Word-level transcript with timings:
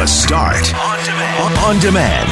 The 0.00 0.06
Start 0.06 0.74
on 0.76 1.04
demand. 1.04 1.58
On 1.58 1.78
demand. 1.78 2.30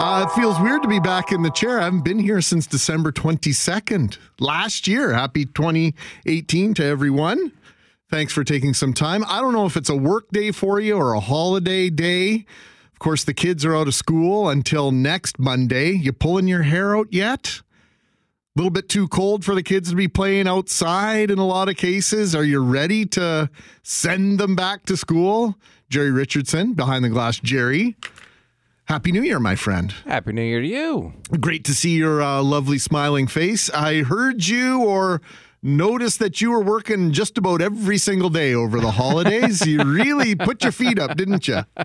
Uh, 0.00 0.26
it 0.26 0.34
feels 0.34 0.58
weird 0.58 0.82
to 0.82 0.88
be 0.88 0.98
back 0.98 1.30
in 1.30 1.42
the 1.42 1.50
chair. 1.52 1.78
I 1.78 1.84
haven't 1.84 2.02
been 2.02 2.18
here 2.18 2.40
since 2.40 2.66
December 2.66 3.12
22nd 3.12 4.18
last 4.40 4.88
year. 4.88 5.12
Happy 5.12 5.44
2018 5.44 6.74
to 6.74 6.84
everyone. 6.84 7.52
Thanks 8.10 8.32
for 8.32 8.42
taking 8.42 8.74
some 8.74 8.92
time. 8.92 9.24
I 9.28 9.40
don't 9.40 9.52
know 9.52 9.64
if 9.64 9.76
it's 9.76 9.90
a 9.90 9.94
work 9.94 10.28
day 10.32 10.50
for 10.50 10.80
you 10.80 10.96
or 10.96 11.12
a 11.12 11.20
holiday 11.20 11.88
day. 11.88 12.46
Of 12.92 12.98
course, 12.98 13.22
the 13.22 13.32
kids 13.32 13.64
are 13.64 13.76
out 13.76 13.86
of 13.86 13.94
school 13.94 14.48
until 14.48 14.90
next 14.90 15.38
Monday. 15.38 15.92
You 15.92 16.12
pulling 16.12 16.48
your 16.48 16.62
hair 16.62 16.96
out 16.96 17.12
yet? 17.12 17.60
A 17.60 18.58
little 18.58 18.72
bit 18.72 18.88
too 18.88 19.06
cold 19.06 19.44
for 19.44 19.54
the 19.54 19.62
kids 19.62 19.90
to 19.90 19.94
be 19.94 20.08
playing 20.08 20.48
outside 20.48 21.30
in 21.30 21.38
a 21.38 21.46
lot 21.46 21.68
of 21.68 21.76
cases. 21.76 22.34
Are 22.34 22.42
you 22.42 22.60
ready 22.60 23.06
to 23.06 23.48
send 23.84 24.40
them 24.40 24.56
back 24.56 24.84
to 24.86 24.96
school? 24.96 25.54
Jerry 25.90 26.10
Richardson, 26.10 26.74
behind 26.74 27.02
the 27.02 27.08
glass, 27.08 27.38
Jerry. 27.38 27.96
Happy 28.84 29.10
New 29.10 29.22
Year, 29.22 29.40
my 29.40 29.54
friend. 29.54 29.92
Happy 30.06 30.32
New 30.32 30.42
Year 30.42 30.60
to 30.60 30.66
you. 30.66 31.14
Great 31.40 31.64
to 31.64 31.74
see 31.74 31.96
your 31.96 32.20
uh, 32.20 32.42
lovely 32.42 32.78
smiling 32.78 33.26
face. 33.26 33.70
I 33.70 34.02
heard 34.02 34.46
you 34.46 34.84
or 34.84 35.22
noticed 35.62 36.18
that 36.18 36.42
you 36.42 36.50
were 36.50 36.62
working 36.62 37.12
just 37.12 37.38
about 37.38 37.62
every 37.62 37.96
single 37.96 38.28
day 38.28 38.52
over 38.52 38.80
the 38.80 38.90
holidays. 38.90 39.66
you 39.66 39.82
really 39.82 40.34
put 40.34 40.62
your 40.62 40.72
feet 40.72 40.98
up, 40.98 41.16
didn't 41.16 41.48
you? 41.48 41.62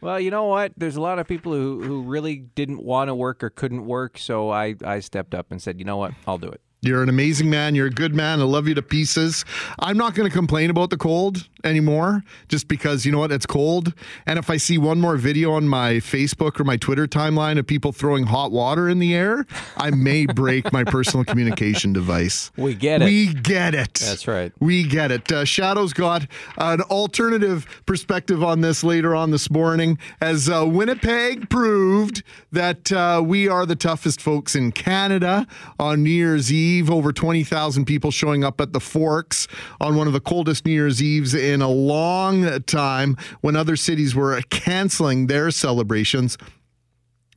Well, 0.00 0.18
you 0.18 0.32
know 0.32 0.46
what? 0.46 0.72
There's 0.76 0.96
a 0.96 1.00
lot 1.00 1.20
of 1.20 1.28
people 1.28 1.52
who, 1.52 1.80
who 1.80 2.02
really 2.02 2.38
didn't 2.56 2.82
want 2.82 3.06
to 3.06 3.14
work 3.14 3.44
or 3.44 3.50
couldn't 3.50 3.86
work, 3.86 4.18
so 4.18 4.50
I, 4.50 4.74
I 4.84 4.98
stepped 4.98 5.32
up 5.32 5.52
and 5.52 5.62
said, 5.62 5.78
you 5.78 5.84
know 5.84 5.96
what? 5.96 6.12
I'll 6.26 6.38
do 6.38 6.48
it. 6.48 6.60
You're 6.80 7.04
an 7.04 7.08
amazing 7.08 7.48
man. 7.48 7.76
You're 7.76 7.86
a 7.86 7.90
good 7.90 8.12
man. 8.12 8.40
I 8.40 8.42
love 8.42 8.66
you 8.66 8.74
to 8.74 8.82
pieces. 8.82 9.44
I'm 9.78 9.96
not 9.96 10.16
going 10.16 10.28
to 10.28 10.36
complain 10.36 10.70
about 10.70 10.90
the 10.90 10.96
cold 10.96 11.48
anymore 11.64 12.22
just 12.48 12.68
because, 12.68 13.04
you 13.04 13.12
know 13.12 13.18
what, 13.18 13.32
it's 13.32 13.46
cold. 13.46 13.92
And 14.26 14.38
if 14.38 14.50
I 14.50 14.56
see 14.56 14.78
one 14.78 15.00
more 15.00 15.16
video 15.16 15.52
on 15.52 15.68
my 15.68 15.94
Facebook 15.94 16.60
or 16.60 16.64
my 16.64 16.76
Twitter 16.76 17.06
timeline 17.06 17.58
of 17.58 17.66
people 17.66 17.92
throwing 17.92 18.24
hot 18.24 18.52
water 18.52 18.88
in 18.88 18.98
the 18.98 19.14
air, 19.14 19.46
I 19.76 19.90
may 19.90 20.26
break 20.26 20.72
my 20.72 20.84
personal 20.84 21.24
communication 21.24 21.92
device. 21.92 22.50
We 22.56 22.74
get 22.74 23.02
it. 23.02 23.06
We 23.06 23.34
get 23.34 23.74
it. 23.74 23.94
That's 23.94 24.26
right. 24.26 24.52
We 24.60 24.86
get 24.86 25.10
it. 25.10 25.30
Uh, 25.30 25.44
Shadoe's 25.44 25.92
got 25.92 26.26
an 26.58 26.80
alternative 26.82 27.66
perspective 27.86 28.42
on 28.42 28.60
this 28.60 28.84
later 28.84 29.14
on 29.14 29.30
this 29.30 29.50
morning 29.50 29.98
as 30.20 30.48
uh, 30.48 30.64
Winnipeg 30.66 31.48
proved 31.50 32.22
that 32.52 32.90
uh, 32.92 33.22
we 33.24 33.48
are 33.48 33.66
the 33.66 33.76
toughest 33.76 34.20
folks 34.20 34.54
in 34.54 34.72
Canada 34.72 35.46
on 35.78 36.02
New 36.02 36.10
Year's 36.10 36.52
Eve. 36.52 36.90
Over 36.90 37.12
20,000 37.12 37.84
people 37.84 38.10
showing 38.10 38.44
up 38.44 38.60
at 38.60 38.72
the 38.72 38.80
Forks 38.80 39.46
on 39.80 39.96
one 39.96 40.06
of 40.06 40.12
the 40.12 40.20
coldest 40.20 40.64
New 40.64 40.72
Year's 40.72 41.02
Eves 41.02 41.34
in 41.34 41.51
a 41.60 41.68
long 41.68 42.62
time 42.62 43.16
when 43.40 43.56
other 43.56 43.76
cities 43.76 44.14
were 44.14 44.40
canceling 44.48 45.26
their 45.26 45.50
celebrations. 45.50 46.38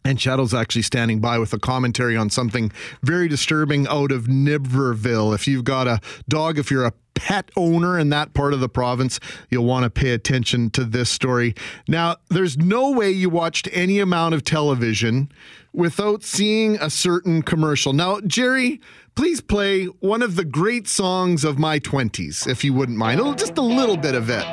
And 0.06 0.22
Shadoe's 0.22 0.54
actually 0.54 0.84
standing 0.84 1.20
by 1.20 1.40
with 1.40 1.52
a 1.52 1.60
commentary 1.60 2.16
on 2.16 2.30
something 2.30 2.72
very 3.02 3.28
disturbing 3.28 3.88
out 3.88 4.12
of 4.12 4.26
Niverville. 4.26 5.34
If 5.34 5.48
you've 5.48 5.64
got 5.64 5.88
a 5.88 6.00
dog, 6.30 6.60
if 6.60 6.70
you're 6.70 6.86
a 6.86 6.94
pet 7.16 7.50
owner 7.56 7.98
in 7.98 8.10
that 8.10 8.34
part 8.34 8.54
of 8.54 8.60
the 8.60 8.70
province, 8.70 9.20
you'll 9.50 9.66
want 9.66 9.84
to 9.84 9.90
pay 9.90 10.12
attention 10.12 10.70
to 10.72 10.84
this 10.84 11.10
story. 11.10 11.56
Now, 11.88 12.18
there's 12.30 12.58
no 12.58 12.92
way 12.92 13.10
you 13.10 13.30
watched 13.30 13.68
any 13.72 14.00
amount 14.00 14.36
of 14.36 14.44
television 14.44 15.32
without 15.74 16.24
seeing 16.24 16.76
a 16.76 16.90
certain 16.90 17.42
commercial. 17.42 17.94
Now, 17.94 18.22
Jerry, 18.22 18.80
please 19.16 19.42
play 19.42 19.86
one 19.86 20.22
of 20.22 20.36
the 20.36 20.46
great 20.46 20.88
songs 20.88 21.44
of 21.44 21.58
my 21.58 21.80
20s, 21.80 22.48
if 22.48 22.64
you 22.64 22.74
wouldn't 22.74 22.98
mind. 22.98 23.20
Just 23.38 23.58
a 23.58 23.62
little 23.62 23.98
bit 23.98 24.16
of 24.16 24.30
it. 24.30 24.46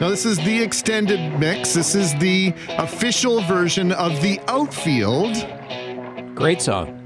Now, 0.00 0.08
this 0.08 0.26
is 0.26 0.36
the 0.38 0.60
extended 0.60 1.38
mix. 1.38 1.74
This 1.74 1.94
is 1.94 2.12
the 2.16 2.52
official 2.70 3.40
version 3.42 3.92
of 3.92 4.20
the 4.20 4.40
outfield. 4.48 5.36
Great 6.34 6.60
song. 6.60 6.98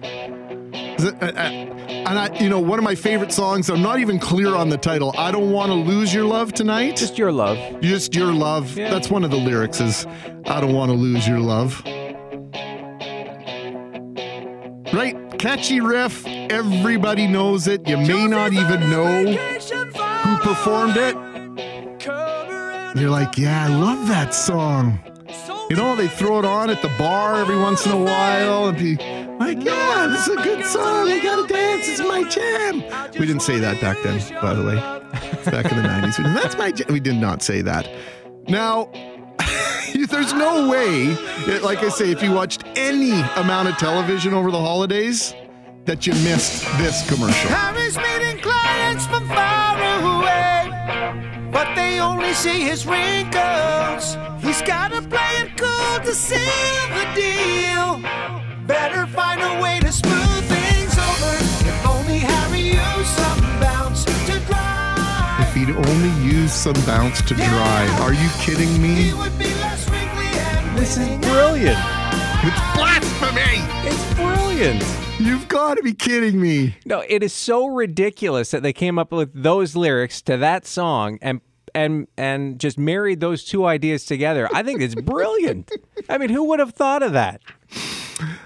It, 0.76 1.22
uh, 1.22 1.26
uh, 1.26 1.76
and 2.06 2.18
I, 2.18 2.38
you 2.38 2.48
know, 2.48 2.60
one 2.60 2.78
of 2.78 2.84
my 2.84 2.94
favorite 2.94 3.32
songs. 3.32 3.68
I'm 3.68 3.82
not 3.82 3.98
even 3.98 4.18
clear 4.18 4.54
on 4.54 4.68
the 4.68 4.76
title. 4.76 5.14
I 5.16 5.30
don't 5.30 5.50
want 5.50 5.70
to 5.70 5.74
lose 5.74 6.14
your 6.14 6.24
love 6.24 6.52
tonight. 6.52 6.96
Just 6.96 7.18
your 7.18 7.32
love. 7.32 7.58
Just 7.80 8.14
your 8.14 8.32
love. 8.32 8.76
Yeah. 8.76 8.90
That's 8.90 9.10
one 9.10 9.24
of 9.24 9.30
the 9.30 9.36
lyrics. 9.36 9.80
Is 9.80 10.06
I 10.46 10.60
don't 10.60 10.72
want 10.72 10.90
to 10.90 10.96
lose 10.96 11.26
your 11.26 11.40
love. 11.40 11.82
Right, 14.92 15.16
catchy 15.38 15.80
riff. 15.80 16.26
Everybody 16.26 17.26
knows 17.26 17.66
it. 17.66 17.86
You 17.88 17.96
may 17.96 18.26
not 18.26 18.52
even 18.52 18.88
know 18.88 19.32
who 19.32 20.36
performed 20.38 20.96
it. 20.96 21.14
You're 22.96 23.10
like, 23.10 23.36
yeah, 23.36 23.66
I 23.66 23.68
love 23.68 24.08
that 24.08 24.32
song. 24.32 25.00
You 25.68 25.76
know, 25.76 25.96
they 25.96 26.08
throw 26.08 26.38
it 26.38 26.44
on 26.44 26.70
at 26.70 26.80
the 26.80 26.88
bar 26.96 27.34
every 27.36 27.58
once 27.58 27.84
in 27.84 27.92
a 27.92 28.02
while 28.02 28.68
and 28.68 28.78
be 28.78 28.96
like, 29.38 29.62
yeah, 29.62 30.06
this 30.08 30.26
is 30.26 30.36
a 30.36 30.42
good 30.42 30.64
song. 30.64 31.08
I 31.08 31.20
gotta 31.22 31.46
dance. 31.46 31.88
It's 31.88 32.00
my 32.00 32.24
jam. 32.24 32.82
We 33.18 33.26
didn't 33.26 33.42
say 33.42 33.58
that 33.58 33.80
back 33.80 33.98
then, 34.02 34.20
by 34.40 34.54
the 34.54 34.64
way. 34.64 34.76
Back 35.50 35.70
in 35.70 35.82
the 35.82 35.88
90s. 35.88 36.16
That's 36.42 36.56
my 36.56 36.70
jam. 36.72 36.86
We 36.90 37.00
did 37.00 37.16
not 37.16 37.42
say 37.42 37.62
that. 37.62 37.88
Now, 38.48 38.90
there's 39.94 40.32
no 40.32 40.68
way, 40.68 41.14
like 41.60 41.78
I 41.78 41.88
say, 41.88 42.10
if 42.10 42.22
you 42.22 42.32
watched 42.32 42.64
any 42.76 43.12
amount 43.36 43.68
of 43.68 43.76
television 43.76 44.34
over 44.34 44.50
the 44.50 44.60
holidays, 44.60 45.34
that 45.86 46.04
you 46.06 46.12
missed 46.14 46.64
this 46.78 47.08
commercial. 47.08 47.48
Harry's 47.48 47.96
meeting 47.96 48.42
clients 48.42 49.06
from 49.06 49.26
far 49.28 49.78
away, 50.02 51.50
but 51.52 51.72
they 51.76 52.00
only 52.00 52.34
see 52.34 52.60
his 52.60 52.84
wrinkles. 52.86 54.16
He's 54.42 54.62
gotta 54.62 55.00
play 55.02 55.32
it 55.42 55.56
cool 55.56 56.04
to 56.04 56.12
seal 56.12 56.40
the 56.90 57.06
deal. 57.14 58.25
Better 58.66 59.06
find 59.06 59.40
a 59.40 59.62
way 59.62 59.78
to 59.80 59.92
smooth 59.92 60.44
things 60.44 60.98
over. 60.98 61.36
If 61.68 61.86
only 61.86 62.18
Harry 62.18 62.60
used 62.60 63.08
some 63.08 63.40
bounce 63.60 64.04
to 64.04 64.40
dry. 64.46 65.38
If 65.48 65.54
he'd 65.54 65.70
only 65.70 66.24
use 66.24 66.52
some 66.52 66.74
bounce 66.84 67.22
to 67.22 67.34
dry. 67.34 67.98
Are 68.00 68.12
you 68.12 68.28
kidding 68.40 68.68
He 68.68 68.78
me? 68.78 69.14
would 69.14 69.38
be 69.38 69.44
less 69.62 69.88
wrinkly 69.88 70.26
and 70.26 70.78
This 70.78 70.96
is 70.96 71.08
brilliant. 71.18 71.78
It's 72.42 72.60
blasphemy! 72.74 73.62
It's 73.88 74.14
brilliant. 74.14 74.84
You've 75.18 75.48
got 75.48 75.76
to 75.76 75.82
be 75.82 75.94
kidding 75.94 76.40
me. 76.40 76.76
No, 76.84 77.02
it 77.08 77.22
is 77.22 77.32
so 77.32 77.66
ridiculous 77.66 78.50
that 78.50 78.62
they 78.62 78.72
came 78.72 78.98
up 78.98 79.12
with 79.12 79.30
those 79.32 79.74
lyrics 79.76 80.20
to 80.22 80.36
that 80.38 80.66
song 80.66 81.18
and 81.22 81.40
and 81.74 82.06
and 82.16 82.58
just 82.58 82.78
married 82.78 83.20
those 83.20 83.44
two 83.44 83.64
ideas 83.64 84.04
together. 84.04 84.48
I 84.52 84.62
think 84.62 84.80
it's 84.80 84.94
brilliant. 84.94 85.70
I 86.08 86.18
mean, 86.18 86.30
who 86.30 86.44
would 86.44 86.58
have 86.58 86.72
thought 86.72 87.02
of 87.02 87.12
that? 87.12 87.40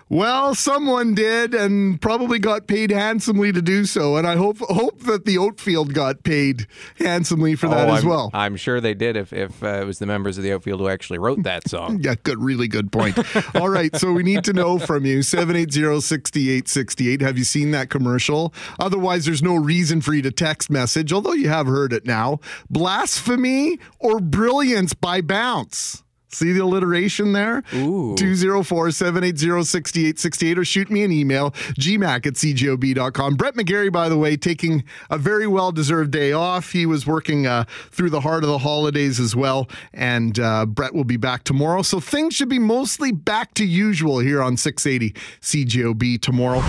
Well, 0.09 0.55
someone 0.55 1.15
did, 1.15 1.55
and 1.55 2.01
probably 2.01 2.39
got 2.39 2.67
paid 2.67 2.91
handsomely 2.91 3.53
to 3.53 3.63
do 3.63 3.85
so. 3.85 4.17
And 4.17 4.27
I 4.27 4.37
hope 4.37 4.59
hope 4.59 5.01
that 5.01 5.25
the 5.25 5.39
Outfield 5.39 5.95
got 5.95 6.23
paid 6.25 6.67
handsomely 6.99 7.55
for 7.55 7.69
that 7.69 7.89
Oh, 7.89 7.95
as 7.95 8.03
I'm, 8.03 8.09
well. 8.09 8.31
I'm 8.35 8.57
sure 8.57 8.81
they 8.81 8.95
did 8.95 9.17
if 9.17 9.33
if 9.33 9.63
uh, 9.63 9.81
it 9.81 9.85
was 9.85 9.99
the 9.99 10.07
members 10.07 10.39
of 10.39 10.45
the 10.45 10.53
outfield 10.53 10.81
who 10.81 10.89
actually 10.89 11.19
wrote 11.19 11.43
that 11.45 11.69
song. 11.69 12.01
yeah, 12.03 12.15
good, 12.23 12.43
really 12.43 12.69
good 12.69 12.93
point. 12.93 13.19
All 13.55 13.69
right, 13.69 13.95
so 13.97 14.13
we 14.13 14.23
need 14.23 14.45
to 14.45 14.53
know 14.53 14.79
from 14.79 15.05
you 15.07 15.21
780-6868. 15.21 17.21
Have 17.21 17.39
you 17.39 17.45
seen 17.45 17.71
that 17.71 17.91
commercial? 17.91 18.53
Otherwise, 18.79 19.25
there's 19.25 19.43
no 19.43 19.55
reason 19.55 20.01
for 20.01 20.15
you 20.15 20.23
to 20.23 20.31
text 20.31 20.71
message, 20.71 21.13
although 21.13 21.33
you 21.33 21.49
have 21.49 21.67
heard 21.67 21.93
it 21.93 22.07
now. 22.07 22.41
Blasphemy 22.69 23.79
or 23.99 24.21
brilliance 24.21 24.95
by 24.95 25.21
bounce? 25.21 26.03
See 26.33 26.53
the 26.53 26.61
alliteration 26.61 27.33
there? 27.33 27.63
Ooh. 27.75 28.15
204 28.17 28.91
780 28.91 29.65
6868 29.65 30.59
or 30.59 30.65
shoot 30.65 30.91
me 30.91 31.03
an 31.03 31.13
email, 31.13 31.51
gmac 31.51 32.27
at 32.27 32.35
cjob.com. 32.35 33.35
Brett 33.35 33.55
McGarry, 33.55 33.93
by 33.93 34.09
the 34.09 34.17
way, 34.17 34.37
taking 34.37 34.85
a 35.11 35.19
very 35.19 35.47
well 35.47 35.73
deserved 35.73 36.11
day 36.11 36.33
off. 36.33 36.73
He 36.73 36.87
was 36.87 37.07
working 37.07 37.47
uh, 37.47 37.65
through 37.91 38.11
the 38.11 38.21
heart 38.21 38.45
of 38.45 38.51
the 38.51 38.59
holidays 38.59 39.19
as 39.19 39.35
well. 39.35 39.69
And 39.93 40.39
uh, 40.39 40.67
Brett 40.67 40.95
will 40.95 41.05
be 41.05 41.17
back 41.17 41.45
tomorrow. 41.45 41.83
So 41.83 42.01
things 42.01 42.35
should 42.35 42.49
be 42.49 42.59
mostly 42.59 43.13
back 43.13 43.55
to 43.55 43.65
usual 43.65 44.19
here 44.21 44.43
on 44.43 44.57
680 44.57 45.19
CJOB 45.41 46.21
tomorrow. 46.21 46.61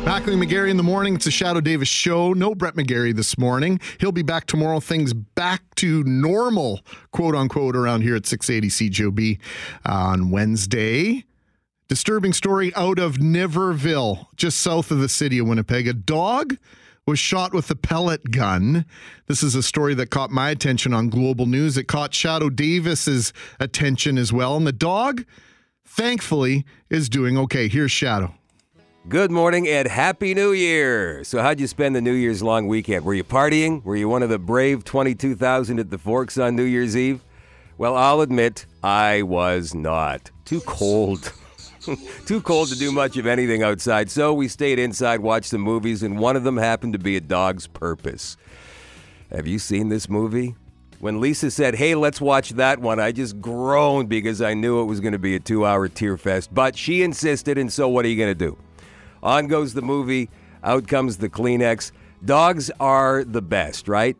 Mackling 0.00 0.42
McGarry 0.42 0.70
in 0.70 0.78
the 0.78 0.82
morning. 0.82 1.14
It's 1.14 1.26
a 1.26 1.30
Shadoe 1.30 1.62
Davis 1.62 1.86
show. 1.86 2.32
No 2.32 2.54
Brett 2.54 2.74
McGarry 2.74 3.14
this 3.14 3.36
morning. 3.36 3.78
He'll 3.98 4.12
be 4.12 4.22
back 4.22 4.46
tomorrow. 4.46 4.80
Things 4.80 5.12
back 5.12 5.62
to 5.76 6.02
normal, 6.04 6.80
quote 7.12 7.34
unquote, 7.34 7.76
around 7.76 8.02
here 8.02 8.16
at 8.16 8.26
680 8.26 8.90
CJOB 8.90 9.38
on 9.84 10.30
Wednesday. 10.30 11.24
Disturbing 11.88 12.32
story 12.32 12.72
out 12.76 13.00
of 13.00 13.16
Niverville, 13.16 14.26
just 14.36 14.60
south 14.60 14.92
of 14.92 15.00
the 15.00 15.08
city 15.08 15.38
of 15.38 15.48
Winnipeg. 15.48 15.88
A 15.88 15.92
dog 15.92 16.56
was 17.06 17.18
shot 17.18 17.52
with 17.52 17.68
a 17.70 17.74
pellet 17.74 18.30
gun. 18.30 18.84
This 19.26 19.42
is 19.42 19.56
a 19.56 19.62
story 19.62 19.94
that 19.94 20.10
caught 20.10 20.30
my 20.30 20.50
attention 20.50 20.94
on 20.94 21.08
Global 21.08 21.46
News. 21.46 21.76
It 21.76 21.88
caught 21.88 22.12
Shadoe 22.12 22.54
Davis's 22.54 23.32
attention 23.58 24.18
as 24.18 24.32
well. 24.32 24.56
And 24.56 24.64
the 24.66 24.72
dog, 24.72 25.24
thankfully, 25.84 26.64
is 26.88 27.08
doing 27.08 27.36
okay. 27.36 27.66
Here's 27.66 27.90
Shadoe. 27.90 28.34
Good 29.08 29.30
morning 29.30 29.66
and 29.66 29.88
Happy 29.88 30.34
New 30.34 30.52
Year. 30.52 31.24
So, 31.24 31.40
how'd 31.40 31.58
you 31.58 31.66
spend 31.66 31.96
the 31.96 32.02
New 32.02 32.12
Year's 32.12 32.42
long 32.42 32.68
weekend? 32.68 33.02
Were 33.02 33.14
you 33.14 33.24
partying? 33.24 33.82
Were 33.82 33.96
you 33.96 34.10
one 34.10 34.22
of 34.22 34.28
the 34.28 34.38
brave 34.38 34.84
22,000 34.84 35.80
at 35.80 35.88
the 35.88 35.96
Forks 35.96 36.36
on 36.36 36.54
New 36.54 36.64
Year's 36.64 36.94
Eve? 36.94 37.24
Well, 37.78 37.96
I'll 37.96 38.20
admit 38.20 38.66
I 38.82 39.22
was 39.22 39.74
not. 39.74 40.30
Too 40.44 40.60
cold. 40.60 41.32
Too 42.26 42.42
cold 42.42 42.68
to 42.68 42.78
do 42.78 42.92
much 42.92 43.16
of 43.16 43.26
anything 43.26 43.62
outside, 43.62 44.10
so 44.10 44.34
we 44.34 44.48
stayed 44.48 44.78
inside, 44.78 45.20
watched 45.20 45.48
some 45.48 45.62
movies, 45.62 46.02
and 46.02 46.18
one 46.18 46.36
of 46.36 46.44
them 46.44 46.58
happened 46.58 46.92
to 46.92 46.98
be 46.98 47.16
A 47.16 47.20
Dog's 47.22 47.66
Purpose. 47.66 48.36
Have 49.32 49.46
you 49.46 49.58
seen 49.58 49.88
this 49.88 50.10
movie? 50.10 50.56
When 50.98 51.22
Lisa 51.22 51.50
said, 51.50 51.74
Hey, 51.74 51.94
let's 51.94 52.20
watch 52.20 52.50
that 52.50 52.78
one, 52.78 53.00
I 53.00 53.12
just 53.12 53.40
groaned 53.40 54.10
because 54.10 54.42
I 54.42 54.52
knew 54.52 54.82
it 54.82 54.84
was 54.84 55.00
going 55.00 55.14
to 55.14 55.18
be 55.18 55.36
a 55.36 55.40
two 55.40 55.64
hour 55.64 55.88
tear 55.88 56.18
fest. 56.18 56.54
But 56.54 56.76
she 56.76 57.02
insisted, 57.02 57.56
and 57.56 57.72
so 57.72 57.88
what 57.88 58.04
are 58.04 58.08
you 58.08 58.16
going 58.18 58.28
to 58.28 58.34
do? 58.34 58.58
On 59.22 59.46
goes 59.46 59.74
the 59.74 59.82
movie, 59.82 60.30
out 60.62 60.88
comes 60.88 61.18
the 61.18 61.28
Kleenex. 61.28 61.92
Dogs 62.24 62.70
are 62.80 63.24
the 63.24 63.42
best, 63.42 63.88
right? 63.88 64.16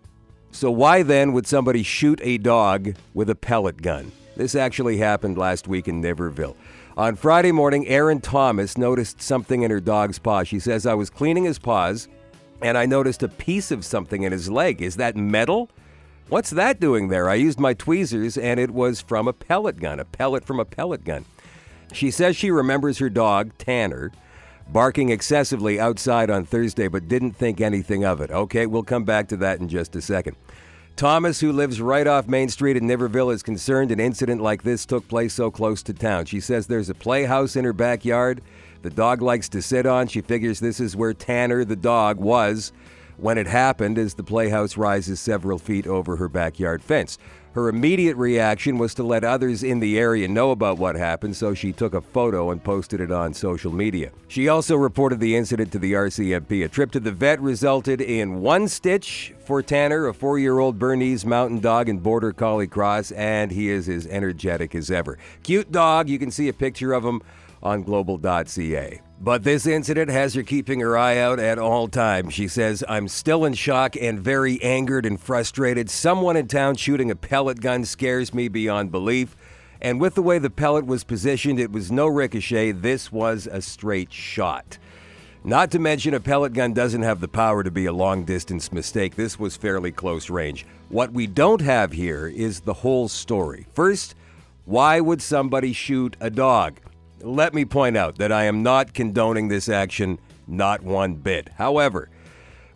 So 0.52 0.70
why 0.70 1.02
then 1.02 1.32
would 1.32 1.47
somebody 1.47 1.82
shoot 1.82 2.20
a 2.23 2.38
dog 2.38 2.94
with 3.14 3.31
a 3.31 3.35
pellet 3.35 3.82
gun? 3.82 4.12
This 4.37 4.55
actually 4.55 4.97
happened 4.97 5.38
last 5.38 5.69
week 5.69 5.87
in 5.87 6.02
Niverville. 6.02 6.56
On 6.97 7.14
Friday 7.14 7.52
morning, 7.52 7.87
Erin 7.87 8.20
Thomas 8.20 8.76
noticed 8.76 9.23
something 9.23 9.62
in 9.62 9.70
her 9.70 9.81
dog's 9.81 10.19
paw. 10.19 10.43
She 10.43 10.58
says, 10.58 10.87
I 10.87 10.94
was 10.94 11.08
cleaning 11.08 11.44
his 11.44 11.58
paws 11.58 12.08
and 12.62 12.76
I 12.76 12.87
noticed 12.87 13.23
a 13.23 13.29
piece 13.29 13.70
of 13.70 13.85
something 13.85 14.23
in 14.23 14.32
his 14.32 14.50
leg. 14.50 14.82
Is 14.82 14.96
that 14.96 15.17
metal? 15.17 15.70
What's 16.29 16.50
that 16.50 16.81
doing 16.81 17.08
there? 17.08 17.29
I 17.29 17.35
used 17.35 17.58
my 17.58 17.75
tweezers 17.75 18.37
and 18.37 18.61
it 18.61 18.70
was 18.70 19.00
from 19.00 19.29
a 19.29 19.32
pellet 19.32 19.79
gun, 19.81 19.99
a 20.00 20.05
pellet 20.05 20.44
from 20.44 20.61
a 20.61 20.64
pellet 20.64 21.05
gun. 21.05 21.25
She 21.93 22.11
says 22.11 22.37
she 22.37 22.50
remembers 22.50 22.99
her 22.99 23.08
dog, 23.08 23.56
Tanner, 23.58 24.12
barking 24.72 25.11
excessively 25.11 25.81
outside 25.81 26.31
on 26.31 26.44
Thursday, 26.44 26.88
but 26.88 27.08
didn't 27.08 27.32
think 27.32 27.61
anything 27.61 28.05
of 28.05 28.20
it. 28.20 28.31
Okay, 28.31 28.67
we'll 28.67 28.82
come 28.82 29.05
back 29.05 29.28
to 29.28 29.37
that 29.38 29.61
in 29.61 29.69
just 29.69 29.96
a 29.96 30.00
second. 30.00 30.37
Thomas, 30.96 31.40
who 31.40 31.52
lives 31.52 31.81
right 31.81 32.06
off 32.06 32.28
Main 32.28 32.49
Street 32.49 32.76
in 32.76 32.84
Niverville, 32.84 33.32
is 33.32 33.43
concerned 33.43 33.90
an 33.90 34.00
incident 34.00 34.43
like 34.43 34.62
this 34.62 34.84
took 34.84 35.08
place 35.08 35.32
so 35.32 35.50
close 35.50 35.82
to 35.84 35.94
town. 35.94 36.26
She 36.26 36.40
says 36.40 36.67
there's 36.67 36.90
a 36.90 36.94
playhouse 36.94 37.56
in 37.56 37.64
her 37.64 37.72
backyard 37.72 38.43
the 38.82 38.90
dog 38.90 39.20
likes 39.20 39.49
to 39.50 39.61
sit 39.61 39.84
on. 39.84 40.06
She 40.08 40.22
figures 40.22 40.61
this 40.61 40.81
is 40.81 40.96
where 40.96 41.12
Tanner, 41.12 41.64
the 41.64 41.76
dog, 41.76 42.19
was 42.19 42.72
when 43.19 43.37
it 43.37 43.46
happened 43.46 43.99
as 43.99 44.14
the 44.14 44.22
playhouse 44.22 44.78
rises 44.78 45.20
several 45.20 45.58
feet 45.58 45.87
over 45.87 46.17
her 46.17 46.28
backyard 46.28 46.82
fence. 46.82 47.19
Her 47.52 47.69
immediate 47.69 48.17
reaction 48.17 48.79
was 48.79 48.94
to 48.94 49.02
let 49.02 49.25
others 49.25 49.64
in 49.64 49.81
the 49.81 49.99
area 49.99 50.29
know 50.29 50.52
about 50.52 50.79
what 50.79 50.94
happened, 50.94 51.35
so 51.35 51.52
she 51.52 51.73
took 51.73 51.94
a 51.94 52.00
photo 52.00 52.52
and 52.52 52.62
posted 52.62 53.00
it 53.00 53.11
on 53.11 53.35
social 53.35 53.73
media. 53.73 54.12
She 54.29 54.49
also 54.49 54.76
reported 54.76 55.19
the 55.19 55.35
incident 55.35 55.73
to 55.73 55.81
the 55.81 55.94
RCMP. 55.94 56.64
A 56.64 56.69
trip 56.69 56.93
to 56.93 57.00
the 57.00 57.11
vet 57.11 57.41
resulted 57.41 58.00
in 58.00 58.41
one 58.41 58.69
stitch 58.69 59.35
for 59.44 59.62
Tanner, 59.62 60.06
a 60.06 60.14
four 60.14 60.38
year 60.38 60.61
old 60.61 60.79
Bernese 60.79 61.26
mountain 61.26 61.58
dog 61.58 61.88
and 61.88 62.00
border 62.00 62.32
collie 62.32 62.69
cross, 62.69 63.11
and 63.11 63.50
he 63.50 63.69
is 63.69 63.88
as 63.88 64.06
energetic 64.06 64.76
as 64.76 64.88
ever. 64.88 65.19
Cute 65.43 65.73
dog, 65.73 66.08
you 66.08 66.20
can 66.20 66.31
see 66.31 66.49
a 66.49 66.53
picture 66.53 66.93
of 66.93 67.05
him 67.05 67.20
on 67.64 67.82
global.ca. 67.82 69.00
But 69.22 69.44
this 69.44 69.67
incident 69.67 70.11
has 70.11 70.32
her 70.32 70.43
keeping 70.43 70.81
her 70.81 70.96
eye 70.96 71.19
out 71.19 71.38
at 71.38 71.58
all 71.58 71.88
times. 71.88 72.32
She 72.32 72.49
says, 72.49 72.82
I'm 72.88 73.06
still 73.06 73.44
in 73.44 73.52
shock 73.52 73.94
and 74.00 74.19
very 74.19 74.61
angered 74.62 75.05
and 75.05 75.20
frustrated. 75.20 75.90
Someone 75.90 76.37
in 76.37 76.49
town 76.49 76.76
shooting 76.76 77.11
a 77.11 77.17
pellet 77.17 77.61
gun 77.61 77.84
scares 77.84 78.32
me 78.32 78.49
beyond 78.49 78.90
belief. 78.90 79.37
And 79.82 80.00
with 80.00 80.14
the 80.14 80.22
way 80.22 80.38
the 80.38 80.49
pellet 80.49 80.87
was 80.87 81.05
positioned, 81.05 81.61
it 81.61 81.70
was 81.70 81.93
no 81.93 82.06
ricochet. 82.06 82.72
This 82.72 83.12
was 83.12 83.46
a 83.46 83.61
straight 83.61 84.11
shot. 84.11 84.78
Not 85.44 85.70
to 85.72 85.78
mention, 85.78 86.14
a 86.14 86.20
pellet 86.20 86.55
gun 86.55 86.72
doesn't 86.72 87.02
have 87.02 87.20
the 87.20 87.28
power 87.28 87.62
to 87.62 87.70
be 87.70 87.84
a 87.84 87.93
long 87.93 88.25
distance 88.25 88.72
mistake. 88.72 89.17
This 89.17 89.38
was 89.38 89.55
fairly 89.55 89.93
close 89.93 90.31
range. 90.31 90.67
What 90.88 91.12
we 91.12 91.26
don't 91.26 91.61
have 91.61 91.93
here 91.93 92.26
is 92.26 92.61
the 92.61 92.75
whole 92.75 93.08
story. 93.08 93.67
First, 93.75 94.14
why 94.64 95.00
would 95.00 95.20
somebody 95.20 95.75
shoot 95.75 96.17
a 96.20 96.31
dog? 96.31 96.81
Let 97.22 97.52
me 97.52 97.64
point 97.67 97.96
out 97.99 98.17
that 98.17 98.32
I 98.32 98.44
am 98.44 98.62
not 98.62 98.94
condoning 98.94 99.49
this 99.49 99.69
action, 99.69 100.19
not 100.46 100.82
one 100.82 101.17
bit. 101.17 101.50
However, 101.56 102.08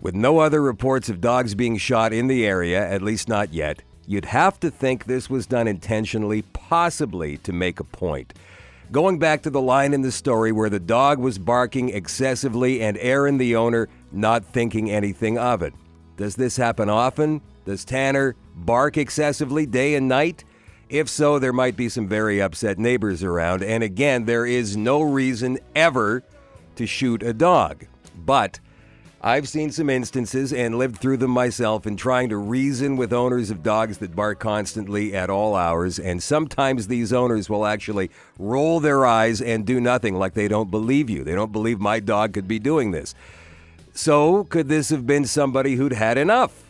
with 0.00 0.14
no 0.14 0.38
other 0.38 0.60
reports 0.60 1.08
of 1.08 1.22
dogs 1.22 1.54
being 1.54 1.78
shot 1.78 2.12
in 2.12 2.26
the 2.26 2.44
area, 2.44 2.86
at 2.86 3.00
least 3.00 3.26
not 3.26 3.54
yet, 3.54 3.82
you'd 4.06 4.26
have 4.26 4.60
to 4.60 4.70
think 4.70 5.04
this 5.04 5.30
was 5.30 5.46
done 5.46 5.66
intentionally, 5.66 6.42
possibly 6.52 7.38
to 7.38 7.52
make 7.52 7.80
a 7.80 7.84
point. 7.84 8.34
Going 8.92 9.18
back 9.18 9.42
to 9.42 9.50
the 9.50 9.62
line 9.62 9.94
in 9.94 10.02
the 10.02 10.12
story 10.12 10.52
where 10.52 10.68
the 10.68 10.78
dog 10.78 11.18
was 11.18 11.38
barking 11.38 11.88
excessively 11.88 12.82
and 12.82 12.98
Aaron, 12.98 13.38
the 13.38 13.56
owner, 13.56 13.88
not 14.12 14.44
thinking 14.44 14.90
anything 14.90 15.38
of 15.38 15.62
it. 15.62 15.72
Does 16.18 16.36
this 16.36 16.58
happen 16.58 16.90
often? 16.90 17.40
Does 17.64 17.86
Tanner 17.86 18.36
bark 18.54 18.98
excessively 18.98 19.64
day 19.64 19.94
and 19.94 20.06
night? 20.06 20.44
If 20.94 21.08
so, 21.08 21.40
there 21.40 21.52
might 21.52 21.74
be 21.74 21.88
some 21.88 22.06
very 22.06 22.40
upset 22.40 22.78
neighbors 22.78 23.24
around. 23.24 23.64
And 23.64 23.82
again, 23.82 24.26
there 24.26 24.46
is 24.46 24.76
no 24.76 25.02
reason 25.02 25.58
ever 25.74 26.22
to 26.76 26.86
shoot 26.86 27.20
a 27.24 27.32
dog. 27.32 27.86
But 28.24 28.60
I've 29.20 29.48
seen 29.48 29.72
some 29.72 29.90
instances 29.90 30.52
and 30.52 30.78
lived 30.78 30.98
through 30.98 31.16
them 31.16 31.32
myself 31.32 31.84
in 31.88 31.96
trying 31.96 32.28
to 32.28 32.36
reason 32.36 32.96
with 32.96 33.12
owners 33.12 33.50
of 33.50 33.64
dogs 33.64 33.98
that 33.98 34.14
bark 34.14 34.38
constantly 34.38 35.16
at 35.16 35.30
all 35.30 35.56
hours. 35.56 35.98
And 35.98 36.22
sometimes 36.22 36.86
these 36.86 37.12
owners 37.12 37.50
will 37.50 37.66
actually 37.66 38.12
roll 38.38 38.78
their 38.78 39.04
eyes 39.04 39.42
and 39.42 39.66
do 39.66 39.80
nothing, 39.80 40.14
like 40.14 40.34
they 40.34 40.46
don't 40.46 40.70
believe 40.70 41.10
you. 41.10 41.24
They 41.24 41.34
don't 41.34 41.50
believe 41.50 41.80
my 41.80 41.98
dog 41.98 42.34
could 42.34 42.46
be 42.46 42.60
doing 42.60 42.92
this. 42.92 43.16
So, 43.94 44.44
could 44.44 44.68
this 44.68 44.90
have 44.90 45.08
been 45.08 45.24
somebody 45.24 45.74
who'd 45.74 45.92
had 45.92 46.18
enough? 46.18 46.62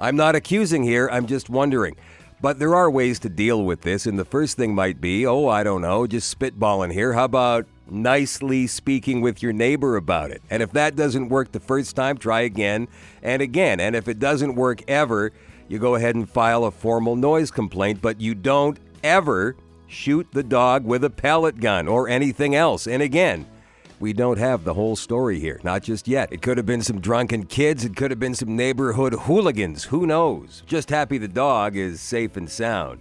I'm 0.00 0.16
not 0.16 0.34
accusing 0.34 0.82
here, 0.82 1.10
I'm 1.12 1.26
just 1.26 1.50
wondering. 1.50 1.96
But 2.44 2.58
there 2.58 2.74
are 2.74 2.90
ways 2.90 3.18
to 3.20 3.30
deal 3.30 3.64
with 3.64 3.80
this, 3.80 4.04
and 4.04 4.18
the 4.18 4.24
first 4.26 4.58
thing 4.58 4.74
might 4.74 5.00
be 5.00 5.26
oh, 5.26 5.48
I 5.48 5.62
don't 5.62 5.80
know, 5.80 6.06
just 6.06 6.38
spitballing 6.38 6.92
here. 6.92 7.14
How 7.14 7.24
about 7.24 7.64
nicely 7.88 8.66
speaking 8.66 9.22
with 9.22 9.42
your 9.42 9.54
neighbor 9.54 9.96
about 9.96 10.30
it? 10.30 10.42
And 10.50 10.62
if 10.62 10.70
that 10.72 10.94
doesn't 10.94 11.30
work 11.30 11.52
the 11.52 11.58
first 11.58 11.96
time, 11.96 12.18
try 12.18 12.42
again 12.42 12.88
and 13.22 13.40
again. 13.40 13.80
And 13.80 13.96
if 13.96 14.08
it 14.08 14.18
doesn't 14.18 14.56
work 14.56 14.82
ever, 14.88 15.32
you 15.68 15.78
go 15.78 15.94
ahead 15.94 16.16
and 16.16 16.28
file 16.28 16.64
a 16.64 16.70
formal 16.70 17.16
noise 17.16 17.50
complaint, 17.50 18.02
but 18.02 18.20
you 18.20 18.34
don't 18.34 18.78
ever 19.02 19.56
shoot 19.86 20.26
the 20.32 20.42
dog 20.42 20.84
with 20.84 21.02
a 21.02 21.08
pellet 21.08 21.58
gun 21.60 21.88
or 21.88 22.10
anything 22.10 22.54
else. 22.54 22.86
And 22.86 23.02
again, 23.02 23.46
we 24.04 24.12
don't 24.12 24.36
have 24.36 24.64
the 24.64 24.74
whole 24.74 24.96
story 24.96 25.40
here, 25.40 25.58
not 25.64 25.82
just 25.82 26.06
yet. 26.06 26.30
It 26.30 26.42
could 26.42 26.58
have 26.58 26.66
been 26.66 26.82
some 26.82 27.00
drunken 27.00 27.46
kids, 27.46 27.86
it 27.86 27.96
could 27.96 28.10
have 28.10 28.20
been 28.20 28.34
some 28.34 28.54
neighborhood 28.54 29.14
hooligans, 29.14 29.84
who 29.84 30.06
knows? 30.06 30.62
Just 30.66 30.90
happy 30.90 31.16
the 31.16 31.26
dog 31.26 31.74
is 31.74 32.02
safe 32.02 32.36
and 32.36 32.50
sound. 32.50 33.00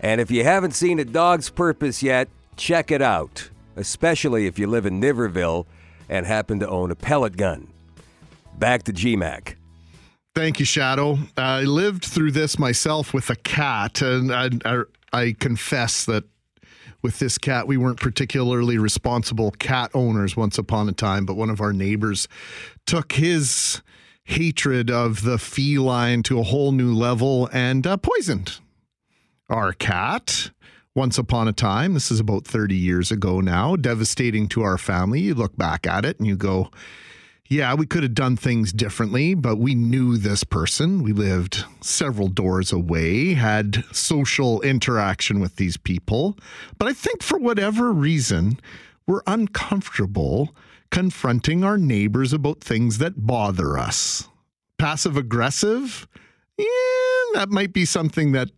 And 0.00 0.20
if 0.20 0.32
you 0.32 0.42
haven't 0.42 0.72
seen 0.72 0.98
A 0.98 1.04
Dog's 1.04 1.48
Purpose 1.48 2.02
yet, 2.02 2.28
check 2.56 2.90
it 2.90 3.00
out, 3.00 3.50
especially 3.76 4.48
if 4.48 4.58
you 4.58 4.66
live 4.66 4.84
in 4.84 5.00
Niverville 5.00 5.66
and 6.08 6.26
happen 6.26 6.58
to 6.58 6.68
own 6.68 6.90
a 6.90 6.96
pellet 6.96 7.36
gun. 7.36 7.68
Back 8.58 8.82
to 8.84 8.92
GMAC. 8.92 9.54
Thank 10.34 10.58
you, 10.58 10.66
Shadoe. 10.66 11.20
I 11.36 11.60
lived 11.60 12.04
through 12.04 12.32
this 12.32 12.58
myself 12.58 13.14
with 13.14 13.30
a 13.30 13.36
cat, 13.36 14.02
and 14.02 14.34
I, 14.34 14.50
I, 14.64 14.82
I 15.12 15.36
confess 15.38 16.04
that 16.06 16.24
with 17.02 17.18
this 17.18 17.38
cat. 17.38 17.66
We 17.66 17.76
weren't 17.76 18.00
particularly 18.00 18.78
responsible 18.78 19.50
cat 19.52 19.90
owners 19.94 20.36
once 20.36 20.58
upon 20.58 20.88
a 20.88 20.92
time, 20.92 21.26
but 21.26 21.36
one 21.36 21.50
of 21.50 21.60
our 21.60 21.72
neighbors 21.72 22.28
took 22.86 23.12
his 23.12 23.82
hatred 24.24 24.90
of 24.90 25.22
the 25.22 25.38
feline 25.38 26.22
to 26.22 26.38
a 26.38 26.44
whole 26.44 26.72
new 26.72 26.94
level 26.94 27.48
and 27.52 27.86
uh, 27.86 27.96
poisoned 27.96 28.60
our 29.48 29.72
cat. 29.72 30.50
Once 30.94 31.16
upon 31.16 31.48
a 31.48 31.52
time, 31.52 31.94
this 31.94 32.10
is 32.10 32.20
about 32.20 32.44
30 32.46 32.74
years 32.74 33.10
ago 33.10 33.40
now, 33.40 33.76
devastating 33.76 34.46
to 34.46 34.62
our 34.62 34.76
family. 34.76 35.20
You 35.20 35.34
look 35.34 35.56
back 35.56 35.86
at 35.86 36.04
it 36.04 36.18
and 36.18 36.26
you 36.26 36.36
go, 36.36 36.70
yeah, 37.52 37.74
we 37.74 37.84
could 37.84 38.02
have 38.02 38.14
done 38.14 38.38
things 38.38 38.72
differently, 38.72 39.34
but 39.34 39.56
we 39.56 39.74
knew 39.74 40.16
this 40.16 40.42
person. 40.42 41.02
We 41.02 41.12
lived 41.12 41.66
several 41.82 42.28
doors 42.28 42.72
away, 42.72 43.34
had 43.34 43.84
social 43.92 44.62
interaction 44.62 45.38
with 45.38 45.56
these 45.56 45.76
people. 45.76 46.38
But 46.78 46.88
I 46.88 46.94
think 46.94 47.22
for 47.22 47.38
whatever 47.38 47.92
reason, 47.92 48.58
we're 49.06 49.20
uncomfortable 49.26 50.56
confronting 50.90 51.62
our 51.62 51.76
neighbors 51.76 52.32
about 52.32 52.60
things 52.60 52.96
that 52.98 53.26
bother 53.26 53.76
us. 53.76 54.28
Passive 54.78 55.18
aggressive? 55.18 56.08
Yeah, 56.56 56.66
that 57.34 57.50
might 57.50 57.74
be 57.74 57.84
something 57.84 58.32
that 58.32 58.48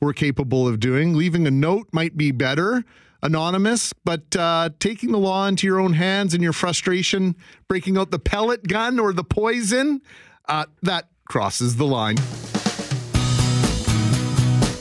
we're 0.00 0.14
capable 0.14 0.66
of 0.66 0.80
doing. 0.80 1.14
Leaving 1.14 1.46
a 1.46 1.50
note 1.50 1.88
might 1.92 2.16
be 2.16 2.30
better 2.30 2.82
anonymous, 3.22 3.92
but 4.04 4.34
uh, 4.36 4.70
taking 4.78 5.12
the 5.12 5.18
law 5.18 5.46
into 5.46 5.66
your 5.66 5.80
own 5.80 5.92
hands 5.92 6.34
and 6.34 6.42
your 6.42 6.52
frustration, 6.52 7.34
breaking 7.66 7.98
out 7.98 8.10
the 8.10 8.18
pellet 8.18 8.66
gun 8.66 8.98
or 8.98 9.12
the 9.12 9.24
poison, 9.24 10.00
uh, 10.48 10.64
that 10.82 11.08
crosses 11.28 11.76
the 11.76 11.86
line. 11.86 12.16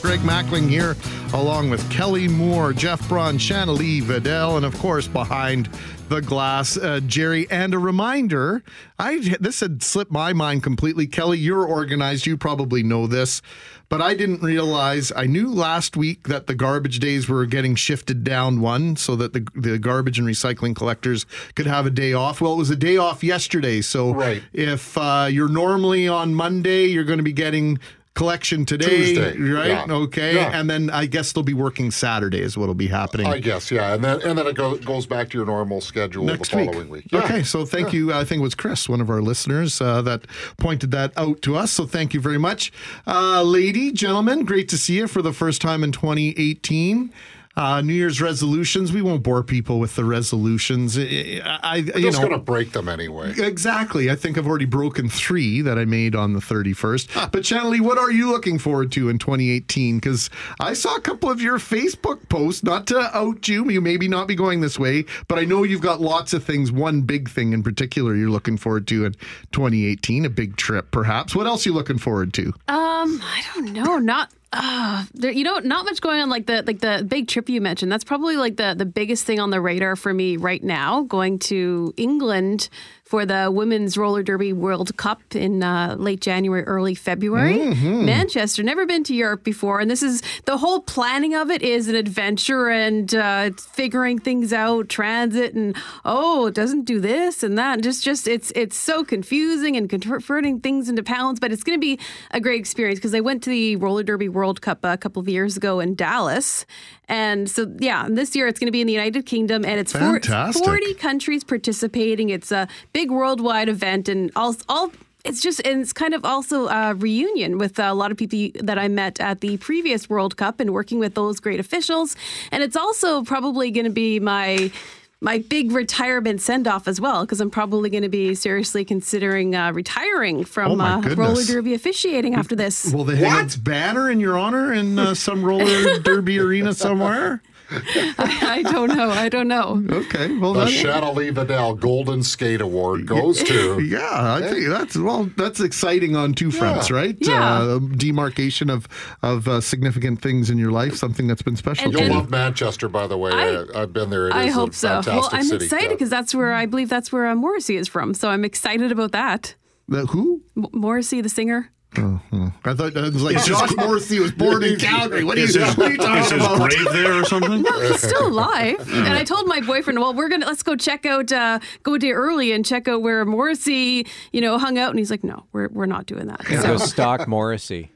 Greg 0.01 0.21
Mackling 0.21 0.69
here 0.69 0.95
along 1.33 1.69
with 1.69 1.89
Kelly 1.91 2.27
Moore, 2.27 2.73
Jeff 2.73 3.07
Braun, 3.09 3.37
Shanalee 3.37 4.01
Vidal, 4.01 4.57
and 4.57 4.65
of 4.65 4.77
course 4.79 5.07
behind 5.07 5.69
the 6.09 6.21
glass, 6.21 6.77
uh, 6.77 7.01
Jerry. 7.05 7.49
And 7.51 7.73
a 7.73 7.79
reminder, 7.79 8.63
I 8.97 9.19
this 9.39 9.59
had 9.59 9.83
slipped 9.83 10.11
my 10.11 10.33
mind 10.33 10.63
completely. 10.63 11.05
Kelly, 11.07 11.37
you're 11.37 11.65
organized. 11.65 12.25
You 12.25 12.37
probably 12.37 12.81
know 12.81 13.07
this, 13.07 13.41
but 13.89 14.01
I 14.01 14.13
didn't 14.13 14.41
realize. 14.41 15.11
I 15.15 15.25
knew 15.25 15.53
last 15.53 15.97
week 15.97 16.29
that 16.29 16.47
the 16.47 16.55
garbage 16.55 16.99
days 16.99 17.27
were 17.27 17.45
getting 17.45 17.75
shifted 17.75 18.23
down 18.23 18.61
one, 18.61 18.95
so 18.95 19.17
that 19.17 19.33
the 19.33 19.45
the 19.53 19.77
garbage 19.77 20.17
and 20.17 20.27
recycling 20.27 20.75
collectors 20.75 21.25
could 21.55 21.67
have 21.67 21.85
a 21.85 21.89
day 21.91 22.13
off. 22.13 22.39
Well, 22.39 22.53
it 22.53 22.57
was 22.57 22.69
a 22.69 22.75
day 22.77 22.95
off 22.95 23.21
yesterday, 23.23 23.81
so 23.81 24.13
Right. 24.13 24.43
if 24.53 24.97
uh, 24.97 25.27
you're 25.29 25.49
normally 25.49 26.07
on 26.07 26.33
Monday, 26.33 26.85
you're 26.85 27.03
going 27.03 27.19
to 27.19 27.23
be 27.23 27.33
getting 27.33 27.79
collection 28.17 28.65
today, 28.65 28.87
Tuesday, 29.13 29.37
right? 29.39 29.67
yeah. 29.67 29.85
Okay, 29.89 30.35
Yeah. 30.35 30.59
and 30.59 30.69
then 30.69 30.89
I 30.89 31.05
guess 31.05 31.31
they'll 31.31 31.43
be 31.43 31.53
working 31.53 31.91
Saturday 31.91 32.41
is 32.41 32.57
what'll 32.57 32.73
be 32.75 32.87
happening. 32.87 33.27
I 33.27 33.39
guess, 33.39 33.71
yeah, 33.71 33.93
and 33.93 34.03
then 34.03 34.21
and 34.23 34.37
then 34.37 34.47
it 34.47 34.55
go, 34.55 34.75
goes 34.77 35.05
back 35.05 35.29
to 35.29 35.37
your 35.37 35.45
normal 35.45 35.79
schedule 35.81 36.25
next 36.25 36.49
the 36.51 36.57
week. 36.57 36.69
following 36.71 36.89
week. 36.89 37.05
Yeah. 37.11 37.19
Okay, 37.23 37.43
so 37.43 37.65
thank 37.65 37.93
you. 37.93 38.11
I 38.11 38.25
think 38.25 38.39
it 38.39 38.43
was 38.43 38.55
Chris, 38.55 38.89
one 38.89 38.99
of 39.01 39.09
our 39.09 39.21
listeners, 39.21 39.79
uh, 39.79 40.01
that 40.01 40.25
pointed 40.57 40.91
that 40.91 41.13
out 41.15 41.41
to 41.43 41.55
us. 41.55 41.71
So 41.71 41.85
thank 41.85 42.13
you 42.13 42.19
very 42.19 42.37
much, 42.39 42.71
uh, 43.05 43.41
lady, 43.43 43.91
gentlemen. 43.91 44.43
Great 44.45 44.67
to 44.69 44.77
see 44.77 44.97
you 44.97 45.07
for 45.07 45.21
the 45.21 45.33
first 45.33 45.61
time 45.61 45.83
in 45.83 45.91
2018. 45.91 47.11
Uh, 47.57 47.81
New 47.81 47.93
Year's 47.93 48.21
resolutions. 48.21 48.93
We 48.93 49.01
won't 49.01 49.23
bore 49.23 49.41
people 49.41 49.79
with 49.79 49.95
the 49.95 50.05
resolutions. 50.05 50.95
I, 50.95 51.41
I 51.63 51.75
you 51.77 51.91
Just 51.93 52.21
know, 52.21 52.27
going 52.27 52.39
to 52.39 52.45
break 52.45 52.71
them 52.71 52.87
anyway. 52.87 53.33
Exactly. 53.35 54.11
I 54.11 54.15
think 54.15 54.37
I've 54.37 54.45
already 54.45 54.65
broken 54.65 55.09
three 55.09 55.61
that 55.61 55.79
I 55.79 55.85
made 55.85 56.15
on 56.15 56.33
the 56.33 56.39
31st. 56.39 57.31
But 57.31 57.41
Shanalee, 57.41 57.81
what 57.81 57.97
are 57.97 58.11
you 58.11 58.29
looking 58.29 58.59
forward 58.59 58.91
to 58.91 59.09
in 59.09 59.17
2018? 59.17 59.97
Because 59.97 60.29
I 60.59 60.73
saw 60.73 60.95
a 60.97 61.01
couple 61.01 61.31
of 61.31 61.41
your 61.41 61.57
Facebook 61.57 62.29
posts, 62.29 62.61
not 62.61 62.85
to 62.87 62.99
out 63.17 63.47
you, 63.47 63.67
you 63.71 63.81
maybe 63.81 64.07
not 64.07 64.27
be 64.27 64.35
going 64.35 64.61
this 64.61 64.77
way, 64.77 65.05
but 65.27 65.39
I 65.39 65.43
know 65.43 65.63
you've 65.63 65.81
got 65.81 65.99
lots 65.99 66.33
of 66.33 66.43
things. 66.43 66.71
One 66.71 67.01
big 67.01 67.27
thing 67.27 67.53
in 67.53 67.63
particular 67.63 68.15
you're 68.15 68.29
looking 68.29 68.57
forward 68.57 68.87
to 68.89 69.05
in 69.05 69.13
2018, 69.51 70.25
a 70.25 70.29
big 70.29 70.57
trip 70.57 70.91
perhaps. 70.91 71.33
What 71.33 71.47
else 71.47 71.65
are 71.65 71.69
you 71.69 71.73
looking 71.75 71.97
forward 71.97 72.33
to? 72.35 72.49
Um, 72.67 73.19
I 73.23 73.43
don't 73.55 73.73
know. 73.73 73.97
Not 73.97 74.31
uh 74.53 75.05
there 75.13 75.31
you 75.31 75.43
know, 75.43 75.59
not 75.59 75.85
much 75.85 75.99
going 76.01 76.21
on 76.21 76.29
like 76.29 76.45
the 76.45 76.63
like 76.65 76.79
the 76.79 77.05
big 77.07 77.27
trip 77.27 77.49
you 77.49 77.59
mentioned. 77.61 77.91
That's 77.91 78.03
probably 78.03 78.37
like 78.37 78.55
the 78.57 78.75
the 78.77 78.85
biggest 78.85 79.25
thing 79.25 79.39
on 79.39 79.49
the 79.49 79.59
radar 79.59 79.95
for 79.95 80.13
me 80.13 80.37
right 80.37 80.63
now, 80.63 81.03
going 81.03 81.39
to 81.39 81.93
England 81.97 82.69
for 83.07 83.25
the 83.25 83.49
Women's 83.49 83.97
Roller 83.97 84.21
Derby 84.21 84.51
World 84.51 84.95
Cup 84.97 85.21
in 85.33 85.63
uh, 85.63 85.95
late 85.97 86.19
January, 86.19 86.63
early 86.63 86.93
February. 86.93 87.57
Manchester, 88.05 88.63
never 88.63 88.85
been 88.85 89.03
to 89.05 89.15
Europe 89.15 89.43
before, 89.43 89.79
and 89.79 89.89
this 89.89 90.03
is 90.03 90.21
the 90.45 90.57
whole 90.57 90.81
planning 90.81 91.33
of 91.33 91.49
it 91.49 91.61
is 91.61 91.87
an 91.87 91.95
adventure 91.95 92.69
and 92.69 93.15
uh, 93.15 93.51
figuring 93.51 94.19
things 94.19 94.51
out, 94.51 94.89
transit, 94.89 95.53
and 95.53 95.75
oh, 96.03 96.47
it 96.47 96.53
doesn't 96.53 96.83
do 96.83 96.99
this 96.99 97.43
and 97.43 97.57
that. 97.57 97.81
Just, 97.81 98.03
just 98.03 98.27
it's 98.27 98.51
it's 98.55 98.77
so 98.77 99.05
confusing 99.05 99.77
and 99.77 99.89
converting 99.89 100.59
things 100.59 100.89
into 100.89 101.01
pounds, 101.01 101.39
but 101.39 101.51
it's 101.51 101.63
going 101.63 101.79
to 101.79 101.81
be 101.81 101.97
a 102.31 102.41
great 102.41 102.59
experience 102.59 102.99
because 102.99 103.15
I 103.15 103.21
went 103.21 103.41
to 103.43 103.49
the 103.49 103.77
Roller 103.77 104.03
Derby 104.03 104.27
World 104.27 104.61
Cup 104.61 104.79
a 104.83 104.97
couple 104.97 105.21
of 105.21 105.29
years 105.29 105.55
ago 105.55 105.79
in 105.79 105.95
Dallas, 105.95 106.65
and 107.07 107.49
so 107.49 107.73
yeah, 107.79 108.05
and 108.05 108.17
this 108.17 108.35
year 108.35 108.47
it's 108.47 108.59
going 108.59 108.67
to 108.67 108.71
be 108.71 108.81
in 108.81 108.87
the 108.87 108.93
United 108.93 109.25
Kingdom, 109.25 109.63
and 109.63 109.79
it's 109.79 109.93
Fantastic. 109.93 110.65
40 110.65 110.93
countries 110.95 111.45
participating. 111.45 112.29
It's 112.29 112.51
a 112.51 112.67
big 112.97 113.11
worldwide 113.11 113.69
event, 113.69 114.09
and 114.09 114.31
all 114.35 114.55
all. 114.67 114.89
It's 115.23 115.41
just, 115.41 115.59
and 115.67 115.81
it's 115.81 115.91
kind 115.91 116.13
of 116.13 116.23
also 116.23 116.67
a 116.67 116.93
reunion 116.95 117.57
with 117.57 117.79
a 117.79 117.93
lot 117.93 118.11
of 118.11 118.17
people 118.17 118.39
that 118.63 118.79
I 118.85 118.87
met 118.87 119.19
at 119.19 119.41
the 119.41 119.57
previous 119.57 120.09
World 120.09 120.37
Cup 120.37 120.61
and 120.61 120.69
working 120.71 120.99
with 120.99 121.13
those 121.15 121.41
great 121.41 121.59
officials. 121.59 122.15
And 122.51 122.63
it's 122.63 122.77
also 122.77 123.23
probably 123.23 123.69
going 123.71 123.89
to 123.93 123.97
be 124.05 124.21
my 124.21 124.71
my 125.19 125.39
big 125.49 125.71
retirement 125.71 126.41
send 126.41 126.67
off 126.67 126.87
as 126.87 127.01
well, 127.01 127.25
because 127.25 127.41
I'm 127.41 127.49
probably 127.49 127.89
going 127.89 128.03
to 128.03 128.15
be 128.21 128.35
seriously 128.35 128.85
considering 128.85 129.55
uh, 129.55 129.73
retiring 129.73 130.41
Oh 130.41 130.43
from 130.43 130.77
my 130.77 130.93
uh, 130.93 131.15
roller 131.15 131.43
derby 131.43 131.73
officiating 131.73 132.35
after 132.35 132.55
this. 132.55 132.93
Will 132.93 133.03
they 133.03 133.17
hang 133.17 133.49
a 133.53 133.57
banner 133.59 134.09
in 134.11 134.19
your 134.19 134.37
honor 134.37 134.71
in 134.71 134.97
uh, 134.97 135.13
some 135.13 135.43
roller 135.43 135.99
derby 135.99 136.39
arena 136.39 136.71
somewhere? 136.73 137.41
I, 137.69 138.63
I 138.67 138.71
don't 138.71 138.95
know. 138.95 139.09
I 139.09 139.29
don't 139.29 139.47
know. 139.47 139.83
Okay. 139.89 140.35
Well, 140.37 140.53
The 140.53 140.61
that's, 140.65 140.71
Shanalee 140.71 141.31
Vidal 141.33 141.75
Golden 141.75 142.23
Skate 142.23 142.61
Award 142.61 143.05
goes 143.05 143.43
to. 143.43 143.79
Yeah, 143.87 143.99
I 144.11 144.41
think 144.41 144.67
that's 144.67 144.97
well, 144.97 145.29
that's 145.37 145.59
exciting 145.59 146.15
on 146.15 146.33
two 146.33 146.51
fronts, 146.51 146.89
right? 146.91 147.15
Yeah. 147.19 147.59
Uh, 147.59 147.79
demarcation 147.79 148.69
of 148.69 148.87
of 149.21 149.47
uh, 149.47 149.61
significant 149.61 150.21
things 150.21 150.49
in 150.49 150.57
your 150.57 150.71
life, 150.71 150.95
something 150.95 151.27
that's 151.27 151.41
been 151.41 151.55
special. 151.55 151.85
And- 151.85 151.93
to 151.93 151.99
You'll 151.99 152.09
you. 152.09 152.15
love 152.15 152.29
Manchester, 152.29 152.89
by 152.89 153.07
the 153.07 153.17
way. 153.17 153.31
I- 153.31 153.65
I, 153.75 153.79
have 153.81 153.93
been 153.93 154.09
there. 154.09 154.27
It 154.27 154.33
I 154.33 154.45
is 154.45 154.53
hope 154.53 154.71
a 154.71 154.73
so. 154.73 154.87
fantastic 155.01 155.13
Well, 155.21 155.29
I'm 155.33 155.43
city. 155.45 155.65
excited 155.65 155.85
Yeah. 155.85 155.93
because 155.93 156.09
that's 156.09 156.33
where 156.35 156.53
I 156.53 156.65
believe 156.65 156.89
that's 156.89 157.11
where 157.11 157.27
uh, 157.27 157.35
Morrissey 157.35 157.77
is 157.77 157.87
from. 157.87 158.13
So 158.13 158.29
I'm 158.29 158.43
excited 158.45 158.91
about 158.91 159.11
that. 159.13 159.55
The 159.87 160.05
who? 160.07 160.41
M- 160.55 160.65
Morrissey, 160.73 161.21
the 161.21 161.29
singer. 161.29 161.71
I 161.95 162.73
thought 162.73 162.93
that 162.93 163.11
was 163.13 163.23
like 163.23 163.37
Is 163.37 163.45
his- 163.47 163.57
Josh 163.57 163.75
Morrissey 163.75 164.19
was 164.19 164.31
born 164.31 164.63
in 164.63 164.77
Calgary. 164.79 165.23
What 165.23 165.37
are 165.37 165.39
you, 165.39 165.45
Is 165.47 165.55
his, 165.59 165.77
what 165.77 165.87
are 165.87 165.91
you 165.93 165.97
is 165.99 166.05
talking 166.05 166.23
his 166.23 166.31
about? 166.33 166.69
grave 166.69 166.87
there 166.93 167.13
or 167.19 167.23
something? 167.25 167.61
No, 167.61 167.79
he's 167.81 168.01
still 168.01 168.27
alive. 168.27 168.79
and 168.93 169.13
I 169.13 169.23
told 169.23 169.47
my 169.47 169.61
boyfriend, 169.61 169.99
well, 169.99 170.13
we're 170.13 170.29
gonna 170.29 170.45
let's 170.45 170.63
go 170.63 170.75
check 170.75 171.05
out, 171.05 171.31
uh, 171.31 171.59
go 171.83 171.95
a 171.95 171.99
day 171.99 172.11
early 172.11 172.51
and 172.51 172.65
check 172.65 172.87
out 172.87 173.01
where 173.01 173.25
Morrissey, 173.25 174.05
you 174.31 174.41
know, 174.41 174.57
hung 174.57 174.77
out. 174.77 174.89
And 174.91 174.99
he's 174.99 175.09
like, 175.09 175.23
no, 175.23 175.45
we're 175.53 175.69
we're 175.69 175.85
not 175.87 176.05
doing 176.05 176.27
that. 176.27 176.43
Go 176.45 176.61
So 176.61 176.77
stock 176.77 177.27
Morrissey. 177.27 177.91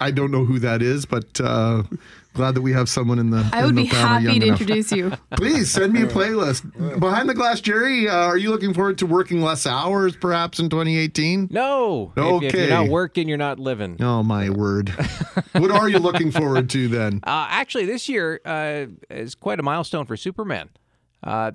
I 0.00 0.10
don't 0.12 0.30
know 0.30 0.44
who 0.44 0.58
that 0.60 0.80
is, 0.80 1.04
but 1.06 1.40
uh, 1.40 1.82
glad 2.34 2.54
that 2.54 2.60
we 2.62 2.72
have 2.72 2.88
someone 2.88 3.18
in 3.18 3.30
the. 3.30 3.48
I 3.52 3.60
in 3.60 3.64
would 3.66 3.76
the 3.76 3.82
be 3.84 3.88
panel 3.88 4.08
happy 4.08 4.38
to 4.40 4.46
enough. 4.46 4.60
introduce 4.60 4.92
you. 4.92 5.12
Please 5.36 5.70
send 5.70 5.92
me 5.92 6.02
a 6.02 6.06
playlist. 6.06 7.00
Behind 7.00 7.28
the 7.28 7.34
Glass, 7.34 7.60
Jerry, 7.60 8.08
uh, 8.08 8.14
are 8.14 8.36
you 8.36 8.50
looking 8.50 8.74
forward 8.74 8.98
to 8.98 9.06
working 9.06 9.40
less 9.40 9.66
hours 9.66 10.14
perhaps 10.16 10.58
in 10.60 10.68
2018? 10.68 11.48
No. 11.50 12.12
If- 12.16 12.24
If, 12.44 12.52
you're 12.54 12.62
Okay. 12.64 12.68
not 12.70 12.88
working, 12.88 13.28
you're 13.28 13.38
not 13.38 13.58
living. 13.58 13.96
Oh, 14.02 14.22
my 14.22 14.50
word. 14.50 14.90
what 15.52 15.70
are 15.70 15.88
you 15.88 15.98
looking 15.98 16.30
forward 16.30 16.68
to 16.70 16.88
then? 16.88 17.20
Uh, 17.24 17.46
actually, 17.50 17.86
this 17.86 18.08
year 18.08 18.40
uh, 18.44 18.86
is 19.10 19.34
quite 19.34 19.58
a 19.58 19.62
milestone 19.62 20.04
for 20.06 20.16
Superman. 20.16 20.68
Uh, 21.22 21.52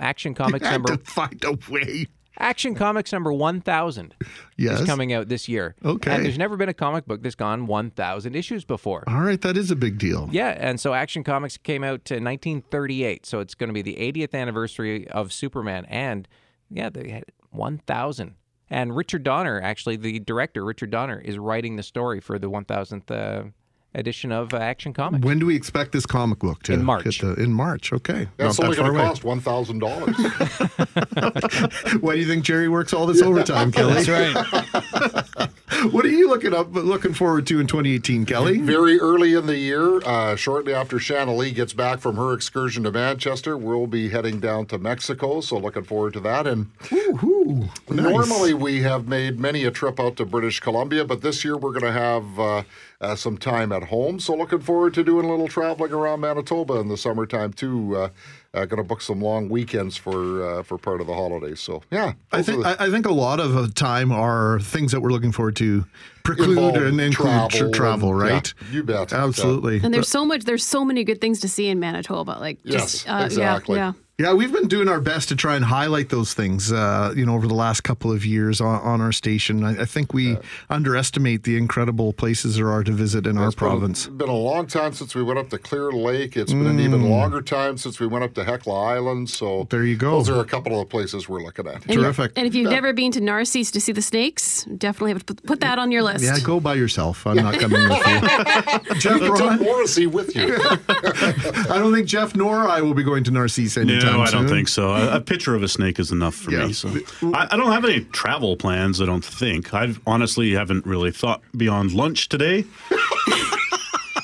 Action 0.00 0.34
Comics 0.34 0.66
had 0.66 0.72
number 0.82 0.96
to 0.96 1.04
find 1.10 1.42
a 1.44 1.56
way. 1.70 2.06
Action 2.38 2.74
Comics 2.74 3.12
number 3.12 3.32
one 3.32 3.60
thousand 3.60 4.14
Yes. 4.56 4.80
is 4.80 4.86
coming 4.86 5.12
out 5.12 5.28
this 5.28 5.48
year. 5.48 5.74
Okay. 5.84 6.10
and 6.10 6.24
there's 6.24 6.38
never 6.38 6.56
been 6.56 6.68
a 6.68 6.74
comic 6.74 7.06
book 7.06 7.22
that's 7.22 7.34
gone 7.34 7.66
one 7.66 7.90
thousand 7.90 8.34
issues 8.36 8.64
before. 8.64 9.04
All 9.06 9.20
right, 9.20 9.40
that 9.42 9.56
is 9.56 9.70
a 9.70 9.76
big 9.76 9.98
deal. 9.98 10.28
Yeah, 10.32 10.56
and 10.58 10.80
so 10.80 10.94
Action 10.94 11.24
Comics 11.24 11.56
came 11.58 11.84
out 11.84 12.10
in 12.10 12.24
1938, 12.24 13.26
so 13.26 13.40
it's 13.40 13.54
going 13.54 13.68
to 13.68 13.74
be 13.74 13.82
the 13.82 13.96
80th 13.96 14.34
anniversary 14.34 15.08
of 15.08 15.32
Superman, 15.32 15.84
and 15.88 16.26
yeah, 16.70 16.88
they 16.90 17.10
had 17.10 17.24
1,000. 17.50 18.34
And 18.70 18.96
Richard 18.96 19.22
Donner, 19.22 19.60
actually, 19.60 19.96
the 19.96 20.18
director, 20.20 20.64
Richard 20.64 20.90
Donner, 20.90 21.18
is 21.18 21.36
writing 21.38 21.76
the 21.76 21.82
story 21.82 22.20
for 22.20 22.38
the 22.38 22.48
1,000th 22.50 23.10
uh, 23.10 23.50
edition 23.94 24.32
of 24.32 24.52
uh, 24.54 24.58
Action 24.58 24.92
Comics. 24.92 25.24
When 25.24 25.38
do 25.38 25.46
we 25.46 25.54
expect 25.56 25.92
this 25.92 26.06
comic 26.06 26.38
book 26.38 26.62
to 26.64 26.72
In 26.72 26.84
March. 26.84 27.04
hit 27.04 27.20
the- 27.36 27.42
in 27.42 27.52
March, 27.52 27.92
okay. 27.92 28.28
That's 28.36 28.58
Not 28.58 28.64
only 28.66 28.76
that 28.76 28.82
going 28.82 28.94
to 28.94 29.00
cost 29.02 29.24
one 29.24 29.40
thousand 29.40 29.78
dollars. 29.80 30.16
Why 32.00 32.14
do 32.14 32.20
you 32.20 32.26
think 32.26 32.44
Jerry 32.44 32.68
works 32.68 32.92
all 32.92 33.06
this 33.06 33.22
overtime, 33.22 33.70
Kelly? 33.72 34.02
That's 34.02 34.08
right. 34.08 35.48
What 35.90 36.04
are 36.04 36.10
you 36.10 36.28
looking 36.28 36.54
up, 36.54 36.72
looking 36.72 37.12
forward 37.12 37.46
to 37.48 37.58
in 37.58 37.66
2018, 37.66 38.24
Kelly? 38.24 38.58
Very 38.58 39.00
early 39.00 39.34
in 39.34 39.46
the 39.46 39.56
year, 39.56 39.98
uh, 40.04 40.36
shortly 40.36 40.72
after 40.72 40.98
Shanalee 40.98 41.52
gets 41.52 41.72
back 41.72 41.98
from 41.98 42.14
her 42.16 42.32
excursion 42.34 42.84
to 42.84 42.92
Manchester, 42.92 43.56
we'll 43.56 43.88
be 43.88 44.08
heading 44.08 44.38
down 44.38 44.66
to 44.66 44.78
Mexico. 44.78 45.40
So 45.40 45.58
looking 45.58 45.82
forward 45.82 46.12
to 46.12 46.20
that. 46.20 46.46
And 46.46 46.70
Ooh, 46.92 47.68
nice. 47.88 47.90
Normally, 47.90 48.54
we 48.54 48.82
have 48.82 49.08
made 49.08 49.40
many 49.40 49.64
a 49.64 49.72
trip 49.72 49.98
out 49.98 50.16
to 50.16 50.24
British 50.24 50.60
Columbia, 50.60 51.04
but 51.04 51.20
this 51.20 51.44
year 51.44 51.56
we're 51.56 51.72
going 51.72 51.82
to 51.82 51.92
have 51.92 52.38
uh, 52.38 52.62
uh, 53.00 53.16
some 53.16 53.36
time 53.36 53.72
at 53.72 53.84
home. 53.84 54.20
So, 54.20 54.36
looking 54.36 54.60
forward 54.60 54.94
to 54.94 55.02
doing 55.02 55.26
a 55.26 55.30
little 55.30 55.48
traveling 55.48 55.92
around 55.92 56.20
Manitoba 56.20 56.74
in 56.74 56.88
the 56.88 56.96
summertime 56.96 57.52
too. 57.52 57.96
Uh, 57.96 58.08
uh, 58.54 58.64
going 58.66 58.78
to 58.82 58.84
book 58.86 59.00
some 59.00 59.20
long 59.20 59.48
weekends 59.48 59.96
for 59.96 60.44
uh, 60.58 60.62
for 60.62 60.78
part 60.78 61.00
of 61.00 61.06
the 61.06 61.14
holidays. 61.14 61.60
So, 61.60 61.82
yeah, 61.90 62.12
I 62.32 62.42
think 62.42 62.62
the- 62.62 62.68
I, 62.80 62.86
I 62.86 62.90
think 62.90 63.06
a 63.06 63.12
lot 63.12 63.40
of 63.40 63.52
the 63.54 63.68
time 63.68 64.12
are 64.12 64.60
things 64.60 64.92
that 64.92 65.00
we're 65.00 65.10
looking 65.10 65.32
forward 65.32 65.56
to 65.56 65.84
preclude 66.24 66.76
and 66.76 67.00
include 67.00 67.12
travel 67.28 67.48
travel, 67.48 67.72
travel 67.72 68.08
and- 68.10 68.20
right? 68.20 68.54
yeah, 68.62 68.68
you 68.70 68.82
bet. 68.82 69.12
Absolutely. 69.12 69.80
And 69.82 69.92
there's 69.92 70.08
so 70.08 70.24
much, 70.24 70.44
there's 70.44 70.64
so 70.64 70.84
many 70.84 71.02
good 71.04 71.20
things 71.20 71.40
to 71.40 71.48
see 71.48 71.68
in 71.68 71.80
Manitoba. 71.80 72.32
Like, 72.40 72.62
just, 72.64 73.06
Yes, 73.06 73.08
uh, 73.08 73.24
exactly. 73.24 73.76
yeah, 73.76 73.92
yeah. 73.96 74.01
Yeah, 74.18 74.34
we've 74.34 74.52
been 74.52 74.68
doing 74.68 74.88
our 74.88 75.00
best 75.00 75.30
to 75.30 75.36
try 75.36 75.56
and 75.56 75.64
highlight 75.64 76.10
those 76.10 76.34
things, 76.34 76.70
uh, 76.70 77.14
you 77.16 77.24
know, 77.24 77.34
over 77.34 77.48
the 77.48 77.54
last 77.54 77.80
couple 77.80 78.12
of 78.12 78.26
years 78.26 78.60
on, 78.60 78.78
on 78.82 79.00
our 79.00 79.10
station. 79.10 79.64
I, 79.64 79.80
I 79.80 79.84
think 79.86 80.12
we 80.12 80.36
underestimate 80.68 81.44
the 81.44 81.56
incredible 81.56 82.12
places 82.12 82.56
there 82.56 82.70
are 82.70 82.84
to 82.84 82.92
visit 82.92 83.26
in 83.26 83.38
our 83.38 83.50
province. 83.52 84.06
It's 84.06 84.14
been- 84.14 84.28
a 84.28 84.32
long 84.32 84.66
time 84.66 84.92
since 84.92 85.14
we 85.14 85.22
went 85.22 85.38
up 85.38 85.48
to 85.50 85.58
Clear 85.58 85.90
Lake. 85.92 86.36
It's 86.36 86.52
been 86.52 86.66
an 86.66 86.78
even 86.78 87.08
longer 87.08 87.40
time 87.40 87.78
since 87.78 87.98
we 88.00 88.06
went 88.06 88.22
up 88.22 88.34
to 88.34 88.44
Hecla 88.44 88.74
Island. 88.84 89.30
So 89.30 89.64
Mm. 89.64 89.70
There 89.70 89.84
you 89.84 89.96
go. 89.96 90.12
Those 90.18 90.28
are 90.28 90.40
a 90.40 90.44
couple 90.44 90.72
of 90.72 90.78
the 90.80 90.90
places 90.90 91.26
we're 91.28 91.42
looking 91.42 91.66
at. 91.66 91.84
And- 91.86 91.94
Terrific. 91.94 92.32
And 92.36 92.46
if 92.46 92.54
you've 92.54 92.70
never 92.70 92.92
been 92.92 93.12
to 93.12 93.20
Narcisse 93.20 93.70
to 93.72 93.80
see 93.80 93.92
the 93.92 94.02
snakes, 94.02 94.64
definitely 94.76 95.12
have 95.14 95.24
to 95.26 95.34
put- 95.34 95.46
put 95.46 95.60
that 95.60 95.78
on 95.78 95.90
your 95.90 96.02
list. 96.02 96.22
Yeah, 96.22 96.38
go 96.44 96.60
by 96.60 96.74
yourself. 96.74 97.26
I'm 97.26 97.36
not 97.36 97.54
coming 97.58 97.88
with 97.88 98.06
you. 98.06 98.94
Jeff 99.00 99.20
You 99.20 99.26
took 99.28 99.36
Braun, 99.38 99.58
Morrissey 99.62 100.06
with 100.06 100.36
you. 100.36 100.54
I 100.88 101.78
don't 101.78 101.92
think 101.94 102.06
Jeff 102.06 102.36
nor 102.36 102.68
I 102.68 102.82
will 102.82 102.94
be 102.94 103.02
going 103.02 103.24
to 103.24 103.30
Narcisse 103.30 103.76
anytime 103.78 103.98
No, 104.01 104.01
I 104.08 104.30
don't 104.30 104.48
think 104.48 104.68
so. 104.68 104.90
A, 104.90 105.16
a 105.16 105.20
picture 105.20 105.54
of 105.54 105.62
a 105.62 105.68
snake 105.68 105.98
is 105.98 106.10
enough 106.12 106.34
for 106.34 106.50
Yeah. 106.50 106.66
me. 106.66 106.72
So 106.72 106.88
I, 107.34 107.48
I 107.50 107.56
don't 107.56 107.72
have 107.72 107.84
any 107.84 108.04
travel 108.06 108.56
plans. 108.56 109.00
I 109.00 109.06
don't 109.06 109.24
think. 109.24 109.72
I 109.74 109.94
honestly 110.06 110.52
haven't 110.52 110.86
really 110.86 111.10
thought 111.10 111.42
beyond 111.56 111.92
lunch 111.92 112.28
today, 112.28 112.62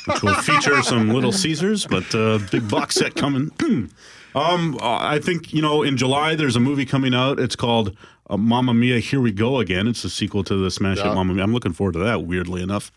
which 0.06 0.22
will 0.22 0.34
feature 0.34 0.82
some 0.82 1.10
Little 1.10 1.32
Caesars, 1.32 1.86
but 1.86 2.14
uh, 2.14 2.38
big 2.50 2.68
box 2.68 2.94
set 2.96 3.14
coming. 3.14 3.50
um, 4.34 4.78
I 4.80 5.18
think 5.18 5.52
you 5.52 5.62
know 5.62 5.82
in 5.82 5.96
July 5.96 6.34
there's 6.34 6.56
a 6.56 6.60
movie 6.60 6.86
coming 6.86 7.14
out. 7.14 7.38
It's 7.38 7.56
called 7.56 7.96
uh, 8.30 8.36
Mamma 8.36 8.74
Mia, 8.74 8.98
Here 9.00 9.20
We 9.20 9.32
Go 9.32 9.58
Again. 9.58 9.86
It's 9.86 10.04
a 10.04 10.10
sequel 10.10 10.44
to 10.44 10.56
the 10.56 10.70
smash 10.70 10.98
hit 10.98 11.06
Yeah. 11.06 11.14
Mamma 11.14 11.34
Mia. 11.34 11.44
I'm 11.44 11.52
looking 11.52 11.72
forward 11.72 11.92
to 11.92 11.98
that. 12.00 12.24
Weirdly 12.24 12.62
enough. 12.62 12.90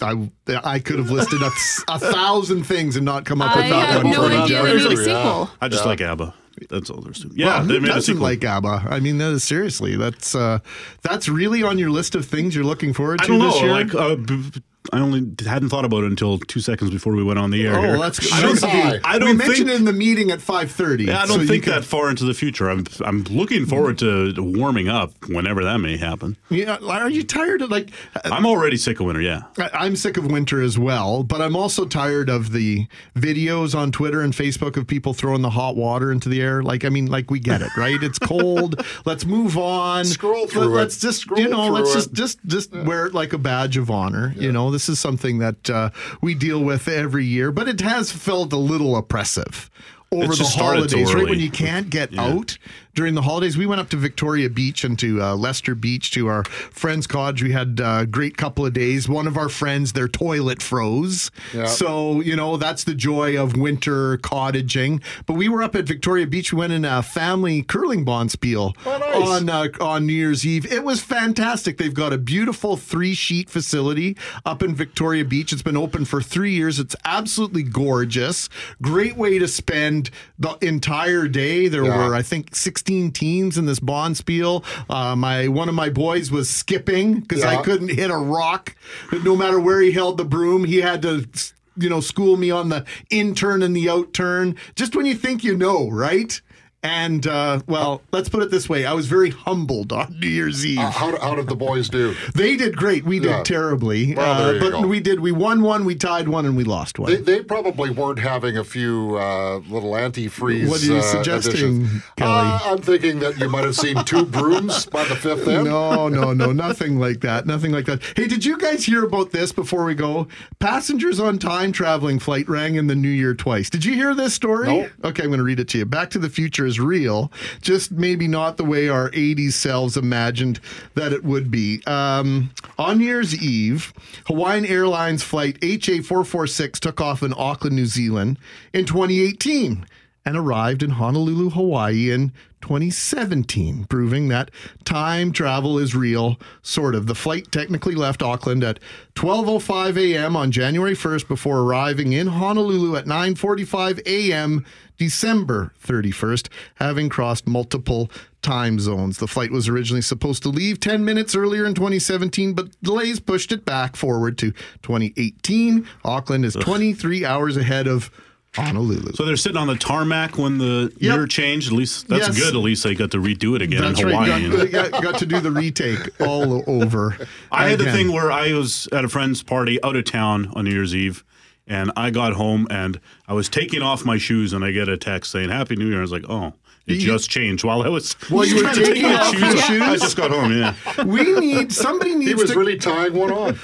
I, 0.00 0.30
I 0.64 0.78
could 0.78 0.98
have 0.98 1.10
listed 1.10 1.42
a, 1.42 1.50
a 1.88 1.98
thousand 1.98 2.64
things 2.64 2.96
and 2.96 3.04
not 3.04 3.24
come 3.24 3.42
up 3.42 3.56
with 3.56 3.64
I 3.66 3.70
that 3.70 4.04
one 4.04 4.12
no 4.12 4.28
for 4.28 4.32
idea 4.34 4.62
they 4.62 4.74
made 4.76 4.86
a 4.92 4.96
sequel. 4.96 5.50
I 5.60 5.68
just 5.68 5.84
like 5.86 6.00
ABBA. 6.00 6.34
That's 6.68 6.90
all 6.90 7.00
there's 7.00 7.20
to. 7.20 7.28
it. 7.28 7.32
Yeah, 7.36 7.46
Well, 7.58 7.64
they 7.64 7.74
who 7.74 7.80
made 7.80 7.86
doesn't 7.88 8.02
sequel. 8.14 8.22
like 8.22 8.44
ABBA? 8.44 8.86
I 8.90 9.00
mean, 9.00 9.18
that 9.18 9.32
is, 9.32 9.44
seriously, 9.44 9.96
that's 9.96 10.34
uh, 10.34 10.58
that's 11.02 11.28
really 11.28 11.62
on 11.62 11.78
your 11.78 11.90
list 11.90 12.14
of 12.14 12.26
things 12.26 12.54
you're 12.54 12.64
looking 12.64 12.92
forward 12.92 13.18
to 13.20 13.24
I 13.24 13.26
don't 13.28 13.38
know. 13.38 13.50
this 13.50 13.60
year. 13.62 13.70
Like, 13.72 13.94
uh, 13.94 14.16
b- 14.16 14.62
I 14.92 15.00
only 15.00 15.30
hadn't 15.46 15.68
thought 15.68 15.84
about 15.84 16.04
it 16.04 16.06
until 16.06 16.38
two 16.38 16.60
seconds 16.60 16.90
before 16.90 17.14
we 17.14 17.22
went 17.22 17.38
on 17.38 17.50
the 17.50 17.66
air. 17.66 17.76
oh, 17.78 17.82
here. 17.82 17.98
that's 17.98 18.18
good. 18.18 18.32
I 18.32 18.40
don't, 18.40 18.60
Hi. 18.62 19.00
I 19.04 19.18
don't 19.18 19.36
mentioned 19.36 19.68
think. 19.68 19.70
it 19.70 19.76
in 19.76 19.84
the 19.84 19.92
meeting 19.92 20.30
at 20.30 20.40
five 20.40 20.70
thirty. 20.72 21.04
Yeah, 21.04 21.22
I 21.22 21.26
don't 21.26 21.46
think 21.46 21.66
that 21.66 21.84
far 21.84 22.08
into 22.08 22.24
the 22.24 22.32
future. 22.32 22.70
I'm 22.70 22.86
I'm 23.04 23.24
looking 23.24 23.66
forward 23.66 23.98
to 23.98 24.32
warming 24.38 24.88
up 24.88 25.12
whenever 25.28 25.64
that 25.64 25.78
may 25.78 25.98
happen. 25.98 26.38
Yeah, 26.48 26.78
are 26.82 27.10
you 27.10 27.22
tired 27.22 27.60
of 27.60 27.70
like? 27.70 27.90
Uh, 28.16 28.20
I'm 28.32 28.46
already 28.46 28.78
sick 28.78 29.00
of 29.00 29.06
winter. 29.06 29.20
Yeah, 29.20 29.42
I- 29.58 29.70
I'm 29.74 29.96
sick 29.96 30.16
of 30.16 30.30
winter 30.30 30.62
as 30.62 30.78
well, 30.78 31.24
but 31.24 31.42
I'm 31.42 31.56
also 31.56 31.84
tired 31.84 32.30
of 32.30 32.52
the 32.52 32.86
videos 33.14 33.74
on 33.78 33.92
Twitter 33.92 34.22
and 34.22 34.32
Facebook 34.32 34.76
of 34.78 34.86
people 34.86 35.12
throwing 35.12 35.42
the 35.42 35.50
hot 35.50 35.76
water 35.76 36.10
into 36.10 36.28
the 36.30 36.40
air. 36.40 36.62
Like, 36.62 36.84
I 36.84 36.88
mean, 36.88 37.06
like 37.06 37.30
we 37.30 37.38
get 37.38 37.60
it, 37.60 37.70
right? 37.76 38.02
It's 38.02 38.18
cold. 38.18 38.82
let's 39.04 39.26
move 39.26 39.58
on. 39.58 40.04
Scroll 40.06 40.46
through 40.46 40.62
Let- 40.62 40.70
it. 40.70 40.74
Let's 40.80 40.98
just, 41.00 41.20
Scroll 41.20 41.40
you 41.40 41.48
know, 41.48 41.68
let's 41.68 41.92
through 41.92 42.00
just, 42.00 42.10
it. 42.10 42.14
just, 42.14 42.46
just 42.46 42.72
wear 42.72 43.06
it 43.06 43.14
like 43.14 43.32
a 43.34 43.38
badge 43.38 43.76
of 43.76 43.90
honor. 43.90 44.32
You 44.36 44.50
know, 44.52 44.69
this 44.70 44.88
is 44.88 44.98
something 44.98 45.38
that 45.38 45.68
uh, 45.70 45.90
we 46.20 46.34
deal 46.34 46.62
with 46.62 46.88
every 46.88 47.24
year, 47.24 47.52
but 47.52 47.68
it 47.68 47.80
has 47.80 48.10
felt 48.12 48.52
a 48.52 48.56
little 48.58 48.96
oppressive. 48.96 49.70
Over 50.12 50.26
the 50.28 50.34
just 50.34 50.52
started 50.52 50.88
too 50.88 50.96
holidays, 51.04 51.14
right? 51.14 51.30
When 51.30 51.38
you 51.38 51.50
can't 51.50 51.88
get 51.88 52.10
Yeah. 52.12 52.22
out 52.24 52.58
during 52.94 53.14
the 53.14 53.22
holidays, 53.22 53.56
we 53.56 53.66
went 53.66 53.80
up 53.80 53.88
to 53.90 53.96
Victoria 53.96 54.48
Beach 54.50 54.84
and 54.84 54.98
to 54.98 55.22
uh, 55.22 55.34
Lester 55.36 55.74
Beach 55.74 56.10
to 56.12 56.26
our 56.28 56.44
friend's 56.44 57.06
cottage. 57.06 57.42
We 57.42 57.52
had 57.52 57.80
a 57.82 58.06
great 58.06 58.36
couple 58.36 58.66
of 58.66 58.72
days. 58.72 59.08
One 59.08 59.26
of 59.26 59.36
our 59.36 59.48
friends, 59.48 59.92
their 59.92 60.08
toilet 60.08 60.62
froze. 60.62 61.30
Yeah. 61.54 61.66
So, 61.66 62.20
you 62.20 62.36
know, 62.36 62.56
that's 62.56 62.84
the 62.84 62.94
joy 62.94 63.40
of 63.40 63.56
winter 63.56 64.18
cottaging. 64.18 65.02
But 65.26 65.34
we 65.34 65.48
were 65.48 65.62
up 65.62 65.74
at 65.76 65.84
Victoria 65.84 66.26
Beach. 66.26 66.52
We 66.52 66.58
went 66.58 66.72
in 66.72 66.84
a 66.84 67.02
family 67.02 67.62
curling 67.62 68.04
bonspiel 68.04 68.74
Oh, 68.86 68.98
nice. 68.98 69.28
on, 69.42 69.48
uh, 69.48 69.68
on 69.80 70.06
New 70.06 70.12
Year's 70.12 70.44
Eve. 70.46 70.70
It 70.70 70.84
was 70.84 71.00
fantastic. 71.00 71.78
They've 71.78 71.94
got 71.94 72.12
a 72.12 72.18
beautiful 72.18 72.76
three 72.76 73.14
sheet 73.14 73.48
facility 73.50 74.16
up 74.44 74.62
in 74.62 74.74
Victoria 74.74 75.24
Beach. 75.24 75.52
It's 75.52 75.62
been 75.62 75.76
open 75.76 76.04
for 76.04 76.20
three 76.22 76.52
years. 76.52 76.78
It's 76.78 76.96
absolutely 77.04 77.62
gorgeous. 77.62 78.48
Great 78.82 79.16
way 79.16 79.38
to 79.38 79.46
spend 79.48 80.10
the 80.38 80.56
entire 80.60 81.28
day. 81.28 81.68
There 81.68 81.84
Yeah. 81.84 82.08
were, 82.08 82.14
I 82.14 82.22
think, 82.22 82.54
16 82.80 83.12
teams 83.12 83.58
in 83.58 83.66
this 83.66 83.78
bonspiel. 83.78 84.64
Uh, 84.88 85.14
my 85.14 85.48
one 85.48 85.68
of 85.68 85.74
my 85.74 85.90
boys 85.90 86.30
was 86.30 86.48
skipping 86.48 87.20
because 87.20 87.44
I 87.44 87.60
couldn't 87.60 87.90
hit 87.90 88.10
a 88.10 88.16
rock. 88.16 88.74
No 89.22 89.36
matter 89.36 89.60
where 89.60 89.82
he 89.82 89.92
held 89.92 90.16
the 90.16 90.24
broom, 90.24 90.64
he 90.64 90.78
had 90.78 91.02
to. 91.02 91.28
You 91.76 91.88
know, 91.88 92.00
school 92.00 92.36
me 92.36 92.50
on 92.50 92.68
the 92.68 92.84
in 93.10 93.34
turn 93.34 93.62
and 93.62 93.74
the 93.76 93.88
out 93.88 94.12
turn. 94.12 94.56
Just 94.74 94.96
when 94.96 95.06
you 95.06 95.14
think 95.14 95.44
you 95.44 95.56
know, 95.56 95.88
right? 95.88 96.40
And 96.82 97.26
uh, 97.26 97.60
well, 97.66 98.00
let's 98.10 98.30
put 98.30 98.42
it 98.42 98.50
this 98.50 98.66
way: 98.66 98.86
I 98.86 98.94
was 98.94 99.06
very 99.06 99.28
humbled 99.28 99.92
on 99.92 100.18
New 100.18 100.28
Year's 100.28 100.64
Eve. 100.64 100.78
Uh, 100.78 100.90
how, 100.90 101.18
how 101.20 101.34
did 101.34 101.46
the 101.46 101.54
boys 101.54 101.90
do? 101.90 102.14
They 102.34 102.56
did 102.56 102.74
great. 102.74 103.04
We 103.04 103.18
did 103.18 103.28
Yeah. 103.28 103.42
terribly. 103.42 104.14
Well, 104.14 104.52
there 104.52 104.56
uh, 104.56 104.60
but 104.60 104.70
go. 104.80 104.86
we 104.86 104.98
did. 104.98 105.20
We 105.20 105.30
won 105.30 105.60
one, 105.60 105.84
we 105.84 105.94
tied 105.94 106.28
one, 106.28 106.46
and 106.46 106.56
we 106.56 106.64
lost 106.64 106.98
one. 106.98 107.10
They, 107.12 107.18
they 107.18 107.42
probably 107.42 107.90
weren't 107.90 108.18
having 108.18 108.56
a 108.56 108.64
few 108.64 109.16
uh, 109.18 109.58
little 109.68 109.92
antifreeze. 109.92 110.70
What 110.70 110.82
are 110.82 110.86
you 110.86 110.96
uh, 110.96 111.02
suggesting. 111.02 111.86
Kelly? 112.16 112.48
Uh, 112.48 112.58
I'm 112.64 112.78
thinking 112.78 113.18
that 113.18 113.38
you 113.38 113.50
might 113.50 113.64
have 113.64 113.76
seen 113.76 114.02
two 114.04 114.24
brooms 114.24 114.86
by 114.86 115.04
the 115.04 115.16
fifth 115.16 115.46
end. 115.48 115.64
No, 115.64 116.08
no, 116.08 116.32
no, 116.32 116.50
nothing 116.50 116.98
like 116.98 117.20
that. 117.20 117.46
Nothing 117.46 117.72
like 117.72 117.84
that. 117.86 118.02
Hey, 118.16 118.26
did 118.26 118.42
you 118.46 118.56
guys 118.56 118.86
hear 118.86 119.04
about 119.04 119.32
this 119.32 119.52
before 119.52 119.84
we 119.84 119.94
go? 119.94 120.28
Passengers 120.60 121.20
on 121.20 121.38
time 121.38 121.72
traveling 121.72 122.18
flight 122.18 122.48
rang 122.48 122.76
in 122.76 122.86
the 122.86 122.94
new 122.94 123.08
year 123.10 123.34
twice. 123.34 123.68
Did 123.68 123.84
you 123.84 123.94
hear 123.94 124.14
this 124.14 124.32
story? 124.32 124.68
No. 124.68 124.88
Okay, 125.04 125.24
I'm 125.24 125.28
going 125.28 125.38
to 125.38 125.44
read 125.44 125.60
it 125.60 125.68
to 125.68 125.78
you. 125.78 125.84
Back 125.84 126.08
to 126.10 126.18
the 126.18 126.30
Future 126.30 126.69
is 126.70 126.80
real, 126.80 127.30
just 127.60 127.90
maybe 127.90 128.26
not 128.28 128.56
the 128.56 128.64
way 128.64 128.88
our 128.88 129.10
80s 129.10 129.52
selves 129.52 129.96
imagined 129.96 130.60
that 130.94 131.12
it 131.12 131.24
would 131.24 131.50
be. 131.50 131.82
Um, 131.86 132.50
on 132.78 132.98
New 132.98 133.04
Year's 133.04 133.42
Eve, 133.42 133.92
Hawaiian 134.26 134.64
Airlines 134.64 135.22
flight 135.22 135.60
HA446 135.60 136.78
took 136.78 137.00
off 137.00 137.22
in 137.22 137.34
Auckland, 137.36 137.76
New 137.76 137.86
Zealand 137.86 138.38
in 138.72 138.86
2018 138.86 139.84
and 140.24 140.36
arrived 140.36 140.82
in 140.82 140.90
Honolulu, 140.90 141.50
Hawaii 141.50 142.10
in 142.10 142.32
2017, 142.60 143.84
proving 143.84 144.28
that 144.28 144.50
time 144.84 145.32
travel 145.32 145.78
is 145.78 145.94
real, 145.94 146.38
sort 146.62 146.94
of. 146.94 147.06
The 147.06 147.14
flight 147.14 147.50
technically 147.50 147.94
left 147.94 148.22
Auckland 148.22 148.62
at 148.64 148.80
12:05 149.14 149.96
a.m. 149.96 150.36
on 150.36 150.50
January 150.50 150.94
1st 150.94 151.28
before 151.28 151.60
arriving 151.60 152.12
in 152.12 152.28
Honolulu 152.28 152.96
at 152.96 153.06
9:45 153.06 154.00
a.m. 154.06 154.64
December 154.98 155.72
31st, 155.82 156.48
having 156.74 157.08
crossed 157.08 157.46
multiple 157.46 158.10
time 158.42 158.78
zones. 158.78 159.16
The 159.16 159.26
flight 159.26 159.50
was 159.50 159.66
originally 159.66 160.02
supposed 160.02 160.42
to 160.42 160.50
leave 160.50 160.78
10 160.78 161.04
minutes 161.04 161.34
earlier 161.34 161.64
in 161.64 161.74
2017, 161.74 162.52
but 162.52 162.68
delays 162.82 163.18
pushed 163.18 163.50
it 163.50 163.64
back 163.64 163.96
forward 163.96 164.36
to 164.38 164.52
2018. 164.82 165.86
Auckland 166.04 166.44
is 166.44 166.54
23 166.54 167.24
hours 167.24 167.56
ahead 167.56 167.86
of 167.86 168.10
Honolulu. 168.54 169.12
so 169.14 169.24
they're 169.24 169.36
sitting 169.36 169.56
on 169.56 169.68
the 169.68 169.76
tarmac 169.76 170.36
when 170.36 170.58
the 170.58 170.92
Yep. 170.98 171.16
year 171.16 171.26
changed. 171.26 171.68
At 171.68 171.72
least 171.74 172.08
that's 172.08 172.26
Yes. 172.28 172.38
good. 172.38 172.54
At 172.56 172.60
least 172.62 172.82
they 172.82 172.94
got 172.94 173.12
to 173.12 173.18
redo 173.18 173.54
it 173.54 173.62
again 173.62 173.80
That's 173.82 174.00
in 174.00 174.08
Hawaii. 174.08 174.48
right. 174.48 174.70
Got, 174.72 174.90
got, 174.92 175.02
got 175.02 175.18
to 175.18 175.26
do 175.26 175.38
the 175.40 175.52
retake 175.52 176.08
all 176.20 176.64
over. 176.66 177.16
I 177.52 177.68
had 177.68 177.78
the 177.78 177.92
thing 177.92 178.10
where 178.12 178.32
I 178.32 178.52
was 178.52 178.88
at 178.92 179.04
a 179.04 179.08
friend's 179.08 179.42
party 179.44 179.80
out 179.84 179.94
of 179.94 180.04
town 180.04 180.50
on 180.54 180.64
New 180.64 180.72
Year's 180.72 180.94
Eve, 180.96 181.22
and 181.68 181.92
I 181.96 182.10
got 182.10 182.32
home 182.32 182.66
and 182.70 182.98
I 183.28 183.34
was 183.34 183.48
taking 183.48 183.82
off 183.82 184.04
my 184.04 184.18
shoes, 184.18 184.52
and 184.52 184.64
I 184.64 184.72
get 184.72 184.88
a 184.88 184.96
text 184.96 185.30
saying 185.30 185.50
"Happy 185.50 185.76
New 185.76 185.86
Year." 185.88 185.98
I 185.98 186.02
was 186.02 186.10
like, 186.12 186.24
"Oh, 186.28 186.54
it 186.86 186.94
You- 186.94 187.06
just 187.06 187.30
changed." 187.30 187.64
While 187.64 187.82
I 187.82 187.88
was 187.88 188.14
While 188.28 188.46
you 188.46 188.56
were 188.56 188.62
trying 188.62 188.74
to 188.76 188.80
take 188.84 188.94
taking 188.94 189.02
my 189.10 189.20
off 189.20 189.34
your 189.38 189.56
shoes? 189.58 189.82
I 189.82 189.96
just 189.96 190.16
got 190.16 190.30
home. 190.30 190.52
Yeah, 190.52 190.74
We 191.04 191.22
need 191.38 191.72
somebody 191.72 192.14
needs 192.14 192.28
He 192.30 192.34
was 192.34 192.50
to 192.50 192.58
really 192.58 192.76
tying 192.76 193.14
one 193.14 193.32
on. 193.32 193.58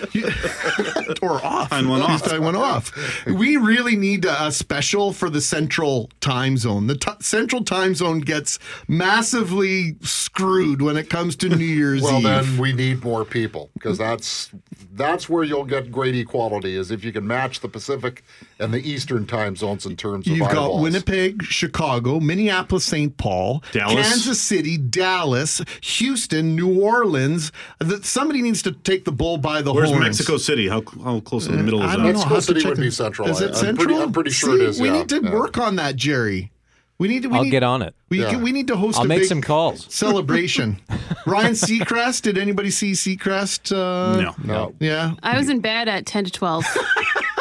or 1.23 1.45
off. 1.45 1.71
Tying 1.71 1.89
one 1.89 2.03
off. 2.03 2.23
tying 2.23 2.43
one 2.43 2.57
off. 2.57 2.93
We 3.27 3.57
really 3.57 3.97
need 3.97 4.25
a, 4.25 4.47
a 4.47 4.53
special 4.53 5.13
for 5.13 5.29
the 5.31 5.41
central 5.41 6.11
time 6.21 6.57
zone. 6.57 6.87
The 6.87 6.97
t- 6.97 7.11
central 7.21 7.65
time 7.65 7.95
zone 7.95 8.21
gets 8.21 8.59
massively 8.89 9.97
screwed 10.03 10.83
when 10.83 10.97
it 10.97 11.09
comes 11.11 11.37
to 11.37 11.49
New 11.49 11.65
Year's 11.65 12.03
Well, 12.03 12.19
Eve. 12.19 12.23
then 12.25 12.59
we 12.59 12.73
need 12.73 13.03
more 13.03 13.25
people 13.25 13.71
because 13.75 13.99
that's 13.99 14.51
that's 14.97 15.29
where 15.29 15.45
you'll 15.45 15.65
get 15.65 15.93
great 15.93 16.15
equality 16.17 16.77
is 16.77 16.91
if 16.91 17.05
you 17.05 17.13
can 17.13 17.27
match 17.27 17.61
the 17.61 17.69
Pacific 17.69 18.25
and 18.59 18.73
the 18.73 18.79
Eastern 18.79 19.27
time 19.27 19.55
zones 19.57 19.87
in 19.87 19.97
terms 19.97 20.27
of 20.27 20.37
You've 20.37 20.49
got. 20.49 20.81
Winnipeg, 20.81 21.43
Chicago, 21.45 22.19
Minneapolis, 22.21 22.85
St. 22.85 23.17
Paul, 23.17 23.63
Dallas. 23.73 23.95
Kansas 24.09 24.41
City, 24.41 24.77
Dallas, 24.79 25.61
Houston, 25.83 26.57
New 26.57 26.81
Orleans. 26.81 27.53
That 27.81 28.05
somebody 28.05 28.43
needs 28.43 28.63
to 28.63 28.73
take 28.73 29.05
the 29.05 29.13
bull 29.13 29.39
by 29.39 29.63
the 29.63 29.73
where's 29.73 29.91
horns. 29.91 30.03
Mexico 30.05 30.37
City? 30.39 30.69
How 30.69 30.83
how 31.05 31.21
close 31.21 31.47
in 31.47 31.57
the 31.57 31.63
middle 31.63 31.81
is 31.83 31.87
I 31.87 31.91
that? 31.91 31.97
don't 31.97 32.03
know. 32.07 32.13
Mexico 32.13 32.29
I'll 32.29 32.35
have 32.37 32.45
to 32.45 32.47
City 32.47 32.61
check 32.61 32.69
would 32.71 32.79
it. 32.79 32.83
be 32.83 32.91
central. 32.91 33.29
Is 33.29 33.41
I- 33.43 33.45
it 33.45 33.49
I'm 33.49 33.55
central? 33.55 33.87
pretty- 33.87 34.03
I'm 34.03 34.13
pretty 34.13 34.31
sure 34.31 34.55
it 34.55 34.59
See, 34.59 34.65
is, 34.67 34.81
We 34.81 34.89
yeah. 34.89 34.99
need 34.99 35.09
to 35.11 35.21
Yeah. 35.23 35.33
work 35.33 35.59
on 35.59 35.77
that, 35.77 35.97
Jerry. 35.97 36.51
We 36.99 37.09
need 37.09 37.23
to. 37.25 37.29
We 37.29 37.37
I'll 37.37 37.45
need, 37.45 37.51
get 37.51 37.63
on 37.63 37.83
it. 37.83 37.95
We, 38.09 38.23
Yeah. 38.23 38.39
we 38.39 38.53
need 38.53 38.69
to 38.69 38.77
host. 38.77 38.99
I'll 38.99 39.05
a 39.05 39.09
make 39.09 39.21
big 39.21 39.29
some 39.29 39.43
calls. 39.43 39.87
Celebration. 39.95 40.81
Ryan 41.27 41.53
Seacrest. 41.53 42.23
Did 42.23 42.39
anybody 42.39 42.71
see 42.71 42.93
Seacrest? 42.93 43.71
Uh, 43.71 44.21
no, 44.21 44.35
No. 44.43 44.75
Yeah. 44.81 45.13
I 45.23 45.37
was 45.37 45.49
in 45.49 45.61
bed 45.61 45.89
at 45.89 46.07
10 46.07 46.25
to 46.25 46.31
12. 46.31 46.65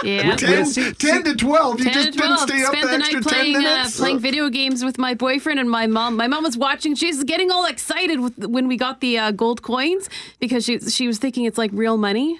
Yeah. 0.03 0.35
10, 0.35 0.65
10 0.93 1.23
to 1.23 1.35
12. 1.35 1.79
You 1.79 1.85
just 1.91 2.13
12. 2.15 2.15
didn't 2.15 2.37
stay 2.47 2.63
up 2.63 2.73
Spent 2.75 2.81
the 2.83 2.87
the 2.89 2.95
extra 2.95 3.19
night 3.21 3.23
10 3.23 3.33
playing, 3.33 3.55
uh, 3.55 3.59
minutes. 3.59 3.97
playing 3.97 4.19
video 4.19 4.49
games 4.49 4.83
with 4.85 4.99
my 4.99 5.15
boyfriend 5.15 5.59
and 5.59 5.67
my 5.71 5.87
mom. 5.87 6.15
My 6.15 6.27
mom 6.27 6.43
was 6.43 6.55
watching. 6.55 6.93
She's 6.93 7.23
getting 7.23 7.49
all 7.49 7.65
excited 7.65 8.19
with, 8.19 8.37
when 8.45 8.67
we 8.67 8.77
got 8.77 9.01
the 9.01 9.17
uh, 9.17 9.31
gold 9.31 9.63
coins 9.63 10.07
because 10.39 10.63
she 10.63 10.77
she 10.79 11.07
was 11.07 11.17
thinking 11.17 11.45
it's 11.45 11.57
like 11.57 11.71
real 11.73 11.97
money. 11.97 12.39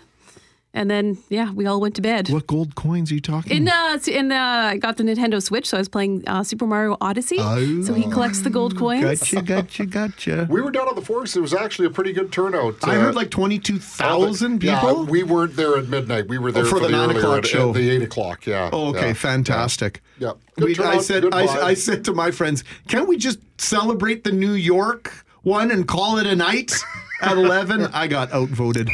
And 0.78 0.92
then 0.92 1.18
yeah, 1.30 1.52
we 1.54 1.66
all 1.68 1.80
went 1.80 1.96
to 1.96 2.02
bed. 2.02 2.28
what 2.30 2.46
gold 2.48 2.76
coins 2.76 3.10
are 3.10 3.16
you 3.16 3.22
talking 3.22 3.56
In 3.56 3.68
uh, 3.70 3.98
in 4.08 4.32
uh, 4.32 4.36
I 4.74 4.78
got 4.78 4.98
the 4.98 5.04
Nintendo 5.04 5.42
Switch, 5.42 5.68
so 5.70 5.78
I 5.78 5.80
was 5.80 5.88
playing 5.88 6.24
uh, 6.28 6.44
Super 6.44 6.68
Mario 6.68 6.98
Odyssey. 7.00 7.38
Oh. 7.40 7.82
So 7.82 7.94
he 7.94 8.04
collects 8.12 8.42
the 8.42 8.50
gold 8.50 8.78
coins. 8.78 9.02
Gotcha, 9.22 9.42
gotcha, 9.42 9.86
gotcha. 9.86 10.48
We 10.56 10.62
were 10.62 10.72
down 10.72 10.90
on 10.90 10.96
the 10.96 11.02
Forks. 11.02 11.36
It 11.38 11.42
was 11.42 11.54
actually 11.54 11.86
a 11.88 11.90
pretty 11.92 12.12
good 12.12 12.30
turnout. 12.32 12.76
I 12.84 12.98
Uh, 12.98 13.02
heard 13.02 13.16
like 13.16 13.30
22,000 13.32 14.60
people. 14.60 14.68
Yeah, 14.76 14.80
people. 14.82 15.06
we 15.06 15.24
weren't 15.24 15.56
there 15.56 15.78
at 15.78 15.88
midnight. 15.88 16.28
We 16.28 16.38
were 16.38 16.52
there 16.52 16.64
Oh, 16.64 16.70
for 16.70 16.80
the 16.82 16.90
nine 16.90 17.10
earlier 17.10 17.20
o'clock 17.20 17.38
at- 17.40 17.46
at 17.46 17.50
show. 17.50 17.72
the 17.72 17.90
eight 17.90 18.02
o'clock. 18.04 18.46
Yeah. 18.46 18.70
Oh, 18.74 18.90
okay, 18.90 19.08
yeah, 19.08 19.14
fantastic. 19.14 20.02
Yeah. 20.20 20.34
Good 20.58 20.78
We, 20.78 20.84
I 20.86 20.98
said, 21.00 21.34
I. 21.34 21.46
I 21.72 21.74
said 21.74 22.04
to 22.06 22.14
my 22.14 22.32
friends, 22.32 22.64
can't 22.90 23.08
we 23.08 23.16
just 23.18 23.40
celebrate 23.62 24.24
the 24.26 24.32
New 24.32 24.54
York 24.54 25.26
one 25.44 25.72
and 25.72 25.88
call 25.88 26.18
it 26.18 26.28
a 26.28 26.36
night 26.36 26.74
at 27.22 27.38
11? 27.38 27.88
I 27.94 28.08
got 28.08 28.32
outvoted. 28.34 28.90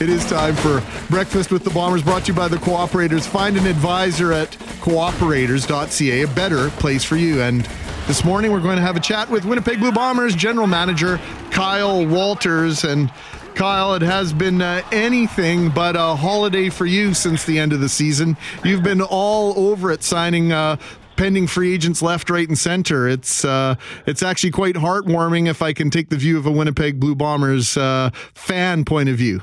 It 0.00 0.08
is 0.08 0.24
time 0.24 0.54
for 0.54 0.82
Breakfast 1.10 1.50
with 1.50 1.62
the 1.62 1.68
Bombers, 1.68 2.02
brought 2.02 2.22
to 2.22 2.28
you 2.28 2.34
by 2.34 2.48
the 2.48 2.56
Cooperators. 2.56 3.28
Find 3.28 3.58
an 3.58 3.66
advisor 3.66 4.32
at 4.32 4.52
cooperators.ca, 4.80 6.22
a 6.22 6.28
better 6.28 6.70
place 6.70 7.04
for 7.04 7.16
you. 7.16 7.42
And 7.42 7.68
this 8.06 8.24
morning, 8.24 8.50
we're 8.50 8.62
going 8.62 8.76
to 8.76 8.82
have 8.82 8.96
a 8.96 9.00
chat 9.00 9.28
with 9.28 9.44
Winnipeg 9.44 9.78
Blue 9.78 9.92
Bombers 9.92 10.34
General 10.34 10.66
Manager 10.66 11.20
Kyle 11.50 12.06
Walters. 12.06 12.82
And 12.82 13.12
Kyle, 13.54 13.92
it 13.92 14.00
has 14.00 14.32
been 14.32 14.62
uh, 14.62 14.80
anything 14.90 15.68
but 15.68 15.96
a 15.96 16.16
holiday 16.16 16.70
for 16.70 16.86
you 16.86 17.12
since 17.12 17.44
the 17.44 17.58
end 17.58 17.74
of 17.74 17.80
the 17.80 17.88
season. 17.90 18.38
You've 18.64 18.82
been 18.82 19.02
all 19.02 19.52
over 19.58 19.92
it, 19.92 20.02
signing 20.02 20.50
uh, 20.50 20.76
pending 21.16 21.46
free 21.46 21.74
agents 21.74 22.00
left, 22.00 22.30
right, 22.30 22.48
and 22.48 22.58
center. 22.58 23.06
It's 23.06 23.44
uh, 23.44 23.74
it's 24.06 24.22
actually 24.22 24.52
quite 24.52 24.76
heartwarming 24.76 25.46
if 25.46 25.60
I 25.60 25.74
can 25.74 25.90
take 25.90 26.08
the 26.08 26.16
view 26.16 26.38
of 26.38 26.46
a 26.46 26.50
Winnipeg 26.50 26.98
Blue 26.98 27.14
Bombers 27.14 27.76
uh, 27.76 28.08
fan 28.32 28.86
point 28.86 29.10
of 29.10 29.16
view. 29.16 29.42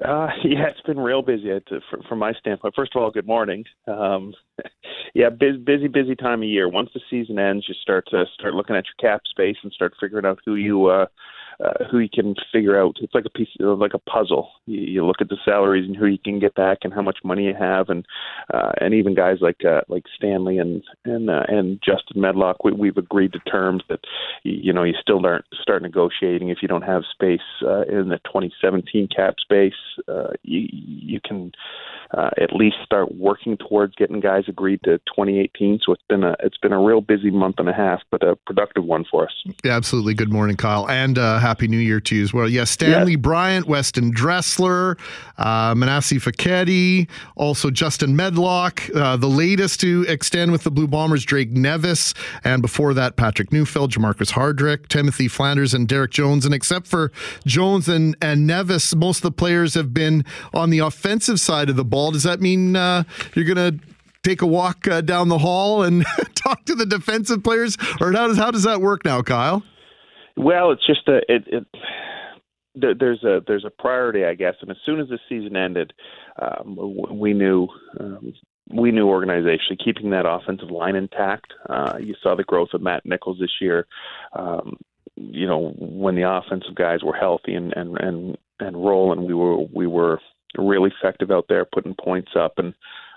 Uh, 0.00 0.28
yeah, 0.44 0.68
it's 0.68 0.80
been 0.86 0.98
real 0.98 1.22
busy 1.22 1.52
uh, 1.52 1.60
to, 1.68 1.80
fr- 1.90 2.02
from 2.08 2.18
my 2.18 2.32
standpoint. 2.34 2.74
First 2.74 2.92
of 2.94 3.02
all, 3.02 3.10
good 3.10 3.26
morning. 3.26 3.64
Um, 3.86 4.34
yeah, 5.14 5.28
busy, 5.28 5.58
busy, 5.58 5.88
busy 5.88 6.14
time 6.14 6.42
of 6.42 6.48
year. 6.48 6.68
Once 6.68 6.90
the 6.94 7.00
season 7.10 7.38
ends, 7.38 7.66
you 7.68 7.74
start 7.82 8.06
to 8.10 8.24
start 8.34 8.54
looking 8.54 8.76
at 8.76 8.84
your 8.86 9.10
cap 9.10 9.22
space 9.28 9.56
and 9.62 9.72
start 9.72 9.92
figuring 10.00 10.26
out 10.26 10.38
who 10.44 10.54
you 10.54 10.86
uh, 10.86 11.06
uh, 11.62 11.84
who 11.90 11.98
you 11.98 12.08
can 12.12 12.34
figure 12.52 12.80
out. 12.80 12.96
It's 13.00 13.14
like 13.14 13.24
a 13.24 13.30
piece 13.30 13.48
of 13.60 13.78
like 13.78 13.94
a 13.94 13.98
puzzle. 13.98 14.50
You, 14.66 14.80
you 14.80 15.06
look 15.06 15.20
at 15.20 15.28
the 15.28 15.36
salaries 15.44 15.86
and 15.86 15.96
who 15.96 16.06
you 16.06 16.18
can 16.18 16.38
get 16.38 16.54
back 16.54 16.78
and 16.82 16.92
how 16.92 17.02
much 17.02 17.18
money 17.24 17.44
you 17.44 17.54
have, 17.58 17.88
and 17.88 18.04
uh, 18.52 18.72
and 18.80 18.94
even 18.94 19.14
guys 19.14 19.38
like 19.40 19.64
uh, 19.64 19.82
like 19.88 20.04
Stanley 20.16 20.58
and 20.58 20.82
and 21.04 21.30
uh, 21.30 21.44
and 21.48 21.80
Justin 21.84 22.20
Medlock, 22.20 22.64
we, 22.64 22.72
we've 22.72 22.96
agreed 22.96 23.32
to 23.32 23.38
terms 23.40 23.82
that 23.88 24.00
you 24.42 24.72
know 24.72 24.84
you 24.84 24.94
still 25.00 25.24
aren't 25.24 25.44
start 25.60 25.82
negotiating 25.82 26.48
if 26.48 26.58
you 26.62 26.68
don't 26.68 26.82
have 26.82 27.02
space 27.12 27.40
uh, 27.62 27.82
in 27.82 28.08
the 28.08 28.18
2017 28.24 29.08
cap 29.14 29.36
space. 29.40 29.72
Uh, 30.08 30.30
you 30.42 30.68
you 30.72 31.20
can 31.24 31.52
uh, 32.16 32.30
at 32.40 32.52
least 32.52 32.76
start 32.84 33.14
working 33.14 33.56
towards 33.56 33.94
getting 33.94 34.20
guys 34.20 34.44
agreed 34.48 34.80
to 34.84 34.98
2018. 34.98 35.80
So 35.84 35.92
it's 35.92 36.02
been 36.08 36.24
a 36.24 36.36
it's 36.40 36.58
been 36.58 36.72
a 36.72 36.80
real 36.80 37.00
busy 37.00 37.30
month 37.30 37.56
and 37.58 37.68
a 37.68 37.72
half, 37.72 38.02
but 38.10 38.22
a 38.22 38.36
productive 38.36 38.84
one 38.84 39.04
for 39.10 39.24
us. 39.24 39.32
Yeah, 39.64 39.76
absolutely. 39.76 40.14
Good 40.14 40.30
morning, 40.32 40.56
Kyle, 40.56 40.88
and 40.88 41.18
uh, 41.18 41.38
happy 41.38 41.68
New 41.68 41.78
Year 41.78 42.00
to 42.00 42.16
you 42.16 42.22
as 42.22 42.34
well. 42.34 42.48
Yes, 42.48 42.70
Stanley 42.70 43.12
Yeah. 43.12 43.18
Bryant, 43.18 43.66
Weston 43.66 44.10
Dressler, 44.12 44.98
uh, 45.38 45.74
Manase 45.74 46.18
Foketi, 46.20 47.08
also 47.36 47.70
Justin 47.70 48.14
Medlock, 48.14 48.90
uh, 48.94 49.16
the 49.16 49.28
latest 49.28 49.80
to 49.80 50.04
extend 50.08 50.52
with 50.52 50.64
the 50.64 50.70
Blue 50.70 50.86
Bombers, 50.88 51.24
Drake 51.24 51.50
Nevis, 51.50 52.12
and 52.44 52.60
before 52.60 52.92
that, 52.94 53.16
Patrick 53.16 53.52
Neufeld, 53.52 53.92
Jermarcus 53.92 54.32
Hardrick, 54.32 54.88
Timothy 54.88 55.28
Flanders, 55.28 55.72
and 55.72 55.88
Derek 55.88 56.10
Jones. 56.10 56.44
And 56.44 56.54
except 56.54 56.86
for 56.86 57.10
Jones 57.46 57.88
and, 57.88 58.16
and 58.20 58.46
Nevis, 58.46 58.94
most 58.94 59.18
of 59.18 59.22
the 59.22 59.32
players 59.32 59.74
have 59.74 59.94
been 59.94 60.24
on 60.52 60.70
the 60.70 60.80
offensive 60.80 61.40
side 61.40 61.70
of 61.70 61.76
the 61.76 61.84
ball. 61.84 62.01
Does 62.10 62.24
that 62.24 62.40
mean 62.40 62.76
uh, 62.76 63.04
you're 63.34 63.44
going 63.44 63.78
to 63.78 63.86
take 64.22 64.42
a 64.42 64.46
walk 64.46 64.86
uh, 64.88 65.00
down 65.00 65.28
the 65.28 65.38
hall 65.38 65.82
and 65.82 66.04
talk 66.34 66.64
to 66.66 66.74
the 66.74 66.86
defensive 66.86 67.42
players, 67.42 67.76
or 68.00 68.12
how 68.12 68.28
does 68.28 68.36
how 68.36 68.50
does 68.50 68.64
that 68.64 68.80
work 68.80 69.04
now, 69.04 69.22
Kyle? 69.22 69.62
Well, 70.36 70.70
it's 70.72 70.86
just 70.86 71.06
a 71.08 71.18
it, 71.28 71.44
it 71.46 71.66
there, 72.74 72.94
there's 72.94 73.22
a 73.24 73.42
there's 73.46 73.64
a 73.64 73.70
priority, 73.70 74.24
I 74.24 74.34
guess. 74.34 74.54
And 74.60 74.70
as 74.70 74.76
soon 74.84 75.00
as 75.00 75.08
the 75.08 75.18
season 75.28 75.56
ended, 75.56 75.92
um, 76.40 76.78
we 77.10 77.32
knew 77.32 77.68
um, 78.00 78.32
we 78.72 78.90
knew 78.90 79.06
organizationally 79.06 79.82
keeping 79.84 80.10
that 80.10 80.26
offensive 80.26 80.70
line 80.70 80.96
intact. 80.96 81.52
Uh, 81.68 81.98
you 82.00 82.14
saw 82.22 82.34
the 82.34 82.44
growth 82.44 82.70
of 82.72 82.80
Matt 82.80 83.04
Nichols 83.04 83.38
this 83.38 83.60
year. 83.60 83.86
Um, 84.32 84.78
you 85.16 85.46
know 85.46 85.74
when 85.78 86.14
the 86.14 86.28
offensive 86.28 86.74
guys 86.74 87.02
were 87.02 87.14
healthy 87.14 87.54
and 87.54 87.72
and 87.74 87.98
and 87.98 88.38
and 88.60 88.76
rolling, 88.76 89.26
we 89.26 89.34
were 89.34 89.58
we 89.58 89.86
were 89.86 90.20
really 90.56 90.90
effective 90.96 91.30
out 91.30 91.46
there, 91.48 91.64
putting 91.64 91.94
points 91.94 92.32
up. 92.38 92.54
And 92.58 92.74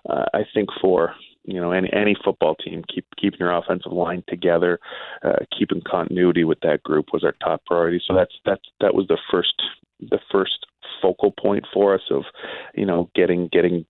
uh, 0.10 0.26
I 0.34 0.42
think 0.54 0.70
for 0.82 1.16
you 1.44 1.60
know 1.60 1.72
any 1.72 1.90
any 1.94 2.16
football 2.24 2.56
team, 2.56 2.84
keep 2.94 3.06
keeping 3.18 3.40
your 3.40 3.56
offensive 3.56 3.92
line 3.92 4.24
together, 4.28 4.80
uh, 5.24 5.38
keeping 5.58 5.82
continuity 5.82 6.44
with 6.44 6.60
that 6.62 6.84
group 6.84 7.08
was 7.14 7.24
our 7.24 7.36
top 7.44 7.66
priority. 7.66 8.02
So 8.06 8.16
that's 8.16 8.34
that's 8.46 8.64
that 8.82 8.96
was 8.96 9.08
the 9.08 9.20
first 9.32 9.54
the 10.00 10.20
first 10.32 10.66
focal 11.02 11.32
point 11.32 11.66
for 11.74 11.94
us 11.96 12.02
of 12.10 12.24
you 12.76 12.86
know 12.86 13.10
getting 13.16 13.50
getting 13.52 13.86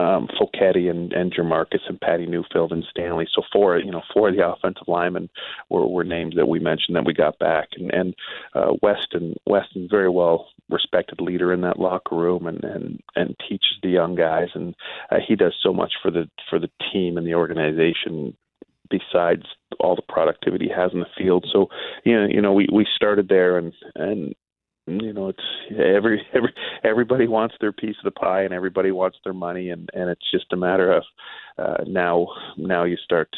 um, 0.00 0.28
Foketi 0.40 0.90
and, 0.90 1.12
and 1.12 1.32
Jermarcus 1.32 1.86
and 1.88 2.00
Patty 2.00 2.24
Neufeld 2.24 2.72
and 2.72 2.84
Stanley. 2.90 3.26
So 3.34 3.42
four, 3.52 3.78
you 3.78 3.90
know, 3.90 4.02
four 4.14 4.30
of 4.30 4.36
the 4.36 4.48
offensive 4.48 4.88
linemen 4.88 5.28
were, 5.68 5.86
were 5.86 6.04
names 6.04 6.36
that 6.36 6.48
we 6.48 6.58
mentioned 6.58 6.96
that 6.96 7.04
we 7.04 7.12
got 7.12 7.38
back. 7.38 7.68
And, 7.76 7.92
and 7.92 8.14
uh, 8.54 8.72
Weston, 8.82 9.34
Weston, 9.46 9.88
very 9.90 10.08
well 10.08 10.48
respected 10.70 11.20
leader 11.20 11.52
in 11.52 11.60
that 11.62 11.78
locker 11.78 12.16
room 12.16 12.46
and, 12.46 12.64
and, 12.64 13.00
and 13.14 13.36
teaches 13.46 13.76
the 13.82 13.90
young 13.90 14.14
guys. 14.14 14.48
And 14.54 14.74
uh, 15.10 15.18
he 15.26 15.36
does 15.36 15.54
so 15.62 15.72
much 15.72 15.92
for 16.00 16.10
the 16.10 16.30
for 16.48 16.58
the 16.58 16.70
team 16.92 17.18
and 17.18 17.26
the 17.26 17.34
organization 17.34 18.36
besides 18.88 19.42
all 19.78 19.94
the 19.94 20.02
productivity 20.02 20.66
he 20.66 20.72
has 20.72 20.92
in 20.92 21.00
the 21.00 21.06
field. 21.16 21.46
So, 21.52 21.68
you 22.04 22.18
know, 22.18 22.26
you 22.26 22.40
know, 22.40 22.52
we, 22.52 22.66
we 22.72 22.86
started 22.96 23.28
there 23.28 23.56
and, 23.56 23.72
and 23.94 24.34
you 24.98 25.12
know 25.12 25.28
it's 25.28 25.44
every 25.70 26.26
every 26.34 26.52
everybody 26.84 27.26
wants 27.28 27.54
their 27.60 27.72
piece 27.72 27.96
of 27.98 28.04
the 28.04 28.18
pie 28.18 28.42
and 28.42 28.54
everybody 28.54 28.90
wants 28.90 29.18
their 29.24 29.32
money 29.34 29.70
and 29.70 29.88
and 29.94 30.10
it's 30.10 30.30
just 30.30 30.52
a 30.52 30.56
matter 30.56 30.92
of 30.92 31.02
uh 31.58 31.84
now 31.86 32.26
now 32.56 32.84
you 32.84 32.96
start 32.96 33.28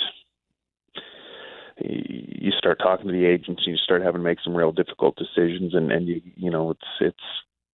you 1.78 2.52
start 2.56 2.78
talking 2.78 3.06
to 3.06 3.12
the 3.12 3.24
agents 3.24 3.62
and 3.66 3.72
you 3.74 3.76
start 3.76 4.02
having 4.02 4.20
to 4.20 4.24
make 4.24 4.38
some 4.44 4.54
real 4.54 4.72
difficult 4.72 5.16
decisions 5.16 5.74
and 5.74 5.90
and 5.90 6.08
you 6.08 6.20
you 6.36 6.50
know 6.50 6.70
it's 6.70 6.88
it's 7.00 7.16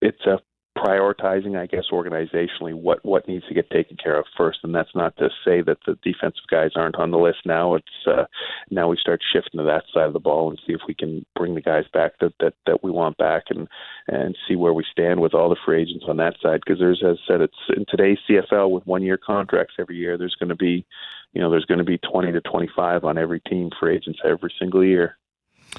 it's 0.00 0.26
a 0.26 0.38
prioritizing, 0.78 1.58
I 1.58 1.66
guess, 1.66 1.84
organizationally 1.92 2.74
what 2.74 3.04
what 3.04 3.26
needs 3.26 3.46
to 3.48 3.54
get 3.54 3.70
taken 3.70 3.96
care 3.96 4.18
of 4.18 4.26
first. 4.36 4.60
And 4.62 4.74
that's 4.74 4.94
not 4.94 5.16
to 5.16 5.28
say 5.44 5.60
that 5.62 5.78
the 5.86 5.98
defensive 6.02 6.46
guys 6.50 6.70
aren't 6.76 6.96
on 6.96 7.10
the 7.10 7.18
list 7.18 7.38
now. 7.44 7.74
It's 7.74 8.06
uh, 8.06 8.24
now 8.70 8.88
we 8.88 8.96
start 8.96 9.20
shifting 9.32 9.58
to 9.58 9.64
that 9.64 9.84
side 9.92 10.06
of 10.06 10.12
the 10.12 10.20
ball 10.20 10.50
and 10.50 10.60
see 10.66 10.72
if 10.72 10.80
we 10.86 10.94
can 10.94 11.24
bring 11.34 11.54
the 11.54 11.60
guys 11.60 11.84
back 11.92 12.12
that 12.20 12.32
that, 12.40 12.54
that 12.66 12.82
we 12.82 12.90
want 12.90 13.16
back 13.16 13.44
and 13.50 13.68
and 14.06 14.36
see 14.46 14.56
where 14.56 14.72
we 14.72 14.84
stand 14.90 15.20
with 15.20 15.34
all 15.34 15.48
the 15.48 15.56
free 15.64 15.82
agents 15.82 16.04
on 16.08 16.16
that 16.18 16.34
side. 16.42 16.60
Because 16.64 16.78
there's, 16.78 17.02
as 17.04 17.18
I 17.28 17.32
said, 17.32 17.40
it's 17.40 17.76
in 17.76 17.84
today's 17.88 18.18
CFL 18.28 18.70
with 18.70 18.86
one 18.86 19.02
year 19.02 19.18
contracts 19.18 19.74
every 19.78 19.96
year. 19.96 20.16
There's 20.16 20.36
going 20.38 20.50
to 20.50 20.56
be 20.56 20.86
you 21.34 21.42
know, 21.42 21.50
there's 21.50 21.66
going 21.66 21.78
to 21.78 21.84
be 21.84 21.98
20 21.98 22.32
to 22.32 22.40
25 22.40 23.04
on 23.04 23.18
every 23.18 23.40
team 23.40 23.70
for 23.78 23.90
agents 23.90 24.18
every 24.24 24.52
single 24.58 24.84
year. 24.84 25.18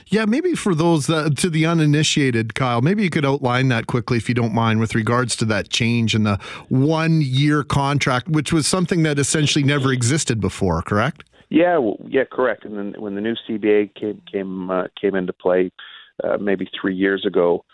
Yeah, 0.08 0.26
maybe 0.26 0.54
for 0.54 0.74
those 0.76 1.08
to 1.08 1.50
the 1.50 1.66
uninitiated, 1.66 2.56
Kyle, 2.56 2.82
maybe 2.82 3.04
you 3.04 3.10
could 3.10 3.26
outline 3.26 3.70
that 3.70 3.88
quickly 3.88 4.18
if 4.18 4.30
you 4.30 4.36
don't 4.36 4.54
mind 4.54 4.80
with 4.80 4.96
regards 4.96 5.36
to 5.38 5.46
that 5.46 5.70
change 5.70 6.16
in 6.16 6.24
the 6.24 6.40
one 6.70 7.22
year 7.22 7.64
contract, 7.64 8.28
which 8.30 8.54
was 8.54 8.68
something 8.68 9.04
that 9.04 9.20
essentially 9.20 9.64
never 9.64 9.92
existed 9.92 10.40
before, 10.40 10.82
correct? 10.82 11.24
Yeah, 11.50 11.78
well, 11.78 11.98
yeah, 12.08 12.24
correct. 12.32 12.66
And 12.66 12.78
then 12.78 13.02
when 13.02 13.16
the 13.16 13.22
new 13.22 13.36
CBA 13.48 13.96
came 13.96 14.22
came 14.32 14.70
uh, 14.70 14.84
came 15.00 15.16
into 15.16 15.34
play, 15.34 15.72
uh, 16.24 16.38
maybe 16.38 16.70
three 16.80 16.96
years 16.96 17.26
ago, 17.26 17.66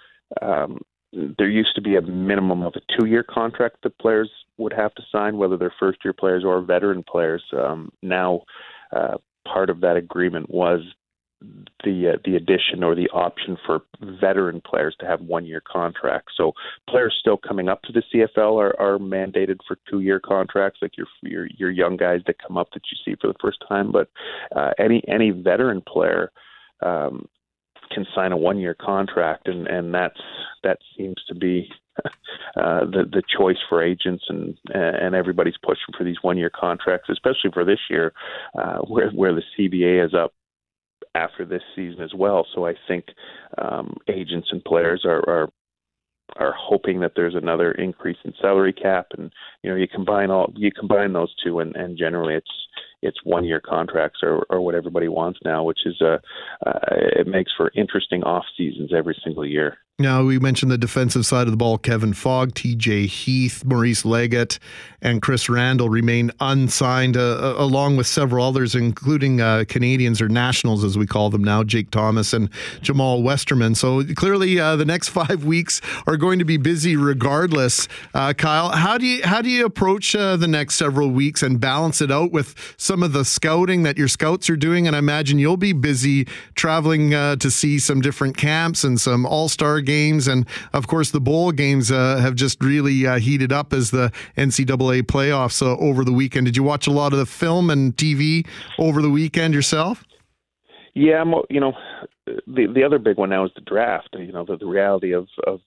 um, 0.41 0.79
there 1.11 1.49
used 1.49 1.75
to 1.75 1.81
be 1.81 1.95
a 1.95 2.01
minimum 2.01 2.61
of 2.63 2.73
a 2.75 2.81
two 2.97 3.07
year 3.07 3.23
contract 3.23 3.77
that 3.83 3.97
players 3.99 4.29
would 4.57 4.73
have 4.73 4.93
to 4.95 5.03
sign, 5.11 5.37
whether 5.37 5.57
they're 5.57 5.73
first 5.77 5.99
year 6.03 6.13
players 6.13 6.43
or 6.45 6.61
veteran 6.61 7.03
players. 7.03 7.43
Um, 7.57 7.91
now, 8.01 8.43
uh, 8.95 9.17
part 9.45 9.69
of 9.69 9.81
that 9.81 9.97
agreement 9.97 10.49
was 10.49 10.81
the 11.83 12.13
uh, 12.13 12.17
the 12.23 12.35
addition 12.35 12.83
or 12.83 12.95
the 12.95 13.09
option 13.09 13.57
for 13.65 13.81
veteran 14.21 14.61
players 14.61 14.95
to 14.99 15.05
have 15.05 15.21
one 15.21 15.45
year 15.45 15.61
contracts. 15.61 16.33
So 16.37 16.53
players 16.89 17.15
still 17.19 17.37
coming 17.37 17.69
up 17.69 17.81
to 17.83 17.93
the 17.93 18.03
CFL 18.13 18.59
are, 18.59 18.79
are 18.79 18.97
mandated 18.97 19.57
for 19.67 19.77
two 19.89 19.99
year 19.99 20.19
contracts, 20.19 20.79
like 20.81 20.97
your 20.97 21.07
your 21.21 21.47
your 21.57 21.71
young 21.71 21.97
guys 21.97 22.21
that 22.27 22.41
come 22.45 22.57
up 22.57 22.69
that 22.73 22.83
you 22.91 22.97
see 23.03 23.17
for 23.19 23.27
the 23.27 23.39
first 23.41 23.63
time. 23.67 23.91
But 23.91 24.09
uh, 24.55 24.71
any 24.79 25.03
any 25.07 25.31
veteran 25.31 25.81
player 25.81 26.31
um, 26.81 27.27
can 27.93 28.05
sign 28.15 28.31
a 28.31 28.37
one 28.37 28.57
year 28.57 28.75
contract, 28.79 29.47
and 29.47 29.67
and 29.67 29.93
that's 29.93 30.19
that 30.63 30.79
seems 30.97 31.21
to 31.27 31.35
be 31.35 31.69
uh, 32.05 32.85
the 32.85 33.03
the 33.11 33.23
choice 33.37 33.57
for 33.69 33.83
agents 33.83 34.23
and 34.29 34.57
and 34.73 35.15
everybody's 35.15 35.57
pushing 35.61 35.93
for 35.97 36.03
these 36.03 36.21
one 36.21 36.37
year 36.37 36.49
contracts, 36.49 37.09
especially 37.09 37.51
for 37.53 37.65
this 37.65 37.79
year, 37.89 38.13
uh, 38.57 38.77
where 38.79 39.11
where 39.11 39.33
the 39.33 39.43
CBA 39.57 40.05
is 40.05 40.13
up 40.13 40.33
after 41.15 41.45
this 41.45 41.63
season 41.75 42.01
as 42.01 42.13
well. 42.13 42.45
So 42.53 42.67
I 42.67 42.73
think 42.87 43.05
um, 43.57 43.95
agents 44.07 44.49
and 44.51 44.63
players 44.63 45.03
are, 45.05 45.27
are 45.27 45.49
are 46.37 46.53
hoping 46.57 46.99
that 46.99 47.11
there's 47.15 47.35
another 47.35 47.71
increase 47.73 48.17
in 48.25 48.33
salary 48.41 48.73
cap, 48.73 49.07
and 49.17 49.31
you 49.61 49.69
know 49.69 49.75
you 49.75 49.87
combine 49.87 50.31
all 50.31 50.51
you 50.55 50.71
combine 50.71 51.13
those 51.13 51.33
two, 51.43 51.59
and, 51.59 51.75
and 51.75 51.97
generally 51.97 52.33
it's 52.33 52.51
it's 53.01 53.17
one 53.23 53.45
year 53.45 53.61
contracts 53.61 54.19
or, 54.23 54.45
or 54.49 54.61
what 54.61 54.75
everybody 54.75 55.07
wants 55.07 55.39
now, 55.45 55.63
which 55.63 55.85
is 55.85 56.01
uh, 56.01 56.17
uh, 56.65 56.79
it 56.89 57.27
makes 57.27 57.51
for 57.55 57.71
interesting 57.75 58.23
off 58.23 58.43
seasons 58.57 58.91
every 58.95 59.15
single 59.23 59.45
year. 59.45 59.77
Now, 59.97 60.25
we 60.25 60.39
mentioned 60.39 60.73
the 60.73 60.77
defensive 60.77 61.25
side 61.25 61.47
of 61.47 61.51
the 61.51 61.57
ball. 61.57 61.77
Kevin 61.77 62.11
Fogg, 62.11 62.53
TJ 62.53 63.05
Heath, 63.05 63.63
Maurice 63.63 64.03
Leggett, 64.03 64.59
and 65.01 65.21
Chris 65.21 65.47
Randall 65.47 65.87
remain 65.87 66.31
unsigned, 66.41 67.15
uh, 67.15 67.21
uh, 67.21 67.55
along 67.57 67.95
with 67.95 68.05
several 68.05 68.45
others, 68.45 68.75
including 68.75 69.39
uh, 69.39 69.63
Canadians 69.69 70.21
or 70.21 70.27
nationals, 70.27 70.83
as 70.83 70.97
we 70.97 71.07
call 71.07 71.29
them 71.29 71.45
now, 71.45 71.63
Jake 71.63 71.91
Thomas 71.91 72.33
and 72.33 72.49
Jamal 72.81 73.23
Westerman. 73.23 73.73
So 73.73 74.03
clearly, 74.03 74.59
uh, 74.59 74.75
the 74.75 74.83
next 74.83 75.09
five 75.19 75.45
weeks 75.45 75.79
are 76.07 76.17
going 76.17 76.39
to 76.39 76.45
be 76.45 76.57
busy 76.57 76.97
regardless. 76.97 77.87
Uh, 78.13 78.33
Kyle, 78.33 78.71
how 78.71 78.97
do 78.97 79.05
you 79.05 79.23
how 79.23 79.41
do 79.41 79.49
you 79.49 79.63
approach 79.63 80.13
uh, 80.13 80.35
the 80.35 80.47
next 80.47 80.75
several 80.75 81.09
weeks 81.09 81.41
and 81.41 81.61
balance 81.61 82.01
it 82.01 82.11
out 82.11 82.33
with 82.33 82.75
some 82.75 83.01
of 83.01 83.13
the 83.13 83.23
scouting 83.23 83.83
that 83.83 83.97
your 83.97 84.09
scouts 84.09 84.49
are 84.49 84.57
doing? 84.57 84.87
And 84.87 84.95
I 84.97 84.99
imagine 84.99 85.39
you'll 85.39 85.55
be 85.55 85.71
busy 85.71 86.27
traveling 86.55 87.11
to 87.11 87.49
see 87.49 87.79
some 87.79 88.01
different 88.01 88.35
camps 88.35 88.83
and 88.83 88.99
some 88.99 89.25
all 89.25 89.47
star 89.47 89.84
games, 89.85 90.27
and 90.27 90.45
of 90.73 90.87
course 90.87 91.11
the 91.11 91.21
bowl 91.21 91.51
games 91.51 91.91
uh, 91.91 92.17
have 92.17 92.35
just 92.35 92.61
really 92.63 93.05
uh, 93.07 93.19
heated 93.19 93.51
up 93.51 93.73
as 93.73 93.91
the 93.91 94.11
NCAA 94.37 95.03
playoffs 95.03 95.61
uh, 95.61 95.77
over 95.77 96.03
the 96.03 96.13
weekend. 96.13 96.45
Did 96.45 96.57
you 96.57 96.63
watch 96.63 96.87
a 96.87 96.91
lot 96.91 97.13
of 97.13 97.19
the 97.19 97.25
film 97.25 97.69
and 97.69 97.95
TV 97.95 98.47
over 98.77 99.01
the 99.01 99.09
weekend 99.09 99.53
yourself? 99.53 100.03
Yeah, 100.93 101.21
I'm, 101.21 101.33
you 101.49 101.59
know, 101.59 101.73
the 102.25 102.67
the 102.73 102.83
other 102.83 102.99
big 102.99 103.17
one 103.17 103.29
now 103.29 103.45
is 103.45 103.51
the 103.55 103.61
draft. 103.61 104.09
You 104.17 104.31
know, 104.31 104.45
the, 104.45 104.57
the 104.57 104.65
reality 104.65 105.13
of 105.13 105.27
of 105.45 105.59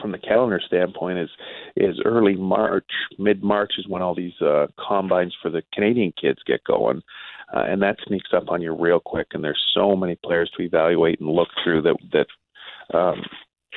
from 0.00 0.12
the 0.12 0.18
calendar 0.18 0.60
standpoint 0.64 1.18
is 1.18 1.30
is 1.76 2.00
early 2.04 2.34
March, 2.34 2.90
mid 3.18 3.42
March 3.42 3.72
is 3.78 3.86
when 3.88 4.02
all 4.02 4.14
these 4.14 4.40
uh, 4.40 4.66
combines 4.88 5.34
for 5.40 5.50
the 5.50 5.62
Canadian 5.72 6.12
kids 6.20 6.40
get 6.46 6.64
going, 6.64 7.02
uh, 7.54 7.64
and 7.68 7.82
that 7.82 7.96
sneaks 8.06 8.30
up 8.34 8.44
on 8.48 8.62
you 8.62 8.74
real 8.74 9.00
quick. 9.00 9.28
And 9.32 9.44
there's 9.44 9.64
so 9.74 9.94
many 9.94 10.16
players 10.24 10.50
to 10.56 10.62
evaluate 10.62 11.20
and 11.20 11.28
look 11.28 11.48
through 11.62 11.82
that 11.82 11.96
that 12.12 12.26
um, 12.94 13.22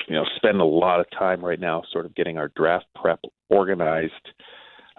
you 0.07 0.15
know, 0.15 0.25
spend 0.35 0.59
a 0.59 0.65
lot 0.65 0.99
of 0.99 1.05
time 1.11 1.43
right 1.43 1.59
now 1.59 1.83
sort 1.91 2.05
of 2.05 2.15
getting 2.15 2.37
our 2.37 2.49
draft 2.55 2.85
prep 2.95 3.19
organized. 3.49 4.29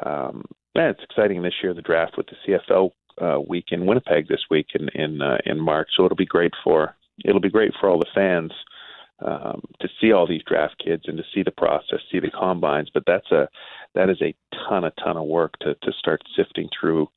Um, 0.04 0.44
and 0.74 0.86
it's 0.86 1.02
exciting 1.02 1.42
this 1.42 1.54
year, 1.62 1.74
the 1.74 1.82
draft 1.82 2.16
with 2.16 2.26
the 2.26 2.58
CFL 2.70 2.90
uh, 3.20 3.40
week 3.40 3.66
in 3.70 3.86
Winnipeg 3.86 4.28
this 4.28 4.44
week 4.50 4.68
in 4.74 4.88
in 4.94 5.20
uh, 5.22 5.38
in 5.44 5.60
March. 5.60 5.88
So 5.96 6.04
it'll 6.04 6.16
be 6.16 6.26
great 6.26 6.52
for 6.64 6.94
it'll 7.24 7.40
be 7.40 7.50
great 7.50 7.72
for 7.78 7.88
all 7.88 7.98
the 7.98 8.06
fans 8.14 8.52
um, 9.24 9.62
to 9.80 9.88
see 10.00 10.12
all 10.12 10.26
these 10.26 10.42
draft 10.46 10.76
kids 10.82 11.04
and 11.06 11.16
to 11.18 11.24
see 11.34 11.42
the 11.42 11.50
process, 11.50 12.00
see 12.10 12.20
the 12.20 12.30
combines. 12.30 12.90
But 12.92 13.04
that's 13.06 13.30
a 13.30 13.48
that 13.94 14.08
is 14.08 14.20
a 14.22 14.34
ton 14.68 14.84
a 14.84 14.92
ton 15.02 15.16
of 15.16 15.24
work 15.24 15.58
to 15.60 15.74
to 15.74 15.92
start 15.98 16.22
sifting 16.36 16.68
through 16.78 17.08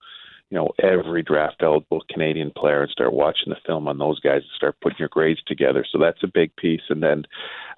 you 0.49 0.57
know 0.57 0.69
every 0.81 1.23
draft 1.23 1.57
eligible 1.61 2.03
Canadian 2.11 2.51
player 2.55 2.83
and 2.83 2.91
start 2.91 3.13
watching 3.13 3.49
the 3.49 3.57
film 3.65 3.87
on 3.87 3.97
those 3.97 4.19
guys 4.19 4.41
and 4.41 4.51
start 4.55 4.75
putting 4.81 4.99
your 4.99 5.09
grades 5.09 5.41
together. 5.45 5.85
So 5.89 5.97
that's 5.99 6.23
a 6.23 6.31
big 6.31 6.55
piece. 6.55 6.83
And 6.89 7.01
then, 7.01 7.23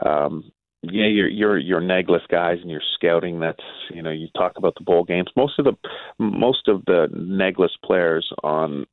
um, 0.05 0.51
yeah, 0.83 1.07
your 1.07 1.27
your 1.27 1.57
your 1.57 1.81
neg 1.81 2.09
list 2.09 2.27
guys 2.29 2.57
and 2.61 2.69
your 2.69 2.81
scouting. 2.95 3.39
That's 3.39 3.63
you 3.93 4.01
know 4.01 4.11
you 4.11 4.27
talk 4.35 4.53
about 4.57 4.75
the 4.75 4.83
bowl 4.83 5.03
games. 5.03 5.29
Most 5.35 5.59
of 5.59 5.65
the 5.65 5.73
most 6.19 6.67
of 6.67 6.83
the 6.85 7.07
neg 7.13 7.59
list 7.59 7.77
players 7.83 8.29
on 8.43 8.85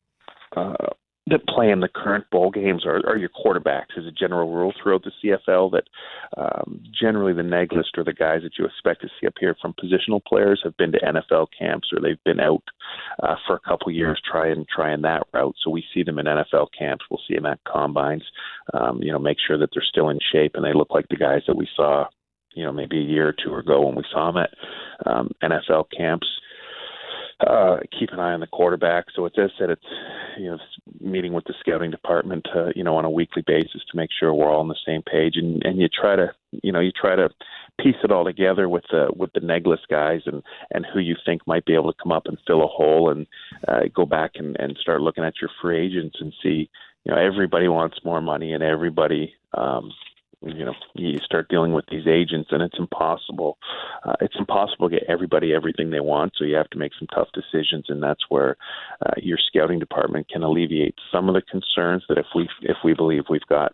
uh, 0.56 0.92
that 1.26 1.46
play 1.46 1.70
in 1.70 1.80
the 1.80 1.88
current 1.88 2.28
bowl 2.30 2.50
games 2.50 2.84
are, 2.84 3.00
are 3.06 3.16
your 3.16 3.30
quarterbacks 3.30 3.96
as 3.96 4.04
a 4.04 4.10
general 4.10 4.52
rule 4.52 4.74
throughout 4.82 5.04
the 5.04 5.12
CFL 5.22 5.72
that 5.72 5.84
um, 6.36 6.82
generally 6.98 7.32
the 7.32 7.42
neg 7.42 7.72
list 7.72 7.96
or 7.96 8.04
the 8.04 8.12
guys 8.12 8.42
that 8.42 8.58
you 8.58 8.66
expect 8.66 9.00
to 9.00 9.08
see 9.08 9.26
here 9.40 9.56
from 9.60 9.74
positional 9.74 10.22
players 10.22 10.60
have 10.62 10.76
been 10.76 10.92
to 10.92 11.00
NFL 11.00 11.46
camps 11.58 11.88
or 11.92 12.00
they've 12.00 12.22
been 12.24 12.40
out 12.40 12.62
uh, 13.22 13.36
for 13.46 13.56
a 13.56 13.60
couple 13.68 13.90
years 13.90 14.20
trying 14.30 14.66
trying 14.74 15.00
that 15.02 15.22
route. 15.32 15.54
So 15.64 15.70
we 15.70 15.82
see 15.94 16.02
them 16.02 16.18
in 16.18 16.26
NFL 16.26 16.68
camps. 16.78 17.06
We'll 17.10 17.20
see 17.26 17.34
them 17.34 17.46
at 17.46 17.64
combines. 17.64 18.24
Um, 18.74 19.02
you 19.02 19.10
know, 19.10 19.18
make 19.18 19.38
sure 19.46 19.56
that 19.58 19.70
they're 19.72 19.82
still 19.82 20.10
in 20.10 20.18
shape 20.30 20.52
and 20.54 20.64
they 20.64 20.74
look 20.74 20.90
like 20.90 21.08
the 21.08 21.16
guys 21.16 21.42
that 21.46 21.56
we 21.56 21.68
saw 21.74 22.06
you 22.54 22.64
know 22.64 22.72
maybe 22.72 22.98
a 22.98 23.02
year 23.02 23.28
or 23.28 23.34
two 23.42 23.54
ago 23.56 23.86
when 23.86 23.96
we 23.96 24.04
saw 24.12 24.30
them 24.30 24.44
at 24.44 25.10
um, 25.10 25.30
NFL 25.42 25.86
camps 25.96 26.28
uh, 27.40 27.78
keep 27.98 28.10
an 28.12 28.20
eye 28.20 28.32
on 28.32 28.40
the 28.40 28.46
quarterback. 28.46 29.06
So 29.14 29.26
as 29.26 29.32
I 29.36 29.46
said, 29.58 29.70
it's 29.70 29.82
you 30.38 30.50
know 30.50 30.58
meeting 31.00 31.32
with 31.32 31.44
the 31.44 31.54
scouting 31.60 31.90
department, 31.90 32.46
uh, 32.54 32.70
you 32.74 32.84
know, 32.84 32.96
on 32.96 33.04
a 33.04 33.10
weekly 33.10 33.42
basis 33.46 33.82
to 33.90 33.96
make 33.96 34.10
sure 34.18 34.32
we're 34.32 34.50
all 34.50 34.60
on 34.60 34.68
the 34.68 34.76
same 34.86 35.02
page, 35.02 35.36
and 35.36 35.64
and 35.64 35.80
you 35.80 35.88
try 35.88 36.16
to 36.16 36.32
you 36.62 36.72
know 36.72 36.80
you 36.80 36.92
try 36.92 37.16
to 37.16 37.28
piece 37.80 37.96
it 38.04 38.12
all 38.12 38.24
together 38.24 38.68
with 38.68 38.84
the 38.90 39.08
with 39.16 39.32
the 39.32 39.40
neg 39.40 39.66
list 39.66 39.86
guys 39.88 40.20
and 40.26 40.42
and 40.72 40.86
who 40.92 41.00
you 41.00 41.16
think 41.24 41.46
might 41.46 41.64
be 41.64 41.74
able 41.74 41.92
to 41.92 42.02
come 42.02 42.12
up 42.12 42.26
and 42.26 42.38
fill 42.46 42.62
a 42.62 42.66
hole, 42.66 43.10
and 43.10 43.26
uh, 43.68 43.82
go 43.94 44.04
back 44.06 44.32
and 44.36 44.56
and 44.58 44.76
start 44.80 45.00
looking 45.00 45.24
at 45.24 45.40
your 45.40 45.50
free 45.60 45.86
agents 45.86 46.16
and 46.20 46.32
see 46.42 46.68
you 47.04 47.12
know 47.12 47.18
everybody 47.18 47.68
wants 47.68 47.98
more 48.04 48.20
money 48.20 48.52
and 48.52 48.62
everybody 48.62 49.34
um, 49.54 49.92
you 50.46 50.64
know 50.64 50.74
you 50.94 51.18
start 51.24 51.48
dealing 51.48 51.72
with 51.72 51.84
these 51.90 52.06
agents 52.06 52.48
and 52.52 52.62
it's 52.62 52.78
impossible 52.78 53.58
uh, 54.04 54.14
it's 54.20 54.36
impossible 54.38 54.88
to 54.88 54.96
get 54.96 55.08
everybody 55.08 55.54
everything 55.54 55.90
they 55.90 56.00
want 56.00 56.32
so 56.36 56.44
you 56.44 56.54
have 56.54 56.70
to 56.70 56.78
make 56.78 56.92
some 56.98 57.08
tough 57.08 57.28
decisions 57.32 57.86
and 57.88 58.02
that's 58.02 58.24
where 58.28 58.56
uh, 59.04 59.12
your 59.16 59.38
scouting 59.48 59.78
department 59.78 60.28
can 60.28 60.42
alleviate 60.42 60.94
some 61.12 61.28
of 61.28 61.34
the 61.34 61.42
concerns 61.42 62.04
that 62.08 62.18
if 62.18 62.26
we 62.34 62.48
if 62.62 62.76
we 62.84 62.94
believe 62.94 63.22
we've 63.28 63.40
got 63.48 63.72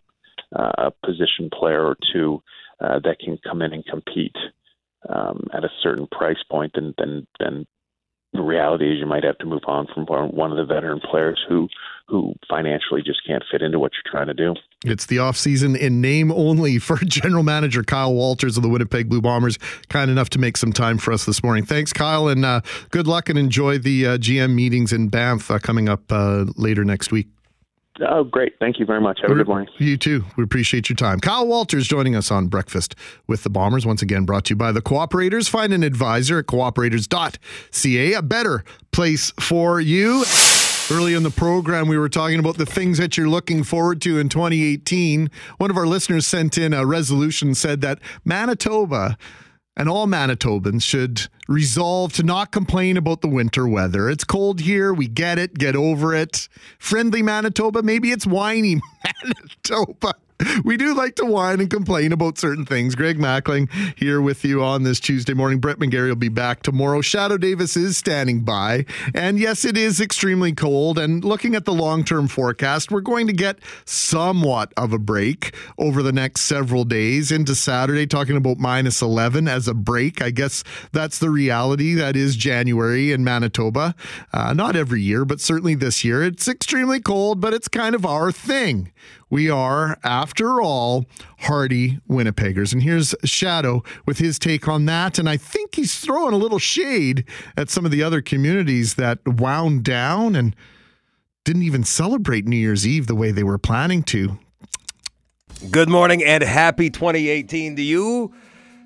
uh, 0.59 0.73
a 0.79 1.07
position 1.07 1.51
player 1.53 1.85
or 1.85 1.97
two 2.13 2.43
uh, 2.81 2.99
that 3.01 3.19
can 3.19 3.39
come 3.45 3.63
in 3.63 3.73
and 3.73 3.85
compete 3.87 4.37
um, 5.09 5.47
at 5.53 5.65
a 5.65 5.71
certain 5.83 6.07
price 6.07 6.43
point 6.51 6.73
then 6.75 6.95
then 6.99 7.27
then 7.39 7.67
the 8.33 8.43
reality 8.43 8.93
is 8.93 9.01
you 9.01 9.07
might 9.07 9.25
have 9.25 9.39
to 9.39 9.47
move 9.47 9.63
on 9.67 9.89
from 9.93 10.07
one 10.07 10.53
of 10.53 10.57
the 10.57 10.73
veteran 10.73 11.01
players 11.01 11.41
who 11.49 11.69
who 12.07 12.35
financially 12.49 13.03
just 13.05 13.27
can't 13.27 13.45
fit 13.51 13.63
into 13.63 13.79
what 13.79 13.93
you're 13.93 14.11
trying 14.11 14.29
to 14.29 14.35
do. 14.35 14.55
It's 14.85 15.05
the 15.07 15.16
offseason 15.16 15.77
in 15.77 16.01
name 16.01 16.33
only 16.33 16.79
for 16.79 16.97
general 17.05 17.43
manager 17.43 17.83
Kyle 17.83 18.14
Walters 18.14 18.57
of 18.57 18.62
the 18.62 18.69
Winnipeg 18.69 19.11
Blue 19.11 19.21
Bombers. 19.21 19.59
Kind 19.88 20.11
enough 20.11 20.31
to 20.31 20.38
make 20.38 20.57
some 20.57 20.73
time 20.73 20.97
for 20.97 21.12
us 21.12 21.27
this 21.27 21.43
morning. 21.43 21.66
Thanks, 21.66 21.93
Kyle, 21.93 22.29
and 22.29 22.45
uh, 22.45 22.62
good 22.90 23.07
luck 23.07 23.29
and 23.29 23.38
enjoy 23.38 23.77
the 23.77 24.07
uh, 24.07 24.19
GM 24.19 24.55
meetings 24.55 24.93
in 24.93 25.09
Banff 25.09 25.51
uh, 25.51 25.59
coming 25.59 25.88
up 25.88 26.11
uh, 26.11 26.47
later 26.57 26.83
next 26.85 27.12
week. 27.12 27.29
Oh, 28.09 28.25
great. 28.25 28.55
Thank 28.59 28.79
you 28.79 28.87
very 28.87 29.01
much. 29.01 29.21
Have 29.21 29.31
a 29.31 29.35
good 29.35 29.49
morning. 29.49 29.69
You 29.77 29.99
too. 29.99 30.25
We 30.37 30.45
appreciate 30.45 30.88
your 30.88 30.97
time. 30.97 31.21
Kyle 31.21 31.47
Walters 31.47 31.87
joining 31.87 32.16
us 32.16 32.31
on 32.31 32.47
Breakfast 32.47 32.95
with 33.27 33.43
the 33.43 33.51
Bombers. 33.51 33.85
Once 33.85 34.01
again, 34.01 34.25
brought 34.25 34.47
to 34.47 34.51
you 34.51 34.57
by 34.57 34.73
the 34.73 34.81
Cooperators. 34.81 35.51
Find 35.51 35.75
an 35.75 35.83
advisor 35.83 36.38
at 36.38 36.47
cooperators.ca, 36.47 38.12
a 38.14 38.23
better 38.23 38.64
place 38.93 39.33
for 39.38 39.81
you. 39.81 40.25
Early 40.92 41.14
in 41.14 41.22
the 41.22 41.31
program, 41.31 41.87
we 41.87 41.96
were 41.96 42.09
talking 42.09 42.40
about 42.40 42.59
the 42.59 42.66
things 42.66 42.98
that 42.98 43.16
you're 43.16 43.29
looking 43.29 43.62
forward 43.62 44.00
to 44.03 44.18
in 44.18 44.29
2018. 44.29 45.31
One 45.59 45.70
of 45.70 45.76
our 45.76 45.87
listeners 45.87 46.26
sent 46.26 46.59
in 46.59 46.74
a 46.74 46.85
resolution 46.85 47.55
said 47.55 47.81
that 47.83 48.00
Manitoba 48.24 49.16
and 49.76 49.88
all 49.88 50.09
Manitobans 50.09 50.83
should 50.83 51.29
resolve 51.46 52.12
to 52.14 52.24
not 52.24 52.50
complain 52.50 52.96
about 52.96 53.20
the 53.20 53.29
winter 53.29 53.68
weather. 53.68 54.11
It's 54.11 54.24
cold 54.24 54.61
here. 54.61 54.92
We 54.92 55.07
get 55.07 55.38
it. 55.38 55.55
Get 55.55 55.76
over 55.76 56.12
it. 56.12 56.48
Friendly 56.81 57.22
Manitoba. 57.22 57.83
Maybe 57.83 58.11
it's 58.11 58.26
whiny 58.26 58.81
Manitoba. 59.24 60.14
we 60.64 60.76
do 60.76 60.94
like 60.94 61.14
to 61.16 61.24
whine 61.24 61.61
and 61.61 61.70
complain 61.70 62.12
about 62.12 62.38
certain 62.38 62.64
things. 62.64 62.94
Greg 62.94 63.18
Mackling 63.18 63.70
here 63.96 64.20
with 64.20 64.44
you 64.44 64.62
on 64.62 64.83
this 64.83 65.00
Tuesday 65.00 65.35
morning. 65.35 65.59
Brett 65.59 65.79
McGarry 65.79 66.09
will 66.09 66.16
be 66.16 66.29
back 66.29 66.62
tomorrow. 66.62 67.00
Shadoe 67.00 67.40
Davis 67.40 67.76
is 67.76 67.96
standing 67.96 68.40
by. 68.40 68.85
And 69.14 69.38
yes, 69.38 69.64
it 69.64 69.76
is 69.76 70.00
extremely 70.00 70.53
cold. 70.53 70.98
And 70.98 71.24
looking 71.24 71.55
at 71.55 71.64
the 71.64 71.72
long 71.72 72.05
term 72.05 72.29
forecast, 72.29 72.90
we're 72.90 73.00
going 73.00 73.26
to 73.26 73.33
get 73.33 73.59
somewhat 73.85 74.72
of 74.76 74.92
a 74.92 74.98
break 74.98 75.55
over 75.79 76.03
the 76.03 76.12
next 76.12 76.42
several 76.42 76.85
days 76.85 77.31
into 77.31 77.55
Saturday, 77.55 78.07
talking 78.07 78.37
about 78.37 78.59
minus 78.59 79.03
11 79.03 79.48
as 79.48 79.68
a 79.68 79.74
break. 79.74 80.22
I 80.22 80.31
guess 80.31 80.64
that's 80.92 81.18
the 81.18 81.31
reality. 81.31 81.94
That 81.94 82.16
is 82.16 82.37
January 82.37 83.12
in 83.12 83.24
Manitoba. 83.24 83.94
Uh, 84.33 84.53
not 84.53 84.76
every 84.76 85.03
year, 85.03 85.24
but 85.24 85.40
certainly 85.40 85.74
this 85.74 86.05
year. 86.05 86.22
It's 86.22 86.48
extremely 86.48 87.00
cold, 87.00 87.40
but 87.40 87.55
it's 87.55 87.68
kind 87.68 87.94
of 87.94 88.07
our 88.07 88.33
thing. 88.33 88.92
We 89.31 89.49
are, 89.49 89.97
after 90.03 90.61
all, 90.61 91.07
hardy 91.40 92.01
Winnipeggers. 92.09 92.73
And 92.73 92.83
here's 92.83 93.14
Shadoe 93.25 93.87
with 94.05 94.19
his 94.19 94.38
take 94.40 94.66
on 94.66 94.87
that. 94.87 95.19
And 95.19 95.29
I 95.29 95.37
think 95.37 95.77
he's 95.77 95.99
throwing 96.01 96.35
a 96.35 96.38
little 96.38 96.59
shade 96.59 97.25
at 97.57 97.71
some 97.71 97.85
of 97.85 97.93
the 97.93 98.03
other 98.03 98.21
communities 98.21 98.95
that 98.95 99.21
wound 99.25 99.85
down 99.85 100.35
and 100.35 100.57
didn't 101.45 101.62
even 101.62 101.85
celebrate 101.85 102.47
New 102.47 102.57
Year's 102.57 102.87
Eve 102.87 103.07
the 103.07 103.14
way 103.14 103.31
they 103.31 103.45
were 103.45 103.59
planning 103.59 104.03
to. 104.05 104.38
Good 105.71 105.88
morning 105.88 106.25
and 106.25 106.43
happy 106.43 106.90
2018 106.90 107.77
to 107.77 107.83
you. 107.83 108.33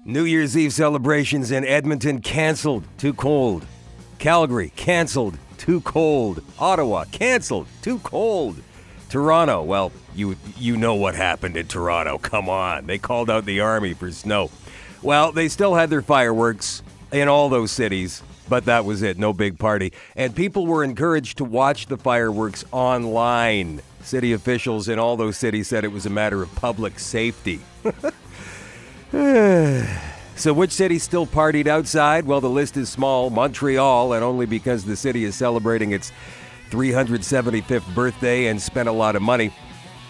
New 0.05 0.25
Year's 0.25 0.57
Eve 0.57 0.73
celebrations 0.73 1.51
in 1.51 1.65
Edmonton 1.65 2.21
canceled. 2.21 2.85
Too 2.99 3.15
cold. 3.15 3.65
Calgary 4.19 4.73
canceled. 4.77 5.39
Too 5.57 5.81
cold. 5.81 6.43
Ottawa 6.59 7.05
canceled. 7.11 7.67
Too 7.81 7.99
cold. 8.01 8.57
Toronto, 9.09 9.63
well, 9.63 9.93
you 10.15 10.37
you 10.57 10.77
know 10.77 10.95
what 10.95 11.15
happened 11.15 11.57
in 11.57 11.67
Toronto. 11.67 12.19
Come 12.19 12.49
on. 12.49 12.87
They 12.87 12.99
called 12.99 13.31
out 13.31 13.45
the 13.45 13.61
army 13.61 13.95
for 13.95 14.11
snow. 14.11 14.51
Well, 15.03 15.33
they 15.33 15.49
still 15.49 15.75
had 15.75 15.91
their 15.91 16.03
fireworks 16.03 16.83
in 17.13 17.29
all 17.29 17.49
those 17.49 17.71
cities, 17.71 18.23
but 18.49 18.65
that 18.65 18.85
was 18.85 19.03
it. 19.03 19.19
No 19.19 19.33
big 19.33 19.59
party. 19.59 19.93
And 20.17 20.35
people 20.35 20.67
were 20.67 20.83
encouraged 20.83 21.39
to 21.39 21.45
watch 21.45 21.87
the 21.87 21.97
fireworks 21.97 22.65
online. 22.73 23.83
City 24.03 24.33
officials 24.33 24.89
in 24.89 24.99
all 24.99 25.17
those 25.17 25.37
cities 25.37 25.69
said 25.69 25.85
it 25.85 25.93
was 25.93 26.07
a 26.07 26.11
matter 26.11 26.43
of 26.43 26.55
public 26.57 26.99
safety. 26.99 27.61
So, 30.37 30.53
which 30.53 30.73
city 30.73 30.99
still 30.99 31.27
partied 31.29 31.69
outside? 31.69 32.27
Well, 32.27 32.41
the 32.41 32.51
list 32.51 32.77
is 32.77 32.89
small 32.89 33.31
Montreal, 33.31 34.15
and 34.15 34.25
only 34.25 34.47
because 34.47 34.85
the 34.85 34.97
city 34.97 35.23
is 35.23 35.37
celebrating 35.37 35.93
its 35.93 36.11
375th 36.75 37.95
birthday 37.95 38.47
and 38.47 38.61
spent 38.61 38.89
a 38.89 38.93
lot 38.93 39.15
of 39.15 39.23
money. 39.23 39.53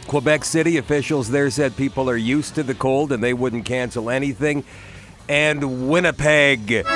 Quebec 0.06 0.44
City 0.44 0.78
officials 0.78 1.30
there 1.30 1.50
said 1.50 1.76
people 1.76 2.08
are 2.08 2.16
used 2.16 2.54
to 2.54 2.62
the 2.62 2.74
cold 2.74 3.12
and 3.12 3.22
they 3.22 3.34
wouldn't 3.34 3.66
cancel 3.66 4.08
anything. 4.08 4.64
And 5.28 5.88
Winnipeg. 5.88 6.86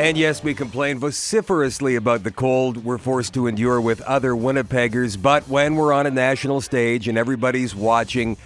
And 0.00 0.16
yes, 0.16 0.42
we 0.42 0.54
complain 0.54 0.98
vociferously 0.98 1.94
about 1.94 2.24
the 2.24 2.30
cold 2.30 2.84
we're 2.84 2.98
forced 2.98 3.34
to 3.34 3.46
endure 3.46 3.80
with 3.80 4.00
other 4.02 4.32
Winnipeggers, 4.32 5.20
but 5.20 5.46
when 5.46 5.76
we're 5.76 5.92
on 5.92 6.06
a 6.06 6.10
national 6.10 6.62
stage 6.62 7.06
and 7.06 7.18
everybody's 7.18 7.74
watching, 7.76 8.36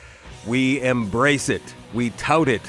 we 0.46 0.82
embrace 0.82 1.48
it. 1.48 1.62
We 1.94 2.10
tout 2.10 2.48
it. 2.48 2.62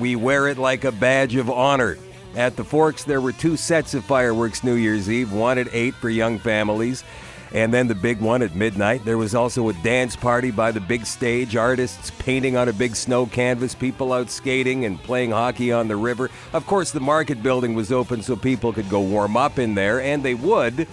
We 0.00 0.16
wear 0.16 0.48
it 0.48 0.58
like 0.58 0.84
a 0.84 0.92
badge 0.92 1.36
of 1.36 1.48
honor. 1.48 1.96
At 2.34 2.56
the 2.56 2.64
Forks, 2.64 3.04
there 3.04 3.20
were 3.20 3.32
two 3.32 3.58
sets 3.58 3.92
of 3.92 4.04
fireworks 4.04 4.64
New 4.64 4.74
Year's 4.74 5.10
Eve, 5.10 5.32
one 5.32 5.58
at 5.58 5.68
8 5.70 5.94
for 5.94 6.08
young 6.08 6.38
families, 6.38 7.04
and 7.52 7.74
then 7.74 7.88
the 7.88 7.94
big 7.94 8.20
one 8.20 8.40
at 8.40 8.56
midnight. 8.56 9.04
There 9.04 9.18
was 9.18 9.34
also 9.34 9.68
a 9.68 9.74
dance 9.74 10.16
party 10.16 10.50
by 10.50 10.72
the 10.72 10.80
big 10.80 11.04
stage, 11.04 11.56
artists 11.56 12.10
painting 12.18 12.56
on 12.56 12.70
a 12.70 12.72
big 12.72 12.96
snow 12.96 13.26
canvas, 13.26 13.74
people 13.74 14.14
out 14.14 14.30
skating 14.30 14.86
and 14.86 15.02
playing 15.02 15.32
hockey 15.32 15.72
on 15.72 15.88
the 15.88 15.96
river. 15.96 16.30
Of 16.54 16.66
course, 16.66 16.90
the 16.90 17.00
market 17.00 17.42
building 17.42 17.74
was 17.74 17.92
open 17.92 18.22
so 18.22 18.34
people 18.34 18.72
could 18.72 18.88
go 18.88 19.00
warm 19.00 19.36
up 19.36 19.58
in 19.58 19.74
there, 19.74 20.00
and 20.00 20.22
they 20.22 20.34
would. 20.34 20.88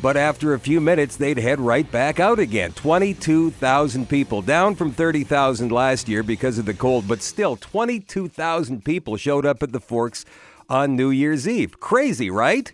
But 0.00 0.16
after 0.16 0.54
a 0.54 0.58
few 0.58 0.80
minutes, 0.80 1.16
they'd 1.16 1.38
head 1.38 1.60
right 1.60 1.88
back 1.88 2.18
out 2.18 2.40
again. 2.40 2.72
22,000 2.72 4.08
people, 4.08 4.40
down 4.40 4.74
from 4.74 4.90
30,000 4.90 5.70
last 5.70 6.08
year 6.08 6.22
because 6.22 6.58
of 6.58 6.64
the 6.64 6.74
cold, 6.74 7.06
but 7.06 7.22
still 7.22 7.56
22,000 7.56 8.84
people 8.84 9.16
showed 9.16 9.46
up 9.46 9.62
at 9.62 9.70
the 9.70 9.78
Forks 9.78 10.24
on 10.72 10.96
New 10.96 11.10
Year's 11.10 11.46
Eve. 11.46 11.78
Crazy, 11.80 12.30
right? 12.30 12.72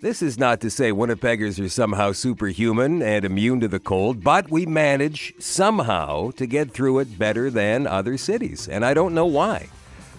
This 0.00 0.20
is 0.20 0.36
not 0.36 0.60
to 0.62 0.68
say 0.68 0.90
Winnipeggers 0.90 1.64
are 1.64 1.68
somehow 1.68 2.10
superhuman 2.10 3.02
and 3.02 3.24
immune 3.24 3.60
to 3.60 3.68
the 3.68 3.78
cold, 3.78 4.24
but 4.24 4.50
we 4.50 4.66
manage 4.66 5.32
somehow 5.38 6.32
to 6.32 6.44
get 6.44 6.72
through 6.72 6.98
it 6.98 7.16
better 7.16 7.50
than 7.50 7.86
other 7.86 8.18
cities. 8.18 8.68
And 8.68 8.84
I 8.84 8.94
don't 8.94 9.14
know 9.14 9.26
why. 9.26 9.68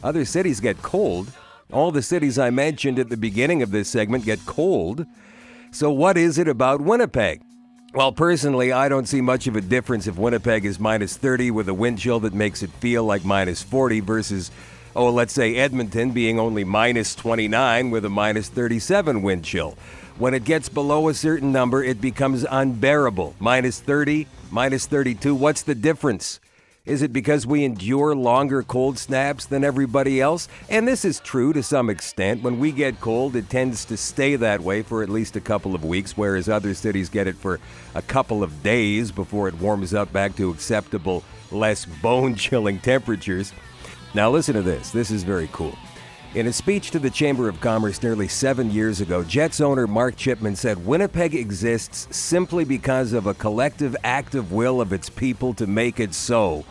Other 0.02 0.24
cities 0.24 0.62
get 0.62 0.82
cold. 0.82 1.34
All 1.70 1.92
the 1.92 2.02
cities 2.02 2.40
I 2.40 2.50
mentioned 2.50 2.98
at 2.98 3.10
the 3.10 3.18
beginning 3.18 3.62
of 3.62 3.72
this 3.72 3.90
segment 3.90 4.24
get 4.24 4.46
cold. 4.46 5.06
So, 5.72 5.92
what 5.92 6.18
is 6.18 6.38
it 6.38 6.48
about 6.48 6.80
Winnipeg? 6.80 7.42
Well, 7.94 8.14
personally, 8.14 8.72
I 8.72 8.88
don't 8.88 9.08
see 9.08 9.20
much 9.20 9.48
of 9.48 9.58
a 9.58 9.62
difference 9.62 10.08
if 10.08 10.18
Winnipeg 10.18 10.64
is 10.64 10.80
minus 10.80 11.18
30 11.18 11.52
with 11.52 11.68
a 11.68 11.74
wind 11.74 12.00
chill 12.00 12.22
that 12.22 12.34
makes 12.34 12.64
it 12.64 12.70
feel 12.72 13.04
like 13.04 13.26
minus 13.26 13.62
40 13.62 14.00
versus, 14.00 14.50
oh, 14.96 15.10
let's 15.10 15.34
say 15.34 15.56
Edmonton 15.56 16.12
being 16.12 16.40
only 16.40 16.64
minus 16.64 17.16
29 17.16 17.92
with 17.92 18.06
a 18.06 18.10
minus 18.10 18.48
37 18.50 19.22
wind 19.22 19.44
chill. 19.44 19.78
When 20.18 20.34
it 20.34 20.46
gets 20.46 20.70
below 20.70 21.10
a 21.10 21.14
certain 21.14 21.52
number, 21.52 21.84
it 21.84 22.00
becomes 22.00 22.46
unbearable. 22.50 23.36
Minus 23.40 23.82
30, 23.82 24.28
minus 24.50 24.86
32, 24.86 25.36
what's 25.36 25.64
the 25.64 25.76
difference? 25.76 26.40
Is 26.86 27.02
it 27.02 27.12
because 27.12 27.48
we 27.48 27.66
endure 27.66 28.16
longer 28.16 28.62
cold 28.62 29.00
snaps 29.00 29.48
than 29.48 29.64
everybody 29.64 30.22
else? 30.22 30.48
And 30.70 30.88
this 30.88 31.04
is 31.04 31.20
true 31.20 31.52
to 31.52 31.64
some 31.64 31.90
extent. 31.90 32.44
When 32.44 32.60
we 32.60 32.72
get 32.72 33.02
cold, 33.02 33.36
it 33.36 33.50
tends 33.50 33.86
to 33.86 33.98
stay 33.98 34.36
that 34.36 34.62
way 34.62 34.84
for 34.84 35.02
at 35.02 35.10
least 35.10 35.36
a 35.36 35.42
couple 35.42 35.74
of 35.74 35.84
weeks, 35.84 36.16
whereas 36.16 36.48
other 36.48 36.76
cities 36.76 37.10
get 37.10 37.26
it 37.26 37.36
for 37.36 37.60
a 37.96 38.04
couple 38.04 38.44
of 38.44 38.62
days 38.62 39.12
before 39.12 39.48
it 39.48 39.56
warms 39.56 39.96
up 39.96 40.14
back 40.14 40.36
to 40.36 40.52
acceptable, 40.52 41.24
less 41.52 41.86
bone 41.86 42.36
chilling 42.36 42.78
temperatures. 42.78 43.52
Now, 44.16 44.32
listen 44.32 44.54
to 44.56 44.62
this. 44.62 44.92
This 44.92 45.12
is 45.12 45.24
very 45.24 45.50
cool. 45.52 45.78
In 46.36 46.48
a 46.48 46.54
speech 46.54 46.92
to 46.92 47.00
the 47.00 47.10
Chamber 47.10 47.50
of 47.50 47.60
Commerce 47.60 48.02
nearly 48.02 48.30
seven 48.30 48.72
years 48.72 49.02
ago, 49.02 49.26
Jets 49.26 49.60
owner 49.60 49.88
Mark 49.88 50.16
Chipman 50.16 50.56
said 50.56 50.86
Winnipeg 50.86 51.36
exists 51.36 52.08
simply 52.16 52.64
because 52.64 53.12
of 53.12 53.28
a 53.28 53.34
collective 53.34 53.94
act 54.06 54.34
of 54.34 54.54
will 54.54 54.80
of 54.80 54.94
its 54.94 55.10
people 55.10 55.54
to 55.56 55.68
make 55.68 56.00
it 56.00 56.14
so. 56.14 56.64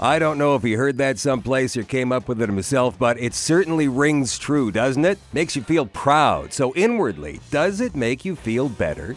I 0.00 0.18
don't 0.18 0.38
know 0.38 0.54
if 0.54 0.62
he 0.62 0.72
heard 0.72 0.96
that 0.96 1.18
someplace 1.18 1.76
or 1.76 1.82
came 1.82 2.12
up 2.12 2.28
with 2.28 2.40
it 2.40 2.48
himself, 2.48 2.98
but 2.98 3.20
it 3.20 3.34
certainly 3.34 3.88
rings 3.88 4.38
true, 4.38 4.72
doesn't 4.72 5.04
it? 5.04 5.18
Makes 5.34 5.54
you 5.54 5.62
feel 5.62 5.84
proud. 5.84 6.54
So, 6.54 6.74
inwardly, 6.74 7.40
does 7.50 7.82
it 7.82 7.94
make 7.94 8.24
you 8.24 8.36
feel 8.36 8.70
better 8.70 9.16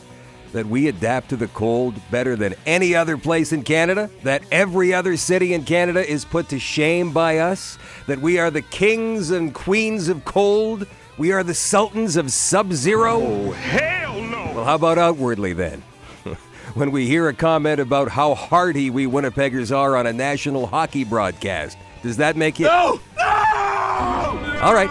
that 0.53 0.65
we 0.65 0.88
adapt 0.88 1.29
to 1.29 1.35
the 1.35 1.47
cold 1.49 1.95
better 2.09 2.35
than 2.35 2.55
any 2.65 2.95
other 2.95 3.17
place 3.17 3.51
in 3.51 3.63
Canada? 3.63 4.09
That 4.23 4.43
every 4.51 4.93
other 4.93 5.17
city 5.17 5.53
in 5.53 5.63
Canada 5.63 6.07
is 6.07 6.25
put 6.25 6.49
to 6.49 6.59
shame 6.59 7.12
by 7.12 7.39
us? 7.39 7.77
That 8.07 8.19
we 8.19 8.39
are 8.39 8.51
the 8.51 8.62
kings 8.62 9.31
and 9.31 9.53
queens 9.53 10.09
of 10.09 10.25
cold? 10.25 10.88
We 11.17 11.31
are 11.31 11.43
the 11.43 11.53
sultans 11.53 12.15
of 12.15 12.31
sub 12.31 12.73
zero? 12.73 13.21
Oh, 13.21 13.51
hell 13.51 14.21
no! 14.21 14.53
Well, 14.55 14.65
how 14.65 14.75
about 14.75 14.97
outwardly 14.97 15.53
then? 15.53 15.81
when 16.73 16.91
we 16.91 17.07
hear 17.07 17.27
a 17.27 17.33
comment 17.33 17.79
about 17.79 18.09
how 18.09 18.35
hardy 18.35 18.89
we 18.89 19.05
Winnipeggers 19.05 19.75
are 19.75 19.95
on 19.95 20.07
a 20.07 20.13
national 20.13 20.67
hockey 20.67 21.03
broadcast, 21.03 21.77
does 22.01 22.17
that 22.17 22.38
make 22.38 22.59
you. 22.59 22.65
No! 22.65 22.99
No! 23.17 24.59
All 24.62 24.73
right. 24.73 24.89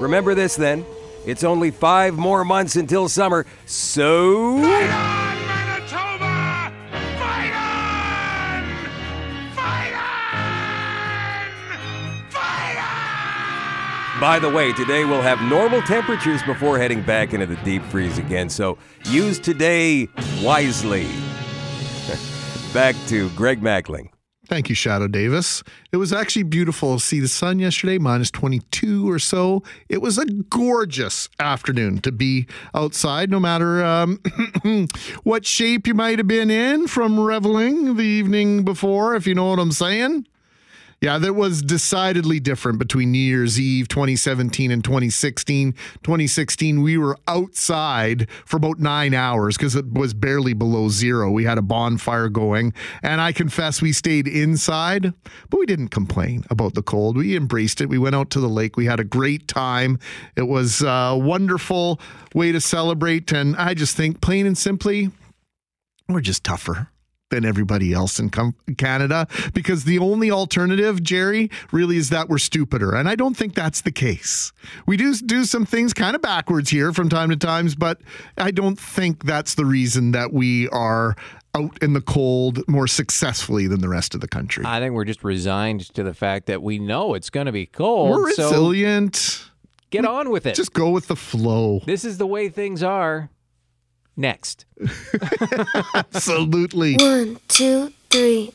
Remember 0.00 0.34
this 0.34 0.56
then. 0.56 0.84
It's 1.26 1.44
only 1.44 1.70
five 1.70 2.16
more 2.16 2.44
months 2.44 2.76
until 2.76 3.08
summer, 3.08 3.46
so. 3.66 4.60
By 14.20 14.38
the 14.38 14.48
way, 14.48 14.72
today 14.72 15.04
we'll 15.04 15.20
have 15.20 15.42
normal 15.42 15.82
temperatures 15.82 16.42
before 16.44 16.78
heading 16.78 17.02
back 17.02 17.34
into 17.34 17.46
the 17.46 17.56
deep 17.56 17.82
freeze 17.82 18.16
again, 18.16 18.48
so 18.48 18.78
use 19.04 19.38
today 19.38 20.08
wisely. 20.42 21.08
back 22.72 22.94
to 23.08 23.28
Greg 23.30 23.60
Mackling. 23.60 24.13
Thank 24.46 24.68
you, 24.68 24.74
Shadoe 24.74 25.10
Davis. 25.10 25.62
It 25.90 25.96
was 25.96 26.12
actually 26.12 26.42
beautiful 26.42 26.98
to 26.98 27.00
see 27.04 27.18
the 27.18 27.28
sun 27.28 27.58
yesterday, 27.58 27.96
minus 27.96 28.30
22 28.30 29.10
or 29.10 29.18
so. 29.18 29.62
It 29.88 30.02
was 30.02 30.18
a 30.18 30.26
gorgeous 30.26 31.30
afternoon 31.40 31.98
to 32.02 32.12
be 32.12 32.46
outside, 32.74 33.30
no 33.30 33.40
matter 33.40 33.82
um, 33.82 34.20
what 35.22 35.46
shape 35.46 35.86
you 35.86 35.94
might 35.94 36.18
have 36.18 36.28
been 36.28 36.50
in 36.50 36.88
from 36.88 37.18
reveling 37.18 37.96
the 37.96 38.02
evening 38.02 38.64
before, 38.64 39.14
if 39.14 39.26
you 39.26 39.34
know 39.34 39.46
what 39.46 39.58
I'm 39.58 39.72
saying. 39.72 40.26
Yeah, 41.04 41.18
that 41.18 41.34
was 41.34 41.60
decidedly 41.60 42.40
different 42.40 42.78
between 42.78 43.12
New 43.12 43.18
Year's 43.18 43.60
Eve 43.60 43.88
2017 43.88 44.70
and 44.70 44.82
2016. 44.82 45.72
2016, 45.72 46.80
we 46.80 46.96
were 46.96 47.18
outside 47.28 48.26
for 48.46 48.56
about 48.56 48.78
nine 48.78 49.12
hours 49.12 49.58
because 49.58 49.76
it 49.76 49.92
was 49.92 50.14
barely 50.14 50.54
below 50.54 50.88
zero. 50.88 51.30
We 51.30 51.44
had 51.44 51.58
a 51.58 51.62
bonfire 51.62 52.30
going, 52.30 52.72
and 53.02 53.20
I 53.20 53.32
confess 53.32 53.82
we 53.82 53.92
stayed 53.92 54.26
inside, 54.26 55.12
but 55.50 55.60
we 55.60 55.66
didn't 55.66 55.88
complain 55.88 56.44
about 56.48 56.72
the 56.72 56.82
cold. 56.82 57.18
We 57.18 57.36
embraced 57.36 57.82
it. 57.82 57.90
We 57.90 57.98
went 57.98 58.14
out 58.14 58.30
to 58.30 58.40
the 58.40 58.48
lake. 58.48 58.78
We 58.78 58.86
had 58.86 58.98
a 58.98 59.04
great 59.04 59.46
time. 59.46 59.98
It 60.36 60.48
was 60.48 60.80
a 60.80 61.18
wonderful 61.20 62.00
way 62.34 62.50
to 62.50 62.62
celebrate, 62.62 63.30
and 63.30 63.56
I 63.56 63.74
just 63.74 63.94
think, 63.94 64.22
plain 64.22 64.46
and 64.46 64.56
simply, 64.56 65.10
we're 66.08 66.22
just 66.22 66.44
tougher 66.44 66.88
than 67.34 67.44
everybody 67.44 67.92
else 67.92 68.18
in 68.20 68.30
com- 68.30 68.54
Canada 68.78 69.26
because 69.52 69.84
the 69.84 69.98
only 69.98 70.30
alternative, 70.30 71.02
Jerry, 71.02 71.50
really 71.72 71.96
is 71.96 72.10
that 72.10 72.28
we're 72.28 72.38
stupider. 72.38 72.94
And 72.94 73.08
I 73.08 73.16
don't 73.16 73.36
think 73.36 73.54
that's 73.54 73.80
the 73.82 73.90
case. 73.90 74.52
We 74.86 74.96
do 74.96 75.14
do 75.14 75.44
some 75.44 75.66
things 75.66 75.92
kind 75.92 76.14
of 76.14 76.22
backwards 76.22 76.70
here 76.70 76.92
from 76.92 77.08
time 77.08 77.30
to 77.30 77.36
times, 77.36 77.74
but 77.74 78.00
I 78.38 78.50
don't 78.52 78.78
think 78.78 79.24
that's 79.24 79.56
the 79.56 79.64
reason 79.64 80.12
that 80.12 80.32
we 80.32 80.68
are 80.68 81.16
out 81.56 81.76
in 81.82 81.92
the 81.92 82.00
cold 82.00 82.66
more 82.68 82.86
successfully 82.86 83.66
than 83.66 83.80
the 83.80 83.88
rest 83.88 84.14
of 84.14 84.20
the 84.20 84.28
country. 84.28 84.64
I 84.66 84.78
think 84.80 84.94
we're 84.94 85.04
just 85.04 85.24
resigned 85.24 85.92
to 85.94 86.02
the 86.02 86.14
fact 86.14 86.46
that 86.46 86.62
we 86.62 86.78
know 86.78 87.14
it's 87.14 87.30
going 87.30 87.46
to 87.46 87.52
be 87.52 87.66
cold. 87.66 88.10
We're 88.10 88.32
so 88.32 88.44
resilient. 88.50 89.50
get 89.90 90.04
on 90.04 90.30
with 90.30 90.46
it. 90.46 90.54
Just 90.54 90.72
go 90.72 90.90
with 90.90 91.08
the 91.08 91.16
flow. 91.16 91.80
This 91.84 92.04
is 92.04 92.18
the 92.18 92.26
way 92.26 92.48
things 92.48 92.82
are. 92.82 93.30
Next. 94.16 94.64
Absolutely. 95.94 96.96
One, 96.98 97.38
two, 97.48 97.92
three. 98.10 98.52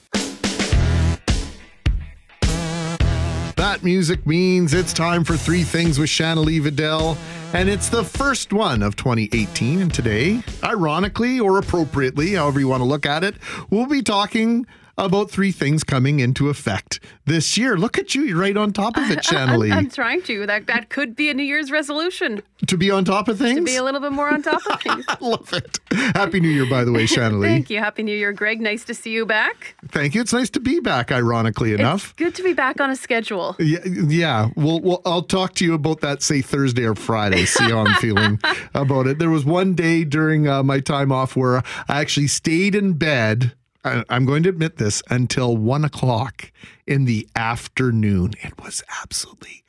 That 3.56 3.84
music 3.84 4.26
means 4.26 4.74
it's 4.74 4.94
time 4.94 5.26
for 5.26 5.36
Three 5.36 5.64
Things 5.64 6.00
with 6.00 6.10
Shanalee 6.10 6.62
Vidal. 6.62 7.18
And 7.52 7.68
it's 7.68 7.90
the 7.90 8.04
first 8.04 8.54
one 8.54 8.82
of 8.82 8.96
2018. 8.96 9.82
And 9.82 9.94
today, 9.94 10.42
ironically 10.64 11.40
or 11.40 11.58
appropriately, 11.58 12.36
however 12.36 12.60
you 12.60 12.68
want 12.68 12.82
to 12.82 12.86
look 12.86 13.06
at 13.06 13.24
it, 13.24 13.36
we'll 13.70 13.88
be 13.88 14.02
talking 14.02 14.66
about 15.06 15.32
three 15.32 15.52
things 15.52 15.84
coming 15.84 16.20
into 16.20 16.50
effect 16.50 17.00
this 17.26 17.58
year. 17.58 17.78
Look 17.78 17.98
at 17.98 18.14
you, 18.16 18.24
you're 18.24 18.38
right 18.40 18.56
on 18.56 18.74
top 18.74 18.98
of 18.98 19.10
it, 19.10 19.20
Shanalee. 19.20 19.72
I'm, 19.72 19.80
I'm 19.80 19.90
trying 19.90 20.22
to. 20.24 20.46
That 20.46 20.68
that 20.68 20.90
could 20.90 21.16
be 21.16 21.30
a 21.30 21.34
New 21.34 21.44
Year's 21.44 21.72
resolution 21.72 22.42
to 22.68 22.78
be 22.78 22.92
on 22.92 23.06
top 23.06 23.28
of 23.28 23.38
things? 23.38 23.58
to 23.60 23.64
be 23.64 23.76
a 23.76 23.84
little 23.84 24.02
bit 24.02 24.12
more 24.12 24.30
on 24.30 24.42
top 24.42 24.62
of 24.66 24.82
things. 24.82 25.06
I 25.08 25.18
love 25.22 25.54
it. 25.54 25.80
Happy 26.16 26.40
New 26.40 26.50
Year, 26.50 26.70
by 26.70 26.84
the 26.84 26.92
way, 26.92 27.06
Shanalee. 27.06 27.44
Thank 27.46 27.70
you. 27.70 27.80
Happy 27.80 28.04
New 28.04 28.16
Year, 28.16 28.34
Greg. 28.34 28.62
Nice 28.62 28.84
to 28.86 28.94
see 28.94 29.12
you 29.12 29.26
back. 29.26 29.76
Thank 29.88 30.16
you. 30.16 30.22
It's 30.22 30.34
nice 30.34 30.50
to 30.52 30.60
be 30.60 30.80
back, 30.80 31.12
ironically 31.12 31.74
enough. 31.74 32.06
It's 32.06 32.14
good 32.14 32.36
to 32.36 32.44
be 32.44 32.54
back 32.54 32.82
on 32.82 32.90
a 32.90 32.96
schedule. 32.96 33.56
Yeah, 33.60 33.80
yeah. 33.86 34.50
Well, 34.56 34.80
well, 34.82 35.02
I'll 35.06 35.24
talk 35.24 35.56
to 35.56 35.66
you 35.66 35.74
about 35.74 36.02
that, 36.02 36.22
say 36.22 36.42
Thursday 36.42 36.86
or 36.86 36.96
Friday. 36.96 37.46
See 37.46 37.66
how 37.66 37.86
I'm 37.86 37.96
feeling 37.96 38.40
about 38.74 39.08
it. 39.08 39.20
There 39.20 39.30
was 39.30 39.46
one 39.46 39.74
day 39.74 40.04
during 40.04 40.48
uh, 40.48 40.64
my 40.64 40.80
time 40.80 41.12
off 41.12 41.36
where 41.36 41.58
I 41.88 42.02
actually 42.02 42.28
stayed 42.28 42.76
in 42.76 42.94
bed. 42.94 43.54
I- 43.84 44.04
I'm 44.10 44.26
going 44.26 44.44
to 44.44 44.50
admit 44.50 44.78
this 44.78 45.02
until 45.10 45.56
one 45.56 45.86
o'clock 45.86 46.52
in 46.86 47.06
the 47.06 47.28
afternoon. 47.36 48.34
It 48.42 48.62
was 48.62 48.84
absolutely 49.02 49.64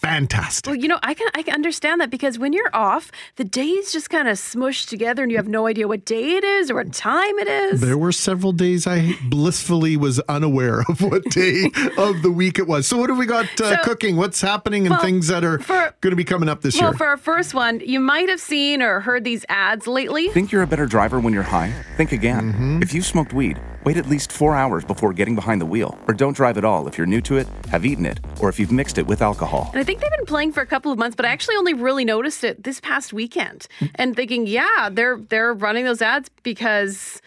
fantastic. 0.00 0.66
Well, 0.70 0.76
you 0.76 0.88
know, 0.88 0.98
I 1.02 1.14
can 1.14 1.28
I 1.34 1.42
can 1.42 1.54
understand 1.54 2.00
that 2.00 2.10
because 2.10 2.38
when 2.38 2.52
you're 2.52 2.70
off, 2.74 3.10
the 3.36 3.44
days 3.44 3.92
just 3.92 4.10
kind 4.10 4.28
of 4.28 4.38
smush 4.38 4.86
together, 4.86 5.22
and 5.22 5.30
you 5.30 5.36
have 5.36 5.48
no 5.48 5.66
idea 5.66 5.86
what 5.88 6.04
day 6.04 6.36
it 6.36 6.44
is 6.44 6.70
or 6.70 6.74
what 6.76 6.92
time 6.92 7.38
it 7.38 7.48
is. 7.48 7.80
There 7.80 7.98
were 7.98 8.12
several 8.12 8.52
days 8.52 8.86
I 8.86 9.14
blissfully 9.28 9.96
was 9.96 10.20
unaware 10.20 10.82
of 10.88 11.00
what 11.02 11.24
day 11.24 11.70
of 11.98 12.22
the 12.22 12.30
week 12.30 12.58
it 12.58 12.66
was. 12.66 12.86
So, 12.86 12.96
what 12.96 13.10
have 13.10 13.18
we 13.18 13.26
got 13.26 13.46
uh, 13.60 13.76
So- 13.76 13.82
cooking? 13.82 14.16
What's 14.16 14.40
happening 14.40 14.86
and 14.86 14.90
Well, 14.94 15.02
things 15.02 15.28
that 15.28 15.44
are 15.44 15.58
going 15.58 16.10
to 16.10 16.16
be 16.16 16.24
coming 16.24 16.48
up 16.48 16.62
this 16.62 16.74
well, 16.74 16.82
year? 16.82 16.90
Well, 16.90 16.98
for 16.98 17.06
our 17.06 17.16
first 17.16 17.54
one, 17.54 17.80
you 17.80 18.00
might 18.00 18.28
have 18.28 18.40
seen 18.40 18.82
or 18.82 19.00
heard 19.00 19.24
these 19.24 19.44
ads 19.48 19.86
lately. 19.86 20.28
Think 20.28 20.52
you're 20.52 20.62
a 20.62 20.66
better 20.66 20.86
driver 20.86 21.20
when 21.20 21.32
you're 21.32 21.42
high? 21.42 21.72
Think 21.96 22.12
again. 22.12 22.52
Mm-hmm. 22.52 22.82
If 22.82 22.94
you 22.94 23.02
smoked 23.02 23.32
weed, 23.32 23.60
wait 23.84 23.96
at 23.96 24.08
least 24.08 24.32
four 24.32 24.54
hours 24.54 24.84
before 24.84 25.12
getting 25.12 25.34
behind 25.34 25.60
the 25.60 25.66
wheel. 25.66 25.98
Or 26.08 26.14
don't 26.14 26.34
drive 26.34 26.58
at 26.58 26.64
all 26.64 26.88
if 26.88 26.96
you're 26.98 27.06
new 27.06 27.20
to 27.22 27.36
it, 27.36 27.46
have 27.70 27.84
eaten 27.84 28.06
it, 28.06 28.20
or 28.40 28.48
if 28.48 28.58
you've 28.58 28.72
mixed 28.72 28.98
it 28.98 29.06
with 29.06 29.22
alcohol. 29.22 29.70
And 29.72 29.80
I 29.80 29.84
think 29.84 30.00
they've 30.00 30.10
been 30.10 30.26
playing 30.26 30.52
for 30.52 30.60
a 30.60 30.66
couple 30.66 30.92
of 30.92 30.98
months, 30.98 31.16
but 31.16 31.26
I 31.26 31.30
actually 31.30 31.56
only 31.56 31.74
really 31.74 32.04
noticed 32.04 32.44
it 32.44 32.64
this 32.64 32.80
past 32.80 33.12
weekend. 33.12 33.66
Hmm. 33.78 33.86
And 33.94 34.16
thinking, 34.16 34.46
yeah, 34.46 34.88
they're 34.90 35.18
they're 35.28 35.54
running 35.54 35.84
those 35.84 36.02
ads 36.02 36.28
because 36.42 37.20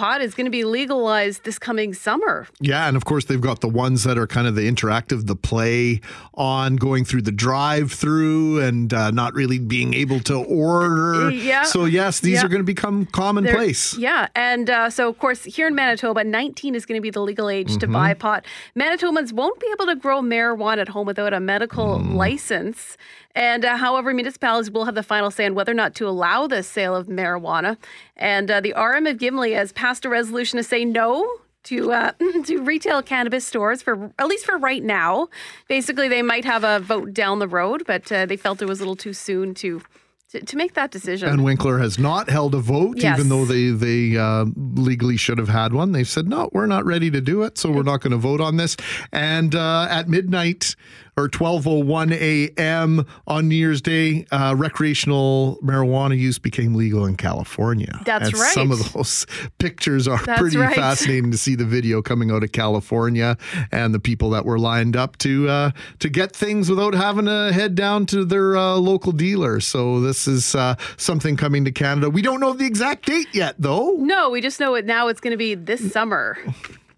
pot 0.00 0.22
is 0.22 0.34
going 0.34 0.46
to 0.46 0.50
be 0.50 0.64
legalized 0.64 1.44
this 1.44 1.58
coming 1.58 1.92
summer. 1.92 2.46
Yeah, 2.60 2.88
and 2.88 2.96
of 2.96 3.04
course 3.04 3.26
they've 3.26 3.40
got 3.50 3.60
the 3.60 3.68
ones 3.68 4.04
that 4.04 4.16
are 4.16 4.26
kind 4.26 4.46
of 4.46 4.54
the 4.54 4.62
interactive, 4.72 5.26
the 5.26 5.36
play 5.36 6.00
on 6.34 6.76
going 6.76 7.04
through 7.04 7.22
the 7.22 7.32
drive-through 7.32 8.60
and 8.62 8.92
uh, 8.94 9.10
not 9.10 9.34
really 9.34 9.58
being 9.58 9.92
able 9.94 10.20
to 10.20 10.34
order. 10.36 11.30
Yeah. 11.30 11.64
So 11.64 11.84
yes, 11.84 12.20
these 12.20 12.36
Yeah. 12.38 12.46
are 12.46 12.48
going 12.48 12.60
to 12.60 12.72
become 12.76 13.04
They're- 13.04 13.10
commonplace. 13.12 13.96
Yeah. 13.98 14.28
And 14.34 14.70
uh, 14.70 14.88
so, 14.90 15.08
of 15.08 15.18
course, 15.18 15.44
here 15.44 15.66
in 15.66 15.74
Manitoba, 15.74 16.24
19 16.24 16.74
is 16.74 16.86
going 16.86 16.98
to 16.98 17.02
be 17.02 17.10
the 17.10 17.20
legal 17.20 17.48
age 17.50 17.76
to 17.78 17.86
Mm-hmm. 17.86 17.92
buy 17.92 18.14
pot. 18.14 18.44
Manitobans 18.76 19.32
won't 19.32 19.58
be 19.60 19.66
able 19.72 19.86
to 19.86 19.96
grow 19.96 20.20
marijuana 20.22 20.78
at 20.78 20.88
home 20.88 21.06
without 21.06 21.32
a 21.34 21.40
medical 21.40 21.98
Mm. 21.98 22.14
license. 22.14 22.96
And 23.34 23.64
uh, 23.64 23.76
however, 23.76 24.12
municipalities 24.12 24.70
will 24.70 24.84
have 24.86 24.94
the 24.94 25.02
final 25.02 25.30
say 25.30 25.46
on 25.46 25.54
whether 25.54 25.70
or 25.72 25.74
not 25.74 25.94
to 25.96 26.08
allow 26.08 26.46
the 26.46 26.62
sale 26.62 26.96
of 26.96 27.06
marijuana. 27.06 27.76
And 28.16 28.50
uh, 28.50 28.60
the 28.60 28.74
RM 28.76 29.06
of 29.06 29.18
Gimli 29.18 29.52
has 29.52 29.72
passed 29.72 30.04
a 30.04 30.08
resolution 30.08 30.56
to 30.56 30.62
say 30.64 30.84
no. 30.84 31.28
To 31.64 31.92
uh, 31.92 32.12
to 32.46 32.62
retail 32.62 33.02
cannabis 33.02 33.46
stores 33.46 33.82
for 33.82 34.10
at 34.18 34.26
least 34.26 34.46
for 34.46 34.56
right 34.56 34.82
now, 34.82 35.28
basically 35.68 36.08
they 36.08 36.22
might 36.22 36.46
have 36.46 36.64
a 36.64 36.80
vote 36.80 37.12
down 37.12 37.38
the 37.38 37.46
road, 37.46 37.82
but 37.86 38.10
uh, 38.10 38.24
they 38.24 38.38
felt 38.38 38.62
it 38.62 38.64
was 38.64 38.80
a 38.80 38.82
little 38.82 38.96
too 38.96 39.12
soon 39.12 39.52
to 39.56 39.82
to, 40.30 40.40
to 40.40 40.56
make 40.56 40.72
that 40.72 40.90
decision. 40.90 41.28
And 41.28 41.44
Winkler 41.44 41.78
has 41.78 41.98
not 41.98 42.30
held 42.30 42.54
a 42.54 42.60
vote, 42.60 42.96
Yes. 42.96 43.18
even 43.18 43.28
though 43.28 43.44
they 43.44 43.68
they 43.72 44.16
uh, 44.16 44.46
legally 44.56 45.18
should 45.18 45.36
have 45.36 45.50
had 45.50 45.74
one. 45.74 45.92
They've 45.92 46.08
said 46.08 46.28
no, 46.28 46.48
we're 46.54 46.64
not 46.64 46.86
ready 46.86 47.10
to 47.10 47.20
do 47.20 47.42
it, 47.42 47.58
so 47.58 47.70
we're 47.70 47.82
not 47.82 48.00
going 48.00 48.12
to 48.12 48.16
vote 48.16 48.40
on 48.40 48.56
this. 48.56 48.74
And 49.12 49.54
uh, 49.54 49.86
at 49.90 50.08
midnight 50.08 50.74
or 51.20 51.28
twelve 51.28 51.66
oh 51.66 51.78
one 51.78 52.12
a.m. 52.12 53.06
on 53.26 53.48
New 53.48 53.54
Year's 53.54 53.80
Day, 53.82 54.26
uh, 54.32 54.54
recreational 54.56 55.58
marijuana 55.62 56.18
use 56.18 56.38
became 56.38 56.74
legal 56.74 57.06
in 57.06 57.16
California. 57.16 58.00
That's 58.04 58.28
and 58.28 58.36
Some 58.36 58.72
of 58.72 58.92
those 58.92 59.26
pictures 59.58 60.08
are 60.08 60.22
That's 60.24 60.40
pretty 60.40 60.56
right. 60.56 60.74
fascinating 60.74 61.30
to 61.30 61.38
see 61.38 61.54
the 61.54 61.64
video 61.64 62.02
coming 62.02 62.30
out 62.30 62.42
of 62.42 62.52
California 62.52 63.36
and 63.70 63.94
the 63.94 64.00
people 64.00 64.30
that 64.30 64.44
were 64.44 64.58
lined 64.58 64.96
up 64.96 65.16
to 65.18 65.48
uh, 65.48 65.70
to 65.98 66.08
get 66.08 66.34
things 66.34 66.68
without 66.70 66.94
having 66.94 67.26
to 67.26 67.52
head 67.52 67.74
down 67.74 68.06
to 68.06 68.24
their 68.24 68.56
uh, 68.56 68.74
local 68.76 69.12
dealer. 69.12 69.60
So 69.60 70.00
this 70.00 70.26
is 70.26 70.54
uh, 70.54 70.76
something 70.96 71.36
coming 71.36 71.64
to 71.64 71.72
Canada. 71.72 72.10
We 72.10 72.22
don't 72.22 72.40
know 72.40 72.52
the 72.52 72.66
exact 72.66 73.06
date 73.06 73.28
yet, 73.32 73.54
though. 73.58 73.96
No, 73.98 74.30
we 74.30 74.40
just 74.40 74.60
know 74.60 74.74
it 74.74 74.86
now. 74.86 75.08
It's 75.08 75.20
going 75.20 75.32
to 75.32 75.36
be 75.36 75.54
this 75.54 75.92
summer. 75.92 76.38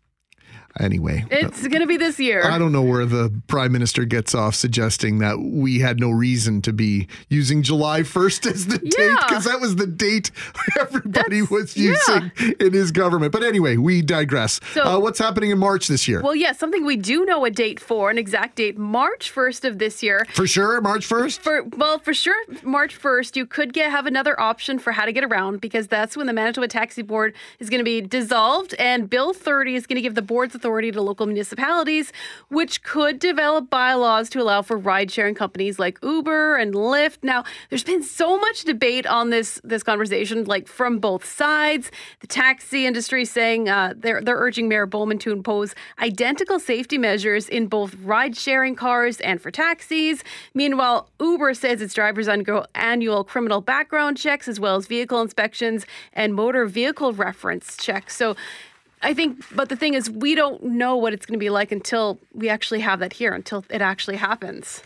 Anyway. 0.81 1.25
It's 1.31 1.61
going 1.69 1.81
to 1.81 1.87
be 1.87 1.97
this 1.97 2.19
year. 2.19 2.43
I 2.45 2.59
don't 2.59 2.73
know 2.73 2.83
where 2.83 3.05
the 3.07 3.31
prime 3.47 3.73
minister 3.73 4.05
gets 4.05 4.35
off 4.35 4.55
suggesting 4.55 5.19
that 5.19 5.39
we 5.39 5.81
had 5.81 6.01
no 6.01 6.11
reason 6.11 6.63
to 6.63 6.73
be 6.73 7.09
using 7.29 7.63
July 7.63 8.01
1st 8.01 8.51
as 8.51 8.67
the 8.67 8.79
date 8.79 8.95
Yeah. 8.99 9.17
because 9.29 9.45
that 9.45 9.61
was 9.61 9.77
the 9.77 9.87
date 9.87 10.31
everybody 10.81 11.41
That's- 11.41 11.51
was 11.51 11.77
yeah. 11.77 11.95
using 12.31 12.55
in 12.61 12.73
his 12.73 12.91
government. 12.91 13.33
But 13.33 13.43
anyway, 13.43 13.77
we 13.77 14.03
digress. 14.03 14.61
So- 14.73 14.83
uh, 14.85 14.99
what's 14.99 15.19
happening 15.19 15.51
in 15.51 15.59
March 15.59 15.89
this 15.89 16.09
year? 16.09 16.23
Well, 16.23 16.35
yes, 16.35 16.59
something 16.59 16.85
we 16.85 16.97
do 16.97 17.25
know 17.25 17.45
a 17.45 17.51
date 17.51 17.79
for, 17.79 18.11
an 18.11 18.19
exact 18.19 18.57
date, 18.57 18.79
March 18.79 19.33
1st 19.35 19.65
of 19.69 19.79
this 19.79 20.03
year. 20.03 20.27
For 20.33 20.47
sure, 20.47 20.81
March 20.81 21.07
1st? 21.09 21.39
For 21.41 21.63
well, 21.77 21.99
for 21.99 22.15
sure, 22.15 22.37
March 22.63 22.99
1st, 23.01 23.37
you 23.37 23.47
could 23.47 23.73
get 23.73 23.91
have 23.91 24.07
another 24.07 24.41
option 24.41 24.79
for 24.79 24.93
how 24.93 25.05
to 25.05 25.13
get 25.13 25.25
around 25.25 25.61
because 25.61 25.87
that's 25.89 26.17
when 26.17 26.27
the 26.27 26.33
Manitoba 26.33 26.69
Taxi 26.69 27.03
Board 27.03 27.35
is 27.59 27.69
going 27.69 27.79
to 27.81 27.85
be 27.85 28.01
dissolved 28.01 28.75
and 28.79 29.11
Bill 29.11 29.33
30 29.35 29.75
is 29.75 29.87
going 29.87 29.97
to 29.97 30.03
give 30.03 30.15
the 30.15 30.23
board's 30.23 30.55
authority 30.63 30.93
to 30.93 31.03
local 31.03 31.27
municipalities, 31.27 32.13
which 32.49 32.85
could 32.85 33.19
develop 33.19 33.69
bylaws 33.69 34.31
to 34.31 34.41
allow 34.41 34.63
for 34.63 34.77
ride-sharing 34.79 35.35
companies 35.35 35.77
like 35.77 35.99
Uber 36.05 36.57
and 36.57 36.73
Lyft. 36.73 37.19
Now, 37.25 37.43
there's 37.69 37.83
been 37.83 38.05
so 38.05 38.39
much 38.39 38.63
debate 38.63 39.05
on 39.05 39.31
this 39.31 39.61
this 39.65 39.83
conversation, 39.83 40.45
like 40.45 40.69
from 40.69 41.01
both 41.01 41.25
sides. 41.25 41.91
The 42.21 42.29
taxi 42.29 42.87
industry 42.87 43.25
saying 43.25 43.69
uh, 43.69 43.95
they're 43.97 44.21
they're 44.23 44.39
urging 44.39 44.69
Mayor 44.69 44.87
Bowman 44.87 45.19
to 45.19 45.33
impose 45.33 45.75
identical 45.99 46.61
safety 46.61 46.97
measures 46.97 47.49
in 47.49 47.67
both 47.67 47.97
ride-sharing 47.97 48.77
cars 48.77 49.21
and 49.21 49.43
for 49.43 49.51
taxis. 49.51 50.23
Meanwhile, 50.55 51.09
Uber 51.19 51.55
says 51.55 51.83
its 51.83 51.95
drivers 51.95 52.29
undergo 52.29 52.67
annual 52.77 53.25
criminal 53.25 53.61
background 53.61 54.17
checks 54.17 54.47
as 54.47 54.61
well 54.61 54.77
as 54.77 54.87
vehicle 54.87 55.21
inspections 55.21 55.87
and 56.13 56.35
motor 56.35 56.67
vehicle 56.67 57.13
reference 57.13 57.77
checks. 57.77 58.17
So. 58.17 58.37
I 59.03 59.15
think, 59.15 59.45
but 59.55 59.69
the 59.69 59.77
thing 59.77 59.95
is, 59.95 60.09
we 60.09 60.35
don't 60.35 60.63
know 60.63 60.97
what 60.97 61.13
it's 61.13 61.27
going 61.27 61.39
to 61.39 61.43
be 61.43 61.51
like 61.51 61.73
until 61.73 62.19
we 62.33 62.49
actually 62.49 62.81
have 62.81 63.01
that 63.01 63.13
here, 63.13 63.35
until 63.35 63.65
it 63.69 63.83
actually 63.83 64.17
happens. 64.17 64.83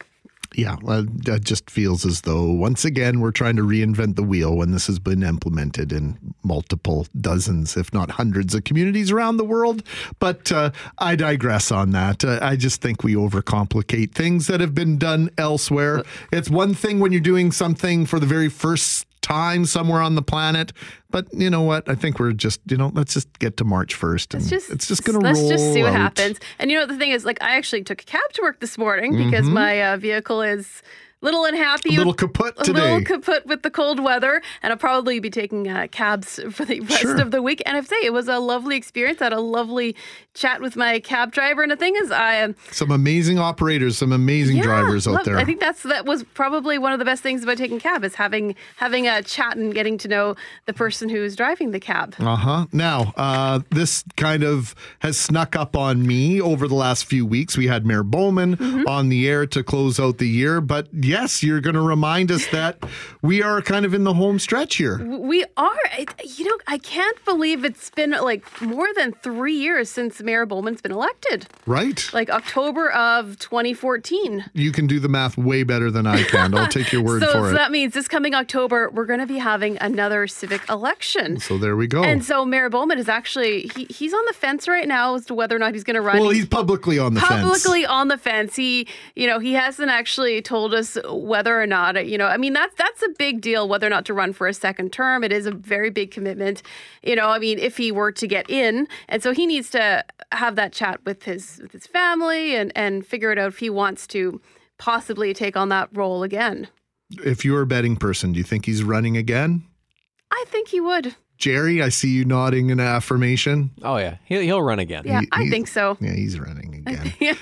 Yeah, 0.55 0.77
well, 0.81 1.07
it 1.27 1.45
just 1.45 1.69
feels 1.69 2.07
as 2.07 2.23
though 2.23 2.51
once 2.51 2.85
again 2.85 3.21
we're 3.21 3.31
trying 3.31 3.57
to 3.57 3.63
reinvent 3.63 4.17
the 4.17 4.23
wheel 4.23 4.57
when 4.57 4.73
this 4.73 4.87
has 4.87 4.99
been 4.99 5.23
implemented 5.23 5.93
in 5.93 6.19
multiple 6.43 7.07
dozens, 7.21 7.77
if 7.77 7.93
not 7.93 8.13
hundreds, 8.13 8.55
of 8.55 8.65
communities 8.65 9.11
around 9.11 9.37
the 9.37 9.45
world. 9.45 9.83
But 10.19 10.51
uh, 10.53 10.71
I 10.99 11.17
digress 11.17 11.71
on 11.71 11.91
that. 11.91 12.25
Uh, 12.25 12.39
I 12.41 12.57
just 12.57 12.81
think 12.81 13.03
we 13.03 13.15
overcomplicate 13.15 14.13
things 14.13 14.47
that 14.47 14.61
have 14.61 14.75
been 14.75 14.97
done 14.97 15.31
elsewhere. 15.37 16.05
It's 16.33 16.49
one 16.49 16.75
thing 16.75 17.01
when 17.01 17.13
you're 17.13 17.21
doing 17.21 17.53
something 17.53 18.07
for 18.07 18.19
the 18.19 18.27
very 18.27 18.49
first 18.49 19.06
time 19.27 19.65
somewhere 19.67 20.01
on 20.01 20.15
the 20.15 20.23
planet, 20.23 20.73
but 21.11 21.27
you 21.33 21.51
know 21.51 21.63
what? 21.63 21.89
I 21.89 21.95
think 21.97 22.19
we're 22.21 22.33
just 22.33 22.61
you 22.71 22.77
know 22.77 22.91
let's 22.95 23.13
just 23.15 23.29
get 23.41 23.57
to 23.57 23.65
March 23.65 23.95
first, 23.95 24.35
and 24.35 24.41
It's 24.43 24.51
just 24.51 24.71
it's 24.71 24.87
just 24.87 25.03
gonna 25.05 25.19
roll. 25.19 25.33
let's 25.33 25.49
just 25.49 25.73
see 25.73 25.83
what 25.83 25.93
out. 25.95 25.99
happens. 26.17 26.39
And 26.59 26.71
you 26.71 26.77
know 26.77 26.83
what 26.83 26.91
the 26.91 26.99
thing 26.99 27.11
is, 27.11 27.25
like 27.25 27.43
I 27.43 27.57
actually 27.57 27.83
took 27.83 28.01
a 28.03 28.05
cab 28.05 28.29
to 28.35 28.43
work 28.43 28.61
this 28.61 28.79
morning 28.79 29.13
Mm-hmm. 29.15 29.25
because 29.31 29.47
my 29.49 29.73
uh, 29.93 29.97
vehicle 29.97 30.43
is 30.43 30.83
little 31.27 31.45
unhappy. 31.45 31.95
A 31.95 31.99
little 31.99 32.15
kaput 32.15 32.55
A 32.57 32.73
little 32.73 33.03
kaput 33.03 33.45
with 33.47 33.63
the 33.63 33.71
cold 33.71 34.01
weather, 34.01 34.41
and 34.63 34.73
I'll 34.73 34.79
probably 34.79 35.21
be 35.21 35.29
taking 35.31 35.69
uh, 35.69 35.89
cabs 35.91 36.41
for 36.51 36.65
the 36.65 36.81
rest 36.81 37.01
Sure. 37.03 37.21
of 37.21 37.31
the 37.33 37.43
week. 37.43 37.63
And 37.67 37.75
I 37.75 37.77
have 37.77 37.85
to 37.89 37.95
say, 37.95 38.07
it 38.07 38.13
was 38.13 38.29
a 38.29 38.39
lovely 38.39 38.77
experience. 38.77 39.21
I 39.21 39.25
had 39.27 39.33
a 39.33 39.41
lovely 39.41 39.95
chat 40.35 40.61
with 40.61 40.77
my 40.77 41.01
cab 41.01 41.33
driver. 41.33 41.63
And 41.63 41.71
the 41.73 41.77
thing 41.77 41.95
is, 41.97 42.11
I 42.11 42.35
am 42.35 42.55
Some 42.71 42.91
amazing 42.91 43.39
operators, 43.39 43.99
some 43.99 44.13
amazing 44.13 44.57
yeah, 44.59 44.63
drivers 44.65 45.07
out 45.09 45.15
love- 45.15 45.25
there. 45.25 45.37
I 45.39 45.45
think 45.45 45.61
that's 45.61 45.83
that 45.83 46.07
was 46.07 46.23
probably 46.35 46.79
one 46.79 46.93
of 46.93 46.99
the 46.99 47.05
best 47.05 47.23
things 47.23 47.43
about 47.43 47.57
taking 47.59 47.79
cab 47.81 48.05
is 48.05 48.15
having 48.15 48.55
having 48.77 49.07
a 49.09 49.23
chat 49.23 49.57
and 49.57 49.75
getting 49.75 49.99
to 49.99 50.09
know 50.09 50.37
the 50.67 50.73
person 50.73 51.09
who's 51.09 51.35
driving 51.37 51.71
the 51.73 51.81
cab. 51.81 52.15
Uh 52.21 52.37
huh. 52.37 52.67
Now, 52.73 53.13
uh, 53.17 53.61
this 53.71 54.05
kind 54.17 54.43
of 54.45 54.75
has 55.01 55.17
snuck 55.19 55.57
up 55.57 55.77
on 55.77 56.07
me 56.07 56.41
over 56.41 56.69
the 56.69 56.75
last 56.75 57.07
few 57.07 57.27
weeks. 57.27 57.57
We 57.57 57.67
had 57.67 57.85
Mayor 57.87 58.03
Bowman 58.03 58.57
Mm-hmm. 58.57 58.87
on 58.89 59.09
the 59.09 59.29
air 59.29 59.47
to 59.47 59.63
close 59.65 59.99
out 59.99 60.19
the 60.19 60.29
year, 60.29 60.61
but 60.61 60.89
yes, 61.21 61.43
you're 61.43 61.61
going 61.61 61.75
to 61.75 61.81
remind 61.81 62.31
us 62.31 62.47
that 62.49 62.79
we 63.23 63.43
are 63.43 63.63
kind 63.63 63.85
of 63.85 63.95
in 63.95 64.05
the 64.05 64.15
home 64.15 64.39
stretch 64.39 64.77
here. 64.77 65.05
We 65.05 65.45
are. 65.57 65.77
You 66.25 66.45
know, 66.45 66.59
I 66.67 66.79
can't 66.79 67.23
believe 67.25 67.65
it's 67.65 67.91
been 67.91 68.11
like 68.11 68.45
more 68.61 68.89
than 68.95 69.13
three 69.13 69.57
years 69.57 69.89
since 69.89 70.21
Mayor 70.21 70.47
Bowman's 70.47 70.83
been 70.83 70.93
elected. 70.93 71.47
Right. 71.67 72.09
Like 72.13 72.31
October 72.31 72.91
of 72.91 73.39
2014. 73.39 74.45
You 74.53 74.73
can 74.73 74.87
do 74.87 75.01
the 75.01 75.09
math 75.09 75.39
way 75.39 75.63
better 75.63 75.91
than 75.91 76.07
I 76.07 76.23
can. 76.23 76.55
I'll 76.55 76.69
take 76.69 76.93
your 76.93 77.03
word 77.03 77.23
so, 77.23 77.27
for 77.29 77.33
so 77.33 77.45
it. 77.45 77.49
So 77.51 77.55
that 77.55 77.71
means 77.71 77.95
this 77.95 78.09
coming 78.09 78.35
October, 78.35 78.91
we're 78.91 79.07
going 79.07 79.21
to 79.21 79.27
be 79.27 79.39
having 79.39 79.79
another 79.79 80.27
civic 80.27 80.69
election. 80.69 81.41
So 81.41 81.59
there 81.59 81.77
we 81.77 81.87
go. 81.87 82.05
And 82.05 82.25
so 82.25 82.45
Mayor 82.45 82.69
Bowman 82.69 82.99
is 82.99 83.09
actually 83.09 83.71
he, 83.75 83.87
he's 83.87 84.13
on 84.13 84.25
the 84.27 84.35
fence 84.35 84.69
right 84.69 84.87
now 84.87 85.15
as 85.15 85.27
to 85.27 85.35
whether 85.35 85.57
or 85.57 85.59
not 85.59 85.73
he's 85.73 85.85
going 85.85 85.95
to 85.95 86.01
run. 86.01 86.19
well, 86.19 86.31
he's 86.31 86.47
publicly 86.47 86.99
on 86.99 87.15
the 87.15 87.21
fence. 87.21 87.43
publicly 87.43 87.87
on 87.87 88.09
the 88.09 88.19
fence. 88.19 88.57
He, 88.57 88.87
you 89.15 89.27
know, 89.27 89.39
he 89.39 89.55
hasn't 89.55 89.91
actually 89.91 90.43
told 90.43 90.75
us 90.75 90.96
whether 91.09 91.61
or 91.61 91.67
not, 91.67 92.07
you 92.07 92.19
know, 92.19 92.27
I 92.27 92.37
mean, 92.37 92.53
that's 92.53 92.75
that's 92.77 93.03
a 93.03 93.09
big 93.19 93.41
deal 93.41 93.69
whether 93.69 93.87
or 93.87 93.91
not 93.91 94.05
to 94.07 94.15
run 94.15 94.33
for 94.33 94.47
a 94.47 94.55
second 94.55 94.93
term. 94.93 95.25
It 95.25 95.33
is 95.33 95.47
a 95.47 95.51
very 95.51 95.91
big 95.91 96.11
commitment. 96.11 96.63
You 97.03 97.17
know, 97.17 97.29
I 97.29 97.39
mean, 97.39 97.59
if 97.59 97.77
he 97.77 97.93
were 97.93 98.13
to 98.13 98.27
get 98.27 98.49
in, 98.51 98.89
and 99.09 99.23
so 99.23 99.33
he 99.33 99.47
needs 99.47 99.71
to 99.71 100.05
have 100.33 100.57
that 100.57 100.73
chat 100.73 101.01
with 101.05 101.25
his 101.25 101.59
with 101.63 101.73
his 101.73 101.87
family 101.87 102.57
and 102.57 102.73
and 102.77 103.07
figure 103.07 103.33
it 103.33 103.39
out 103.39 103.49
if 103.49 103.59
he 103.59 103.71
wants 103.71 104.07
to 104.09 104.41
possibly 104.79 105.33
take 105.33 105.57
on 105.57 105.69
that 105.71 105.89
role 105.93 106.23
again. 106.23 106.69
If 107.11 107.45
you're 107.45 107.63
a 107.63 107.67
betting 107.67 107.97
person, 107.97 108.33
do 108.33 108.39
you 108.39 108.45
think 108.45 108.67
he's 108.67 108.83
running 108.83 109.17
again? 109.17 109.65
I 110.31 110.45
think 110.49 110.69
he 110.69 110.81
would. 110.81 111.15
Jerry, 111.39 111.83
I 111.83 111.91
see 111.91 112.09
you 112.09 112.25
nodding 112.25 112.71
in 112.71 112.81
affirmation. 112.81 113.71
Oh 113.83 113.97
yeah, 113.99 114.17
he'll 114.25 114.41
he'll 114.41 114.63
run 114.63 114.79
again. 114.79 115.03
Yeah, 115.05 115.21
He- 115.21 115.29
I 115.33 115.49
think 115.51 115.69
so. 115.69 115.97
Yeah, 116.01 116.13
he's 116.15 116.39
running 116.41 116.75
again. 116.87 117.13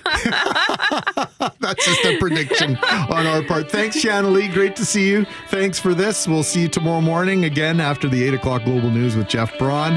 That's 1.61 1.85
just 1.85 2.05
a 2.05 2.19
prediction 2.19 2.77
on 2.77 3.27
our 3.27 3.43
part. 3.43 3.71
Thanks, 3.71 3.97
Shanalee. 4.03 4.53
Great 4.53 4.75
to 4.77 4.85
see 4.85 5.09
you. 5.09 5.27
Thanks 5.49 5.79
for 5.79 5.95
this. 5.95 6.27
We'll 6.27 6.43
see 6.43 6.63
you 6.63 6.69
tomorrow 6.69 7.01
morning 7.01 7.45
again 7.45 7.81
after 7.81 8.09
the 8.09 8.23
8 8.25 8.35
o'clock 8.35 8.65
global 8.65 8.91
news 8.91 9.17
with 9.17 9.29
Jeff 9.29 9.57
Braun. 9.59 9.97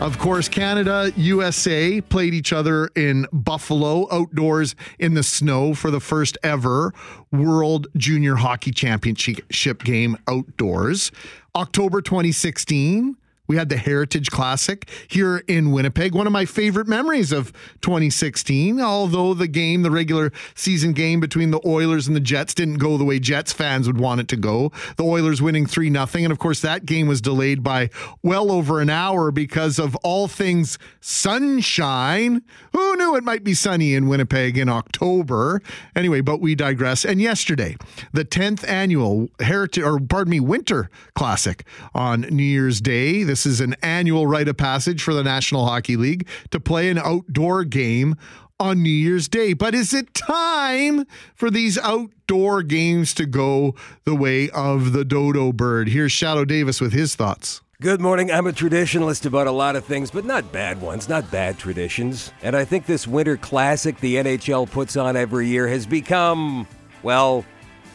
Of 0.00 0.18
course, 0.18 0.48
Canada, 0.48 1.12
USA 1.14 2.00
played 2.00 2.32
each 2.32 2.54
other 2.54 2.88
in 2.96 3.26
Buffalo 3.34 4.08
outdoors 4.10 4.74
in 4.98 5.12
the 5.12 5.22
snow 5.22 5.74
for 5.74 5.90
the 5.90 6.00
first 6.00 6.38
ever 6.42 6.94
World 7.30 7.86
Junior 7.98 8.36
Hockey 8.36 8.70
Championship 8.70 9.84
game 9.84 10.16
outdoors. 10.26 11.12
October 11.54 12.00
2016, 12.00 13.14
we 13.50 13.56
had 13.56 13.68
the 13.68 13.76
Heritage 13.76 14.30
Classic 14.30 14.88
here 15.08 15.38
in 15.48 15.72
Winnipeg. 15.72 16.14
One 16.14 16.28
of 16.28 16.32
my 16.32 16.44
favorite 16.44 16.86
memories 16.86 17.32
of 17.32 17.52
2016, 17.80 18.80
although 18.80 19.34
the 19.34 19.48
game, 19.48 19.82
the 19.82 19.90
regular 19.90 20.30
season 20.54 20.92
game 20.92 21.18
between 21.18 21.50
the 21.50 21.60
Oilers 21.66 22.06
and 22.06 22.14
the 22.14 22.20
Jets 22.20 22.54
didn't 22.54 22.78
go 22.78 22.96
the 22.96 23.04
way 23.04 23.18
Jets 23.18 23.52
fans 23.52 23.88
would 23.88 23.98
want 23.98 24.20
it 24.20 24.28
to 24.28 24.36
go. 24.36 24.70
The 24.94 25.02
Oilers 25.02 25.42
winning 25.42 25.66
3 25.66 25.90
0. 25.90 26.06
And 26.14 26.30
of 26.30 26.38
course, 26.38 26.60
that 26.60 26.86
game 26.86 27.08
was 27.08 27.20
delayed 27.20 27.64
by 27.64 27.90
well 28.22 28.52
over 28.52 28.80
an 28.80 28.88
hour 28.88 29.32
because 29.32 29.80
of 29.80 29.96
all 30.04 30.28
things 30.28 30.78
sunshine. 31.00 32.42
Who 32.72 32.94
knew 32.94 33.16
it 33.16 33.24
might 33.24 33.42
be 33.42 33.54
sunny 33.54 33.94
in 33.94 34.06
Winnipeg 34.06 34.58
in 34.58 34.68
October? 34.68 35.60
Anyway, 35.96 36.20
but 36.20 36.40
we 36.40 36.54
digress. 36.54 37.04
And 37.04 37.20
yesterday, 37.20 37.76
the 38.12 38.24
10th 38.24 38.64
annual 38.68 39.28
Heritage, 39.40 39.82
or 39.82 39.98
pardon 39.98 40.30
me, 40.30 40.38
Winter 40.38 40.88
Classic 41.16 41.64
on 41.92 42.20
New 42.20 42.44
Year's 42.44 42.80
Day. 42.80 43.24
This 43.24 43.39
is 43.46 43.60
an 43.60 43.74
annual 43.82 44.26
rite 44.26 44.48
of 44.48 44.56
passage 44.56 45.02
for 45.02 45.14
the 45.14 45.22
National 45.22 45.66
Hockey 45.66 45.96
League 45.96 46.28
to 46.50 46.60
play 46.60 46.90
an 46.90 46.98
outdoor 46.98 47.64
game 47.64 48.16
on 48.58 48.82
New 48.82 48.90
Year's 48.90 49.28
Day. 49.28 49.54
But 49.54 49.74
is 49.74 49.94
it 49.94 50.14
time 50.14 51.06
for 51.34 51.50
these 51.50 51.78
outdoor 51.78 52.62
games 52.62 53.14
to 53.14 53.26
go 53.26 53.74
the 54.04 54.14
way 54.14 54.50
of 54.50 54.92
the 54.92 55.04
dodo 55.04 55.52
bird? 55.52 55.88
Here's 55.88 56.12
Shadoe 56.12 56.46
Davis 56.46 56.80
with 56.80 56.92
his 56.92 57.16
thoughts. 57.16 57.62
Good 57.80 58.02
morning. 58.02 58.30
I'm 58.30 58.46
a 58.46 58.52
traditionalist 58.52 59.24
about 59.24 59.46
a 59.46 59.50
lot 59.50 59.74
of 59.74 59.86
things, 59.86 60.10
but 60.10 60.26
not 60.26 60.52
bad 60.52 60.82
ones, 60.82 61.08
not 61.08 61.30
bad 61.30 61.56
traditions. 61.56 62.30
And 62.42 62.54
I 62.54 62.66
think 62.66 62.84
this 62.84 63.06
winter 63.06 63.38
classic 63.38 63.98
the 64.00 64.16
NHL 64.16 64.70
puts 64.70 64.98
on 64.98 65.16
every 65.16 65.48
year 65.48 65.66
has 65.66 65.86
become, 65.86 66.66
well, 67.02 67.42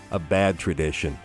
a 0.09 0.17
bad 0.17 0.57
tradition. 0.57 1.15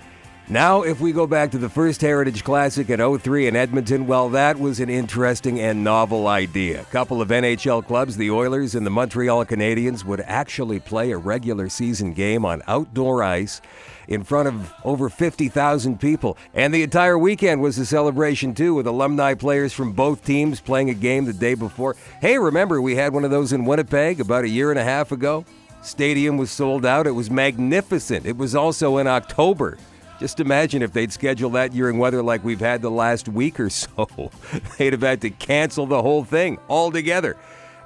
Now, 0.51 0.83
if 0.83 1.01
we 1.01 1.13
go 1.13 1.29
back 1.29 1.53
to 1.53 1.59
the 1.59 1.69
first 1.69 2.01
Heritage 2.01 2.43
Classic 2.43 2.91
in 2.91 3.19
03 3.19 3.47
in 3.47 3.55
Edmonton, 3.55 4.09
well, 4.09 4.29
that 4.31 4.59
was 4.59 4.81
an 4.81 4.91
interesting 4.91 5.61
and 5.61 5.85
novel 5.85 6.27
idea. 6.27 6.81
A 6.81 6.85
couple 6.87 7.23
of 7.23 7.29
NHL 7.29 7.87
clubs, 7.87 8.17
the 8.17 8.33
Oilers 8.33 8.75
and 8.75 8.85
the 8.85 8.91
Montreal 8.91 9.45
Canadiens, 9.45 10.05
would 10.05 10.21
actually 10.23 10.81
play 10.81 11.13
a 11.13 11.17
regular 11.17 11.69
season 11.69 12.15
game 12.15 12.45
on 12.45 12.65
outdoor 12.67 13.23
ice 13.23 13.61
in 14.09 14.25
front 14.25 14.49
of 14.49 14.73
over 14.85 15.09
50,000 15.09 16.01
people. 16.01 16.37
And 16.53 16.75
the 16.75 16.83
entire 16.83 17.17
weekend 17.17 17.63
was 17.63 17.79
a 17.79 17.87
celebration, 17.87 18.53
too, 18.53 18.75
with 18.75 18.89
alumni 18.89 19.35
players 19.35 19.73
from 19.73 19.93
both 19.93 20.25
teams 20.25 20.61
playing 20.61 20.91
a 20.91 20.95
game 20.95 21.27
the 21.27 21.33
day 21.33 21.55
before. 21.55 21.95
Hey, 22.21 22.37
remember, 22.39 22.83
we 22.83 22.97
had 22.97 23.13
one 23.13 23.25
of 23.25 23.31
those 23.31 23.53
in 23.53 23.67
Winnipeg 23.67 24.19
about 24.19 24.43
a 24.43 24.49
year 24.49 24.71
and 24.71 24.81
a 24.81 24.85
half 24.85 25.13
ago? 25.13 25.45
Stadium 25.83 26.37
was 26.37 26.51
sold 26.51 26.85
out. 26.85 27.07
It 27.07 27.13
was 27.13 27.31
magnificent. 27.31 28.27
It 28.27 28.37
was 28.37 28.57
also 28.57 28.99
in 28.99 29.07
October. 29.07 29.79
Just 30.21 30.39
imagine 30.39 30.83
if 30.83 30.93
they'd 30.93 31.11
scheduled 31.11 31.55
that 31.55 31.73
during 31.73 31.97
weather 31.97 32.23
like 32.23 32.45
we've 32.45 32.61
had 32.61 32.83
the 32.83 32.91
last 32.91 33.27
week 33.27 33.59
or 33.59 33.71
so. 33.71 34.31
They'd 34.77 34.93
have 34.93 35.01
had 35.01 35.23
to 35.23 35.31
cancel 35.31 35.87
the 35.87 36.03
whole 36.03 36.25
thing 36.25 36.59
altogether. 36.69 37.39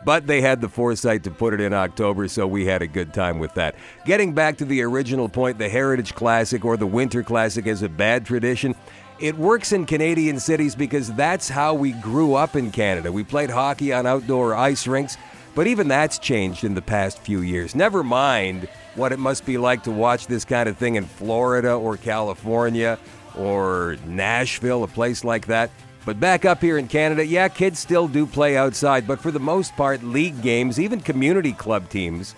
But 0.05 0.27
they 0.27 0.41
had 0.41 0.61
the 0.61 0.69
foresight 0.69 1.23
to 1.25 1.31
put 1.31 1.55
it 1.55 1.61
in 1.61 1.73
October, 1.73 2.27
so 2.27 2.47
we 2.47 2.67
had 2.67 2.83
a 2.83 2.89
good 2.89 3.15
time 3.15 3.39
with 3.39 3.55
that. 3.55 3.77
Getting 4.05 4.35
back 4.35 4.59
to 4.59 4.65
the 4.65 4.83
original 4.83 5.29
point, 5.29 5.59
the 5.59 5.69
Heritage 5.69 6.17
Classic 6.17 6.65
or 6.65 6.77
the 6.77 6.89
Winter 6.89 7.23
Classic 7.23 7.67
is 7.69 7.83
a 7.83 7.89
bad 7.89 8.27
tradition. 8.27 8.75
It 9.21 9.39
works 9.39 9.71
in 9.71 9.87
Canadian 9.87 10.41
cities 10.41 10.75
because 10.75 11.13
that's 11.13 11.49
how 11.49 11.73
we 11.73 11.93
grew 11.93 12.35
up 12.35 12.57
in 12.57 12.73
Canada. 12.73 13.13
We 13.13 13.23
played 13.23 13.49
hockey 13.49 13.93
on 13.93 14.07
outdoor 14.07 14.57
ice 14.57 14.89
rinks, 14.89 15.17
but 15.55 15.69
even 15.69 15.87
that's 15.87 16.19
changed 16.19 16.65
in 16.65 16.75
the 16.75 16.83
past 16.83 17.21
few 17.21 17.41
years. 17.41 17.77
Never 17.77 18.03
mind 18.03 18.69
what 18.97 19.13
it 19.13 19.19
must 19.19 19.45
be 19.45 19.59
like 19.59 19.83
to 19.85 19.91
watch 19.91 20.27
this 20.27 20.45
kind 20.45 20.69
of 20.69 20.77
thing 20.77 20.97
in 20.97 21.05
Florida 21.05 21.73
or 21.75 21.97
California 21.97 22.99
or 23.37 23.97
Nashville, 24.07 24.85
a 24.85 24.89
place 24.89 25.25
like 25.25 25.47
that. 25.47 25.71
But 26.05 26.21
back 26.21 26.45
up 26.45 26.61
here 26.61 26.77
in 26.77 26.87
Canada, 26.87 27.25
yeah, 27.25 27.49
kids 27.49 27.79
still 27.79 28.09
do 28.09 28.27
play 28.27 28.57
outside, 28.57 29.07
but 29.07 29.21
for 29.21 29.31
the 29.31 29.41
most 29.41 29.75
part, 29.75 30.03
league 30.03 30.43
games, 30.43 30.79
even 30.79 31.01
community 31.01 31.53
club 31.53 31.89
teams, 31.89 32.35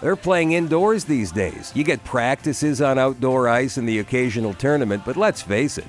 they're 0.00 0.16
playing 0.16 0.52
indoors 0.52 1.04
these 1.04 1.32
days. 1.32 1.72
You 1.74 1.84
get 1.84 2.02
practices 2.04 2.80
on 2.80 2.98
outdoor 2.98 3.48
ice 3.48 3.76
and 3.76 3.88
the 3.88 3.98
occasional 3.98 4.54
tournament, 4.54 5.02
but 5.04 5.16
let's 5.16 5.42
face 5.42 5.76
it, 5.76 5.88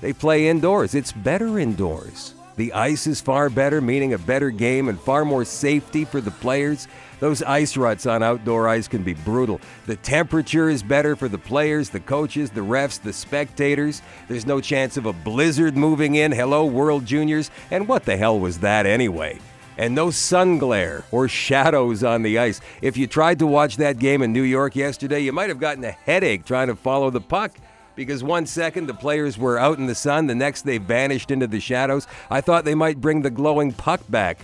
they 0.00 0.12
play 0.12 0.48
indoors. 0.48 0.94
It's 0.94 1.12
better 1.12 1.58
indoors. 1.58 2.34
The 2.56 2.72
ice 2.72 3.06
is 3.06 3.20
far 3.20 3.48
better, 3.48 3.80
meaning 3.80 4.12
a 4.12 4.18
better 4.18 4.50
game 4.50 4.88
and 4.88 5.00
far 5.00 5.24
more 5.24 5.44
safety 5.44 6.04
for 6.04 6.20
the 6.20 6.30
players. 6.30 6.88
Those 7.20 7.42
ice 7.42 7.76
ruts 7.76 8.06
on 8.06 8.22
outdoor 8.22 8.66
ice 8.66 8.88
can 8.88 9.02
be 9.02 9.12
brutal. 9.12 9.60
The 9.86 9.96
temperature 9.96 10.70
is 10.70 10.82
better 10.82 11.14
for 11.14 11.28
the 11.28 11.38
players, 11.38 11.90
the 11.90 12.00
coaches, 12.00 12.50
the 12.50 12.62
refs, 12.62 13.00
the 13.00 13.12
spectators. 13.12 14.00
There's 14.26 14.46
no 14.46 14.60
chance 14.60 14.96
of 14.96 15.04
a 15.04 15.12
blizzard 15.12 15.76
moving 15.76 16.14
in. 16.14 16.32
Hello, 16.32 16.64
World 16.64 17.04
Juniors. 17.04 17.50
And 17.70 17.86
what 17.86 18.06
the 18.06 18.16
hell 18.16 18.40
was 18.40 18.60
that 18.60 18.86
anyway? 18.86 19.38
And 19.76 19.94
no 19.94 20.10
sun 20.10 20.58
glare 20.58 21.04
or 21.12 21.28
shadows 21.28 22.02
on 22.02 22.22
the 22.22 22.38
ice. 22.38 22.60
If 22.80 22.96
you 22.96 23.06
tried 23.06 23.38
to 23.40 23.46
watch 23.46 23.76
that 23.76 23.98
game 23.98 24.22
in 24.22 24.32
New 24.32 24.42
York 24.42 24.74
yesterday, 24.74 25.20
you 25.20 25.32
might 25.32 25.50
have 25.50 25.60
gotten 25.60 25.84
a 25.84 25.90
headache 25.90 26.46
trying 26.46 26.68
to 26.68 26.76
follow 26.76 27.10
the 27.10 27.20
puck 27.20 27.52
because 27.96 28.24
one 28.24 28.46
second 28.46 28.86
the 28.86 28.94
players 28.94 29.36
were 29.36 29.58
out 29.58 29.78
in 29.78 29.86
the 29.86 29.94
sun, 29.94 30.26
the 30.26 30.34
next 30.34 30.62
they 30.62 30.78
vanished 30.78 31.30
into 31.30 31.46
the 31.46 31.60
shadows. 31.60 32.06
I 32.30 32.40
thought 32.40 32.64
they 32.64 32.74
might 32.74 33.00
bring 33.00 33.20
the 33.20 33.30
glowing 33.30 33.72
puck 33.72 34.00
back 34.08 34.38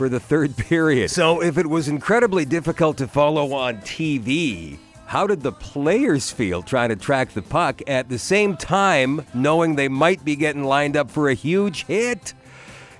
for 0.00 0.08
the 0.08 0.18
third 0.18 0.56
period. 0.70 1.10
So 1.10 1.42
if 1.42 1.58
it 1.58 1.66
was 1.66 1.86
incredibly 1.86 2.46
difficult 2.46 2.96
to 2.96 3.06
follow 3.06 3.52
on 3.52 3.82
TV, 3.82 4.78
how 5.04 5.26
did 5.26 5.42
the 5.42 5.52
players 5.52 6.30
feel 6.30 6.62
trying 6.62 6.88
to 6.88 6.96
track 6.96 7.32
the 7.32 7.42
puck 7.42 7.82
at 7.86 8.08
the 8.08 8.18
same 8.18 8.56
time 8.56 9.26
knowing 9.34 9.76
they 9.76 9.88
might 9.88 10.24
be 10.24 10.36
getting 10.36 10.64
lined 10.64 10.96
up 10.96 11.10
for 11.10 11.28
a 11.28 11.34
huge 11.34 11.84
hit? 11.84 12.32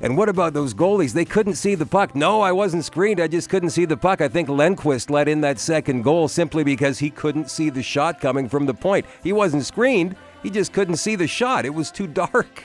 And 0.02 0.18
what 0.18 0.28
about 0.28 0.52
those 0.52 0.74
goalies? 0.74 1.14
They 1.14 1.24
couldn't 1.24 1.54
see 1.54 1.74
the 1.74 1.86
puck. 1.86 2.14
No, 2.14 2.42
I 2.42 2.52
wasn't 2.52 2.84
screened. 2.84 3.18
I 3.18 3.28
just 3.28 3.48
couldn't 3.48 3.70
see 3.70 3.86
the 3.86 3.96
puck. 3.96 4.20
I 4.20 4.28
think 4.28 4.50
Lundqvist 4.50 5.08
let 5.08 5.26
in 5.26 5.40
that 5.40 5.58
second 5.58 6.02
goal 6.02 6.28
simply 6.28 6.64
because 6.64 6.98
he 6.98 7.08
couldn't 7.08 7.48
see 7.48 7.70
the 7.70 7.82
shot 7.82 8.20
coming 8.20 8.46
from 8.46 8.66
the 8.66 8.74
point. 8.74 9.06
He 9.22 9.32
wasn't 9.32 9.64
screened. 9.64 10.16
He 10.42 10.50
just 10.50 10.74
couldn't 10.74 10.96
see 10.96 11.16
the 11.16 11.26
shot. 11.26 11.64
It 11.64 11.72
was 11.72 11.90
too 11.90 12.06
dark. 12.24 12.64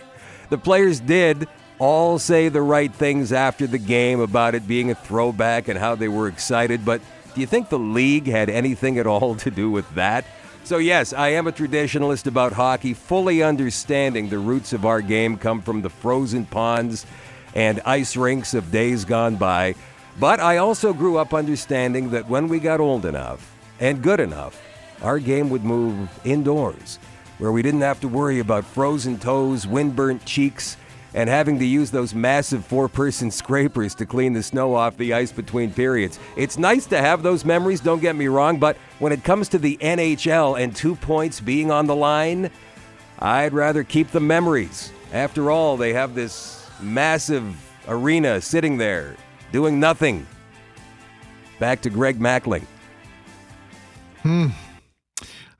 The 0.50 0.58
players 0.58 1.00
did 1.00 1.48
all 1.80 2.20
say 2.20 2.50
the 2.50 2.62
right 2.62 2.94
things 2.94 3.34
after 3.34 3.68
the 3.68 3.78
game 3.78 4.20
about 4.20 4.56
it 4.56 4.68
being 4.68 4.92
a 4.92 4.96
throwback 4.96 5.68
and 5.68 5.78
how 5.78 5.96
they 5.96 6.08
were 6.08 6.28
excited, 6.28 6.86
but 6.86 7.02
do 7.34 7.42
you 7.42 7.48
think 7.48 7.70
the 7.70 7.80
league 7.80 8.28
had 8.28 8.50
anything 8.50 8.98
at 8.98 9.08
all 9.08 9.36
to 9.46 9.52
do 9.52 9.70
with 9.70 9.94
that? 9.96 10.26
So, 10.64 10.78
yes, 10.78 11.14
I 11.14 11.30
am 11.30 11.46
a 11.46 11.52
traditionalist 11.52 12.26
about 12.26 12.54
hockey, 12.54 12.96
fully 12.96 13.44
understanding 13.44 14.30
the 14.30 14.40
roots 14.40 14.74
of 14.74 14.84
our 14.84 15.00
game 15.02 15.38
come 15.38 15.62
from 15.62 15.84
the 15.84 15.92
frozen 15.92 16.46
ponds 16.46 17.06
and 17.54 17.82
ice 17.86 18.18
rinks 18.18 18.56
of 18.56 18.72
days 18.72 19.06
gone 19.06 19.36
by. 19.36 19.76
But 20.20 20.40
I 20.40 20.58
also 20.58 20.94
grew 20.94 21.18
up 21.18 21.34
understanding 21.34 22.10
that 22.12 22.28
when 22.30 22.48
we 22.48 22.60
got 22.60 22.80
old 22.80 23.06
enough 23.06 23.56
and 23.80 24.02
good 24.02 24.20
enough, 24.20 24.60
our 25.04 25.20
game 25.20 25.50
would 25.52 25.64
move 25.64 26.10
indoors, 26.26 26.98
where 27.38 27.52
we 27.52 27.62
didn't 27.62 27.82
have 27.82 28.00
to 28.00 28.08
worry 28.08 28.40
about 28.40 28.66
frozen 28.66 29.20
toes, 29.20 29.66
windburnt 29.68 30.26
cheeks, 30.26 30.78
and 31.16 31.30
having 31.30 31.58
to 31.58 31.66
use 31.66 31.90
those 31.90 32.14
massive 32.14 32.64
four 32.64 32.90
person 32.90 33.32
scrapers 33.32 33.96
to 33.96 34.06
clean 34.06 34.34
the 34.34 34.44
snow 34.44 34.76
off 34.76 34.98
the 34.98 35.14
ice 35.14 35.32
between 35.32 35.72
periods. 35.74 36.20
It's 36.36 36.58
nice 36.58 36.86
to 36.88 36.98
have 37.00 37.24
those 37.24 37.46
memories, 37.46 37.80
don't 37.80 38.02
get 38.02 38.18
me 38.18 38.28
wrong, 38.28 38.60
but 38.60 38.76
when 39.00 39.14
it 39.14 39.24
comes 39.24 39.48
to 39.50 39.58
the 39.58 39.78
NHL 39.78 40.62
and 40.62 40.76
two 40.76 40.94
points 40.94 41.40
being 41.40 41.72
on 41.72 41.88
the 41.88 41.96
line, 41.96 42.52
I'd 43.18 43.54
rather 43.54 43.84
keep 43.84 44.12
the 44.12 44.20
memories. 44.20 44.92
After 45.14 45.50
all, 45.50 45.78
they 45.78 45.94
have 45.94 46.14
this 46.14 46.70
massive 46.82 47.56
arena 47.88 48.42
sitting 48.42 48.78
there 48.78 49.16
doing 49.54 49.80
nothing. 49.80 50.28
Back 51.60 51.82
to 51.84 51.90
Greg 51.90 52.20
Mackling. 52.20 52.66
Hmm. 54.22 54.48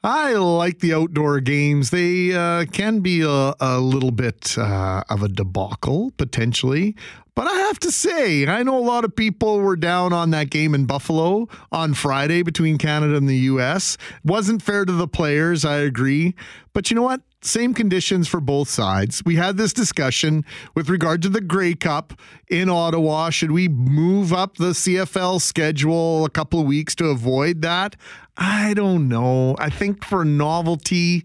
I 0.06 0.34
like 0.34 0.82
the 0.82 0.94
outdoor 0.94 1.40
games. 1.40 1.90
They 1.90 2.32
uh, 2.32 2.66
can 2.66 3.00
be 3.00 3.22
a, 3.24 3.56
a 3.60 3.80
little 3.80 4.12
bit 4.12 4.56
uh, 4.56 5.02
of 5.10 5.24
a 5.24 5.28
debacle, 5.28 6.12
potentially. 6.16 6.96
But 7.34 7.48
I 7.48 7.54
have 7.54 7.80
to 7.80 7.92
say, 7.92 8.46
I 8.46 8.62
know 8.62 8.78
a 8.78 8.86
lot 8.86 9.04
of 9.04 9.16
people 9.16 9.60
were 9.60 9.76
down 9.76 10.14
on 10.14 10.30
that 10.30 10.52
game 10.52 10.76
in 10.76 10.86
Buffalo 10.86 11.50
on 11.72 11.96
Friday 11.96 12.44
between 12.44 12.78
Canada 12.78 13.16
and 13.16 13.28
the 13.28 13.38
U.S. 13.50 13.98
Wasn't 14.24 14.62
fair 14.62 14.86
to 14.86 14.94
the 14.94 15.08
players, 15.08 15.66
I 15.66 15.78
agree. 15.78 16.36
But 16.74 16.92
you 16.92 16.96
know 16.96 17.02
what? 17.02 17.22
Same 17.42 17.74
conditions 17.74 18.28
for 18.28 18.40
both 18.40 18.70
sides. 18.70 19.22
We 19.26 19.36
had 19.36 19.58
this 19.58 19.74
discussion 19.74 20.46
with 20.76 20.90
regard 20.90 21.22
to 21.24 21.30
the 21.30 21.42
Grey 21.42 21.74
Cup 21.74 22.14
in 22.48 22.70
Ottawa. 22.70 23.32
Should 23.32 23.52
we 23.52 23.68
move 23.68 24.34
up 24.34 24.58
the 24.58 24.72
CFL 24.72 25.42
schedule 25.42 26.26
a 26.26 26.30
couple 26.30 26.60
of 26.60 26.66
weeks 26.66 26.96
to 26.96 27.06
avoid 27.06 27.62
that? 27.62 27.96
I 28.38 28.74
don't 28.74 29.08
know. 29.08 29.56
I 29.60 29.70
think 29.70 30.04
for 30.04 30.26
novelty, 30.26 31.24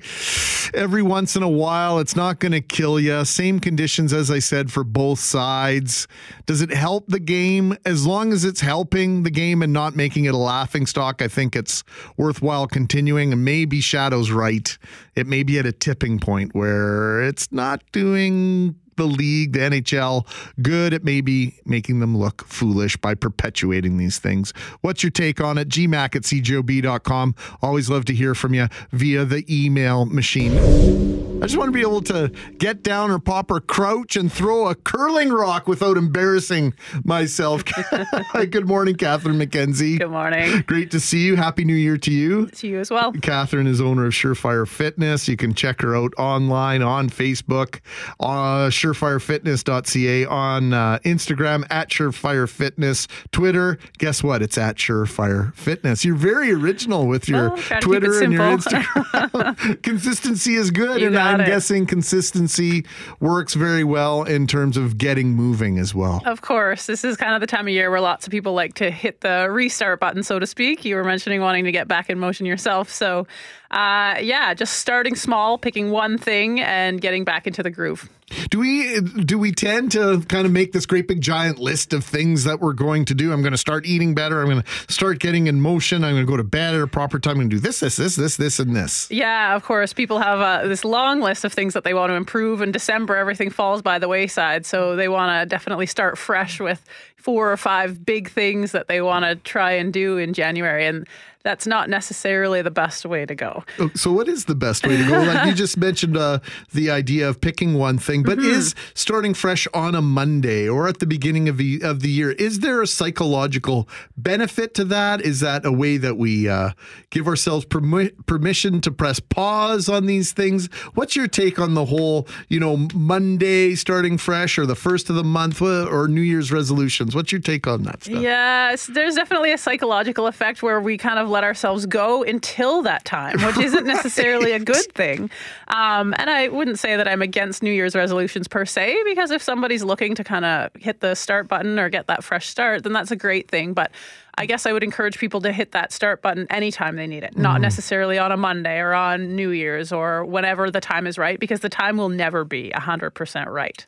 every 0.73 1.03
once 1.03 1.35
in 1.35 1.43
a 1.43 1.49
while, 1.49 1.99
it's 1.99 2.15
not 2.15 2.39
going 2.39 2.53
to 2.53 2.61
kill 2.61 3.01
you. 3.01 3.25
Same 3.25 3.59
conditions, 3.59 4.13
as 4.13 4.31
I 4.31 4.39
said, 4.39 4.71
for 4.71 4.85
both 4.85 5.19
sides. 5.19 6.07
Does 6.47 6.63
it 6.63 6.71
help 6.71 7.09
the 7.09 7.19
game? 7.19 7.77
As 7.85 8.07
long 8.07 8.33
as 8.33 8.45
it's 8.45 8.61
helping 8.61 9.25
the 9.25 9.31
game 9.31 9.61
and 9.63 9.73
not 9.73 9.97
making 9.97 10.27
it 10.27 10.35
a 10.35 10.39
laughing 10.39 10.87
stock, 10.87 11.21
I 11.21 11.27
think 11.27 11.57
it's 11.57 11.83
worthwhile 12.17 12.69
continuing. 12.69 13.33
And 13.33 13.45
maybe 13.45 13.81
Shadoe's 13.81 14.31
right. 14.31 14.79
It 15.17 15.27
may 15.27 15.43
be 15.43 15.59
at 15.59 15.67
a 15.67 15.73
tipping 15.73 16.21
point 16.21 16.55
where 16.55 17.23
it's 17.23 17.51
not 17.51 17.83
doing 17.91 18.77
the 19.01 19.07
league, 19.07 19.55
the 19.55 19.61
NHL, 19.61 20.27
good 20.61 20.93
at 20.93 21.03
maybe 21.05 21.55
making 21.65 22.01
them 22.01 22.15
look 22.15 22.47
foolish 22.47 22.99
by 22.99 23.15
perpetuating 23.15 23.97
these 23.97 24.19
things. 24.19 24.53
What's 24.83 25.03
your 25.03 25.11
take 25.11 25.41
on 25.41 25.57
it? 25.57 25.69
gmac 25.69 26.17
at 26.17 26.23
cjob.com. 26.23 27.35
Always 27.63 27.89
love 27.89 28.05
to 28.07 28.15
hear 28.15 28.35
from 28.35 28.53
you 28.53 28.69
via 28.93 29.25
the 29.25 29.45
email 29.49 30.05
machine. 30.05 31.21
I 31.43 31.45
just 31.45 31.57
want 31.57 31.69
to 31.69 31.73
be 31.73 31.81
able 31.81 32.03
to 32.03 32.31
get 32.59 32.83
down 32.83 33.11
or 33.11 33.19
pop 33.19 33.51
or 33.51 33.61
crouch 33.61 34.15
and 34.15 34.31
throw 34.31 34.69
a 34.69 34.75
curling 34.75 35.31
rock 35.31 35.67
without 35.67 35.97
embarrassing 35.97 36.75
myself. 37.03 37.65
Good 38.35 38.69
morning, 38.69 38.95
Kathryn 38.95 39.43
McKenzie. 39.43 39.99
Good 40.01 40.11
morning. 40.11 40.63
Great 40.67 40.91
to 40.91 41.01
see 41.01 41.21
you. 41.21 41.37
Happy 41.37 41.65
New 41.65 41.75
Year 41.75 41.97
to 41.97 42.13
you. 42.13 42.49
To 42.49 42.69
you 42.69 42.79
as 42.79 42.91
well. 42.91 43.15
Kathryn 43.15 43.67
is 43.67 43.81
owner 43.81 44.05
of 44.05 44.13
Surefire 44.13 44.69
Fitness. 44.69 45.29
You 45.29 45.39
can 45.39 45.55
check 45.55 45.81
her 45.81 45.97
out 45.97 46.13
online 46.19 46.83
on 46.83 47.09
Facebook, 47.09 47.81
uh, 48.21 48.69
surefirefitness.ca, 48.95 50.25
on 50.27 50.73
uh, 50.73 50.99
Instagram 51.05 51.67
at 51.71 51.89
Surefire 51.91 52.49
Fitness, 52.49 53.07
Twitter. 53.33 53.79
Guess 53.99 54.23
what? 54.23 54.43
It's 54.43 54.59
at 54.59 54.77
Surefire 54.77 55.55
Fitness. 55.55 56.05
You're 56.05 56.17
very 56.17 56.53
original 56.53 57.07
with 57.07 57.29
your 57.29 57.51
Well, 57.51 57.59
try 57.59 57.81
to 57.81 57.87
keep 57.87 57.95
it 57.95 58.01
Twitter 58.01 58.23
and 58.25 58.33
your. 58.33 58.43
Instagram. 58.43 59.83
consistency 59.83 60.55
is 60.55 60.71
good, 60.71 61.01
You 61.01 61.09
and 61.09 61.19
I'm 61.19 61.41
it. 61.41 61.47
guessing 61.47 61.87
consistency 61.87 62.85
works 63.21 63.55
very 63.55 63.85
well 63.85 64.23
in 64.25 64.47
terms 64.47 64.77
of 64.77 64.99
getting 64.99 65.35
moving 65.35 65.79
as 65.79 65.95
well. 65.95 66.23
Of 66.25 66.41
course, 66.43 66.87
this 66.87 67.05
is 67.05 67.17
kind 67.17 67.35
of 67.35 67.41
the 67.41 67.47
time 67.47 67.67
of 67.67 67.73
year 67.73 67.91
where 67.91 68.01
lots 68.01 68.27
of 68.27 68.31
people 68.31 68.53
like 68.55 68.75
to 68.75 68.91
hit 68.91 69.21
the 69.21 69.49
restart 69.51 70.01
button, 70.01 70.23
so 70.23 70.39
to 70.39 70.47
speak. 70.47 70.85
You 70.85 70.97
were 70.97 71.05
mentioning 71.05 71.41
wanting 71.41 71.65
to 71.65 71.73
get 71.73 71.89
back 71.89 72.11
in 72.11 72.19
motion 72.19 72.47
yourself. 72.47 72.91
So, 72.91 73.27
uh, 73.71 74.17
yeah, 74.21 74.53
just 74.55 74.79
starting 74.79 75.15
small, 75.15 75.57
picking 75.57 75.91
one 75.91 76.19
thing, 76.19 76.61
and 76.61 77.01
getting 77.01 77.25
back 77.25 77.47
into 77.47 77.63
the 77.63 77.71
groove. 77.71 78.09
Do 78.49 78.61
we 78.61 79.01
do 79.01 79.39
we 79.39 79.51
tend 79.53 79.93
to 79.93 80.23
kind 80.29 80.47
of 80.47 80.53
make 80.53 80.73
this 80.73 80.87
great 80.87 81.09
big 81.09 81.21
giant 81.21 81.59
list 81.59 81.93
of 81.93 82.05
things 82.05 82.45
that 82.45 82.61
we're 82.61 82.73
going 82.73 83.05
to 83.07 83.15
do? 83.15 83.33
I'm 83.33 83.43
going 83.43 83.53
to 83.53 83.59
start 83.59 83.87
eating 83.87 84.15
better. 84.15 84.41
I'm 84.41 84.49
going 84.49 84.63
to 84.63 84.93
start 84.93 85.19
getting 85.19 85.49
in 85.49 85.61
motion. 85.61 86.05
I'm 86.05 86.15
going 86.15 86.27
to 86.27 86.31
go 86.31 86.37
to 86.37 86.45
bed 86.45 86.75
at 86.75 86.81
a 86.81 86.87
proper 86.87 87.19
time. 87.19 87.33
I'm 87.33 87.37
going 87.39 87.51
to 87.51 87.57
do 87.57 87.61
this, 87.61 87.81
this, 87.81 87.97
this, 87.97 88.17
this, 88.17 88.37
this, 88.37 88.61
and 88.61 88.75
this. 88.75 89.11
Yeah, 89.11 89.57
of 89.57 89.65
course. 89.65 89.93
People 89.93 90.19
have 90.19 90.41
uh, 90.41 90.69
this 90.69 90.85
long 90.85 91.21
list 91.21 91.45
of 91.45 91.53
things 91.53 91.75
that 91.75 91.83
they 91.83 91.95
want 91.95 92.11
to 92.11 92.15
improve. 92.15 92.61
In 92.61 92.71
December, 92.71 93.17
everything 93.17 93.51
falls 93.51 93.83
by 93.83 93.99
the 93.99 94.09
wayside. 94.09 94.65
So 94.65 94.95
they 94.95 95.09
want 95.09 95.43
to 95.43 95.47
definitely 95.47 95.87
start 95.87 96.17
fresh 96.17 96.61
with 96.61 96.85
four 97.17 97.53
or 97.53 97.57
five 97.57 98.05
big 98.05 98.31
things 98.31 98.73
that 98.73 98.89
they 98.89 99.01
want 99.01 99.25
to 99.25 99.37
try 99.37 99.73
and 99.73 99.93
do 99.93 100.19
in 100.19 100.35
January. 100.35 100.87
And 100.87 101.07
that's 101.43 101.67
not 101.67 101.89
necessarily 101.89 102.61
the 102.63 102.71
best 102.71 103.07
way 103.07 103.25
to 103.25 103.35
go. 103.35 103.65
Oh, 103.79 103.91
So, 103.95 104.13
what 104.13 104.29
is 104.29 104.45
the 104.45 104.55
best 104.55 104.87
way 104.87 104.97
to 104.97 105.07
go? 105.09 105.23
Like 105.23 105.47
you 105.47 105.55
just 105.55 105.77
mentioned, 105.77 106.17
uh, 106.17 106.41
the 106.73 106.91
idea 106.91 107.29
of 107.29 107.41
picking 107.41 107.75
one 107.75 107.99
thing, 107.99 108.23
but 108.23 108.39
is 108.39 108.75
starting 108.95 109.33
fresh 109.35 109.67
on 109.73 109.95
a 109.95 110.03
Monday 110.03 110.69
or 110.69 110.87
at 110.89 110.99
the 110.99 111.07
beginning 111.07 111.49
of 111.49 111.57
the 111.57 111.81
of 111.83 112.01
the 112.01 112.11
year? 112.11 112.33
Is 112.33 112.61
there 112.61 112.83
a 112.83 112.87
psychological 112.87 113.89
benefit 114.17 114.75
to 114.75 114.85
that? 114.87 115.21
Is 115.23 115.41
that 115.41 115.65
a 115.65 115.73
way 115.73 115.97
that 115.97 116.17
we 116.17 116.49
uh, 116.49 116.71
give 117.11 117.27
ourselves 117.27 117.65
permi- 117.65 118.13
permission 118.27 118.81
to 118.83 118.91
press 118.91 119.21
pause 119.21 119.89
on 119.89 120.07
these 120.07 120.33
things? 120.33 120.67
What's 120.95 121.17
your 121.17 121.29
take 121.29 121.59
on 121.59 121.75
the 121.75 121.87
whole, 121.87 122.29
you 122.49 122.61
know, 122.61 122.89
Monday 122.95 123.75
starting 123.75 124.19
fresh 124.19 124.59
or 124.59 124.67
the 124.67 124.75
first 124.75 125.09
of 125.09 125.17
the 125.17 125.25
month 125.25 125.63
uh, 125.63 125.87
or 125.87 126.09
New 126.09 126.21
Year's 126.21 126.53
resolutions? 126.53 127.15
What's 127.15 127.33
your 127.33 127.41
take 127.41 127.67
on 127.67 127.85
that 127.85 128.05
stuff? 128.05 128.21
Yes, 128.21 128.87
there's 128.87 129.15
definitely 129.15 129.53
a 129.53 129.59
psychological 129.59 130.27
effect 130.27 130.63
where 130.63 130.81
we 130.81 130.99
kind 130.99 131.19
of 131.19 131.30
let 131.31 131.45
ourselves 131.45 131.87
go 131.87 132.23
until 132.23 132.83
that 132.83 133.05
time, 133.05 133.43
which 133.43 133.59
isn't 133.59 133.87
necessarily 133.97 134.53
a 134.53 134.59
good 134.59 134.93
thing. 134.95 135.31
Um, 135.69 136.15
and 136.19 136.29
I 136.29 136.49
wouldn't 136.49 136.79
say 136.79 136.97
that 136.97 137.09
I'm 137.09 137.23
against 137.23 137.63
New 137.63 137.73
Year's 137.73 137.95
resolutions 137.95 138.49
per 138.49 138.67
se, 138.67 139.03
because 139.05 139.31
if 139.31 139.43
somebody's 139.43 139.83
looking 139.83 140.15
to 140.17 140.25
kind 140.25 140.45
of 140.45 140.71
hit 140.75 141.01
the 141.01 141.15
start 141.15 141.49
button 141.49 141.79
or 141.79 141.89
get 141.89 142.07
that 142.09 142.23
fresh 142.25 142.49
start, 142.49 142.83
then 142.83 142.93
that's 142.93 143.11
a 143.11 143.17
great 143.17 143.49
thing. 143.49 143.73
But 143.73 143.93
I 144.37 144.47
guess 144.47 144.67
I 144.67 144.73
would 144.73 144.83
encourage 144.83 145.19
people 145.19 145.41
to 145.43 145.53
hit 145.53 145.73
that 145.73 145.93
start 145.93 146.23
button 146.23 146.47
anytime 146.51 146.97
they 146.97 147.07
need 147.07 147.25
it, 147.25 147.37
not 147.37 147.61
necessarily 147.61 148.19
on 148.19 148.33
a 148.33 148.37
Monday 148.37 148.79
or 148.79 148.95
on 148.95 149.37
New 149.37 149.51
Year's 149.51 149.93
or 149.93 150.25
whenever 150.25 150.71
the 150.71 150.81
time 150.81 151.07
is 151.07 151.19
right, 151.19 151.39
because 151.39 151.61
the 151.61 151.69
time 151.69 151.97
will 151.97 152.09
never 152.09 152.45
be 152.45 152.73
100% 152.75 153.47
right. 153.47 153.85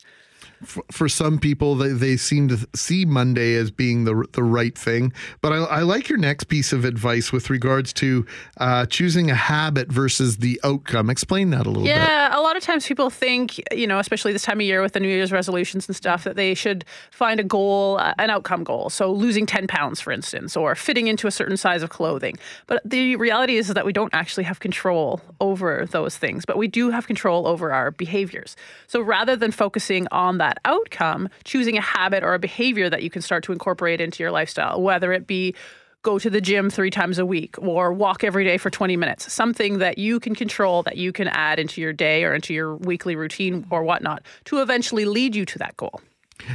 For 0.63 1.09
some 1.09 1.39
people 1.39 1.75
they, 1.75 1.89
they 1.89 2.17
seem 2.17 2.49
to 2.49 2.69
see 2.75 3.05
Monday 3.05 3.55
as 3.55 3.71
being 3.71 4.05
the 4.05 4.27
the 4.33 4.43
right 4.43 4.77
thing. 4.77 5.13
But 5.41 5.53
I, 5.53 5.57
I 5.57 5.81
like 5.83 6.09
your 6.09 6.19
next 6.19 6.45
piece 6.45 6.73
of 6.73 6.85
advice 6.85 7.33
with 7.33 7.51
regards 7.51 7.93
to 7.95 8.27
uh, 8.59 8.87
choosing 8.87 9.31
a 9.31 9.35
habit 9.35 9.91
versus 9.91 10.39
the 10.39 10.61
outcome. 10.65 11.11
Explain 11.11 11.51
that 11.51 11.67
a 11.67 11.71
little 11.71 11.83
bit. 11.83 11.91
Yeah, 11.91 12.37
a 12.37 12.41
lot 12.41 12.57
of 12.57 12.63
times 12.63 12.87
people 12.87 13.11
think, 13.11 13.61
you 13.73 13.87
know, 13.87 13.99
especially 13.99 14.33
this 14.33 14.43
time 14.43 14.59
of 14.59 14.67
year 14.67 14.83
with 14.83 14.93
the 14.93 15.01
New 15.01 15.09
Year's 15.09 15.33
resolutions 15.33 15.89
and 15.89 15.97
stuff, 15.97 16.25
that 16.25 16.37
they 16.37 16.55
should 16.55 16.85
find 17.11 17.41
a 17.41 17.45
goal, 17.45 17.99
uh, 17.99 18.15
an 18.19 18.31
outcome 18.31 18.65
goal. 18.65 18.91
So 18.91 19.11
losing 19.11 19.47
10 19.47 19.67
pounds, 19.67 20.01
for 20.01 20.13
instance, 20.13 20.57
or 20.57 20.75
fitting 20.75 21.09
into 21.09 21.27
a 21.27 21.31
certain 21.31 21.57
size 21.57 21.83
of 21.83 21.91
clothing. 21.91 22.37
But 22.67 22.83
the 22.85 23.17
reality 23.17 23.57
is 23.57 23.69
that 23.69 23.87
we 23.87 23.93
don't 23.93 24.13
actually 24.15 24.45
have 24.45 24.61
control 24.61 25.21
over 25.41 25.87
those 25.91 26.17
things, 26.17 26.45
but 26.45 26.57
we 26.57 26.69
do 26.69 26.91
have 26.91 27.07
control 27.07 27.47
over 27.47 27.73
our 27.73 27.91
behaviors. 27.91 28.57
So 28.87 29.01
rather 29.01 29.37
than 29.37 29.51
focusing 29.51 30.07
on 30.11 30.39
that 30.39 30.52
outcome, 30.65 31.29
choosing 31.45 31.77
a 31.77 31.81
habit 31.81 32.23
or 32.23 32.35
a 32.35 32.39
behavior 32.39 32.89
that 32.91 33.03
you 33.03 33.11
can 33.11 33.23
start 33.23 33.45
to 33.45 33.53
incorporate 33.53 34.01
into 34.01 34.23
your 34.23 34.31
lifestyle, 34.31 34.81
whether 34.81 35.13
it 35.13 35.27
be 35.27 35.55
go 36.03 36.19
to 36.19 36.29
the 36.29 36.41
gym 36.41 36.69
three 36.69 36.91
times 36.91 37.19
a 37.19 37.27
week 37.27 37.57
or 37.59 37.93
walk 37.93 38.25
every 38.25 38.45
day 38.45 38.59
for 38.59 38.71
20 38.71 38.97
minutes. 38.97 39.33
Something 39.33 39.79
that 39.79 39.99
you 39.99 40.21
can 40.21 40.35
control, 40.35 40.83
that 40.83 40.97
you 40.97 41.13
can 41.13 41.29
add 41.29 41.59
into 41.59 41.81
your 41.81 41.93
day 41.93 42.25
or 42.25 42.35
into 42.35 42.53
your 42.53 42.77
weekly 42.77 43.17
routine 43.17 43.67
or 43.71 43.85
whatnot 43.85 44.23
to 44.47 44.61
eventually 44.61 45.05
lead 45.05 45.35
you 45.35 45.47
to 45.47 45.59
that 45.59 45.77
goal. 45.77 46.01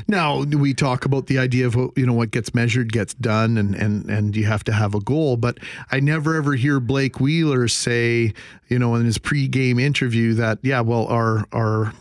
Now 0.08 0.44
we 0.44 0.74
talk 0.74 1.06
about 1.06 1.28
the 1.28 1.38
idea 1.38 1.66
of 1.66 1.76
you 1.96 2.06
know 2.06 2.14
what 2.14 2.32
gets 2.32 2.54
measured 2.54 2.92
gets 2.92 3.14
done, 3.14 3.58
and 3.58 3.74
and 3.74 4.10
and 4.10 4.36
you 4.36 4.46
have 4.46 4.64
to 4.66 4.74
have 4.74 4.94
a 4.94 5.00
goal. 5.00 5.38
But 5.38 5.60
I 5.92 6.02
never 6.02 6.36
ever 6.36 6.56
hear 6.56 6.82
Blake 6.82 7.22
Wheeler 7.22 7.70
say, 7.70 8.34
you 8.68 8.80
know, 8.80 8.96
in 8.96 9.06
his 9.06 9.18
pre-game 9.18 9.80
interview 9.80 10.34
that 10.34 10.60
yeah, 10.62 10.82
well, 10.82 11.08
our 11.08 11.46
our 11.54 11.94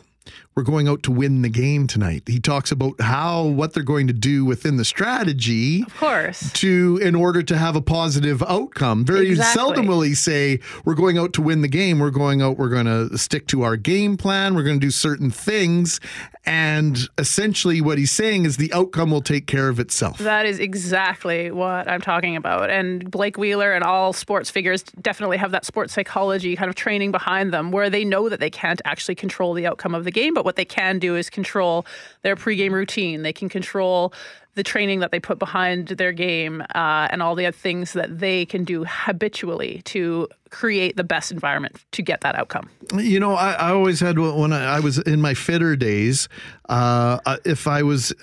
we're 0.56 0.62
going 0.62 0.88
out 0.88 1.02
to 1.02 1.10
win 1.12 1.42
the 1.42 1.50
game 1.50 1.86
tonight. 1.86 2.22
He 2.26 2.40
talks 2.40 2.72
about 2.72 2.98
how 2.98 3.44
what 3.44 3.74
they're 3.74 3.82
going 3.82 4.06
to 4.06 4.14
do 4.14 4.42
within 4.46 4.78
the 4.78 4.86
strategy 4.86 5.82
Of 5.82 5.94
course. 5.98 6.50
to 6.54 6.98
in 7.02 7.14
order 7.14 7.42
to 7.42 7.58
have 7.58 7.76
a 7.76 7.82
positive 7.82 8.42
outcome. 8.44 9.04
Very 9.04 9.28
Exactly. 9.28 9.60
seldom 9.60 9.86
will 9.86 10.00
he 10.00 10.14
say 10.14 10.60
we're 10.86 10.94
going 10.94 11.18
out 11.18 11.34
to 11.34 11.42
win 11.42 11.60
the 11.60 11.68
game. 11.68 11.98
We're 11.98 12.10
going 12.10 12.40
out. 12.40 12.56
We're 12.56 12.70
going 12.70 12.86
to 12.86 13.18
stick 13.18 13.46
to 13.48 13.62
our 13.64 13.76
game 13.76 14.16
plan. 14.16 14.54
We're 14.54 14.62
going 14.62 14.80
to 14.80 14.86
do 14.86 14.90
certain 14.90 15.30
things, 15.30 16.00
and 16.46 17.06
essentially 17.18 17.82
what 17.82 17.98
he's 17.98 18.10
saying 18.12 18.46
is 18.46 18.56
the 18.56 18.72
outcome 18.72 19.10
will 19.10 19.20
take 19.20 19.46
care 19.46 19.68
of 19.68 19.78
itself. 19.78 20.18
That 20.18 20.46
is 20.46 20.58
exactly 20.58 21.50
what 21.50 21.86
I'm 21.86 22.00
talking 22.00 22.34
about. 22.34 22.70
And 22.70 23.10
Blake 23.10 23.36
Wheeler 23.36 23.74
and 23.74 23.84
all 23.84 24.14
sports 24.14 24.48
figures 24.48 24.82
definitely 24.82 25.36
have 25.36 25.50
that 25.50 25.66
sports 25.66 25.92
psychology 25.92 26.56
kind 26.56 26.70
of 26.70 26.74
training 26.76 27.10
behind 27.12 27.52
them 27.52 27.72
where 27.72 27.90
they 27.90 28.04
know 28.06 28.30
that 28.30 28.40
they 28.40 28.48
can't 28.48 28.80
actually 28.86 29.16
control 29.16 29.52
the 29.52 29.66
outcome 29.66 29.94
of 29.94 30.04
the 30.04 30.10
game, 30.10 30.32
but 30.32 30.45
what 30.46 30.56
they 30.56 30.64
can 30.64 30.98
do 30.98 31.16
is 31.16 31.28
control 31.28 31.84
their 32.22 32.36
pregame 32.36 32.72
routine. 32.72 33.22
They 33.22 33.32
can 33.34 33.50
control 33.50 34.14
the 34.54 34.62
training 34.62 35.00
that 35.00 35.10
they 35.10 35.20
put 35.20 35.38
behind 35.38 35.88
their 35.88 36.12
game 36.12 36.62
uh, 36.74 37.08
and 37.10 37.22
all 37.22 37.34
the 37.34 37.44
other 37.44 37.56
things 37.56 37.92
that 37.92 38.20
they 38.20 38.46
can 38.46 38.64
do 38.64 38.84
habitually 38.88 39.82
to 39.84 40.26
create 40.48 40.96
the 40.96 41.04
best 41.04 41.30
environment 41.30 41.84
to 41.92 42.00
get 42.00 42.22
that 42.22 42.36
outcome. 42.36 42.70
You 42.94 43.20
know, 43.20 43.34
I, 43.34 43.52
I 43.52 43.70
always 43.72 44.00
had 44.00 44.18
when 44.18 44.54
I, 44.54 44.76
I 44.76 44.80
was 44.80 44.98
in 44.98 45.20
my 45.20 45.34
fitter 45.34 45.76
days, 45.76 46.28
uh, 46.70 47.18
if 47.44 47.66
I 47.66 47.82
was 47.82 48.14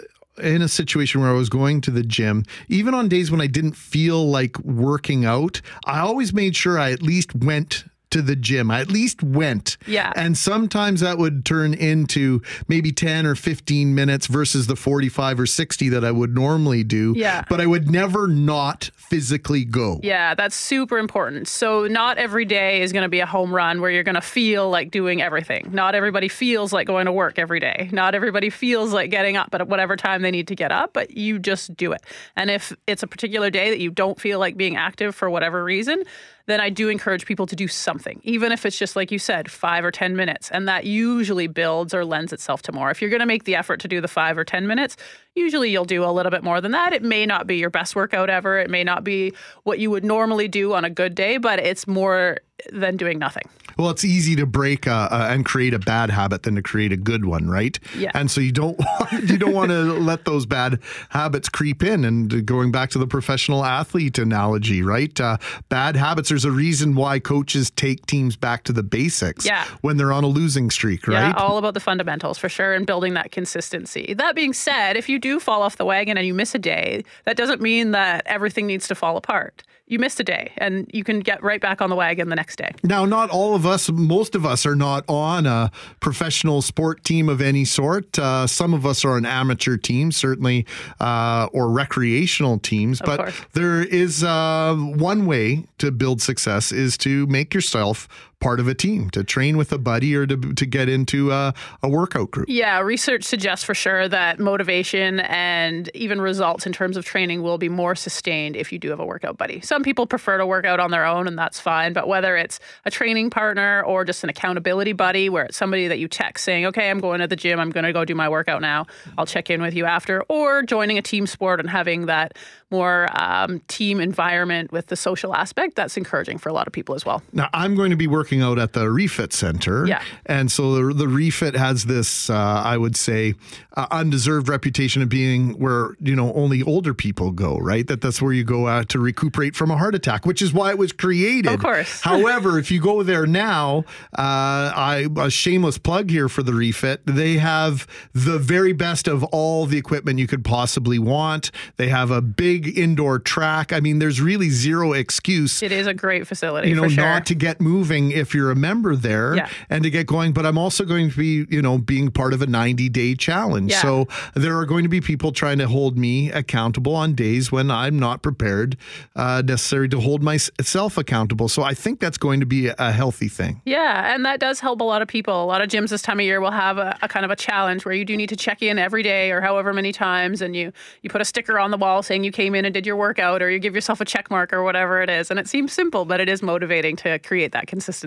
in 0.42 0.64
a 0.64 0.68
situation 0.68 1.22
where 1.22 1.30
I 1.30 1.34
was 1.34 1.50
going 1.50 1.82
to 1.82 1.92
the 1.92 2.02
gym, 2.02 2.46
even 2.68 2.96
on 2.96 3.08
days 3.08 3.30
when 3.30 3.42
I 3.42 3.48
didn't 3.48 3.76
feel 3.76 4.28
like 4.28 4.58
working 4.60 5.26
out, 5.26 5.62
I 5.86 6.00
always 6.00 6.34
made 6.34 6.56
sure 6.56 6.80
I 6.80 6.92
at 6.92 7.04
least 7.04 7.36
went 7.36 7.86
to 8.14 8.22
the 8.22 8.36
gym. 8.36 8.72
I 8.72 8.80
at 8.80 8.90
least 8.90 9.22
went. 9.22 9.78
Yeah. 9.88 10.14
And 10.16 10.38
sometimes 10.38 11.02
that 11.02 11.18
would 11.18 11.46
turn 11.46 11.74
into 11.74 12.42
maybe 12.68 12.92
10 12.92 13.26
or 13.26 13.36
15 13.36 13.94
minutes 13.94 14.28
versus 14.28 14.68
the 14.68 14.76
45 14.76 15.42
or 15.42 15.46
60 15.46 15.90
that 15.90 16.06
I 16.06 16.12
would 16.12 16.36
normally 16.36 16.84
do. 16.84 17.14
Yeah. 17.18 17.44
But 17.50 17.60
I 17.60 17.66
would 17.66 17.90
never 17.90 18.28
not 18.28 18.92
physically 19.14 19.64
go. 19.64 20.00
Yeah, 20.02 20.34
that's 20.34 20.56
super 20.56 20.98
important. 20.98 21.48
So, 21.48 21.86
not 21.86 22.18
every 22.18 22.46
day 22.46 22.82
is 22.82 22.92
going 22.92 23.04
to 23.04 23.10
be 23.10 23.20
a 23.20 23.28
home 23.28 23.54
run 23.54 23.80
where 23.80 23.92
you're 23.92 24.04
going 24.04 24.16
to 24.16 24.22
feel 24.22 24.72
like 24.72 24.90
doing 24.90 25.22
everything. 25.22 25.70
Not 25.72 25.94
everybody 25.94 26.28
feels 26.28 26.74
like 26.74 26.88
going 26.88 27.06
to 27.06 27.12
work 27.12 27.38
every 27.38 27.60
day. 27.60 27.90
Not 27.92 28.16
everybody 28.16 28.50
feels 28.50 28.92
like 28.92 29.12
getting 29.12 29.38
up 29.38 29.54
at 29.54 29.68
whatever 29.68 29.96
time 29.96 30.24
they 30.24 30.32
need 30.32 30.48
to 30.48 30.56
get 30.56 30.72
up, 30.72 30.94
but 30.94 31.16
you 31.16 31.38
just 31.38 31.76
do 31.78 31.92
it. 31.92 32.02
And 32.36 32.50
if 32.50 32.74
it's 32.88 33.04
a 33.04 33.08
particular 33.08 33.52
day 33.52 33.70
that 33.70 33.80
you 33.80 33.92
don't 33.92 34.20
feel 34.20 34.40
like 34.40 34.58
being 34.58 34.78
active 34.78 35.14
for 35.14 35.30
whatever 35.30 35.64
reason, 35.64 36.04
then 36.46 36.60
I 36.60 36.70
do 36.70 36.90
encourage 36.90 37.26
people 37.26 37.46
to 37.48 37.56
do 37.56 37.68
something, 37.68 38.20
even 38.24 38.52
if 38.52 38.66
it's 38.66 38.78
just 38.78 38.96
like 38.96 39.12
you 39.12 39.20
said, 39.20 39.50
five 39.50 39.86
or 39.86 39.92
10 39.92 40.16
minutes. 40.16 40.52
And 40.52 40.68
that 40.68 40.86
usually 40.86 41.48
builds 41.48 41.94
or 41.94 42.04
lends 42.04 42.34
itself 42.34 42.62
to 42.64 42.72
more. 42.72 42.92
If 42.92 43.02
you're 43.02 43.10
going 43.10 43.22
to 43.22 43.26
make 43.26 43.46
the 43.46 43.56
effort 43.56 43.80
to 43.82 43.88
do 43.88 44.02
the 44.02 44.08
five 44.08 44.38
or 44.38 44.44
10 44.44 44.68
minutes, 44.68 44.98
usually 45.36 45.72
you'll 45.72 45.86
do 45.86 46.04
a 46.04 46.12
little 46.12 46.30
bit 46.30 46.44
more 46.44 46.62
than 46.62 46.72
that. 46.72 46.94
It 46.94 47.04
may 47.04 47.26
not 47.26 47.48
be 47.48 47.58
your 47.58 47.70
best 47.70 47.96
workout 47.96 48.30
ever. 48.30 48.60
It 48.60 48.70
may 48.70 48.84
not 48.84 49.04
be 49.04 49.34
what 49.64 49.80
you 49.80 49.90
would 49.90 50.04
normally 50.04 50.48
do 50.48 50.74
on 50.74 50.86
a 50.86 50.90
good 50.90 51.16
day, 51.16 51.38
but 51.38 51.60
it's 51.60 51.88
more 51.88 52.38
than 52.72 52.98
doing 52.98 53.20
nothing. 53.20 53.44
Well, 53.78 53.90
it's 53.90 54.04
easy 54.04 54.36
to 54.38 54.46
break 54.46 54.88
uh, 54.88 55.10
uh, 55.12 55.28
and 55.30 55.46
create 55.46 55.74
a 55.74 55.80
bad 55.80 56.10
habit 56.10 56.44
than 56.44 56.56
to 56.56 56.62
create 56.62 56.92
a 56.92 56.98
good 56.98 57.26
one, 57.26 57.50
right? 57.50 57.78
Yeah. 57.98 58.12
And 58.14 58.30
so 58.30 58.42
you 58.42 58.52
don't 58.52 58.78
want, 59.00 59.12
you 59.30 59.38
don't 59.38 59.54
want 59.54 59.72
to 59.72 59.82
let 60.00 60.26
those 60.26 60.46
bad 60.46 60.80
habits 61.10 61.50
creep 61.50 61.84
in. 61.84 62.06
And 62.06 62.46
going 62.46 62.72
back 62.72 62.90
to 62.92 63.00
the 63.00 63.08
professional 63.08 63.64
athlete 63.66 64.18
analogy, 64.18 64.82
right? 64.82 65.20
Uh, 65.20 65.38
bad 65.70 65.96
habits. 65.96 66.30
There's 66.30 66.46
a 66.46 66.52
reason 66.52 66.96
why 66.96 67.20
coaches 67.20 67.72
take 67.72 68.06
teams 68.06 68.36
back 68.36 68.64
to 68.66 68.74
the 68.74 68.84
basics. 68.84 69.46
Yeah. 69.46 69.66
When 69.82 69.98
they're 69.98 70.14
on 70.14 70.24
a 70.24 70.28
losing 70.28 70.70
streak, 70.70 71.08
right? 71.08 71.30
Yeah, 71.30 71.34
all 71.34 71.58
about 71.58 71.74
the 71.74 71.80
fundamentals 71.80 72.38
for 72.38 72.50
sure 72.50 72.74
and 72.74 72.86
building 72.86 73.14
that 73.16 73.32
consistency. 73.32 74.14
That 74.14 74.36
being 74.36 74.54
said, 74.54 74.98
if 74.98 75.10
you 75.10 75.20
do 75.20 75.40
fall 75.40 75.62
off 75.62 75.78
the 75.78 75.86
wagon 75.86 76.18
and 76.18 76.26
you 76.26 76.34
miss 76.34 76.56
a 76.56 76.60
day, 76.60 77.04
that 77.26 77.38
doesn't 77.38 77.62
mean 77.62 77.92
that 77.92 78.24
everything 78.26 78.68
needs 78.68 78.88
to 78.88 78.96
fall 78.96 79.18
apart. 79.18 79.64
You 79.86 80.00
missed 80.00 80.20
a 80.20 80.24
day 80.24 80.54
and 80.58 80.90
you 80.94 81.04
can 81.04 81.20
get 81.20 81.44
right 81.44 81.60
back 81.60 81.82
on 81.82 81.90
the 81.90 81.96
wagon 81.96 82.30
the 82.30 82.38
next 82.38 82.56
day. 82.56 82.72
Now, 82.84 83.06
not 83.06 83.30
all 83.30 83.54
of 83.54 83.66
us, 83.66 83.92
most 83.92 84.34
of 84.34 84.46
us 84.46 84.66
are 84.66 84.76
not 84.76 85.04
on 85.10 85.46
a 85.46 85.72
professional 86.00 86.62
sport 86.62 87.04
team 87.04 87.28
of 87.28 87.42
any 87.42 87.66
sort. 87.66 88.18
Uh, 88.18 88.48
some 88.48 88.74
of 88.74 88.86
us 88.86 89.04
are 89.04 89.12
on 89.12 89.26
amateur 89.26 89.76
teams, 89.76 90.16
certainly, 90.16 90.66
uh, 91.02 91.50
or 91.52 91.70
recreational 91.70 92.60
teams. 92.60 93.02
Of 93.02 93.06
but 93.06 93.18
course. 93.18 93.42
there 93.54 93.84
is 93.84 94.24
uh, 94.24 94.74
one 94.76 95.26
way 95.26 95.66
to 95.80 95.92
build 95.92 96.22
success 96.22 96.72
is 96.72 96.98
to 97.00 97.28
make 97.28 97.54
yourself 97.54 98.08
part 98.44 98.60
of 98.60 98.68
a 98.68 98.74
team, 98.74 99.10
to 99.12 99.24
train 99.24 99.56
with 99.56 99.72
a 99.72 99.78
buddy 99.78 100.14
or 100.14 100.28
to, 100.28 100.36
to 100.54 100.66
get 100.66 100.90
into 100.90 101.32
a, 101.32 101.54
a 101.82 101.88
workout 101.88 102.30
group. 102.30 102.46
Yeah, 102.50 102.82
research 102.82 103.24
suggests 103.24 103.64
for 103.64 103.74
sure 103.74 104.10
that 104.10 104.38
motivation 104.38 105.22
and 105.22 105.90
even 105.94 106.20
results 106.20 106.66
in 106.66 106.74
terms 106.74 106.98
of 106.98 107.06
training 107.06 107.42
will 107.42 107.58
be 107.58 107.70
more 107.70 107.96
sustained 107.96 108.58
if 108.58 108.74
you 108.74 108.80
do 108.80 108.90
have 108.90 109.00
a 109.00 109.06
workout 109.06 109.38
buddy. 109.38 109.62
Some 109.62 109.82
people 109.82 110.06
prefer 110.06 110.38
to 110.40 110.46
work 110.46 110.66
out 110.66 110.82
on 110.82 110.92
their 110.92 111.06
own, 111.06 111.26
and 111.26 111.40
that's 111.40 111.58
fine. 111.58 111.94
But 111.94 112.10
whether 112.10 112.36
it's 112.36 112.60
a 112.84 112.92
training 112.92 113.30
partner 113.30 113.82
or 113.84 114.04
just 114.04 114.26
an 114.26 114.30
accountability 114.30 114.92
buddy, 114.92 115.30
where 115.30 115.46
it's 115.46 115.56
somebody 115.56 115.88
that 115.88 116.00
you 116.00 116.10
text 116.10 116.44
saying, 116.44 116.66
okay, 116.66 116.90
I'm 116.90 117.00
going 117.00 117.22
to 117.22 117.28
the 117.28 117.38
gym, 117.38 117.62
I'm 117.62 117.70
going 117.70 117.86
to 117.86 117.94
go 117.94 118.04
do 118.04 118.14
my 118.14 118.28
workout 118.28 118.62
now, 118.62 118.88
I'll 119.18 119.26
check 119.26 119.50
in 119.50 119.62
with 119.62 119.74
you 119.74 119.86
after, 119.86 120.22
or 120.24 120.64
joining 120.64 120.98
a 120.98 121.02
team 121.02 121.28
sport 121.28 121.62
and 121.62 121.70
having 121.70 122.08
that 122.08 122.38
more 122.70 123.08
um, 123.14 123.60
team 123.68 124.02
environment 124.02 124.72
with 124.72 124.88
the 124.88 124.96
social 124.96 125.36
aspect, 125.36 125.76
that's 125.76 125.96
encouraging 125.96 126.40
for 126.40 126.50
a 126.50 126.54
lot 126.54 126.66
of 126.66 126.74
people 126.74 126.96
as 126.96 127.06
well. 127.06 127.22
Now, 127.32 127.48
I'm 127.54 127.76
going 127.76 127.92
to 127.92 127.96
be 127.96 128.08
working 128.08 128.33
out 128.42 128.60
at 128.60 128.74
the 128.74 128.90
Reh-Fit 128.90 129.34
Center. 129.34 129.86
Yeah. 129.86 130.02
And 130.26 130.52
so 130.52 130.76
the, 130.76 130.94
the 130.94 131.08
Reh-Fit 131.08 131.56
has 131.56 131.86
this, 131.86 132.30
uh, 132.30 132.34
I 132.34 132.78
would 132.78 132.96
say, 132.96 133.36
uh, 133.76 133.88
undeserved 133.92 134.50
reputation 134.50 135.02
of 135.02 135.10
being 135.10 135.58
where, 135.60 135.96
you 136.00 136.16
know, 136.16 136.34
only 136.34 136.62
older 136.64 136.94
people 136.94 137.32
go, 137.32 137.58
right? 137.58 137.88
That 137.88 138.02
that's 138.02 138.22
where 138.22 138.34
you 138.34 138.44
go 138.44 138.68
uh, 138.68 138.84
to 138.86 139.00
recuperate 139.00 139.56
from 139.56 139.72
a 139.72 139.78
heart 139.78 139.96
attack, 139.96 140.26
which 140.26 140.42
is 140.42 140.54
why 140.54 140.70
it 140.72 140.78
was 140.78 140.92
created. 140.92 141.52
Of 141.52 141.60
course. 141.62 142.02
However, 142.04 142.60
if 142.60 142.72
you 142.72 142.80
go 142.80 143.04
there 143.04 143.26
now, 143.26 143.86
uh, 144.18 144.72
I 144.76 145.08
a 145.18 145.30
shameless 145.30 145.78
plug 145.78 146.10
here 146.10 146.30
for 146.30 146.44
the 146.44 146.54
Refit. 146.54 147.02
They 147.06 147.38
have 147.38 147.88
the 148.14 148.38
very 148.38 148.74
best 148.74 149.08
of 149.08 149.24
all 149.26 149.66
the 149.66 149.78
equipment 149.78 150.20
you 150.20 150.28
could 150.28 150.46
possibly 150.46 151.00
want. 151.00 151.52
They 151.78 151.90
have 151.90 152.12
a 152.12 152.22
big 152.22 152.78
indoor 152.78 153.20
track. 153.20 153.74
I 153.74 153.80
mean, 153.80 154.00
there's 154.00 154.22
really 154.22 154.50
zero 154.50 154.94
excuse 154.94 155.62
It 155.64 155.72
is 155.72 155.88
a 155.88 155.94
great 155.94 156.28
facility. 156.28 156.70
you 156.70 156.76
know, 156.76 156.88
sure. 156.88 157.04
not 157.04 157.26
to 157.28 157.36
get 157.36 157.60
moving 157.60 158.12
if 158.24 158.34
you're 158.34 158.50
a 158.50 158.56
member 158.56 158.96
there 158.96 159.36
Yeah. 159.36 159.50
and 159.70 159.84
to 159.84 159.92
get 159.92 160.08
going. 160.08 160.34
But 160.34 160.48
I'm 160.48 160.58
also 160.58 160.84
going 160.86 161.12
to 161.12 161.16
be, 161.18 161.46
you 161.56 161.62
know, 161.62 161.78
being 161.78 162.10
part 162.10 162.34
of 162.34 162.42
a 162.42 162.48
90 162.48 162.90
day 162.90 163.14
challenge. 163.14 163.70
Yeah. 163.72 163.82
So 163.82 164.08
there 164.34 164.58
are 164.58 164.66
going 164.66 164.82
to 164.84 164.90
be 164.90 165.00
people 165.02 165.32
trying 165.32 165.60
to 165.60 165.68
hold 165.68 165.98
me 165.98 166.32
accountable 166.32 166.96
on 166.96 167.14
days 167.14 167.52
when 167.52 167.70
I'm 167.70 168.00
not 168.00 168.24
prepared 168.24 168.76
uh, 169.16 169.44
necessary 169.46 169.88
to 169.90 170.00
hold 170.00 170.24
myself 170.24 170.98
accountable. 170.98 171.48
So 171.50 171.62
I 171.62 171.74
think 171.76 172.00
that's 172.00 172.18
going 172.18 172.40
to 172.40 172.46
be 172.48 172.68
a 172.68 172.92
healthy 172.92 173.28
thing. 173.28 173.62
Yeah, 173.66 174.14
and 174.16 174.26
that 174.26 174.40
does 174.40 174.60
help 174.60 174.82
a 174.82 174.84
lot 174.84 175.02
of 175.02 175.08
people. 175.08 175.44
A 175.44 175.46
lot 175.46 175.62
of 175.62 175.70
gyms 175.70 175.90
this 175.90 176.02
time 176.02 176.20
of 176.20 176.26
year 176.26 176.40
will 176.42 176.52
have 176.52 176.78
a, 176.78 176.98
a 177.02 177.08
kind 177.08 177.26
of 177.26 177.32
a 177.32 177.36
challenge 177.36 177.86
where 177.86 177.94
you 177.94 178.06
do 178.06 178.16
need 178.18 178.30
to 178.30 178.36
check 178.36 178.62
in 178.62 178.80
every 178.80 179.04
day 179.04 179.32
or 179.32 179.42
however 179.42 179.74
many 179.74 179.92
times, 179.92 180.42
and 180.42 180.56
you 180.56 180.72
you 181.02 181.10
put 181.10 181.22
a 181.22 181.26
sticker 181.26 181.60
on 181.60 181.72
the 181.72 181.78
wall 181.78 182.02
saying 182.02 182.24
you 182.24 182.32
came 182.32 182.56
in 182.56 182.66
and 182.66 182.74
did 182.74 182.86
your 182.86 182.96
workout, 182.96 183.42
or 183.42 183.50
you 183.52 183.60
give 183.60 183.76
yourself 183.76 184.00
a 184.02 184.06
check 184.06 184.32
mark 184.32 184.54
or 184.54 184.64
whatever 184.64 185.02
it 185.02 185.10
is. 185.10 185.30
And 185.30 185.40
it 185.40 185.48
seems 185.48 185.74
simple, 185.74 186.06
but 186.06 186.20
it 186.20 186.30
is 186.30 186.42
motivating 186.42 186.96
to 186.98 187.20
create 187.20 187.52
that 187.52 187.68
consistency. 187.68 188.03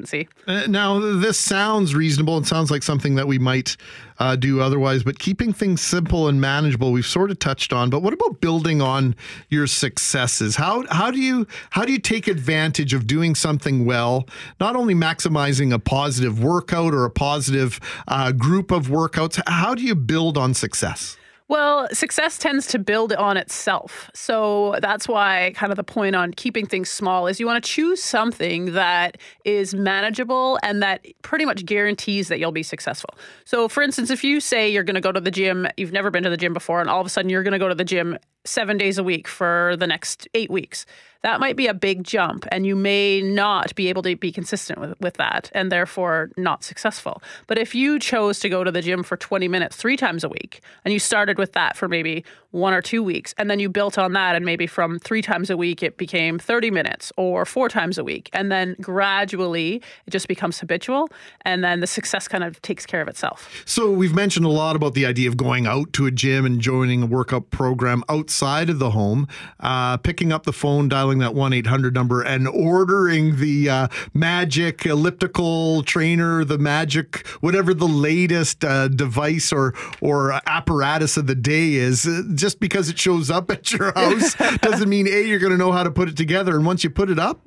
Uh, 0.46 0.66
now, 0.66 0.98
this 0.98 1.38
sounds 1.38 1.94
reasonable 1.94 2.36
and 2.36 2.46
sounds 2.46 2.70
like 2.70 2.82
something 2.82 3.14
that 3.14 3.26
we 3.26 3.38
might 3.38 3.76
uh, 4.18 4.36
do 4.36 4.60
otherwise, 4.60 5.02
but 5.02 5.18
keeping 5.18 5.52
things 5.52 5.80
simple 5.80 6.28
and 6.28 6.40
manageable, 6.40 6.92
we've 6.92 7.06
sort 7.06 7.30
of 7.30 7.38
touched 7.38 7.72
on. 7.72 7.90
But 7.90 8.02
what 8.02 8.12
about 8.12 8.40
building 8.40 8.80
on 8.80 9.14
your 9.48 9.66
successes? 9.66 10.56
How 10.56 10.84
how 10.88 11.10
do 11.10 11.20
you 11.20 11.46
how 11.70 11.84
do 11.84 11.92
you 11.92 11.98
take 11.98 12.26
advantage 12.28 12.94
of 12.94 13.06
doing 13.06 13.34
something 13.34 13.84
well? 13.84 14.26
Not 14.58 14.76
only 14.76 14.94
maximizing 14.94 15.72
a 15.72 15.78
positive 15.78 16.42
workout 16.42 16.94
or 16.94 17.04
a 17.04 17.10
positive 17.10 17.80
uh, 18.08 18.32
group 18.32 18.70
of 18.70 18.88
workouts. 18.88 19.40
How 19.46 19.74
do 19.74 19.82
you 19.82 19.94
build 19.94 20.38
on 20.38 20.54
success? 20.54 21.16
Well, 21.48 21.86
success 21.92 22.38
tends 22.38 22.66
to 22.68 22.78
build 22.78 23.12
on 23.12 23.36
itself. 23.36 24.10
So 24.14 24.76
that's 24.80 25.06
why, 25.06 25.52
kind 25.54 25.70
of, 25.70 25.76
the 25.76 25.84
point 25.84 26.16
on 26.16 26.32
keeping 26.32 26.66
things 26.66 26.90
small 26.90 27.28
is 27.28 27.38
you 27.38 27.46
want 27.46 27.62
to 27.62 27.70
choose 27.70 28.02
something 28.02 28.72
that 28.72 29.18
is 29.44 29.72
manageable 29.72 30.58
and 30.64 30.82
that 30.82 31.06
pretty 31.22 31.44
much 31.44 31.64
guarantees 31.64 32.26
that 32.28 32.40
you'll 32.40 32.50
be 32.50 32.64
successful. 32.64 33.10
So, 33.44 33.68
for 33.68 33.84
instance, 33.84 34.10
if 34.10 34.24
you 34.24 34.40
say 34.40 34.68
you're 34.68 34.82
going 34.82 34.96
to 34.96 35.00
go 35.00 35.12
to 35.12 35.20
the 35.20 35.30
gym, 35.30 35.68
you've 35.76 35.92
never 35.92 36.10
been 36.10 36.24
to 36.24 36.30
the 36.30 36.36
gym 36.36 36.52
before, 36.52 36.80
and 36.80 36.90
all 36.90 37.00
of 37.00 37.06
a 37.06 37.10
sudden 37.10 37.30
you're 37.30 37.44
going 37.44 37.52
to 37.52 37.60
go 37.60 37.68
to 37.68 37.76
the 37.76 37.84
gym 37.84 38.18
seven 38.44 38.76
days 38.76 38.98
a 38.98 39.04
week 39.04 39.28
for 39.28 39.76
the 39.78 39.86
next 39.86 40.26
eight 40.34 40.50
weeks. 40.50 40.84
That 41.26 41.40
might 41.40 41.56
be 41.56 41.66
a 41.66 41.74
big 41.74 42.04
jump, 42.04 42.46
and 42.52 42.64
you 42.64 42.76
may 42.76 43.20
not 43.20 43.74
be 43.74 43.88
able 43.88 44.02
to 44.02 44.14
be 44.14 44.30
consistent 44.30 44.78
with, 44.78 44.94
with 45.00 45.14
that 45.14 45.50
and 45.56 45.72
therefore 45.72 46.30
not 46.36 46.62
successful. 46.62 47.20
But 47.48 47.58
if 47.58 47.74
you 47.74 47.98
chose 47.98 48.38
to 48.38 48.48
go 48.48 48.62
to 48.62 48.70
the 48.70 48.80
gym 48.80 49.02
for 49.02 49.16
20 49.16 49.48
minutes 49.48 49.74
three 49.74 49.96
times 49.96 50.22
a 50.22 50.28
week, 50.28 50.60
and 50.84 50.94
you 50.94 51.00
started 51.00 51.36
with 51.36 51.52
that 51.54 51.76
for 51.76 51.88
maybe 51.88 52.24
one 52.50 52.72
or 52.72 52.82
two 52.82 53.02
weeks, 53.02 53.34
and 53.38 53.50
then 53.50 53.58
you 53.58 53.68
built 53.68 53.98
on 53.98 54.12
that, 54.12 54.36
and 54.36 54.44
maybe 54.44 54.66
from 54.66 54.98
three 54.98 55.22
times 55.22 55.50
a 55.50 55.56
week 55.56 55.82
it 55.82 55.96
became 55.96 56.38
30 56.38 56.70
minutes 56.70 57.12
or 57.16 57.44
four 57.44 57.68
times 57.68 57.98
a 57.98 58.04
week, 58.04 58.30
and 58.32 58.50
then 58.50 58.76
gradually 58.80 59.82
it 60.06 60.10
just 60.10 60.28
becomes 60.28 60.58
habitual, 60.60 61.08
and 61.42 61.62
then 61.62 61.80
the 61.80 61.86
success 61.86 62.28
kind 62.28 62.44
of 62.44 62.60
takes 62.62 62.86
care 62.86 63.00
of 63.00 63.08
itself. 63.08 63.62
So 63.64 63.90
we've 63.90 64.14
mentioned 64.14 64.46
a 64.46 64.50
lot 64.50 64.76
about 64.76 64.94
the 64.94 65.06
idea 65.06 65.28
of 65.28 65.36
going 65.36 65.66
out 65.66 65.92
to 65.94 66.06
a 66.06 66.10
gym 66.10 66.46
and 66.46 66.60
joining 66.60 67.02
a 67.02 67.06
workout 67.06 67.50
program 67.50 68.02
outside 68.08 68.70
of 68.70 68.78
the 68.78 68.90
home, 68.90 69.28
uh, 69.60 69.96
picking 69.98 70.32
up 70.32 70.44
the 70.44 70.52
phone, 70.52 70.88
dialing 70.88 71.18
that 71.18 71.34
one 71.34 71.52
eight 71.52 71.66
hundred 71.66 71.94
number, 71.94 72.22
and 72.22 72.48
ordering 72.48 73.36
the 73.36 73.68
uh, 73.68 73.88
magic 74.14 74.86
elliptical 74.86 75.82
trainer, 75.82 76.44
the 76.44 76.58
magic 76.58 77.26
whatever 77.40 77.74
the 77.74 77.88
latest 77.88 78.64
uh, 78.64 78.88
device 78.88 79.52
or 79.52 79.74
or 80.00 80.40
apparatus 80.46 81.16
of 81.16 81.26
the 81.26 81.34
day 81.34 81.74
is. 81.74 82.06
Just 82.36 82.60
because 82.60 82.88
it 82.88 82.98
shows 82.98 83.30
up 83.30 83.50
at 83.50 83.72
your 83.72 83.92
house 83.96 84.34
doesn't 84.58 84.88
mean 84.88 85.06
a 85.08 85.22
you're 85.22 85.38
going 85.38 85.52
to 85.52 85.58
know 85.58 85.72
how 85.72 85.82
to 85.82 85.90
put 85.90 86.08
it 86.08 86.16
together. 86.16 86.56
And 86.56 86.66
once 86.66 86.84
you 86.84 86.90
put 86.90 87.10
it 87.10 87.18
up. 87.18 87.45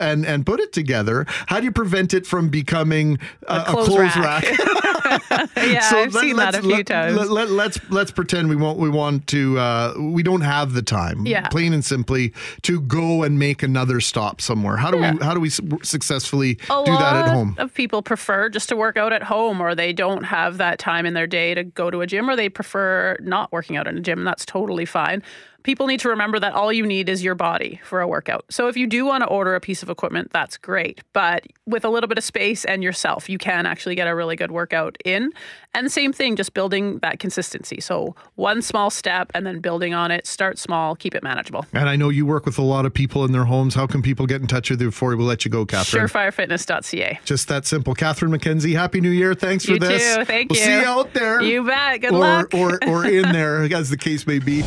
And, 0.00 0.24
and 0.24 0.46
put 0.46 0.60
it 0.60 0.72
together. 0.72 1.26
How 1.46 1.58
do 1.60 1.66
you 1.66 1.72
prevent 1.72 2.14
it 2.14 2.26
from 2.26 2.48
becoming 2.48 3.18
uh, 3.46 3.64
a 3.68 3.70
clothes 3.72 3.88
clothes 3.88 4.16
rack. 4.16 4.44
rack? 4.44 5.50
yeah, 5.56 5.88
I've 5.92 6.14
let- 6.14 6.22
seen 6.22 6.36
that 6.36 6.54
a 6.54 6.62
few 6.62 6.70
let- 6.70 6.86
times. 6.86 7.16
Let, 7.16 7.28
let, 7.30 7.50
let's 7.50 7.78
let's 7.90 8.10
pretend 8.10 8.48
we 8.48 8.56
want 8.56 8.78
we 8.78 8.88
want 8.88 9.26
to 9.28 9.58
uh, 9.58 9.94
we 9.98 10.22
don't 10.22 10.40
have 10.40 10.72
the 10.72 10.82
time, 10.82 11.26
Yeah. 11.26 11.48
plain 11.48 11.72
and 11.74 11.84
simply, 11.84 12.32
to 12.62 12.80
go 12.80 13.22
and 13.24 13.38
make 13.38 13.62
another 13.62 14.00
stop 14.00 14.40
somewhere. 14.40 14.76
How 14.78 14.90
do 14.90 14.98
Yeah. 14.98 15.12
we 15.14 15.18
how 15.24 15.34
do 15.34 15.40
we 15.40 15.50
successfully 15.50 16.58
a 16.70 16.82
do 16.84 16.92
that 16.92 17.16
at 17.16 17.26
lot 17.26 17.34
home? 17.34 17.54
Of 17.58 17.74
people 17.74 18.02
prefer 18.02 18.48
just 18.48 18.68
to 18.70 18.76
work 18.76 18.96
out 18.96 19.12
at 19.12 19.22
home, 19.24 19.60
or 19.60 19.74
they 19.74 19.92
don't 19.92 20.22
have 20.24 20.56
that 20.58 20.78
time 20.78 21.04
in 21.06 21.14
their 21.14 21.26
day 21.26 21.54
to 21.54 21.64
go 21.64 21.90
to 21.90 22.00
a 22.00 22.06
gym, 22.06 22.28
or 22.30 22.36
they 22.36 22.48
prefer 22.48 23.16
not 23.20 23.52
working 23.52 23.76
out 23.76 23.86
in 23.86 23.98
a 23.98 24.00
gym. 24.00 24.18
and 24.20 24.26
That's 24.26 24.46
totally 24.46 24.84
fine. 24.86 25.22
People 25.62 25.86
need 25.86 26.00
to 26.00 26.08
remember 26.08 26.38
that 26.40 26.54
all 26.54 26.72
you 26.72 26.86
need 26.86 27.08
is 27.08 27.22
your 27.22 27.34
body 27.34 27.80
for 27.84 28.00
a 28.00 28.08
workout. 28.08 28.44
So 28.50 28.68
if 28.68 28.76
you 28.76 28.86
do 28.86 29.04
want 29.04 29.22
to 29.22 29.28
order 29.28 29.54
a 29.54 29.60
piece 29.60 29.82
of 29.82 29.90
equipment, 29.90 30.30
that's 30.32 30.56
great. 30.56 31.00
But 31.12 31.46
with 31.66 31.84
a 31.84 31.88
little 31.88 32.08
bit 32.08 32.18
of 32.18 32.24
space 32.24 32.64
and 32.64 32.82
yourself, 32.82 33.28
you 33.28 33.38
can 33.38 33.66
actually 33.66 33.94
get 33.94 34.06
a 34.06 34.14
really 34.14 34.36
good 34.36 34.50
workout 34.50 34.96
in. 35.04 35.32
And 35.74 35.90
same 35.92 36.12
thing, 36.12 36.34
just 36.36 36.54
building 36.54 36.98
that 36.98 37.20
consistency. 37.20 37.80
So 37.80 38.16
one 38.34 38.62
small 38.62 38.90
step 38.90 39.30
and 39.34 39.46
then 39.46 39.60
building 39.60 39.94
on 39.94 40.10
it. 40.10 40.26
Start 40.26 40.58
small, 40.58 40.96
keep 40.96 41.14
it 41.14 41.22
manageable. 41.22 41.64
And 41.72 41.88
I 41.88 41.96
know 41.96 42.08
you 42.08 42.26
work 42.26 42.44
with 42.46 42.58
a 42.58 42.62
lot 42.62 42.86
of 42.86 42.94
people 42.94 43.24
in 43.24 43.32
their 43.32 43.44
homes. 43.44 43.74
How 43.74 43.86
can 43.86 44.02
people 44.02 44.26
get 44.26 44.40
in 44.40 44.46
touch 44.46 44.70
with 44.70 44.80
you 44.80 44.88
before 44.88 45.14
we 45.14 45.22
let 45.22 45.44
you 45.44 45.50
go, 45.50 45.64
Kathryn? 45.66 46.08
Surefirefitness.ca. 46.08 47.20
Just 47.24 47.48
that 47.48 47.66
simple. 47.66 47.94
Kathryn 47.94 48.34
McKenzie, 48.36 48.74
Happy 48.74 49.00
New 49.00 49.10
Year. 49.10 49.34
Thanks 49.34 49.64
for 49.64 49.72
You 49.72 49.78
this. 49.78 50.16
too. 50.16 50.24
Thank 50.24 50.50
we'll 50.50 50.58
you. 50.58 50.64
see 50.64 50.72
you 50.80 50.84
out 50.84 51.12
there. 51.14 51.40
You 51.42 51.64
bet. 51.64 52.00
Good 52.00 52.12
or, 52.12 52.18
luck. 52.18 52.54
Or, 52.54 52.78
or 52.88 53.04
in 53.06 53.22
there, 53.32 53.62
as 53.74 53.90
the 53.90 53.96
case 53.96 54.26
may 54.26 54.38
be. 54.38 54.62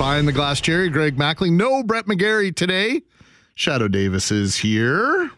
Behind 0.00 0.26
the 0.26 0.32
glass 0.32 0.62
Jerry, 0.62 0.88
Greg 0.88 1.18
Mackling. 1.18 1.58
No 1.58 1.82
Brett 1.82 2.06
McGarry 2.06 2.56
today. 2.56 3.02
Shadoe 3.54 3.92
Davis 3.92 4.30
is 4.30 4.56
here. 4.56 5.30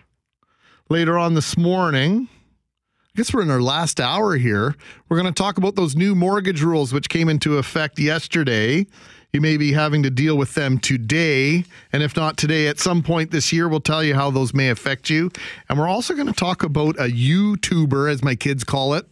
Later 0.88 1.18
on 1.18 1.34
this 1.34 1.58
morning, 1.58 2.28
I 2.30 3.10
guess 3.16 3.34
we're 3.34 3.42
in 3.42 3.50
our 3.50 3.60
last 3.60 4.00
hour 4.00 4.36
here. 4.36 4.76
We're 5.08 5.20
going 5.20 5.34
to 5.34 5.42
talk 5.42 5.58
about 5.58 5.74
those 5.74 5.96
new 5.96 6.14
mortgage 6.14 6.62
rules 6.62 6.92
which 6.92 7.08
came 7.08 7.28
into 7.28 7.58
effect 7.58 7.98
yesterday. 7.98 8.86
You 9.32 9.40
may 9.40 9.56
be 9.56 9.72
having 9.72 10.04
to 10.04 10.10
deal 10.10 10.38
with 10.38 10.54
them 10.54 10.78
today. 10.78 11.64
And 11.92 12.04
if 12.04 12.16
not 12.16 12.36
today, 12.36 12.68
at 12.68 12.78
some 12.78 13.02
point 13.02 13.32
this 13.32 13.52
year, 13.52 13.68
we'll 13.68 13.80
tell 13.80 14.04
you 14.04 14.14
how 14.14 14.30
those 14.30 14.54
may 14.54 14.70
affect 14.70 15.10
you. 15.10 15.32
And 15.68 15.76
we're 15.76 15.88
also 15.88 16.14
going 16.14 16.28
to 16.28 16.32
talk 16.32 16.62
about 16.62 16.94
a 17.00 17.10
YouTuber, 17.10 18.08
as 18.08 18.22
my 18.22 18.36
kids 18.36 18.62
call 18.62 18.94
it. 18.94 19.08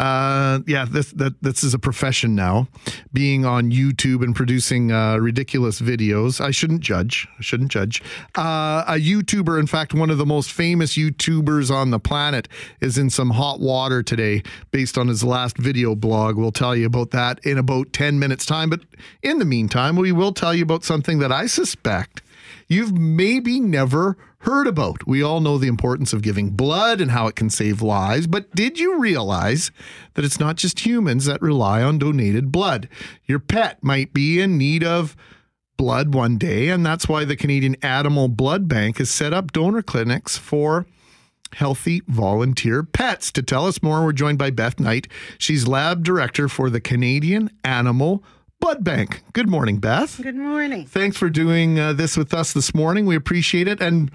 Uh, 0.00 0.60
yeah, 0.66 0.86
this 0.86 1.12
that 1.12 1.34
this 1.42 1.62
is 1.62 1.74
a 1.74 1.78
profession 1.78 2.34
now, 2.34 2.66
being 3.12 3.44
on 3.44 3.70
YouTube 3.70 4.24
and 4.24 4.34
producing 4.34 4.90
uh, 4.90 5.18
ridiculous 5.18 5.78
videos. 5.78 6.40
I 6.40 6.52
shouldn't 6.52 6.80
judge. 6.80 7.28
I 7.38 7.42
shouldn't 7.42 7.70
judge. 7.70 8.02
Uh, 8.34 8.82
a 8.88 8.94
YouTuber, 8.94 9.60
in 9.60 9.66
fact, 9.66 9.92
one 9.92 10.08
of 10.08 10.16
the 10.16 10.24
most 10.24 10.52
famous 10.52 10.96
YouTubers 10.96 11.70
on 11.70 11.90
the 11.90 11.98
planet, 11.98 12.48
is 12.80 12.96
in 12.96 13.10
some 13.10 13.28
hot 13.28 13.60
water 13.60 14.02
today, 14.02 14.42
based 14.70 14.96
on 14.96 15.06
his 15.06 15.22
last 15.22 15.58
video 15.58 15.94
blog. 15.94 16.38
We'll 16.38 16.50
tell 16.50 16.74
you 16.74 16.86
about 16.86 17.10
that 17.10 17.38
in 17.44 17.58
about 17.58 17.92
ten 17.92 18.18
minutes' 18.18 18.46
time. 18.46 18.70
But 18.70 18.80
in 19.22 19.38
the 19.38 19.44
meantime, 19.44 19.96
we 19.96 20.12
will 20.12 20.32
tell 20.32 20.54
you 20.54 20.62
about 20.62 20.82
something 20.82 21.18
that 21.18 21.30
I 21.30 21.44
suspect 21.44 22.22
you've 22.70 22.96
maybe 22.96 23.60
never 23.60 24.16
heard 24.38 24.66
about. 24.66 25.06
We 25.06 25.22
all 25.22 25.40
know 25.40 25.58
the 25.58 25.68
importance 25.68 26.14
of 26.14 26.22
giving 26.22 26.50
blood 26.50 27.02
and 27.02 27.10
how 27.10 27.26
it 27.26 27.36
can 27.36 27.50
save 27.50 27.82
lives, 27.82 28.26
but 28.26 28.50
did 28.54 28.78
you 28.78 28.98
realize 28.98 29.70
that 30.14 30.24
it's 30.24 30.40
not 30.40 30.56
just 30.56 30.86
humans 30.86 31.26
that 31.26 31.42
rely 31.42 31.82
on 31.82 31.98
donated 31.98 32.50
blood? 32.50 32.88
Your 33.26 33.40
pet 33.40 33.82
might 33.82 34.14
be 34.14 34.40
in 34.40 34.56
need 34.56 34.82
of 34.82 35.14
blood 35.76 36.14
one 36.14 36.38
day, 36.38 36.68
and 36.68 36.86
that's 36.86 37.08
why 37.08 37.24
the 37.24 37.36
Canadian 37.36 37.74
Animal 37.82 38.28
Blood 38.28 38.68
Bank 38.68 38.98
has 38.98 39.10
set 39.10 39.34
up 39.34 39.52
donor 39.52 39.82
clinics 39.82 40.38
for 40.38 40.86
healthy 41.54 42.02
volunteer 42.06 42.82
pets. 42.82 43.32
To 43.32 43.42
tell 43.42 43.66
us 43.66 43.82
more, 43.82 44.04
we're 44.04 44.12
joined 44.12 44.38
by 44.38 44.50
Beth 44.50 44.78
Knight. 44.78 45.08
She's 45.36 45.66
lab 45.66 46.04
director 46.04 46.48
for 46.48 46.70
the 46.70 46.80
Canadian 46.80 47.50
Animal 47.64 48.22
Blood 48.60 48.84
Bank. 48.84 49.22
Good 49.32 49.48
morning, 49.48 49.78
Beth. 49.78 50.20
Good 50.22 50.36
morning. 50.36 50.86
Thanks 50.86 51.16
for 51.16 51.30
doing 51.30 51.78
uh, 51.78 51.94
this 51.94 52.16
with 52.16 52.34
us 52.34 52.52
this 52.52 52.74
morning. 52.74 53.06
We 53.06 53.16
appreciate 53.16 53.66
it. 53.66 53.80
And 53.80 54.10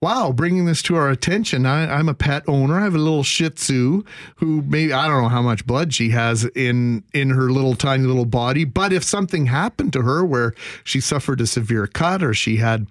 wow, 0.00 0.30
bringing 0.30 0.66
this 0.66 0.82
to 0.82 0.94
our 0.94 1.08
attention. 1.08 1.66
I, 1.66 1.90
I'm 1.90 2.08
a 2.08 2.14
pet 2.14 2.44
owner. 2.46 2.78
I 2.78 2.84
have 2.84 2.94
a 2.94 2.98
little 2.98 3.22
Shih 3.22 3.50
Tzu 3.50 4.04
who 4.36 4.62
maybe 4.62 4.92
I 4.92 5.08
don't 5.08 5.22
know 5.22 5.28
how 5.28 5.42
much 5.42 5.66
blood 5.66 5.94
she 5.94 6.10
has 6.10 6.44
in 6.54 7.02
in 7.14 7.30
her 7.30 7.50
little 7.50 7.74
tiny 7.74 8.04
little 8.04 8.26
body. 8.26 8.64
But 8.64 8.92
if 8.92 9.02
something 9.02 9.46
happened 9.46 9.92
to 9.94 10.02
her 10.02 10.24
where 10.24 10.54
she 10.84 11.00
suffered 11.00 11.40
a 11.40 11.46
severe 11.46 11.86
cut 11.86 12.22
or 12.22 12.34
she 12.34 12.58
had 12.58 12.86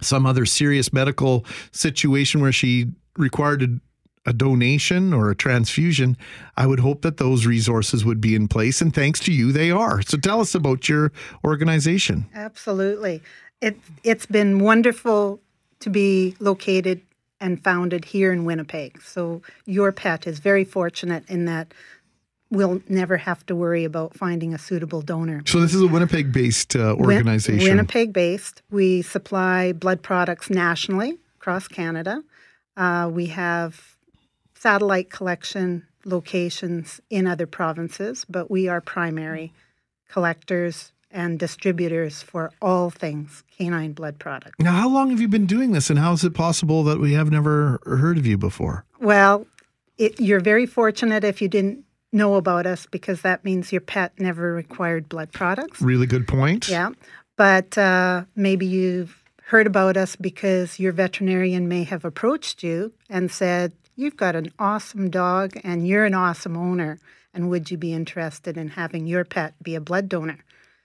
some 0.00 0.26
other 0.26 0.46
serious 0.46 0.92
medical 0.92 1.44
situation 1.70 2.40
where 2.40 2.52
she 2.52 2.86
required 3.16 3.62
a 3.62 3.80
a 4.28 4.32
donation 4.34 5.14
or 5.14 5.30
a 5.30 5.34
transfusion, 5.34 6.16
I 6.56 6.66
would 6.66 6.80
hope 6.80 7.00
that 7.00 7.16
those 7.16 7.46
resources 7.46 8.04
would 8.04 8.20
be 8.20 8.34
in 8.34 8.46
place. 8.46 8.82
And 8.82 8.94
thanks 8.94 9.20
to 9.20 9.32
you, 9.32 9.52
they 9.52 9.70
are. 9.70 10.02
So 10.02 10.18
tell 10.18 10.40
us 10.40 10.54
about 10.54 10.86
your 10.86 11.10
organization. 11.44 12.26
Absolutely. 12.34 13.22
It, 13.62 13.78
it's 14.04 14.26
been 14.26 14.58
wonderful 14.58 15.40
to 15.80 15.88
be 15.88 16.36
located 16.40 17.00
and 17.40 17.62
founded 17.64 18.04
here 18.04 18.30
in 18.32 18.44
Winnipeg. 18.44 19.00
So 19.00 19.40
your 19.64 19.92
pet 19.92 20.26
is 20.26 20.40
very 20.40 20.64
fortunate 20.64 21.24
in 21.28 21.46
that 21.46 21.72
we'll 22.50 22.82
never 22.88 23.16
have 23.16 23.46
to 23.46 23.56
worry 23.56 23.84
about 23.84 24.14
finding 24.14 24.52
a 24.52 24.58
suitable 24.58 25.00
donor. 25.00 25.42
So 25.46 25.60
this 25.60 25.74
is 25.74 25.80
a 25.80 25.86
Winnipeg 25.86 26.32
based 26.32 26.76
uh, 26.76 26.94
organization. 26.96 27.66
Winnipeg 27.66 28.12
based. 28.12 28.62
We 28.70 29.00
supply 29.02 29.72
blood 29.72 30.02
products 30.02 30.50
nationally 30.50 31.18
across 31.38 31.66
Canada. 31.66 32.22
Uh, 32.76 33.10
we 33.12 33.26
have 33.26 33.96
satellite 34.58 35.10
collection 35.10 35.86
locations 36.04 37.00
in 37.10 37.26
other 37.26 37.46
provinces, 37.46 38.24
but 38.28 38.50
we 38.50 38.68
are 38.68 38.80
primary 38.80 39.52
collectors 40.08 40.92
and 41.10 41.38
distributors 41.38 42.22
for 42.22 42.50
all 42.60 42.90
things 42.90 43.42
canine 43.56 43.92
blood 43.92 44.18
products. 44.18 44.54
Now, 44.58 44.72
how 44.72 44.88
long 44.88 45.10
have 45.10 45.20
you 45.20 45.28
been 45.28 45.46
doing 45.46 45.72
this, 45.72 45.90
and 45.90 45.98
how 45.98 46.12
is 46.12 46.24
it 46.24 46.34
possible 46.34 46.84
that 46.84 46.98
we 46.98 47.12
have 47.14 47.30
never 47.30 47.80
heard 47.84 48.18
of 48.18 48.26
you 48.26 48.36
before? 48.36 48.84
Well, 49.00 49.46
it, 49.96 50.20
you're 50.20 50.40
very 50.40 50.66
fortunate 50.66 51.24
if 51.24 51.40
you 51.40 51.48
didn't 51.48 51.84
know 52.12 52.34
about 52.34 52.66
us 52.66 52.86
because 52.86 53.22
that 53.22 53.44
means 53.44 53.72
your 53.72 53.80
pet 53.80 54.12
never 54.18 54.52
required 54.52 55.08
blood 55.08 55.32
products. 55.32 55.80
Really 55.80 56.06
good 56.06 56.26
point. 56.26 56.68
Yeah. 56.68 56.90
But 57.36 57.76
uh, 57.78 58.24
maybe 58.34 58.66
you've 58.66 59.22
heard 59.42 59.66
about 59.66 59.96
us 59.96 60.16
because 60.16 60.78
your 60.78 60.92
veterinarian 60.92 61.68
may 61.68 61.84
have 61.84 62.04
approached 62.04 62.62
you 62.62 62.92
and 63.08 63.30
said, 63.30 63.72
You've 63.98 64.16
got 64.16 64.36
an 64.36 64.52
awesome 64.60 65.10
dog 65.10 65.58
and 65.64 65.84
you're 65.86 66.04
an 66.04 66.14
awesome 66.14 66.56
owner. 66.56 67.00
And 67.34 67.50
would 67.50 67.68
you 67.68 67.76
be 67.76 67.92
interested 67.92 68.56
in 68.56 68.68
having 68.68 69.08
your 69.08 69.24
pet 69.24 69.54
be 69.60 69.74
a 69.74 69.80
blood 69.80 70.08
donor? 70.08 70.38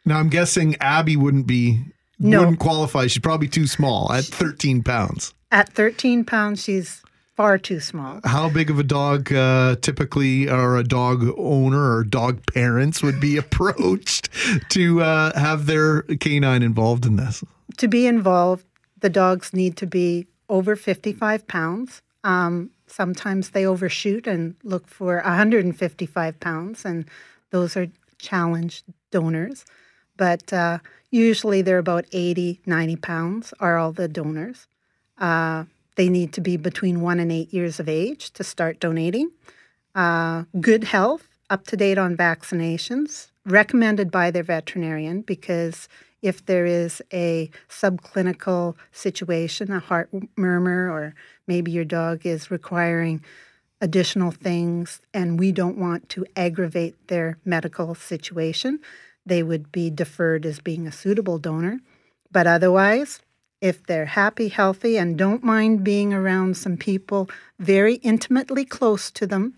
Now, 0.03 0.17
I'm 0.17 0.29
guessing 0.29 0.75
Abby 0.81 1.15
wouldn't 1.15 1.45
be 1.45 1.79
No. 2.17 2.39
wouldn't 2.39 2.57
qualify. 2.57 3.05
She's 3.05 3.21
probably 3.21 3.47
too 3.47 3.67
small 3.67 4.11
at 4.11 4.25
13 4.25 4.81
pounds. 4.81 5.35
At 5.51 5.71
13 5.73 6.25
pounds, 6.25 6.63
she's 6.63 7.03
far 7.37 7.59
too 7.59 7.79
small. 7.79 8.19
How 8.23 8.49
big 8.49 8.71
of 8.71 8.79
a 8.79 8.83
dog 8.83 9.31
uh, 9.31 9.75
typically, 9.75 10.49
or 10.49 10.77
a 10.77 10.83
dog 10.83 11.23
owner 11.37 11.95
or 11.97 12.03
dog 12.03 12.41
parents 12.51 13.03
would 13.03 13.19
be 13.19 13.37
approached 13.43 14.29
to 14.69 15.03
uh, 15.03 15.39
have 15.39 15.67
their 15.67 16.01
canine 16.19 16.63
involved 16.63 17.05
in 17.05 17.17
this? 17.17 17.43
To 17.77 17.87
be 17.87 18.07
involved, 18.07 18.65
the 19.01 19.09
dogs 19.11 19.53
need 19.53 19.77
to 19.77 19.85
be 19.85 20.25
over 20.49 20.75
55 20.75 21.47
pounds. 21.47 22.01
Um, 22.23 22.71
sometimes 22.93 23.49
they 23.49 23.65
overshoot 23.65 24.27
and 24.27 24.55
look 24.63 24.87
for 24.87 25.15
155 25.15 26.39
pounds, 26.39 26.85
and 26.85 27.05
those 27.49 27.75
are 27.75 27.87
challenged 28.19 28.83
donors. 29.11 29.65
but 30.15 30.53
uh, 30.53 30.77
usually 31.09 31.61
they're 31.63 31.79
about 31.79 32.05
80, 32.11 32.59
90 32.65 32.95
pounds 32.97 33.53
are 33.59 33.77
all 33.79 33.91
the 33.91 34.07
donors. 34.07 34.67
Uh, 35.17 35.65
they 35.95 36.07
need 36.07 36.33
to 36.33 36.41
be 36.41 36.55
between 36.57 37.01
one 37.01 37.19
and 37.19 37.31
eight 37.31 37.51
years 37.51 37.79
of 37.79 37.89
age 37.89 38.31
to 38.33 38.43
start 38.43 38.79
donating. 38.79 39.31
Uh, 39.95 40.43
good 40.61 40.83
health, 40.83 41.27
up 41.49 41.65
to 41.67 41.77
date 41.77 41.97
on 41.97 42.15
vaccinations, 42.15 43.31
recommended 43.45 44.11
by 44.11 44.31
their 44.31 44.43
veterinarian 44.43 45.21
because 45.21 45.87
if 46.23 46.43
there 46.45 46.65
is 46.65 47.03
a 47.13 47.51
subclinical 47.69 48.75
situation, 48.91 49.71
a 49.71 49.79
heart 49.79 50.09
murmur, 50.35 50.89
or 50.89 51.13
maybe 51.47 51.69
your 51.69 51.85
dog 51.85 52.25
is 52.25 52.49
requiring 52.49 53.21
additional 53.81 54.31
things 54.31 55.01
and 55.13 55.37
we 55.37 55.51
don't 55.51 55.77
want 55.77 56.07
to 56.07 56.25
aggravate 56.37 56.95
their 57.09 57.37
medical 57.43 57.93
situation, 57.93 58.79
they 59.25 59.43
would 59.43 59.71
be 59.71 59.89
deferred 59.89 60.45
as 60.45 60.59
being 60.59 60.87
a 60.87 60.91
suitable 60.91 61.37
donor. 61.37 61.79
But 62.31 62.47
otherwise, 62.47 63.19
if 63.59 63.85
they're 63.85 64.05
happy, 64.05 64.47
healthy, 64.47 64.97
and 64.97 65.17
don't 65.17 65.43
mind 65.43 65.83
being 65.83 66.13
around 66.13 66.55
some 66.55 66.77
people 66.77 67.29
very 67.59 67.95
intimately 67.95 68.65
close 68.65 69.11
to 69.11 69.27
them 69.27 69.55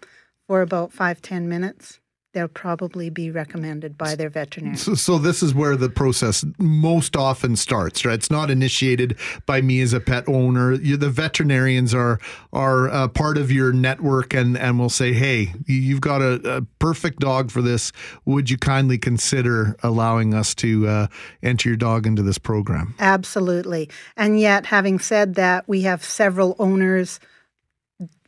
for 0.48 0.62
about 0.62 0.92
five, 0.92 1.22
ten 1.22 1.48
minutes, 1.48 2.00
they'll 2.36 2.48
probably 2.50 3.10
be 3.10 3.32
recommended 3.32 3.98
by 3.98 4.14
their 4.14 4.30
veterinarian. 4.30 4.78
So, 4.78 4.94
so 4.94 5.18
this 5.18 5.42
is 5.42 5.56
where 5.56 5.78
the 5.78 5.90
process 5.90 6.46
most 6.60 7.16
often 7.16 7.56
starts, 7.56 8.06
right? 8.06 8.14
It's 8.14 8.30
not 8.30 8.52
initiated 8.52 9.18
by 9.46 9.62
me 9.62 9.82
as 9.82 9.94
a 9.94 10.02
pet 10.02 10.26
owner. 10.28 10.74
You, 10.74 10.98
the 10.98 11.10
veterinarians 11.10 11.94
are 11.94 12.20
are 12.52 12.90
uh, 12.90 13.08
part 13.08 13.38
of 13.38 13.52
your 13.52 13.72
network, 13.72 14.34
and 14.34 14.58
and 14.58 14.78
will 14.78 14.90
say, 14.90 15.14
"Hey, 15.14 15.54
you've 15.66 16.02
got 16.02 16.22
a, 16.22 16.58
a, 16.58 16.62
perfect 16.78 17.20
dog 17.20 17.50
for 17.52 17.62
this. 17.62 17.94
Would 18.26 18.50
you 18.50 18.58
kindly 18.58 18.98
consider 18.98 19.78
allowing 19.82 20.34
us 20.34 20.54
to 20.56 20.88
uh, 20.88 21.08
enter 21.42 21.70
your 21.70 21.78
dog 21.78 22.06
into 22.06 22.22
this 22.22 22.38
program?" 22.38 22.96
Absolutely. 23.00 23.90
And 24.18 24.40
yet, 24.40 24.66
having 24.66 25.00
said 25.00 25.36
that, 25.36 25.68
we 25.70 25.84
have 25.84 26.04
several 26.04 26.58
owners 26.60 27.20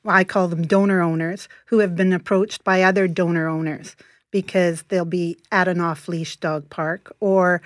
I 0.08 0.24
call 0.24 0.48
them 0.48 0.66
donor 0.66 1.02
owners, 1.02 1.48
who 1.66 1.80
have 1.80 1.96
been 1.96 2.14
approached 2.14 2.64
by 2.64 2.84
other 2.84 3.08
donor 3.08 3.48
owners 3.48 3.96
because 4.32 4.84
they'll 4.84 5.06
be 5.06 5.38
at 5.52 5.68
an 5.68 5.80
off 5.80 6.08
leash 6.08 6.38
dog 6.38 6.70
park 6.70 7.16
or 7.20 7.62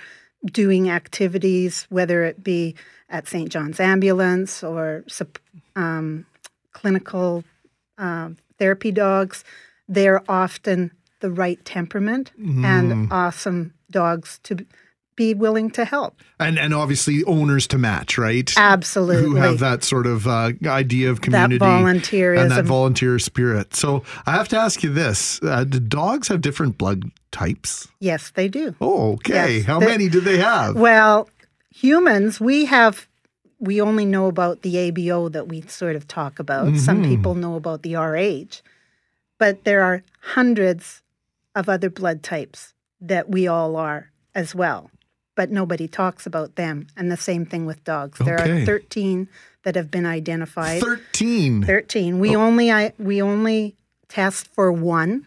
doing 0.46 0.90
activities, 0.90 1.86
whether 1.90 2.24
it 2.24 2.44
be 2.44 2.76
at 3.10 3.28
St. 3.28 3.50
John's 3.50 3.80
Ambulance 3.80 4.64
or 4.64 5.04
um, 5.76 6.26
clinical 6.72 7.44
uh, 7.98 8.30
therapy 8.58 8.92
dogs. 8.92 9.44
They're 9.88 10.24
often 10.30 10.92
the 11.20 11.32
right 11.32 11.64
temperament 11.66 12.32
mm. 12.40 12.64
and 12.64 13.12
awesome 13.12 13.74
dogs 13.92 14.40
to 14.44 14.66
be 15.22 15.34
willing 15.36 15.70
to 15.70 15.86
help. 15.86 16.20
And 16.40 16.58
and 16.58 16.74
obviously 16.74 17.24
owners 17.26 17.68
to 17.68 17.78
match, 17.78 18.18
right? 18.18 18.52
Absolutely. 18.58 19.24
Who 19.24 19.36
have 19.36 19.60
that 19.60 19.84
sort 19.84 20.08
of 20.08 20.28
uh, 20.28 20.54
idea 20.66 21.12
of 21.12 21.22
community 21.22 21.60
that 21.60 21.66
volunteerism. 21.66 22.42
and 22.42 22.52
that 22.52 22.66
volunteer 22.66 23.20
spirit. 23.20 23.76
So 23.76 24.04
I 24.26 24.32
have 24.32 24.48
to 24.50 24.58
ask 24.58 24.82
you 24.84 24.92
this: 24.92 25.40
uh, 25.44 25.64
Do 25.64 25.80
dogs 25.80 26.28
have 26.30 26.42
different 26.42 26.80
blood 26.80 27.12
types? 27.32 27.88
Yes, 28.00 28.32
they 28.32 28.48
do. 28.48 28.74
Oh, 28.82 29.14
okay. 29.14 29.58
Yes, 29.58 29.66
How 29.66 29.80
many 29.80 30.10
do 30.10 30.20
they 30.22 30.38
have? 30.38 30.76
Well, 30.76 31.30
humans, 31.70 32.42
we 32.42 32.66
have. 32.66 33.08
We 33.60 33.80
only 33.80 34.06
know 34.06 34.26
about 34.26 34.64
the 34.64 34.74
ABO 34.74 35.32
that 35.34 35.48
we 35.48 35.62
sort 35.62 35.96
of 35.96 36.08
talk 36.08 36.40
about. 36.40 36.66
Mm-hmm. 36.66 36.78
Some 36.78 37.04
people 37.04 37.36
know 37.36 37.56
about 37.56 37.84
the 37.84 37.96
RH, 37.96 38.66
but 39.38 39.66
there 39.66 39.84
are 39.84 40.02
hundreds 40.34 41.04
of 41.54 41.70
other 41.70 41.92
blood 41.92 42.24
types 42.24 42.74
that 43.00 43.30
we 43.30 43.48
all 43.48 43.76
are 43.76 44.10
as 44.34 44.56
well 44.56 44.90
but 45.42 45.50
nobody 45.50 45.88
talks 45.88 46.28
about 46.28 46.54
them. 46.56 46.86
And 46.96 47.12
the 47.12 47.18
same 47.18 47.48
thing 47.48 47.66
with 47.66 47.84
dogs. 47.84 48.20
There 48.20 48.40
are 48.40 48.64
13 48.64 49.28
that 49.64 49.74
have 49.74 49.90
been 49.90 50.06
identified. 50.06 50.82
13. 50.82 51.64
13. 51.64 52.20
We 52.20 52.36
oh. 52.36 52.42
only 52.42 52.72
I, 52.72 52.94
we 53.00 53.24
only 53.24 53.76
test 54.08 54.48
for 54.50 54.72
one 54.72 55.26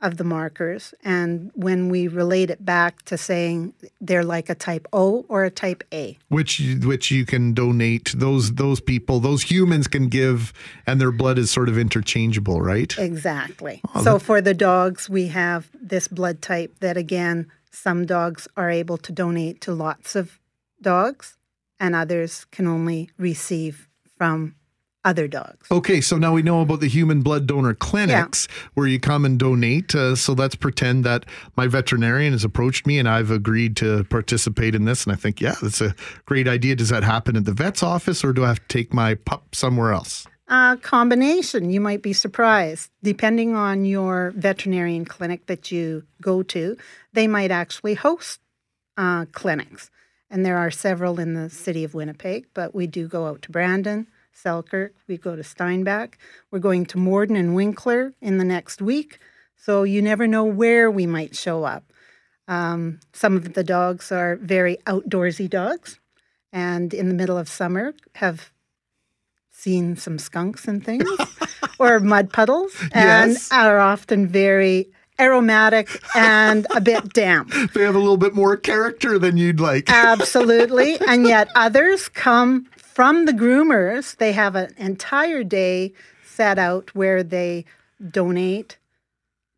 of 0.00 0.16
the 0.16 0.24
markers 0.24 0.94
and 1.04 1.50
when 1.54 1.90
we 1.90 2.08
relate 2.08 2.48
it 2.48 2.64
back 2.64 3.02
to 3.02 3.18
saying 3.18 3.74
they're 4.00 4.24
like 4.24 4.48
a 4.48 4.54
type 4.54 4.88
O 4.94 5.26
or 5.28 5.44
a 5.44 5.50
type 5.50 5.84
A 5.92 6.16
which 6.28 6.62
which 6.82 7.10
you 7.10 7.26
can 7.26 7.52
donate 7.52 8.14
those 8.16 8.54
those 8.54 8.80
people 8.80 9.20
those 9.20 9.42
humans 9.42 9.86
can 9.86 10.08
give 10.08 10.54
and 10.86 10.98
their 10.98 11.12
blood 11.12 11.36
is 11.38 11.50
sort 11.50 11.68
of 11.68 11.76
interchangeable 11.76 12.62
right 12.62 12.96
exactly 12.96 13.82
oh, 13.94 14.02
so 14.02 14.18
for 14.18 14.40
the 14.40 14.54
dogs 14.54 15.10
we 15.10 15.26
have 15.26 15.68
this 15.78 16.08
blood 16.08 16.40
type 16.40 16.74
that 16.80 16.96
again 16.96 17.46
some 17.70 18.06
dogs 18.06 18.48
are 18.56 18.70
able 18.70 18.98
to 18.98 19.12
donate 19.12 19.60
to 19.62 19.72
lots 19.72 20.16
of 20.16 20.38
dogs, 20.82 21.36
and 21.78 21.94
others 21.94 22.44
can 22.46 22.66
only 22.66 23.10
receive 23.18 23.88
from 24.16 24.54
other 25.04 25.26
dogs. 25.26 25.66
Okay, 25.70 26.00
so 26.00 26.18
now 26.18 26.32
we 26.32 26.42
know 26.42 26.60
about 26.60 26.80
the 26.80 26.88
human 26.88 27.22
blood 27.22 27.46
donor 27.46 27.74
clinics 27.74 28.48
yeah. 28.50 28.68
where 28.74 28.86
you 28.86 29.00
come 29.00 29.24
and 29.24 29.38
donate. 29.38 29.94
Uh, 29.94 30.14
so 30.14 30.32
let's 30.34 30.54
pretend 30.54 31.04
that 31.04 31.24
my 31.56 31.66
veterinarian 31.66 32.32
has 32.32 32.44
approached 32.44 32.86
me 32.86 32.98
and 32.98 33.08
I've 33.08 33.30
agreed 33.30 33.76
to 33.78 34.04
participate 34.04 34.74
in 34.74 34.84
this. 34.84 35.04
And 35.04 35.12
I 35.12 35.16
think, 35.16 35.40
yeah, 35.40 35.54
that's 35.62 35.80
a 35.80 35.94
great 36.26 36.46
idea. 36.46 36.76
Does 36.76 36.90
that 36.90 37.02
happen 37.02 37.36
at 37.36 37.46
the 37.46 37.52
vet's 37.54 37.82
office 37.82 38.22
or 38.22 38.32
do 38.32 38.44
I 38.44 38.48
have 38.48 38.60
to 38.60 38.68
take 38.68 38.92
my 38.92 39.14
pup 39.14 39.54
somewhere 39.54 39.92
else? 39.92 40.26
A 40.50 40.76
combination. 40.82 41.70
You 41.70 41.80
might 41.80 42.02
be 42.02 42.12
surprised. 42.12 42.90
Depending 43.04 43.54
on 43.54 43.84
your 43.84 44.32
veterinarian 44.34 45.04
clinic 45.04 45.46
that 45.46 45.70
you 45.70 46.02
go 46.20 46.42
to, 46.42 46.76
they 47.12 47.28
might 47.28 47.52
actually 47.52 47.94
host 47.94 48.40
uh, 48.96 49.26
clinics. 49.26 49.92
And 50.28 50.44
there 50.44 50.58
are 50.58 50.72
several 50.72 51.20
in 51.20 51.34
the 51.34 51.50
city 51.50 51.84
of 51.84 51.94
Winnipeg, 51.94 52.46
but 52.52 52.74
we 52.74 52.88
do 52.88 53.06
go 53.06 53.26
out 53.26 53.42
to 53.42 53.52
Brandon, 53.52 54.08
Selkirk, 54.32 54.94
we 55.06 55.16
go 55.16 55.36
to 55.36 55.44
Steinbach. 55.44 56.18
We're 56.50 56.58
going 56.58 56.84
to 56.86 56.98
Morden 56.98 57.36
and 57.36 57.54
Winkler 57.54 58.12
in 58.20 58.38
the 58.38 58.44
next 58.44 58.82
week. 58.82 59.20
So 59.56 59.84
you 59.84 60.02
never 60.02 60.26
know 60.26 60.44
where 60.44 60.90
we 60.90 61.06
might 61.06 61.36
show 61.36 61.62
up. 61.62 61.92
Um, 62.48 62.98
some 63.12 63.36
of 63.36 63.54
the 63.54 63.62
dogs 63.62 64.10
are 64.10 64.34
very 64.34 64.78
outdoorsy 64.86 65.48
dogs, 65.48 66.00
and 66.52 66.92
in 66.92 67.08
the 67.08 67.14
middle 67.14 67.38
of 67.38 67.48
summer 67.48 67.94
have 68.16 68.50
seen 69.60 69.94
some 69.94 70.18
skunks 70.18 70.66
and 70.66 70.84
things 70.84 71.08
or 71.78 72.00
mud 72.00 72.32
puddles 72.32 72.72
and 72.92 73.32
yes. 73.32 73.52
are 73.52 73.78
often 73.78 74.26
very 74.26 74.88
aromatic 75.18 76.00
and 76.16 76.66
a 76.74 76.80
bit 76.80 77.12
damp. 77.12 77.52
They 77.74 77.82
have 77.82 77.94
a 77.94 77.98
little 77.98 78.16
bit 78.16 78.34
more 78.34 78.56
character 78.56 79.18
than 79.18 79.36
you'd 79.36 79.60
like. 79.60 79.84
Absolutely. 79.90 80.98
And 81.06 81.26
yet 81.26 81.48
others 81.54 82.08
come 82.08 82.64
from 82.76 83.26
the 83.26 83.32
groomers. 83.32 84.16
They 84.16 84.32
have 84.32 84.56
an 84.56 84.72
entire 84.78 85.44
day 85.44 85.92
set 86.24 86.58
out 86.58 86.94
where 86.94 87.22
they 87.22 87.66
donate, 88.10 88.78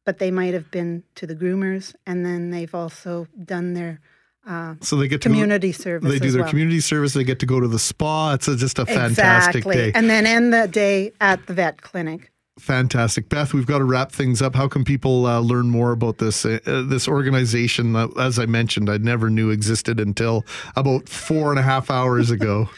but 0.05 0.18
they 0.18 0.32
might 0.32 0.53
have 0.53 0.70
been 0.72 1.05
to 1.14 1.28
the 1.28 1.36
groomers 1.36 1.94
and 2.05 2.26
then 2.26 2.50
they've 2.50 2.74
also 2.74 3.28
done 3.44 3.74
their 3.74 4.00
uh, 4.47 4.74
so 4.80 4.97
they 4.97 5.09
get 5.09 5.22
to 5.22 5.28
community 5.28 5.72
service. 5.72 6.11
They 6.11 6.18
do 6.18 6.30
their 6.30 6.43
well. 6.43 6.51
community 6.51 6.80
service. 6.80 7.14
They 7.14 7.24
get 7.24 7.38
to 7.40 7.47
go 7.47 7.61
to 7.61 7.68
the 7.68 7.78
spa. 7.78 8.34
It's 8.34 8.49
a, 8.49 8.57
just 8.57 8.78
a 8.78 8.86
fantastic 8.86 9.66
exactly. 9.66 9.76
day. 9.76 9.93
And 9.95 10.11
then 10.11 10.26
end 10.26 10.53
the 10.53 10.66
day 10.66 11.12
at 11.20 11.47
the 11.47 11.55
vet 11.55 11.82
clinic. 11.82 12.32
Fantastic, 12.59 13.28
Beth. 13.28 13.55
We've 13.55 13.66
got 13.66 13.78
to 13.78 13.84
wrap 13.84 14.12
things 14.12 14.43
up. 14.43 14.55
How 14.55 14.68
can 14.68 14.84
people 14.84 15.26
uh, 15.26 15.40
learn 15.40 15.70
more 15.70 15.93
about 15.93 16.18
this 16.18 16.45
uh, 16.45 16.59
this 16.64 17.09
organization? 17.09 17.95
That, 17.95 18.11
as 18.18 18.38
I 18.38 18.47
mentioned, 18.47 18.90
I 18.90 18.99
never 18.99 19.30
knew 19.30 19.51
existed 19.51 19.99
until 19.99 20.45
about 20.76 21.09
four 21.09 21.51
and 21.51 21.59
a 21.59 21.62
half 21.62 21.90
hours 21.90 22.30
ago. 22.36 22.68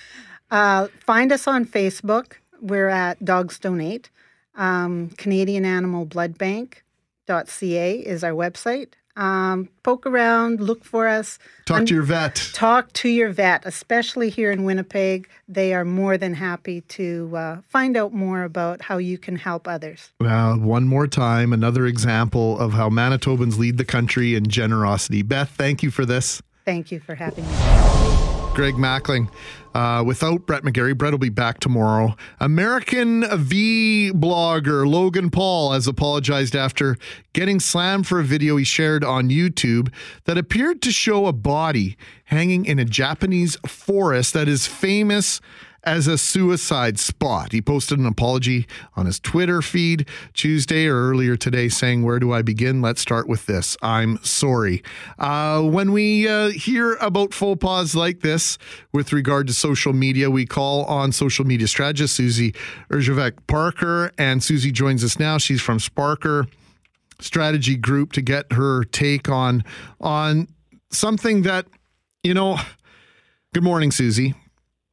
uh, 0.50 0.88
find 1.00 1.32
us 1.32 1.48
on 1.48 1.64
Facebook. 1.64 2.34
We're 2.60 2.88
at 2.88 3.24
Dogs 3.24 3.58
Donate. 3.58 4.10
Um, 4.54 5.10
Canadian 5.18 5.64
Animal 5.64 6.04
Blood 6.04 6.38
Bank.ca 6.38 7.94
is 7.98 8.22
our 8.22 8.30
website. 8.32 8.92
Um, 9.16 9.68
poke 9.82 10.06
around, 10.06 10.60
look 10.60 10.84
for 10.84 11.06
us. 11.06 11.38
Talk 11.66 11.86
to 11.86 11.94
your 11.94 12.02
vet. 12.02 12.50
Talk 12.52 12.92
to 12.94 13.08
your 13.08 13.30
vet, 13.30 13.62
especially 13.64 14.28
here 14.28 14.50
in 14.50 14.64
Winnipeg. 14.64 15.28
They 15.48 15.72
are 15.72 15.84
more 15.84 16.18
than 16.18 16.34
happy 16.34 16.80
to 16.82 17.36
uh, 17.36 17.56
find 17.68 17.96
out 17.96 18.12
more 18.12 18.42
about 18.42 18.82
how 18.82 18.98
you 18.98 19.18
can 19.18 19.36
help 19.36 19.68
others. 19.68 20.12
Well, 20.20 20.58
one 20.58 20.84
more 20.88 21.06
time, 21.06 21.52
another 21.52 21.86
example 21.86 22.58
of 22.58 22.72
how 22.72 22.88
Manitobans 22.90 23.56
lead 23.56 23.78
the 23.78 23.84
country 23.84 24.34
in 24.34 24.48
generosity. 24.48 25.22
Beth, 25.22 25.50
thank 25.50 25.82
you 25.82 25.90
for 25.90 26.04
this. 26.04 26.42
Thank 26.64 26.90
you 26.90 26.98
for 26.98 27.14
having 27.14 27.44
me. 27.44 27.52
Greg 28.54 28.74
Mackling. 28.74 29.28
Uh, 29.74 30.04
without 30.06 30.46
Brett 30.46 30.62
McGarry, 30.62 30.96
Brett 30.96 31.12
will 31.12 31.18
be 31.18 31.28
back 31.28 31.58
tomorrow. 31.58 32.14
American 32.38 33.24
V 33.36 34.12
blogger 34.14 34.88
Logan 34.88 35.30
Paul 35.30 35.72
has 35.72 35.88
apologized 35.88 36.54
after 36.54 36.96
getting 37.32 37.58
slammed 37.58 38.06
for 38.06 38.20
a 38.20 38.24
video 38.24 38.56
he 38.56 38.64
shared 38.64 39.02
on 39.02 39.30
YouTube 39.30 39.92
that 40.24 40.38
appeared 40.38 40.80
to 40.82 40.92
show 40.92 41.26
a 41.26 41.32
body 41.32 41.96
hanging 42.26 42.64
in 42.64 42.78
a 42.78 42.84
Japanese 42.84 43.56
forest 43.66 44.32
that 44.34 44.46
is 44.46 44.66
famous 44.66 45.40
as 45.84 46.06
a 46.06 46.18
suicide 46.18 46.98
spot. 46.98 47.52
He 47.52 47.62
posted 47.62 47.98
an 47.98 48.06
apology 48.06 48.66
on 48.96 49.06
his 49.06 49.20
Twitter 49.20 49.62
feed 49.62 50.08
Tuesday 50.32 50.86
or 50.86 51.10
earlier 51.10 51.36
today 51.36 51.68
saying, 51.68 52.02
Where 52.02 52.18
do 52.18 52.32
I 52.32 52.42
begin? 52.42 52.82
Let's 52.82 53.00
start 53.00 53.28
with 53.28 53.46
this. 53.46 53.76
I'm 53.82 54.22
sorry. 54.22 54.82
Uh, 55.18 55.62
when 55.62 55.92
we 55.92 56.28
uh, 56.28 56.50
hear 56.50 56.94
about 56.94 57.32
faux 57.32 57.58
pas 57.60 57.94
like 57.94 58.20
this 58.20 58.58
with 58.92 59.12
regard 59.12 59.46
to 59.46 59.52
social 59.52 59.92
media, 59.92 60.30
we 60.30 60.46
call 60.46 60.84
on 60.84 61.12
social 61.12 61.44
media 61.44 61.68
strategist 61.68 62.14
Susie 62.14 62.54
Urzavec 62.90 63.46
Parker. 63.46 64.10
And 64.18 64.42
Susie 64.42 64.72
joins 64.72 65.04
us 65.04 65.18
now. 65.18 65.38
She's 65.38 65.60
from 65.60 65.78
Sparker 65.78 66.48
Strategy 67.20 67.76
Group 67.76 68.12
to 68.12 68.22
get 68.22 68.52
her 68.52 68.84
take 68.84 69.28
on 69.28 69.64
on 70.00 70.48
something 70.90 71.42
that, 71.42 71.66
you 72.22 72.34
know, 72.34 72.58
good 73.52 73.62
morning, 73.64 73.90
Susie. 73.90 74.34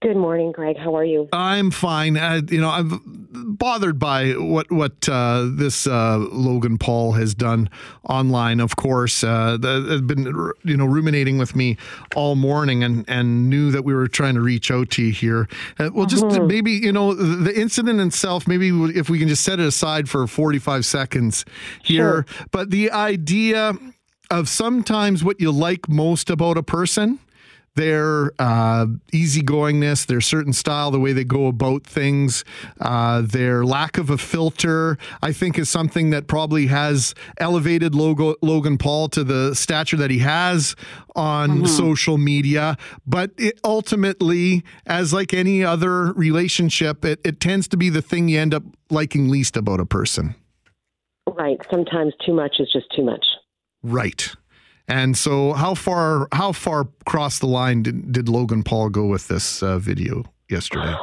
Good 0.01 0.17
morning, 0.17 0.51
Greg. 0.51 0.77
How 0.79 0.95
are 0.95 1.05
you? 1.05 1.29
I'm 1.31 1.69
fine. 1.69 2.17
Uh, 2.17 2.41
you 2.49 2.59
know, 2.59 2.69
I'm 2.71 3.27
bothered 3.59 3.99
by 3.99 4.31
what 4.31 4.71
what 4.71 5.07
uh, 5.07 5.47
this 5.53 5.85
uh, 5.85 6.17
Logan 6.17 6.79
Paul 6.79 7.11
has 7.11 7.35
done 7.35 7.69
online. 8.09 8.59
Of 8.59 8.75
course, 8.77 9.23
uh, 9.23 9.59
has 9.61 10.01
been 10.01 10.25
you 10.63 10.75
know 10.75 10.85
ruminating 10.85 11.37
with 11.37 11.55
me 11.55 11.77
all 12.15 12.33
morning, 12.33 12.83
and 12.83 13.05
and 13.07 13.47
knew 13.47 13.69
that 13.69 13.83
we 13.85 13.93
were 13.93 14.07
trying 14.07 14.33
to 14.33 14.41
reach 14.41 14.71
out 14.71 14.89
to 14.91 15.03
you 15.03 15.11
here. 15.11 15.47
Uh, 15.77 15.91
well, 15.93 16.07
just 16.07 16.23
Mhm. 16.25 16.47
maybe 16.47 16.71
you 16.71 16.91
know 16.91 17.13
the 17.13 17.53
incident 17.55 18.01
itself. 18.01 18.47
Maybe 18.47 18.69
if 18.95 19.07
we 19.07 19.19
can 19.19 19.27
just 19.27 19.43
set 19.43 19.59
it 19.59 19.67
aside 19.67 20.09
for 20.09 20.25
45 20.25 20.83
seconds 20.83 21.45
here. 21.83 22.25
But 22.49 22.71
the 22.71 22.89
idea 22.89 23.73
of 24.31 24.49
sometimes 24.49 25.23
what 25.23 25.39
you 25.39 25.51
like 25.51 25.87
most 25.87 26.31
about 26.31 26.57
a 26.57 26.63
person 26.63 27.19
their 27.75 28.31
uh, 28.37 28.85
easygoingness, 29.13 30.05
their 30.05 30.21
certain 30.21 30.53
style, 30.53 30.91
the 30.91 30.99
way 30.99 31.13
they 31.13 31.23
go 31.23 31.47
about 31.47 31.85
things, 31.85 32.43
uh, 32.79 33.21
their 33.21 33.63
lack 33.63 33.97
of 33.97 34.09
a 34.09 34.17
filter, 34.17 34.97
I 35.21 35.31
think 35.31 35.57
is 35.57 35.69
something 35.69 36.09
that 36.09 36.27
probably 36.27 36.67
has 36.67 37.15
elevated 37.37 37.95
Logo, 37.95 38.35
Logan 38.41 38.77
Paul 38.77 39.07
to 39.09 39.23
the 39.23 39.55
stature 39.55 39.97
that 39.97 40.11
he 40.11 40.19
has 40.19 40.75
on 41.15 41.65
social 41.65 42.17
media. 42.17 42.77
But 43.05 43.31
it 43.37 43.59
ultimately, 43.63 44.63
as 44.85 45.13
like 45.13 45.33
any 45.33 45.63
other 45.63 46.13
relationship, 46.13 47.05
it, 47.05 47.19
it 47.23 47.39
tends 47.39 47.67
to 47.69 47.77
be 47.77 47.89
the 47.89 48.01
thing 48.01 48.27
you 48.27 48.39
end 48.39 48.53
up 48.53 48.63
liking 48.89 49.29
least 49.29 49.55
about 49.55 49.79
a 49.79 49.85
person. 49.85 50.35
Right. 51.27 51.59
Sometimes 51.69 52.13
too 52.25 52.33
much 52.33 52.57
is 52.59 52.69
just 52.71 52.87
too 52.95 53.03
much. 53.03 53.25
Right. 53.83 54.33
And 54.87 55.17
so, 55.17 55.53
how 55.53 55.75
far 55.75 56.27
how 56.31 56.51
far 56.51 56.87
across 57.01 57.39
the 57.39 57.47
line 57.47 57.83
did, 57.83 58.11
did 58.11 58.29
Logan 58.29 58.63
Paul 58.63 58.89
go 58.89 59.05
with 59.05 59.27
this 59.27 59.63
uh, 59.63 59.79
video 59.79 60.25
yesterday? 60.49 60.95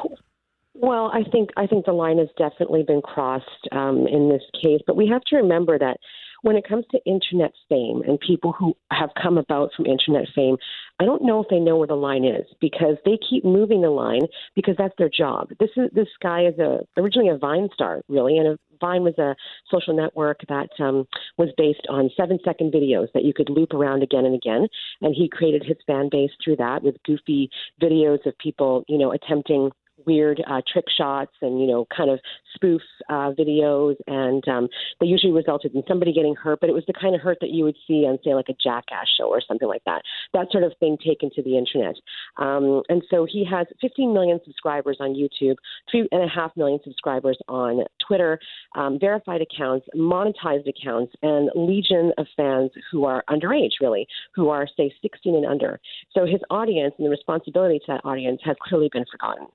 Well, 0.74 1.10
I 1.12 1.28
think 1.30 1.50
I 1.56 1.66
think 1.66 1.86
the 1.86 1.92
line 1.92 2.18
has 2.18 2.28
definitely 2.36 2.84
been 2.84 3.02
crossed 3.02 3.68
um, 3.72 4.06
in 4.06 4.28
this 4.28 4.42
case, 4.62 4.80
but 4.86 4.96
we 4.96 5.08
have 5.08 5.22
to 5.22 5.36
remember 5.36 5.78
that 5.78 5.96
when 6.42 6.56
it 6.56 6.68
comes 6.68 6.84
to 6.90 7.00
internet 7.04 7.52
fame 7.68 8.02
and 8.06 8.18
people 8.20 8.52
who 8.52 8.76
have 8.92 9.10
come 9.20 9.38
about 9.38 9.70
from 9.76 9.86
internet 9.86 10.26
fame, 10.34 10.56
I 11.00 11.04
don't 11.04 11.24
know 11.24 11.40
if 11.40 11.48
they 11.48 11.58
know 11.58 11.76
where 11.76 11.86
the 11.86 11.94
line 11.94 12.24
is 12.24 12.46
because 12.60 12.96
they 13.04 13.18
keep 13.28 13.44
moving 13.44 13.82
the 13.82 13.90
line 13.90 14.22
because 14.54 14.76
that's 14.78 14.94
their 14.98 15.10
job. 15.10 15.48
This 15.58 15.70
is 15.76 15.90
this 15.92 16.08
guy 16.22 16.46
is 16.46 16.58
a 16.58 16.80
originally 16.96 17.28
a 17.28 17.38
Vine 17.38 17.68
star, 17.74 18.02
really, 18.08 18.38
and 18.38 18.48
a, 18.48 18.58
Vine 18.80 19.02
was 19.02 19.18
a 19.18 19.34
social 19.70 19.94
network 19.94 20.40
that 20.48 20.70
um, 20.78 21.06
was 21.36 21.48
based 21.56 21.86
on 21.88 22.10
seven 22.16 22.38
second 22.44 22.72
videos 22.72 23.08
that 23.14 23.24
you 23.24 23.32
could 23.34 23.50
loop 23.50 23.74
around 23.74 24.02
again 24.02 24.24
and 24.24 24.34
again. 24.34 24.68
And 25.00 25.14
he 25.14 25.28
created 25.28 25.64
his 25.64 25.76
fan 25.86 26.08
base 26.10 26.30
through 26.42 26.56
that 26.56 26.82
with 26.82 26.96
goofy 27.04 27.50
videos 27.80 28.24
of 28.26 28.36
people, 28.38 28.84
you 28.88 28.98
know, 28.98 29.12
attempting 29.12 29.70
weird 30.08 30.42
uh, 30.50 30.60
trick 30.70 30.86
shots 30.96 31.32
and 31.42 31.60
you 31.60 31.66
know 31.66 31.86
kind 31.94 32.10
of 32.10 32.18
spoof 32.54 32.82
uh, 33.08 33.30
videos. 33.38 33.96
And 34.06 34.46
um, 34.48 34.68
they 35.00 35.06
usually 35.06 35.32
resulted 35.32 35.74
in 35.74 35.82
somebody 35.86 36.12
getting 36.12 36.34
hurt 36.34 36.60
but 36.60 36.70
it 36.70 36.72
was 36.72 36.84
the 36.86 36.92
kind 36.92 37.14
of 37.14 37.20
hurt 37.20 37.38
that 37.40 37.50
you 37.50 37.64
would 37.64 37.76
see 37.86 38.06
on 38.08 38.18
say 38.24 38.34
like 38.34 38.48
a 38.48 38.56
jackass 38.62 39.06
show 39.16 39.28
or 39.28 39.40
something 39.46 39.68
like 39.68 39.84
that 39.84 40.02
that 40.32 40.46
sort 40.50 40.64
of 40.64 40.72
thing 40.80 40.96
taken 41.04 41.30
to 41.34 41.42
the 41.42 41.56
internet. 41.56 41.96
Um, 42.36 42.82
and 42.88 43.02
so 43.10 43.26
he 43.30 43.44
has 43.44 43.66
15 43.80 44.12
million 44.12 44.40
subscribers 44.44 44.98
on 45.00 45.14
youtube 45.14 45.56
three 45.90 46.08
and 46.12 46.22
a 46.22 46.28
half 46.28 46.56
million 46.56 46.78
subscribers 46.84 47.38
on 47.48 47.84
twitter 48.06 48.38
um, 48.74 48.98
verified 48.98 49.40
accounts 49.42 49.86
monetized 49.94 50.68
accounts 50.68 51.12
and 51.22 51.50
legion 51.54 52.12
of 52.18 52.26
fans 52.36 52.70
who 52.90 53.04
are 53.04 53.24
underage 53.30 53.72
really 53.80 54.06
who 54.34 54.48
are 54.48 54.66
say 54.76 54.92
16 55.02 55.34
and 55.34 55.46
under. 55.46 55.80
So 56.12 56.26
his 56.26 56.40
audience 56.50 56.94
and 56.98 57.06
the 57.06 57.10
responsibility 57.10 57.78
to 57.80 57.84
that 57.88 58.00
audience 58.04 58.40
has 58.44 58.56
clearly 58.62 58.88
been 58.92 59.04
forgotten 59.10 59.46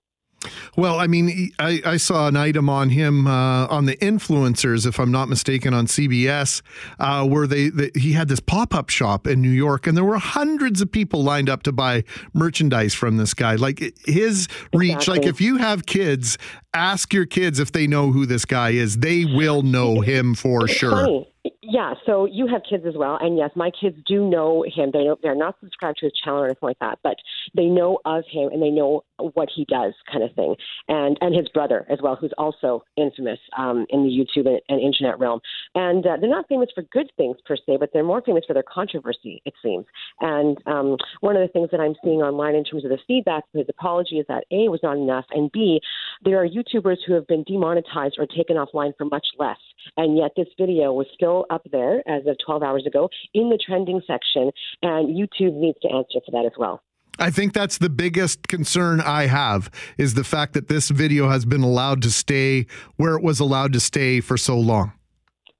Well, 0.76 1.00
I 1.00 1.08
mean, 1.08 1.52
I, 1.60 1.82
I 1.86 1.98
saw 1.98 2.28
an 2.28 2.36
item 2.36 2.70
on 2.70 2.90
him 2.90 3.28
uh, 3.28 3.68
on 3.68 3.86
the 3.86 3.96
influencers, 3.98 4.86
if 4.86 5.00
I'm 5.00 5.12
not 5.12 5.30
mistaken, 5.30 5.74
on 5.74 5.88
CBS, 5.88 6.62
uh, 7.00 7.26
where 7.28 7.48
they, 7.48 7.70
they 7.70 7.92
he 7.96 8.14
had 8.14 8.28
this 8.28 8.40
pop 8.40 8.74
up 8.74 8.90
shop 8.90 9.28
in 9.28 9.42
New 9.42 9.50
York, 9.50 9.88
and 9.88 9.96
there 9.96 10.04
were 10.04 10.18
hundreds 10.18 10.82
of 10.82 10.92
people 10.92 11.24
lined 11.24 11.50
up 11.50 11.64
to 11.64 11.72
buy 11.72 12.04
merchandise 12.34 12.94
from 12.94 13.18
this 13.18 13.34
guy. 13.34 13.56
Like 13.56 13.94
his 14.06 14.48
reach, 14.74 15.08
like 15.08 15.26
if 15.26 15.40
you 15.40 15.58
have 15.58 15.86
kids, 15.86 16.38
ask 16.74 17.14
your 17.14 17.26
kids 17.26 17.60
if 17.60 17.72
they 17.72 17.88
know 17.88 18.12
who 18.12 18.26
this 18.26 18.46
guy 18.46 18.72
is. 18.72 18.98
They 18.98 19.26
will 19.26 19.62
know 19.62 20.02
him 20.02 20.34
for 20.36 20.66
It's 20.66 20.74
sure. 20.74 20.92
funny. 20.92 21.30
Yeah, 21.66 21.94
so 22.06 22.26
you 22.26 22.48
have 22.48 22.62
kids 22.70 22.84
as 22.86 22.96
well, 22.98 23.18
and 23.22 23.38
yes, 23.38 23.52
my 23.56 23.72
kids 23.72 23.96
do 24.06 24.28
know 24.28 24.66
him. 24.68 24.92
They 24.92 25.06
know, 25.06 25.18
they're 25.24 25.34
not 25.34 25.56
subscribed 25.62 26.00
to 26.00 26.08
his 26.08 26.14
channel 26.22 26.42
or 26.42 26.46
anything 26.48 26.68
like 26.68 26.80
that, 26.80 27.00
but 27.04 27.16
they 27.56 27.68
know 27.68 28.00
of 28.04 28.26
him 28.30 28.50
and 28.50 28.62
they 28.62 28.70
know 28.70 29.06
what 29.34 29.48
he 29.56 29.64
does, 29.64 29.94
kind 30.12 30.26
of 30.26 30.34
thing. 30.36 30.56
And 30.90 31.18
and 31.22 31.34
his 31.34 31.48
brother 31.50 31.86
as 31.90 32.00
well, 32.04 32.18
who's 32.18 32.34
also 32.38 32.84
infamous 32.98 33.40
um, 33.58 33.86
in 33.90 34.04
the 34.04 34.10
YouTube 34.10 34.46
and, 34.46 34.60
and 34.68 34.82
internet 34.82 35.20
realm. 35.20 35.40
And 35.74 36.06
uh, 36.06 36.18
they're 36.20 36.30
not 36.30 36.50
famous 36.50 36.68
for 36.76 36.84
good 36.84 37.10
things 37.16 37.38
per 37.46 37.56
se, 37.56 37.78
but 37.80 37.92
they're 37.94 38.04
more 38.04 38.22
famous 38.22 38.44
for 38.46 38.54
their 38.54 38.64
controversy, 38.64 39.42
it 39.46 39.54
seems. 39.64 39.86
And 40.20 40.58
um, 40.66 40.98
one 41.22 41.38
of 41.38 41.42
the 41.42 41.52
things 41.54 41.70
that 41.72 41.80
I'm 41.80 41.96
seeing 42.04 42.22
online 42.22 42.56
in 42.56 42.66
terms 42.66 42.84
of 42.84 42.90
the 42.90 43.00
feedback 43.08 43.46
for 43.54 43.60
his 43.60 43.68
apology 43.70 44.18
is 44.20 44.26
that 44.28 44.44
a 44.52 44.68
was 44.68 44.82
not 44.84 44.98
enough, 44.98 45.26
and 45.32 45.50
b 45.54 45.80
there 46.26 46.42
are 46.42 46.48
YouTubers 46.48 46.98
who 47.08 47.14
have 47.14 47.28
been 47.28 47.44
demonetized 47.44 48.16
or 48.18 48.26
taken 48.26 48.58
offline 48.58 48.92
for 48.98 49.06
much 49.06 49.28
less, 49.40 49.60
and 49.96 50.18
yet 50.18 50.32
this 50.36 50.48
video 50.60 50.92
was 50.92 51.08
still 51.14 51.46
up 51.54 51.62
there 51.72 52.00
as 52.08 52.26
of 52.28 52.38
12 52.46 52.64
hours 52.64 52.86
ago 52.86 53.10
in 53.34 53.50
the 53.50 53.60
trending 53.64 54.02
section, 54.06 54.52
and 54.82 55.16
YouTube 55.16 55.54
needs 55.54 55.78
to 55.84 55.90
answer 55.90 56.20
for 56.26 56.32
that 56.32 56.46
as 56.46 56.54
well. 56.58 56.82
I 57.20 57.30
think 57.30 57.54
that's 57.54 57.78
the 57.78 57.90
biggest 57.90 58.48
concern 58.48 59.00
I 59.00 59.28
have 59.28 59.70
is 60.00 60.16
the 60.16 60.24
fact 60.24 60.54
that 60.54 60.68
this 60.68 60.90
video 60.90 61.30
has 61.30 61.46
been 61.46 61.62
allowed 61.62 62.02
to 62.02 62.12
stay 62.12 62.66
where 62.96 63.16
it 63.16 63.24
was 63.24 63.40
allowed 63.40 63.72
to 63.74 63.80
stay 63.80 64.20
for 64.20 64.36
so 64.36 64.58
long. 64.58 64.94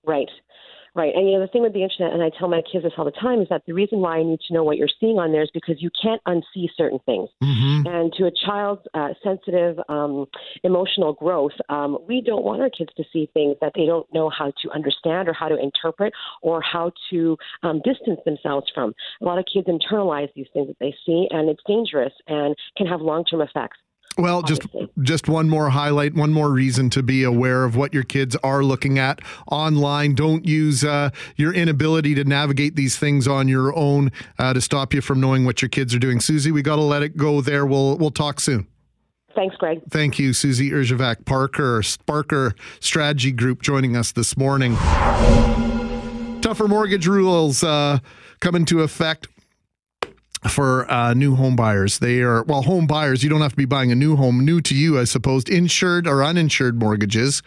Right. 0.04 0.30
Right. 0.96 1.14
And 1.16 1.28
you 1.28 1.34
know, 1.34 1.42
the 1.42 1.48
thing 1.48 1.64
with 1.64 1.74
the 1.74 1.82
internet, 1.82 2.14
and 2.14 2.22
I 2.22 2.30
tell 2.38 2.48
my 2.48 2.62
kids 2.72 2.84
this 2.84 2.94
all 2.98 3.06
the 3.06 3.12
time, 3.12 3.42
is 3.42 3.48
that 3.50 3.64
the 3.66 3.74
reason 3.74 4.00
why 4.00 4.18
I 4.18 4.24
need 4.24 4.40
to 4.48 4.54
know 4.54 4.64
what 4.64 4.78
you're 4.78 4.88
seeing 5.00 5.18
on 5.18 5.32
there 5.32 5.42
is 5.42 5.50
because 5.52 5.82
you 5.82 5.90
can't 6.00 6.22
unsee 6.28 6.68
certain 6.78 7.00
things. 7.08 7.30
And 7.88 8.14
to 8.14 8.28
a 8.28 8.32
child's 8.46 8.84
uh, 8.94 9.10
sensitive, 9.24 9.80
um, 9.90 10.28
emotional 10.64 11.14
growth, 11.14 11.54
um, 11.70 11.98
we 12.08 12.22
don't 12.22 12.44
want 12.44 12.62
our 12.62 12.70
kids 12.70 12.92
to 12.98 13.04
see 13.12 13.28
things 13.34 13.56
that 13.60 13.72
they 13.76 13.88
don't 13.88 14.06
know 14.14 14.30
how 14.30 14.52
to 14.62 14.70
understand 14.72 15.28
or 15.28 15.34
how 15.34 15.48
to 15.48 15.58
interpret 15.58 16.14
or 16.44 16.62
how 16.62 16.92
to 17.10 17.38
um, 17.64 17.82
distance 17.84 18.20
themselves 18.24 18.68
from. 18.76 18.94
A 19.20 19.26
lot 19.26 19.40
of 19.40 19.46
kids 19.52 19.68
internalize 19.68 20.30
these 20.36 20.48
things 20.54 20.68
that 20.68 20.78
they 20.80 20.94
see, 21.08 21.28
and 21.32 21.50
it's 21.50 21.62
dangerous 21.66 22.14
and 22.28 22.56
can 22.78 22.86
have 22.86 23.02
long 23.02 23.26
term 23.26 23.42
effects. 23.42 23.78
Well, 24.18 24.44
just 24.44 24.62
just 25.02 25.28
one 25.28 25.50
more 25.50 25.70
highlight, 25.70 26.14
one 26.14 26.32
more 26.32 26.52
reason 26.52 26.90
to 26.92 27.02
be 27.02 27.24
aware 27.24 27.64
of 27.64 27.76
what 27.76 27.94
your 27.94 28.04
kids 28.04 28.36
are 28.44 28.64
looking 28.64 29.00
at 29.00 29.20
online. 29.52 30.14
Don't 30.14 30.46
use 30.46 30.84
uh, 30.84 31.10
your 31.36 31.54
inability 31.54 32.14
to 32.16 32.24
navigate 32.24 32.76
these 32.76 32.98
things 32.98 33.28
on 33.28 33.48
your 33.48 33.76
own 33.76 34.12
uh, 34.38 34.54
to 34.54 34.62
stop 34.62 34.94
you 34.94 35.02
from 35.02 35.20
knowing 35.20 35.46
what 35.46 35.62
your 35.62 35.70
kids 35.70 35.96
are 35.96 36.00
doing. 36.00 36.20
Susie, 36.20 36.52
we 36.52 36.62
got 36.62 36.76
to 36.76 36.84
let 36.84 37.02
it 37.02 37.18
go 37.18 37.42
there. 37.42 37.66
We'll 37.66 37.98
we'll 37.98 38.12
talk 38.12 38.40
soon. 38.40 38.68
Thanks, 39.36 39.56
Greg. 39.56 39.82
Thank 39.90 40.20
you, 40.20 40.32
Susie 40.32 40.70
Urzavak 40.70 41.26
Parker, 41.26 41.82
Sparker 41.82 42.54
Strategy 42.80 43.32
Group, 43.32 43.64
joining 43.64 43.98
us 43.98 44.12
this 44.12 44.38
morning. 44.38 44.76
Tougher 46.42 46.68
mortgage 46.68 47.08
rules 47.08 47.64
uh, 47.64 47.98
come 48.42 48.54
into 48.54 48.82
effect 48.82 49.28
for 50.50 50.90
uh, 50.92 51.14
new 51.14 51.36
home 51.36 51.56
buyers. 51.56 52.00
They 52.00 52.22
are, 52.22 52.44
well, 52.44 52.62
home 52.64 52.88
buyers, 52.88 53.24
you 53.24 53.30
don't 53.30 53.42
have 53.42 53.52
to 53.52 53.58
be 53.58 53.66
buying 53.66 53.92
a 53.92 53.96
new 53.96 54.16
home, 54.16 54.44
new 54.44 54.62
to 54.62 54.76
you, 54.76 55.00
I 55.00 55.04
suppose. 55.06 55.44
Insured 55.46 56.08
or 56.08 56.24
uninsured 56.24 56.80
mortgages. 56.80 57.42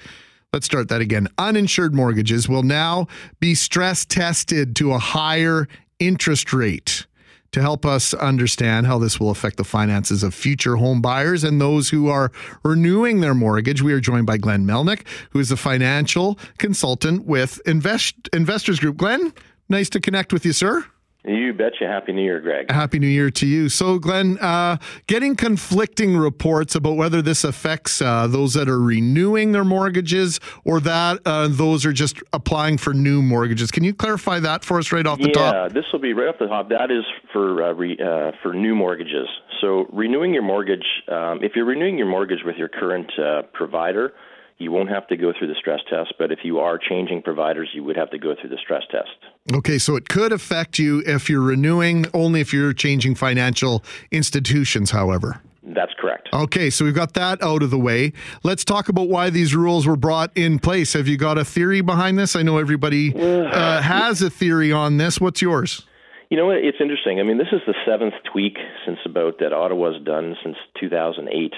Let's 0.52 0.66
start 0.66 0.88
that 0.88 1.00
again. 1.00 1.28
Uninsured 1.38 1.94
mortgages 1.94 2.48
will 2.48 2.62
now 2.62 3.08
be 3.40 3.54
stress 3.54 4.04
tested 4.04 4.74
to 4.76 4.92
a 4.92 4.98
higher 4.98 5.68
interest 5.98 6.52
rate 6.52 7.06
to 7.52 7.60
help 7.60 7.86
us 7.86 8.12
understand 8.14 8.86
how 8.86 8.98
this 8.98 9.18
will 9.18 9.30
affect 9.30 9.56
the 9.56 9.64
finances 9.64 10.22
of 10.22 10.34
future 10.34 10.76
home 10.76 11.00
buyers 11.00 11.44
and 11.44 11.60
those 11.60 11.88
who 11.88 12.08
are 12.08 12.30
renewing 12.62 13.20
their 13.20 13.34
mortgage. 13.34 13.82
We 13.82 13.92
are 13.92 14.00
joined 14.00 14.26
by 14.26 14.36
Glen 14.36 14.66
Melnyk, 14.66 15.06
who 15.30 15.38
is 15.38 15.50
a 15.50 15.56
financial 15.56 16.38
consultant 16.58 17.24
with 17.24 17.60
Invest 17.66 18.28
Investors 18.32 18.78
Group. 18.78 18.98
Glen, 18.98 19.32
nice 19.68 19.88
to 19.90 20.00
connect 20.00 20.32
with 20.32 20.44
you, 20.44 20.52
sir. 20.52 20.84
You 21.26 21.52
betcha. 21.52 21.88
Happy 21.88 22.12
New 22.12 22.22
Year, 22.22 22.40
Greg. 22.40 22.70
Happy 22.70 23.00
New 23.00 23.08
Year 23.08 23.30
to 23.32 23.46
you. 23.46 23.68
So, 23.68 23.98
Glen, 23.98 24.38
uh, 24.38 24.76
getting 25.08 25.34
conflicting 25.34 26.16
reports 26.16 26.76
about 26.76 26.96
whether 26.96 27.20
this 27.20 27.42
affects 27.42 28.00
uh, 28.00 28.28
those 28.28 28.54
that 28.54 28.68
are 28.68 28.78
renewing 28.78 29.50
their 29.50 29.64
mortgages 29.64 30.38
or 30.64 30.78
that 30.80 31.20
uh, 31.26 31.48
those 31.48 31.84
are 31.84 31.92
just 31.92 32.22
applying 32.32 32.78
for 32.78 32.94
new 32.94 33.22
mortgages. 33.22 33.72
Can 33.72 33.82
you 33.82 33.92
clarify 33.92 34.38
that 34.38 34.64
for 34.64 34.78
us 34.78 34.92
right 34.92 35.04
off 35.04 35.18
the 35.18 35.32
yeah, 35.34 35.52
top? 35.52 35.72
this 35.72 35.84
will 35.92 35.98
be 35.98 36.12
right 36.12 36.28
off 36.28 36.38
the 36.38 36.46
top. 36.46 36.68
That 36.68 36.92
is 36.92 37.02
for 37.32 37.64
uh, 37.64 37.72
re, 37.72 37.98
uh, 37.98 38.30
for 38.40 38.54
new 38.54 38.76
mortgages. 38.76 39.26
So, 39.60 39.86
renewing 39.92 40.32
your 40.32 40.44
mortgage, 40.44 40.86
um, 41.08 41.40
if 41.42 41.52
you're 41.56 41.64
renewing 41.64 41.98
your 41.98 42.06
mortgage 42.06 42.44
with 42.44 42.56
your 42.56 42.68
current 42.68 43.10
uh, 43.18 43.42
provider, 43.52 44.12
you 44.58 44.70
won't 44.70 44.90
have 44.90 45.08
to 45.08 45.16
go 45.16 45.32
through 45.36 45.48
the 45.48 45.56
stress 45.58 45.80
test. 45.90 46.14
But 46.20 46.30
if 46.30 46.40
you 46.44 46.60
are 46.60 46.78
changing 46.78 47.22
providers, 47.22 47.68
you 47.74 47.82
would 47.82 47.96
have 47.96 48.10
to 48.10 48.18
go 48.18 48.34
through 48.40 48.50
the 48.50 48.58
stress 48.62 48.82
test. 48.92 49.35
Okay, 49.54 49.78
so 49.78 49.94
it 49.94 50.08
could 50.08 50.32
affect 50.32 50.78
you 50.78 51.02
if 51.06 51.30
you're 51.30 51.40
renewing, 51.40 52.06
only 52.12 52.40
if 52.40 52.52
you're 52.52 52.72
changing 52.72 53.14
financial 53.14 53.84
institutions, 54.10 54.90
however. 54.90 55.40
That's 55.62 55.92
correct. 55.98 56.28
Okay, 56.32 56.68
so 56.70 56.84
we've 56.84 56.94
got 56.94 57.14
that 57.14 57.42
out 57.42 57.62
of 57.62 57.70
the 57.70 57.78
way. 57.78 58.12
Let's 58.42 58.64
talk 58.64 58.88
about 58.88 59.08
why 59.08 59.30
these 59.30 59.54
rules 59.54 59.86
were 59.86 59.96
brought 59.96 60.30
in 60.36 60.58
place. 60.58 60.92
Have 60.94 61.06
you 61.06 61.16
got 61.16 61.38
a 61.38 61.44
theory 61.44 61.80
behind 61.80 62.18
this? 62.18 62.34
I 62.34 62.42
know 62.42 62.58
everybody 62.58 63.14
uh, 63.14 63.80
has 63.82 64.20
a 64.22 64.30
theory 64.30 64.72
on 64.72 64.96
this. 64.96 65.20
What's 65.20 65.40
yours? 65.40 65.86
You 66.28 66.36
know? 66.36 66.50
It's 66.50 66.78
interesting. 66.80 67.20
I 67.20 67.22
mean, 67.22 67.38
this 67.38 67.52
is 67.52 67.60
the 67.66 67.74
seventh 67.84 68.14
tweak 68.32 68.58
since 68.84 68.98
about 69.04 69.38
that 69.38 69.52
Ottawa's 69.52 70.02
done 70.02 70.36
since 70.42 70.56
2008 70.80 71.54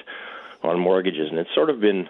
on 0.62 0.78
mortgages, 0.78 1.28
and 1.30 1.38
it's 1.38 1.54
sort 1.54 1.70
of 1.70 1.80
been 1.80 2.08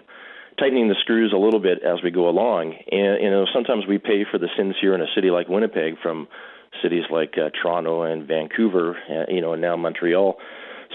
tightening 0.59 0.89
the 0.89 0.95
screws 0.99 1.33
a 1.33 1.39
little 1.39 1.59
bit 1.59 1.83
as 1.83 2.03
we 2.03 2.11
go 2.11 2.29
along. 2.29 2.75
And 2.91 3.23
you 3.23 3.29
know, 3.29 3.45
sometimes 3.53 3.85
we 3.87 3.97
pay 3.97 4.25
for 4.29 4.37
the 4.37 4.49
sins 4.57 4.75
here 4.79 4.93
in 4.93 5.01
a 5.01 5.07
city 5.15 5.29
like 5.31 5.47
Winnipeg 5.47 5.95
from 6.01 6.27
cities 6.83 7.03
like 7.09 7.33
uh, 7.37 7.49
Toronto 7.61 8.03
and 8.03 8.27
Vancouver, 8.27 8.97
uh, 9.09 9.31
you 9.31 9.41
know, 9.41 9.53
and 9.53 9.61
now 9.61 9.75
Montreal. 9.75 10.37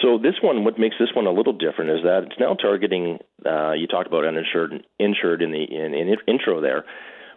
So 0.02 0.18
this 0.18 0.34
one, 0.42 0.64
what 0.64 0.78
makes 0.78 0.96
this 0.98 1.10
one 1.14 1.26
a 1.26 1.32
little 1.32 1.52
different 1.52 1.90
is 1.90 2.02
that 2.04 2.24
it's 2.24 2.40
now 2.40 2.54
targeting. 2.54 3.18
Uh, 3.44 3.72
you 3.72 3.86
talked 3.86 4.06
about 4.06 4.24
uninsured, 4.24 4.84
insured 4.98 5.40
in 5.40 5.52
the 5.52 5.62
in, 5.62 5.94
in 5.94 6.16
intro 6.26 6.60
there. 6.60 6.84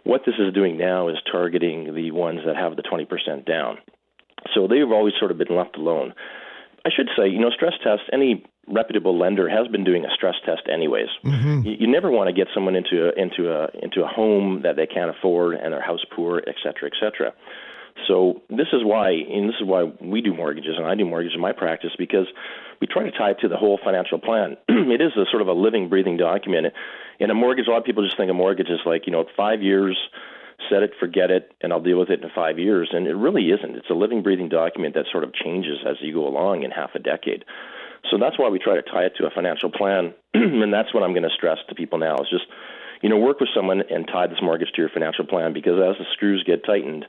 What 0.04 0.22
this 0.24 0.34
is 0.38 0.52
doing 0.54 0.76
now 0.76 1.08
is 1.08 1.16
targeting 1.30 1.94
the 1.94 2.10
ones 2.12 2.40
that 2.46 2.56
have 2.56 2.76
the 2.76 2.82
20% 2.82 3.44
down. 3.44 3.78
So 4.54 4.66
they've 4.66 4.90
always 4.90 5.14
sort 5.18 5.30
of 5.30 5.38
been 5.38 5.54
left 5.54 5.76
alone. 5.76 6.14
I 6.84 6.90
should 6.94 7.08
say, 7.16 7.28
you 7.28 7.40
know, 7.40 7.50
stress 7.50 7.74
tests. 7.82 8.06
Any 8.12 8.44
reputable 8.70 9.18
lender 9.18 9.48
has 9.48 9.68
been 9.68 9.84
doing 9.84 10.04
a 10.04 10.10
stress 10.14 10.34
test 10.44 10.62
anyways. 10.72 11.08
Mm-hmm. 11.24 11.62
You, 11.66 11.76
you 11.80 11.86
never 11.86 12.10
want 12.10 12.28
to 12.28 12.32
get 12.32 12.48
someone 12.54 12.76
into 12.76 13.08
a, 13.08 13.20
into 13.20 13.52
a 13.52 13.68
into 13.82 14.02
a 14.02 14.06
home 14.06 14.62
that 14.62 14.76
they 14.76 14.86
can't 14.86 15.10
afford 15.10 15.54
and 15.56 15.72
their 15.72 15.82
house 15.82 16.04
poor, 16.14 16.42
et 16.46 16.54
cetera, 16.62 16.90
et 16.90 16.96
cetera. 17.00 17.32
So 18.06 18.42
this 18.48 18.68
is 18.72 18.84
why, 18.84 19.10
and 19.10 19.48
this 19.48 19.56
is 19.60 19.66
why 19.66 19.84
we 20.00 20.20
do 20.20 20.32
mortgages, 20.32 20.76
and 20.76 20.86
I 20.86 20.94
do 20.94 21.04
mortgages 21.04 21.34
in 21.34 21.40
my 21.40 21.52
practice 21.52 21.90
because 21.98 22.26
we 22.80 22.86
try 22.86 23.02
to 23.02 23.10
tie 23.10 23.30
it 23.30 23.38
to 23.40 23.48
the 23.48 23.56
whole 23.56 23.78
financial 23.82 24.18
plan. 24.18 24.56
it 24.68 25.00
is 25.00 25.12
a 25.16 25.24
sort 25.30 25.42
of 25.42 25.48
a 25.48 25.52
living, 25.52 25.88
breathing 25.88 26.16
document. 26.16 26.68
In 27.18 27.30
a 27.30 27.34
mortgage, 27.34 27.66
a 27.66 27.70
lot 27.70 27.78
of 27.78 27.84
people 27.84 28.04
just 28.04 28.16
think 28.16 28.30
a 28.30 28.34
mortgage 28.34 28.68
is 28.68 28.80
like 28.86 29.06
you 29.06 29.12
know 29.12 29.24
five 29.36 29.62
years, 29.62 29.98
set 30.70 30.82
it, 30.82 30.92
forget 31.00 31.30
it, 31.30 31.52
and 31.60 31.72
I'll 31.72 31.82
deal 31.82 31.98
with 31.98 32.10
it 32.10 32.22
in 32.22 32.30
five 32.34 32.58
years. 32.58 32.90
And 32.92 33.06
it 33.06 33.14
really 33.14 33.50
isn't. 33.50 33.76
It's 33.76 33.90
a 33.90 33.94
living, 33.94 34.22
breathing 34.22 34.48
document 34.48 34.94
that 34.94 35.06
sort 35.10 35.24
of 35.24 35.34
changes 35.34 35.78
as 35.86 35.96
you 36.00 36.14
go 36.14 36.26
along 36.26 36.62
in 36.62 36.70
half 36.70 36.90
a 36.94 36.98
decade. 36.98 37.44
So 38.10 38.18
that's 38.18 38.38
why 38.38 38.48
we 38.48 38.58
try 38.58 38.76
to 38.76 38.82
tie 38.82 39.04
it 39.04 39.12
to 39.18 39.26
a 39.26 39.30
financial 39.30 39.70
plan, 39.70 40.14
and 40.34 40.72
that's 40.72 40.94
what 40.94 41.02
I'm 41.02 41.12
going 41.12 41.28
to 41.28 41.34
stress 41.34 41.58
to 41.68 41.74
people 41.74 41.98
now 41.98 42.14
is 42.16 42.28
just, 42.30 42.46
you 43.02 43.08
know, 43.08 43.18
work 43.18 43.40
with 43.40 43.48
someone 43.54 43.82
and 43.90 44.06
tie 44.06 44.26
this 44.26 44.38
mortgage 44.42 44.70
to 44.74 44.82
your 44.82 44.90
financial 44.90 45.24
plan 45.24 45.52
because 45.52 45.74
as 45.74 45.98
the 45.98 46.04
screws 46.12 46.42
get 46.44 46.64
tightened, 46.64 47.06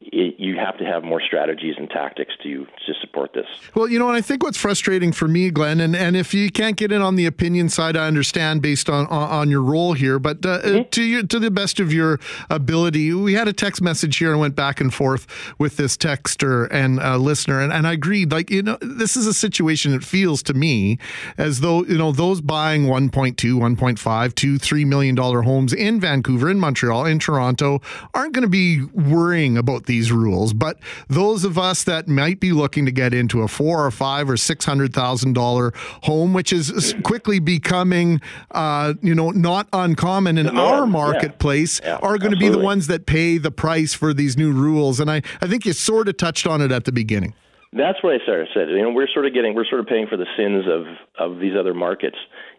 it, 0.00 0.34
you 0.38 0.56
have 0.56 0.76
to 0.78 0.84
have 0.84 1.02
more 1.04 1.20
strategies 1.20 1.74
and 1.78 1.88
tactics 1.90 2.34
to 2.42 2.64
to 2.86 2.94
support 3.00 3.32
this. 3.32 3.46
Well, 3.74 3.88
you 3.88 3.98
know, 3.98 4.08
and 4.08 4.16
I 4.16 4.20
think 4.20 4.42
what's 4.42 4.58
frustrating 4.58 5.12
for 5.12 5.26
me, 5.28 5.50
Glen, 5.50 5.80
and, 5.80 5.96
and 5.96 6.16
if 6.16 6.32
you 6.34 6.50
can't 6.50 6.76
get 6.76 6.92
in 6.92 7.02
on 7.02 7.16
the 7.16 7.26
opinion 7.26 7.68
side, 7.68 7.96
I 7.96 8.06
understand 8.06 8.62
based 8.62 8.88
on 8.88 9.06
on, 9.06 9.28
on 9.30 9.50
your 9.50 9.62
role 9.62 9.92
here, 9.94 10.18
but 10.18 10.44
uh, 10.44 10.60
Mm-hmm. 10.66 10.90
to 10.90 11.02
your 11.02 11.22
to 11.24 11.38
the 11.38 11.50
best 11.50 11.80
of 11.80 11.92
your 11.92 12.18
ability, 12.50 13.12
we 13.14 13.34
had 13.34 13.48
a 13.48 13.52
text 13.52 13.80
message 13.82 14.16
here 14.18 14.30
and 14.32 14.40
went 14.40 14.54
back 14.56 14.80
and 14.80 14.92
forth 14.92 15.26
with 15.58 15.76
this 15.76 15.96
texter 15.96 16.68
and 16.70 17.00
uh, 17.00 17.16
listener, 17.16 17.60
and, 17.60 17.72
and 17.72 17.86
I 17.86 17.92
agreed. 17.92 18.32
Like, 18.32 18.50
you 18.50 18.62
know, 18.62 18.78
this 18.80 19.16
is 19.16 19.26
a 19.26 19.34
situation. 19.34 19.92
It 19.94 20.04
feels 20.04 20.42
to 20.44 20.54
me 20.54 20.98
as 21.38 21.60
though 21.60 21.84
you 21.84 21.98
know 21.98 22.12
those 22.12 22.40
buying 22.40 22.84
1.2, 22.86 23.34
1.5, 23.36 24.34
2, 24.34 24.58
3 24.58 24.84
million 24.84 25.14
dollar 25.14 25.42
homes 25.42 25.72
in 25.72 26.00
Vancouver, 26.00 26.50
in 26.50 26.58
Montreal, 26.60 27.06
in 27.06 27.18
Toronto 27.18 27.80
aren't 28.14 28.32
going 28.34 28.42
to 28.42 28.48
be 28.48 28.82
worrying 28.92 29.56
about 29.56 29.85
these 29.86 30.12
rules, 30.12 30.52
but 30.52 30.78
those 31.08 31.44
of 31.44 31.58
us 31.58 31.84
that 31.84 32.08
might 32.08 32.40
be 32.40 32.52
looking 32.52 32.84
to 32.86 32.92
get 32.92 33.14
into 33.14 33.42
a 33.42 33.48
four 33.48 33.84
or 33.84 33.90
five 33.90 34.28
or 34.28 34.36
six 34.36 34.64
hundred 34.64 34.92
thousand 34.92 35.32
dollar 35.32 35.72
home, 36.02 36.32
which 36.32 36.52
is 36.52 36.94
quickly 37.02 37.38
becoming, 37.38 38.20
uh, 38.50 38.94
you 39.02 39.14
know, 39.14 39.30
not 39.30 39.68
uncommon 39.72 40.38
in 40.38 40.46
norm, 40.46 40.58
our 40.58 40.86
marketplace, 40.86 41.80
Yeah, 41.82 41.96
are 41.96 42.18
going 42.18 42.32
to 42.32 42.38
be 42.38 42.48
the 42.48 42.58
ones 42.58 42.86
that 42.88 43.06
pay 43.06 43.38
the 43.38 43.50
price 43.50 43.94
for 43.94 44.12
these 44.12 44.36
new 44.36 44.52
rules. 44.52 45.00
And 45.00 45.10
I, 45.10 45.22
I 45.40 45.46
think 45.46 45.64
you 45.64 45.72
sort 45.72 46.08
of 46.08 46.16
touched 46.16 46.46
on 46.46 46.60
it 46.60 46.72
at 46.72 46.84
the 46.84 46.92
beginning. 46.92 47.34
That's 47.72 48.02
what 48.02 48.14
I 48.14 48.18
started 48.22 48.48
said. 48.54 48.68
You 48.70 48.82
know, 48.82 48.90
we're 48.90 49.08
sort 49.12 49.26
of 49.26 49.34
getting 49.34 49.54
we're 49.54 49.66
sort 49.66 49.80
of 49.80 49.86
paying 49.86 50.06
for 50.06 50.16
the 50.16 50.26
sins 50.36 50.64
of 50.66 50.86
of 51.18 51.40
these 51.40 51.52
other 51.58 51.74
markets, 51.74 52.16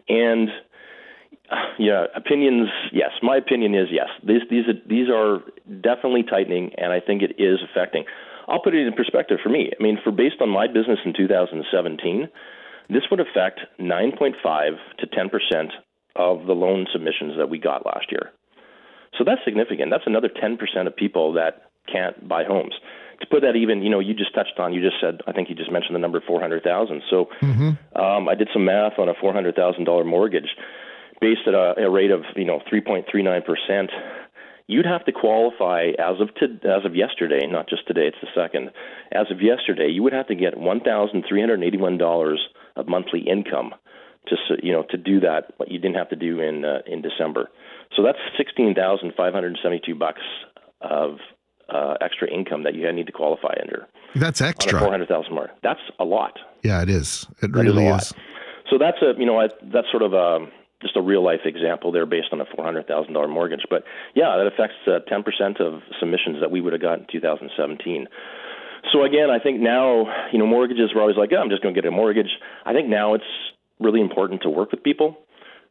and 0.08 0.48
yeah, 1.78 2.06
opinions. 2.14 2.68
Yes, 2.92 3.10
my 3.22 3.36
opinion 3.36 3.74
is 3.74 3.88
yes. 3.90 4.08
These 4.26 4.42
these 4.50 4.64
are, 4.68 4.88
these 4.88 5.08
are 5.08 5.40
definitely 5.80 6.24
tightening, 6.28 6.72
and 6.76 6.92
I 6.92 7.00
think 7.00 7.22
it 7.22 7.40
is 7.40 7.58
affecting. 7.70 8.04
I'll 8.48 8.62
put 8.62 8.74
it 8.74 8.86
in 8.86 8.92
perspective 8.94 9.38
for 9.42 9.48
me. 9.48 9.70
I 9.78 9.82
mean, 9.82 9.98
for 10.02 10.10
based 10.10 10.40
on 10.40 10.48
my 10.48 10.66
business 10.66 10.98
in 11.04 11.12
2017, 11.16 12.28
this 12.88 13.02
would 13.10 13.20
affect 13.20 13.60
9.5 13.78 14.32
to 14.98 15.06
10 15.06 15.28
percent 15.28 15.72
of 16.16 16.46
the 16.46 16.54
loan 16.54 16.86
submissions 16.92 17.34
that 17.38 17.48
we 17.48 17.58
got 17.58 17.86
last 17.86 18.10
year. 18.10 18.32
So 19.16 19.24
that's 19.24 19.40
significant. 19.44 19.90
That's 19.90 20.06
another 20.06 20.28
10% 20.28 20.58
of 20.86 20.94
people 20.94 21.32
that 21.34 21.70
can't 21.90 22.28
buy 22.28 22.44
homes. 22.44 22.74
To 23.20 23.26
put 23.26 23.40
that 23.42 23.56
even, 23.56 23.82
you 23.82 23.90
know, 23.90 24.00
you 24.00 24.14
just 24.14 24.34
touched 24.34 24.58
on, 24.58 24.72
you 24.72 24.80
just 24.80 25.00
said, 25.00 25.20
I 25.26 25.32
think 25.32 25.48
you 25.48 25.54
just 25.54 25.72
mentioned 25.72 25.94
the 25.94 26.00
number 26.00 26.22
400,000. 26.24 27.02
So 27.10 27.26
um, 27.96 28.28
I 28.28 28.34
did 28.34 28.48
some 28.52 28.64
math 28.64 28.98
on 28.98 29.08
a 29.08 29.14
$400,000 29.14 30.06
mortgage 30.06 30.50
based 31.20 31.42
at 31.46 31.54
a, 31.54 31.74
a 31.78 31.90
rate 31.90 32.10
of, 32.10 32.22
you 32.36 32.44
know, 32.44 32.60
3.39%. 32.72 33.88
You'd 34.66 34.84
have 34.86 35.04
to 35.06 35.12
qualify 35.12 35.92
as 35.98 36.20
of 36.20 36.34
to, 36.36 36.46
as 36.68 36.84
of 36.84 36.94
yesterday, 36.94 37.46
not 37.46 37.68
just 37.68 37.86
today. 37.86 38.06
It's 38.06 38.18
the 38.20 38.28
second. 38.34 38.70
As 39.12 39.30
of 39.30 39.40
yesterday, 39.40 39.88
you 39.88 40.02
would 40.02 40.12
have 40.12 40.26
to 40.26 40.34
get 40.34 40.58
one 40.58 40.80
thousand 40.80 41.24
three 41.26 41.40
hundred 41.40 41.64
eighty-one 41.64 41.96
dollars 41.96 42.38
of 42.76 42.86
monthly 42.86 43.20
income 43.20 43.74
to 44.26 44.36
you 44.62 44.72
know 44.72 44.84
to 44.90 44.98
do 44.98 45.20
that 45.20 45.54
what 45.56 45.70
you 45.70 45.78
didn't 45.78 45.96
have 45.96 46.10
to 46.10 46.16
do 46.16 46.40
in 46.40 46.66
uh, 46.66 46.80
in 46.86 47.00
December. 47.00 47.48
So 47.96 48.02
that's 48.02 48.18
sixteen 48.36 48.74
thousand 48.74 49.14
five 49.16 49.32
hundred 49.32 49.58
seventy-two 49.62 49.94
bucks 49.94 50.20
of 50.82 51.16
uh, 51.70 51.94
extra 52.02 52.30
income 52.30 52.62
that 52.64 52.74
you 52.74 52.92
need 52.92 53.06
to 53.06 53.12
qualify 53.12 53.54
under 53.62 53.86
That's 54.14 54.42
extra. 54.42 54.80
four 54.80 54.90
hundred 54.90 55.08
thousand 55.08 55.34
mark. 55.34 55.50
That's 55.62 55.80
a 55.98 56.04
lot. 56.04 56.38
Yeah, 56.62 56.82
it 56.82 56.90
is. 56.90 57.26
It 57.42 57.50
is 57.50 57.52
really 57.56 57.88
lot. 57.88 58.02
is. 58.02 58.12
So 58.70 58.76
that's 58.78 58.98
a 59.00 59.18
you 59.18 59.24
know 59.24 59.40
I, 59.40 59.48
that's 59.72 59.90
sort 59.90 60.02
of 60.02 60.12
a 60.12 60.46
just 60.82 60.96
a 60.96 61.02
real 61.02 61.24
life 61.24 61.40
example 61.44 61.90
there 61.90 62.06
based 62.06 62.28
on 62.32 62.40
a 62.40 62.44
four 62.54 62.64
hundred 62.64 62.86
thousand 62.86 63.12
dollar 63.12 63.28
mortgage. 63.28 63.62
But 63.68 63.84
yeah, 64.14 64.36
that 64.36 64.46
affects 64.46 64.76
uh, 64.86 65.00
ten 65.08 65.22
percent 65.22 65.60
of 65.60 65.82
submissions 65.98 66.40
that 66.40 66.50
we 66.50 66.60
would 66.60 66.72
have 66.72 66.82
got 66.82 67.00
in 67.00 67.06
two 67.10 67.20
thousand 67.20 67.50
seventeen. 67.56 68.06
So 68.92 69.02
again, 69.02 69.28
I 69.30 69.38
think 69.42 69.60
now 69.60 70.06
you 70.32 70.38
know 70.38 70.46
mortgages 70.46 70.94
were 70.94 71.00
always 71.00 71.16
like, 71.16 71.30
oh, 71.32 71.40
I'm 71.40 71.50
just 71.50 71.62
going 71.62 71.74
to 71.74 71.80
get 71.80 71.88
a 71.88 71.90
mortgage. 71.90 72.30
I 72.64 72.72
think 72.72 72.88
now 72.88 73.14
it's 73.14 73.24
really 73.80 74.00
important 74.00 74.42
to 74.42 74.50
work 74.50 74.70
with 74.70 74.82
people, 74.82 75.16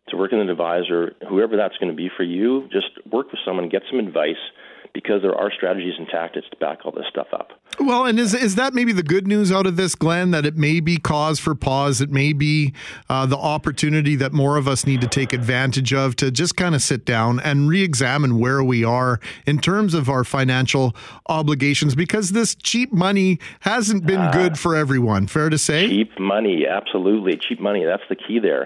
to 0.10 0.18
work 0.18 0.32
with 0.32 0.42
an 0.42 0.50
advisor, 0.50 1.14
whoever 1.28 1.58
that's 1.58 1.78
going 1.78 1.92
to 1.92 1.96
be 1.96 2.10
for 2.16 2.24
you. 2.24 2.68
Just 2.72 2.88
work 3.12 3.32
with 3.32 3.40
someone, 3.46 3.70
get 3.70 3.84
some 3.90 4.00
advice, 4.00 4.40
because 4.98 5.22
there 5.22 5.36
are 5.36 5.52
strategies 5.52 5.94
and 6.00 6.08
tactics 6.08 6.48
to 6.50 6.58
back 6.58 6.80
all 6.84 6.92
this 6.92 7.06
stuff 7.08 7.28
up. 7.32 7.52
Well, 7.80 8.08
and 8.08 8.20
is 8.20 8.34
is 8.34 8.56
that 8.56 8.74
maybe 8.74 8.92
the 8.92 9.04
good 9.04 9.28
news 9.28 9.52
out 9.52 9.68
of 9.68 9.76
this, 9.76 9.94
Glen? 9.94 10.32
That 10.32 10.44
it 10.44 10.58
may 10.58 10.80
be 10.80 10.98
cause 10.98 11.40
for 11.40 11.54
pause. 11.54 12.02
It 12.02 12.10
may 12.10 12.34
be 12.34 12.74
uh, 13.08 13.28
the 13.28 13.38
opportunity 13.38 14.16
that 14.16 14.34
more 14.34 14.58
of 14.58 14.68
us 14.68 14.88
need 14.88 15.02
to 15.02 15.08
take 15.08 15.34
advantage 15.34 15.94
of 15.94 16.16
to 16.16 16.32
just 16.32 16.58
kind 16.58 16.74
of 16.74 16.82
sit 16.82 17.06
down 17.06 17.40
and 17.42 17.70
re-examine 17.70 18.40
where 18.40 18.64
we 18.64 18.84
are 18.84 19.20
in 19.46 19.60
terms 19.60 19.94
of 19.94 20.10
our 20.10 20.24
financial 20.24 20.96
obligations, 21.28 21.94
because 21.94 22.32
this 22.32 22.56
cheap 22.56 22.92
money 22.92 23.38
hasn't 23.60 24.08
been 24.08 24.32
good 24.32 24.58
for 24.58 24.76
everyone. 24.76 25.28
Fair 25.28 25.52
to 25.52 25.60
say. 25.60 25.88
Cheap 25.88 26.20
money, 26.20 26.66
absolutely. 26.68 27.38
Cheap 27.38 27.60
money, 27.60 27.86
that's 27.86 28.02
the 28.10 28.16
key 28.16 28.40
there. 28.40 28.66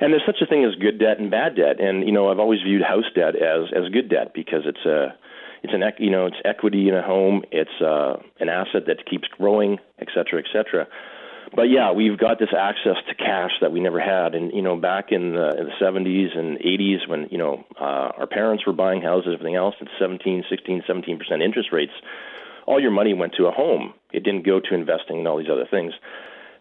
And 0.00 0.12
there's 0.12 0.26
such 0.26 0.42
a 0.42 0.46
thing 0.46 0.64
as 0.64 0.74
good 0.74 0.98
debt 0.98 1.18
and 1.18 1.30
bad 1.30 1.56
debt. 1.56 1.80
And 1.80 2.04
you 2.04 2.12
know, 2.12 2.30
I've 2.30 2.40
always 2.40 2.60
viewed 2.62 2.82
house 2.82 3.08
debt 3.14 3.36
as 3.36 3.70
as 3.74 3.88
good 3.90 4.10
debt 4.10 4.32
because 4.34 4.64
it's 4.66 4.84
a 4.84 5.14
it's 5.64 5.72
an 5.72 5.82
you 5.98 6.10
know, 6.10 6.26
it's 6.26 6.36
equity 6.44 6.88
in 6.88 6.94
a 6.94 7.02
home, 7.02 7.42
it's 7.50 7.80
uh 7.80 8.22
an 8.38 8.50
asset 8.50 8.84
that 8.86 9.06
keeps 9.10 9.26
growing, 9.28 9.78
et 9.98 10.08
cetera, 10.14 10.38
et 10.38 10.46
cetera. 10.52 10.86
But 11.56 11.70
yeah, 11.70 11.92
we've 11.92 12.18
got 12.18 12.38
this 12.38 12.52
access 12.56 12.96
to 13.08 13.14
cash 13.14 13.52
that 13.60 13.72
we 13.72 13.80
never 13.80 14.00
had. 14.00 14.34
And 14.34 14.52
you 14.52 14.60
know, 14.60 14.76
back 14.76 15.06
in 15.10 15.32
the, 15.32 15.48
in 15.56 15.66
the 15.66 15.76
70s 15.80 16.36
and 16.36 16.58
80s 16.58 17.08
when, 17.08 17.28
you 17.30 17.38
know, 17.38 17.64
uh, 17.80 18.12
our 18.18 18.26
parents 18.26 18.66
were 18.66 18.72
buying 18.72 19.00
houses 19.00 19.28
and 19.28 19.34
everything 19.34 19.54
else 19.54 19.74
at 19.80 19.88
17, 19.98 20.44
16, 20.50 20.82
17% 20.88 21.42
interest 21.42 21.70
rates, 21.72 21.92
all 22.66 22.80
your 22.80 22.90
money 22.90 23.14
went 23.14 23.34
to 23.36 23.46
a 23.46 23.50
home. 23.50 23.94
It 24.12 24.24
didn't 24.24 24.44
go 24.44 24.60
to 24.60 24.74
investing 24.74 25.18
and 25.18 25.28
all 25.28 25.38
these 25.38 25.52
other 25.52 25.68
things. 25.70 25.94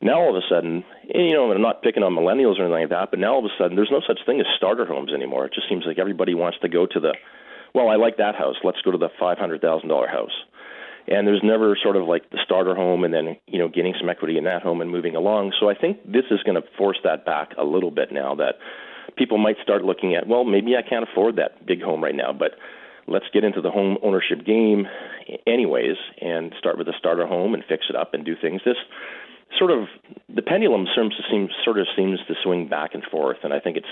Now 0.02 0.20
all 0.20 0.36
of 0.36 0.42
a 0.42 0.48
sudden, 0.48 0.84
and, 1.14 1.28
you 1.28 1.34
know, 1.34 1.52
I'm 1.52 1.62
not 1.62 1.82
picking 1.82 2.04
on 2.04 2.14
millennials 2.14 2.60
or 2.60 2.66
anything 2.66 2.88
like 2.88 2.90
that, 2.90 3.10
but 3.10 3.20
now 3.20 3.34
all 3.34 3.40
of 3.40 3.46
a 3.46 3.56
sudden, 3.58 3.76
there's 3.76 3.92
no 3.92 4.02
such 4.06 4.20
thing 4.26 4.40
as 4.40 4.46
starter 4.56 4.86
homes 4.86 5.12
anymore. 5.14 5.46
It 5.46 5.54
just 5.56 5.70
seems 5.70 5.86
like 5.88 5.98
everybody 5.98 6.36
wants 6.36 6.58
to 6.62 6.70
go 6.70 6.86
to 6.86 7.00
the, 7.00 7.14
well, 7.74 7.90
I 7.90 7.96
like 7.96 8.18
that 8.18 8.36
house. 8.36 8.56
Let's 8.64 8.82
go 8.82 8.92
to 8.92 8.98
the 8.98 9.10
five 9.20 9.38
hundred 9.38 9.62
thousand 9.62 9.90
dollar 9.90 10.08
house. 10.08 10.34
And 11.06 11.28
there's 11.28 11.42
never 11.44 11.78
sort 11.84 11.98
of 11.98 12.08
like 12.08 12.30
the 12.30 12.40
starter 12.46 12.76
home 12.76 13.04
and 13.04 13.14
then 13.14 13.36
you 13.48 13.60
know 13.60 13.68
getting 13.68 13.94
some 14.00 14.10
equity 14.10 14.38
in 14.38 14.46
that 14.46 14.62
home 14.62 14.82
and 14.82 14.90
moving 14.90 15.16
along. 15.16 15.54
So 15.60 15.70
I 15.70 15.76
think 15.76 16.04
this 16.06 16.26
is 16.32 16.42
going 16.44 16.56
to 16.56 16.68
force 16.78 17.00
that 17.04 17.26
back 17.26 17.52
a 17.58 17.64
little 17.64 17.92
bit 17.92 18.12
now 18.12 18.36
that 18.36 18.56
people 19.18 19.38
might 19.38 19.58
start 19.62 19.84
looking 19.84 20.16
at, 20.16 20.28
well, 20.28 20.44
maybe 20.44 20.76
I 20.76 20.82
can't 20.82 21.08
afford 21.08 21.36
that 21.36 21.66
big 21.66 21.82
home 21.82 22.04
right 22.04 22.16
now, 22.16 22.32
but 22.32 22.52
let's 23.08 23.26
get 23.34 23.44
into 23.44 23.62
the 23.62 23.70
home 23.70 23.98
ownership 24.02 24.46
game 24.46 24.88
anyways 25.46 25.98
and 26.22 26.54
start 26.58 26.78
with 26.78 26.88
a 26.88 26.94
starter 26.98 27.28
home 27.28 27.54
and 27.54 27.64
fix 27.68 27.86
it 27.90 27.96
up 27.96 28.14
and 28.14 28.26
do 28.26 28.36
things. 28.40 28.62
This 28.66 28.78
sort 29.58 29.72
of 29.72 29.88
the 30.34 30.42
pendulum 30.42 30.88
seems 30.96 31.16
to 31.16 31.24
seem 31.30 31.50
sort 31.64 31.80
of 31.80 31.88
seems 31.96 32.20
to 32.28 32.34
swing 32.44 32.68
back 32.68 32.94
and 32.94 33.04
forth, 33.04 33.38
and 33.44 33.54
I 33.54 33.60
think 33.60 33.78
it's 33.78 33.86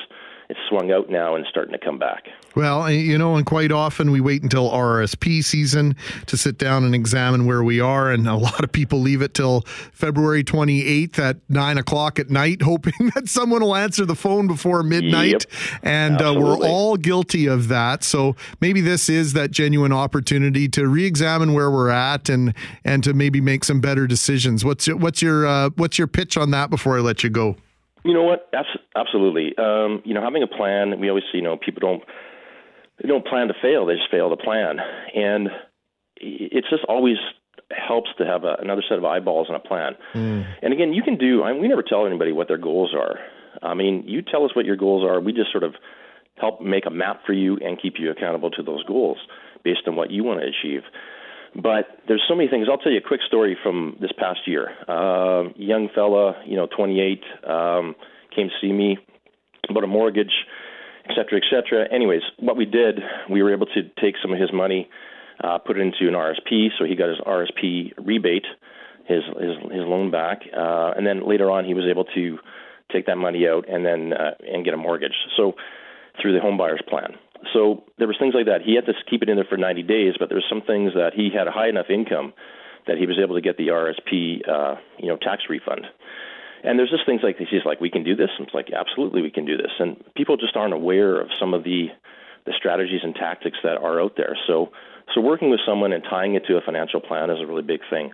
it's 0.52 0.60
swung 0.68 0.92
out 0.92 1.10
now 1.10 1.36
and 1.36 1.46
starting 1.50 1.72
to 1.72 1.80
come 1.80 1.98
back. 1.98 2.28
Well, 2.56 2.92
you 2.92 3.18
know, 3.18 3.38
and 3.38 3.46
quite 3.46 3.72
often 3.72 4.12
we 4.12 4.20
wait 4.20 4.44
until 4.44 4.70
RSP 4.70 5.42
season 5.46 5.96
to 6.26 6.36
sit 6.36 6.58
down 6.58 6.84
and 6.84 6.94
examine 6.94 7.46
where 7.46 7.64
we 7.64 7.80
are. 7.80 8.12
And 8.12 8.28
a 8.28 8.36
lot 8.50 8.62
of 8.62 8.70
people 8.70 9.00
leave 9.00 9.22
it 9.22 9.34
till 9.34 9.62
February 9.94 10.44
28th 10.44 11.18
at 11.20 11.38
nine 11.48 11.78
o'clock 11.78 12.20
at 12.20 12.30
night, 12.30 12.62
hoping 12.64 13.12
that 13.16 13.30
someone 13.30 13.62
will 13.62 13.76
answer 13.76 14.06
the 14.06 14.16
phone 14.16 14.46
before 14.48 14.84
midnight. 14.84 15.46
Yep. 15.50 15.82
And 15.84 16.22
uh, 16.22 16.36
we're 16.38 16.58
all 16.58 16.98
guilty 16.98 17.48
of 17.48 17.70
that. 17.70 18.04
So 18.04 18.36
maybe 18.60 18.82
this 18.82 19.08
is 19.08 19.32
that 19.32 19.52
genuine 19.52 19.94
opportunity 19.94 20.68
to 20.70 20.86
re-examine 20.86 21.54
where 21.54 21.72
we're 21.72 21.90
at 21.90 22.28
and 22.28 22.54
and 22.84 23.06
to 23.06 23.14
maybe 23.14 23.40
make 23.40 23.64
some 23.64 23.80
better 23.80 24.06
decisions. 24.06 24.66
What's 24.66 24.88
your, 24.88 24.98
what's 24.98 25.22
your 25.22 25.48
uh, 25.48 25.70
what's 25.78 25.98
your 25.98 26.08
pitch 26.08 26.36
on 26.36 26.52
that 26.52 26.70
before 26.70 26.98
I 26.98 27.00
let 27.00 27.24
you 27.24 27.30
go? 27.30 27.56
You 28.04 28.14
know 28.14 28.24
what? 28.24 28.50
Abs- 28.54 28.80
absolutely. 28.96 29.56
Um, 29.58 30.02
you 30.06 30.14
know, 30.14 30.22
having 30.22 30.44
a 30.44 30.48
plan. 30.48 31.00
We 31.00 31.10
always, 31.10 31.24
you 31.34 31.42
know, 31.42 31.58
people 31.58 31.80
don't 31.82 32.04
they 33.02 33.08
don't 33.08 33.26
plan 33.26 33.48
to 33.48 33.54
fail; 33.62 33.86
they 33.86 33.96
just 33.96 34.12
fail 34.12 34.30
to 34.30 34.38
plan, 34.38 34.78
and 35.16 35.50
it's 36.18 36.70
just 36.70 36.84
always 36.88 37.18
helps 37.76 38.10
to 38.18 38.26
have 38.26 38.44
a, 38.44 38.56
another 38.60 38.84
set 38.88 38.98
of 38.98 39.06
eyeballs 39.06 39.48
on 39.50 39.56
a 39.56 39.60
plan. 39.60 39.94
And 40.62 40.74
again, 40.74 40.94
you 40.94 41.04
can 41.04 41.18
do. 41.18 41.44
I 41.44 41.54
mean, 41.54 41.62
we 41.62 41.68
never 41.68 41.84
tell 41.84 42.06
anybody 42.06 42.32
what 42.32 42.48
their 42.48 42.58
goals 42.58 42.94
are. 42.94 43.18
I 43.62 43.74
mean, 43.74 44.04
you 44.08 44.22
tell 44.22 44.46
us 44.46 44.56
what 44.56 44.66
your 44.66 44.76
goals 44.76 45.04
are. 45.04 45.20
We 45.20 45.34
just 45.34 45.52
sort 45.52 45.64
of 45.64 45.76
help 46.38 46.62
make 46.62 46.86
a 46.86 46.90
map 46.90 47.22
for 47.26 47.34
you 47.34 47.58
and 47.58 47.82
keep 47.82 47.96
you 48.00 48.12
accountable 48.12 48.50
to 48.52 48.64
those 48.64 48.84
goals 48.84 49.18
based 49.64 49.82
on 49.88 49.96
what 49.96 50.12
you 50.12 50.24
want 50.24 50.42
to 50.42 50.48
achieve. 50.48 50.82
But 51.56 52.00
there's 52.08 52.24
so 52.30 52.36
many 52.36 52.50
things. 52.50 52.68
I'll 52.70 52.78
tell 52.78 52.92
you 52.92 53.00
a 53.00 53.08
quick 53.08 53.22
story 53.28 53.58
from 53.62 53.98
this 54.00 54.12
past 54.18 54.40
year. 54.48 54.70
Uh, 54.88 55.50
young 55.56 55.90
fella, 55.94 56.42
you 56.46 56.56
know, 56.56 56.68
28, 56.68 57.22
um, 57.48 57.96
came 58.34 58.48
to 58.48 58.54
see 58.62 58.72
me 58.72 58.98
about 59.70 59.84
a 59.84 59.88
mortgage, 59.88 60.32
et 61.06 61.14
cetera, 61.16 61.40
et 61.40 61.48
cetera. 61.50 61.94
Anyways, 61.94 62.22
what 62.40 62.56
we 62.56 62.66
did, 62.66 63.00
we 63.30 63.44
were 63.44 63.54
able 63.54 63.68
to 63.68 63.84
take 64.02 64.16
some 64.22 64.32
of 64.32 64.40
his 64.40 64.52
money, 64.54 64.90
uh, 65.44 65.58
put 65.58 65.78
it 65.78 65.82
into 65.82 66.08
an 66.08 66.14
RSP, 66.14 66.70
so 66.78 66.86
he 66.86 66.96
got 66.96 67.10
his 67.10 67.20
RSP 67.20 67.94
rebate, 67.98 68.46
his 69.06 69.24
his, 69.40 69.58
his 69.72 69.84
loan 69.86 70.10
back, 70.12 70.42
uh, 70.56 70.94
and 70.96 71.06
then 71.06 71.28
later 71.28 71.52
on 71.52 71.66
he 71.66 71.74
was 71.74 71.86
able 71.90 72.06
to 72.06 72.38
take 72.92 73.08
that 73.08 73.18
money 73.18 73.48
out 73.48 73.68
and 73.68 73.86
then 73.86 74.14
uh, 74.14 74.32
and 74.48 74.64
get 74.64 74.74
a 74.74 74.78
mortgage. 74.78 75.16
So 75.36 75.54
through 76.22 76.34
the 76.34 76.40
home 76.40 76.58
buyers 76.58 76.82
plan. 76.88 77.16
So 77.54 77.84
there 77.98 78.08
was 78.08 78.18
things 78.20 78.34
like 78.34 78.46
that. 78.46 78.62
He 78.62 78.76
had 78.76 78.86
to 78.86 78.94
keep 79.10 79.24
it 79.24 79.30
in 79.30 79.36
there 79.36 79.46
for 79.48 79.58
90 79.58 79.84
days, 79.84 80.14
but 80.20 80.30
there 80.30 80.38
was 80.38 80.46
some 80.50 80.62
things 80.62 80.94
that 80.94 81.14
he 81.16 81.30
had 81.36 81.48
a 81.48 81.52
high 81.52 81.70
enough 81.70 81.90
income 81.90 82.34
that 82.88 82.98
he 82.98 83.06
was 83.06 83.18
able 83.22 83.36
to 83.36 83.42
get 83.42 83.58
the 83.58 83.68
RSP, 83.68 84.48
uh, 84.48 84.76
you 84.98 85.08
know, 85.08 85.18
tax 85.18 85.44
refund. 85.50 85.86
And 86.64 86.78
there's 86.78 86.90
just 86.90 87.06
things 87.06 87.22
like 87.24 87.38
this. 87.38 87.48
He's 87.50 87.66
like, 87.66 87.82
we 87.82 87.90
can 87.90 88.04
do 88.04 88.16
this. 88.16 88.30
And 88.38 88.48
it's 88.48 88.54
like, 88.54 88.70
absolutely, 88.72 89.22
we 89.22 89.32
can 89.32 89.46
do 89.46 89.58
this. 89.58 89.72
And 89.80 89.98
people 90.16 90.38
just 90.38 90.56
aren't 90.56 90.74
aware 90.74 91.20
of 91.20 91.30
some 91.40 91.54
of 91.54 91.64
the 91.64 91.88
the 92.46 92.54
strategies 92.58 93.02
and 93.04 93.14
tactics 93.14 93.60
that 93.64 93.78
are 93.78 94.02
out 94.02 94.14
there. 94.18 94.36
So, 94.48 94.72
so 95.14 95.22
working 95.22 95.52
with 95.52 95.60
someone 95.64 95.94
and 95.94 96.04
tying 96.04 96.34
it 96.34 96.44
to 96.48 96.58
a 96.58 96.62
financial 96.62 97.00
plan 97.00 97.30
is 97.30 97.38
a 97.40 97.46
really 97.46 97.62
big 97.62 97.82
thing. 97.88 98.12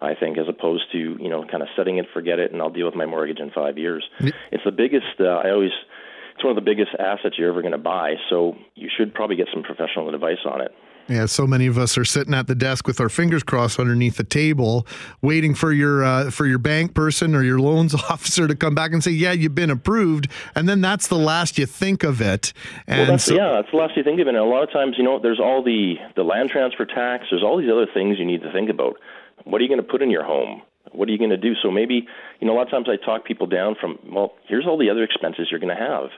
I 0.00 0.14
think, 0.14 0.38
as 0.38 0.46
opposed 0.48 0.84
to 0.92 0.98
you 0.98 1.28
know, 1.28 1.44
kind 1.44 1.62
of 1.62 1.68
setting 1.76 1.98
it, 1.98 2.06
forget 2.12 2.38
it, 2.38 2.52
and 2.52 2.62
I'll 2.62 2.70
deal 2.70 2.86
with 2.86 2.94
my 2.94 3.06
mortgage 3.06 3.40
in 3.40 3.50
five 3.50 3.78
years. 3.78 4.04
It's 4.52 4.64
the 4.64 4.70
biggest. 4.70 5.18
Uh, 5.18 5.42
I 5.44 5.50
always, 5.50 5.72
it's 6.38 6.44
one 6.44 6.56
of 6.56 6.64
the 6.64 6.70
biggest 6.70 6.90
assets 7.00 7.34
you're 7.36 7.48
ever 7.48 7.62
going 7.62 7.72
to 7.72 7.78
buy. 7.78 8.14
So 8.30 8.56
you 8.76 8.88
should 8.96 9.12
probably 9.12 9.34
get 9.34 9.48
some 9.52 9.64
professional 9.64 10.14
advice 10.14 10.38
on 10.44 10.60
it. 10.60 10.72
Yeah, 11.08 11.26
so 11.26 11.48
many 11.48 11.66
of 11.66 11.78
us 11.78 11.98
are 11.98 12.04
sitting 12.04 12.32
at 12.32 12.46
the 12.46 12.54
desk 12.54 12.86
with 12.86 13.00
our 13.00 13.08
fingers 13.08 13.42
crossed 13.42 13.80
underneath 13.80 14.18
the 14.18 14.24
table, 14.24 14.86
waiting 15.20 15.54
for 15.54 15.72
your 15.72 16.04
uh, 16.04 16.30
for 16.30 16.46
your 16.46 16.58
bank 16.58 16.94
person 16.94 17.34
or 17.34 17.42
your 17.42 17.58
loans 17.58 17.94
officer 18.10 18.46
to 18.46 18.54
come 18.54 18.76
back 18.76 18.92
and 18.92 19.02
say, 19.02 19.10
"Yeah, 19.10 19.32
you've 19.32 19.54
been 19.54 19.70
approved," 19.70 20.28
and 20.54 20.68
then 20.68 20.80
that's 20.80 21.08
the 21.08 21.16
last 21.16 21.58
you 21.58 21.66
think 21.66 22.04
of 22.04 22.20
it. 22.20 22.52
And 22.86 23.00
well, 23.00 23.10
that's, 23.12 23.24
so, 23.24 23.34
yeah, 23.34 23.52
that's 23.52 23.70
the 23.70 23.78
last 23.78 23.96
you 23.96 24.04
think 24.04 24.20
of 24.20 24.28
it. 24.28 24.34
And 24.34 24.36
a 24.36 24.44
lot 24.44 24.62
of 24.62 24.70
times, 24.70 24.96
you 24.96 25.02
know, 25.02 25.18
there's 25.18 25.40
all 25.40 25.64
the 25.64 25.94
the 26.14 26.22
land 26.22 26.50
transfer 26.50 26.84
tax. 26.84 27.24
There's 27.30 27.42
all 27.42 27.58
these 27.58 27.70
other 27.72 27.86
things 27.92 28.18
you 28.18 28.26
need 28.26 28.42
to 28.42 28.52
think 28.52 28.68
about. 28.68 28.96
What 29.44 29.60
are 29.60 29.64
you 29.64 29.68
going 29.68 29.82
to 29.82 29.90
put 29.90 30.02
in 30.02 30.10
your 30.10 30.24
home? 30.24 30.62
What 30.92 31.08
are 31.08 31.12
you 31.12 31.18
going 31.18 31.30
to 31.30 31.36
do? 31.36 31.54
So 31.62 31.70
maybe, 31.70 32.06
you 32.40 32.46
know, 32.46 32.54
a 32.54 32.56
lot 32.56 32.66
of 32.66 32.70
times 32.70 32.88
I 32.88 32.96
talk 32.96 33.24
people 33.24 33.46
down 33.46 33.76
from, 33.80 33.98
well, 34.10 34.32
here's 34.46 34.66
all 34.66 34.78
the 34.78 34.90
other 34.90 35.02
expenses 35.02 35.48
you're 35.50 35.60
going 35.60 35.76
to 35.76 35.82
have. 35.82 36.10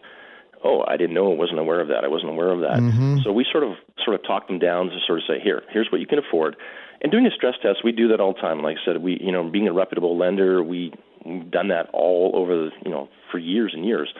Oh, 0.62 0.84
I 0.86 0.96
didn't 0.96 1.14
know. 1.14 1.32
I 1.32 1.36
wasn't 1.36 1.58
aware 1.58 1.80
of 1.80 1.88
that. 1.88 2.04
I 2.04 2.08
wasn't 2.08 2.32
aware 2.32 2.50
of 2.50 2.60
that. 2.60 2.78
Mhm. 2.80 3.22
So 3.24 3.32
we 3.32 3.46
sort 3.50 3.64
of 3.64 3.76
sort 4.04 4.14
of 4.14 4.22
talk 4.26 4.46
them 4.46 4.58
down 4.58 4.90
to 4.90 4.98
sort 5.06 5.18
of 5.18 5.24
say, 5.26 5.40
here, 5.40 5.62
here's 5.70 5.90
what 5.90 6.00
you 6.00 6.06
can 6.06 6.18
afford. 6.18 6.56
And 7.00 7.10
doing 7.10 7.26
a 7.26 7.30
stress 7.30 7.54
test, 7.62 7.82
we 7.82 7.92
do 7.92 8.08
that 8.08 8.20
all 8.20 8.34
the 8.34 8.40
time. 8.40 8.62
Like 8.62 8.76
I 8.76 8.84
said, 8.84 9.02
we, 9.02 9.18
you 9.20 9.32
know, 9.32 9.42
being 9.48 9.68
a 9.68 9.72
reputable 9.72 10.18
lender, 10.18 10.62
we 10.62 10.92
we've 11.24 11.50
done 11.50 11.68
that 11.68 11.88
all 11.92 12.32
over 12.34 12.54
the, 12.54 12.70
you 12.84 12.90
know, 12.90 13.08
for 13.30 13.38
years 13.38 13.72
and 13.74 13.86
years. 13.86 14.12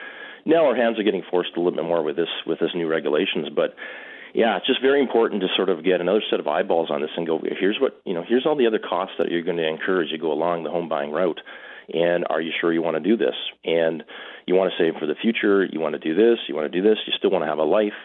Now 0.45 0.65
our 0.65 0.75
hands 0.75 0.97
are 0.99 1.03
getting 1.03 1.21
forced 1.29 1.51
a 1.55 1.59
little 1.59 1.75
bit 1.75 1.85
more 1.85 2.01
with 2.01 2.15
this 2.15 2.29
with 2.47 2.59
this 2.59 2.71
new 2.73 2.87
regulations, 2.87 3.49
but 3.55 3.75
yeah, 4.33 4.57
it's 4.57 4.67
just 4.67 4.81
very 4.81 5.01
important 5.01 5.41
to 5.41 5.47
sort 5.55 5.69
of 5.69 5.83
get 5.83 6.01
another 6.01 6.21
set 6.29 6.39
of 6.39 6.47
eyeballs 6.47 6.89
on 6.89 7.01
this 7.01 7.11
and 7.17 7.27
go, 7.27 7.39
here's 7.59 7.77
what 7.79 8.01
you 8.05 8.13
know, 8.13 8.23
here's 8.27 8.45
all 8.45 8.55
the 8.55 8.67
other 8.67 8.79
costs 8.79 9.15
that 9.19 9.29
you're 9.29 9.43
going 9.43 9.57
to 9.57 9.67
incur 9.67 10.03
as 10.03 10.11
you 10.11 10.17
go 10.17 10.31
along 10.31 10.63
the 10.63 10.69
home 10.69 10.89
buying 10.89 11.11
route. 11.11 11.41
And 11.93 12.25
are 12.29 12.39
you 12.39 12.51
sure 12.59 12.71
you 12.71 12.81
want 12.81 12.95
to 12.95 13.01
do 13.01 13.17
this? 13.17 13.35
And 13.65 14.03
you 14.45 14.55
want 14.55 14.71
to 14.71 14.83
save 14.83 14.99
for 14.99 15.05
the 15.05 15.15
future. 15.15 15.65
You 15.65 15.79
want 15.79 15.93
to 15.93 15.99
do 15.99 16.15
this. 16.15 16.39
You 16.47 16.55
want 16.55 16.71
to 16.71 16.81
do 16.81 16.87
this. 16.87 16.97
You 17.05 17.13
still 17.17 17.31
want 17.31 17.43
to 17.43 17.49
have 17.49 17.57
a 17.57 17.63
life. 17.63 17.97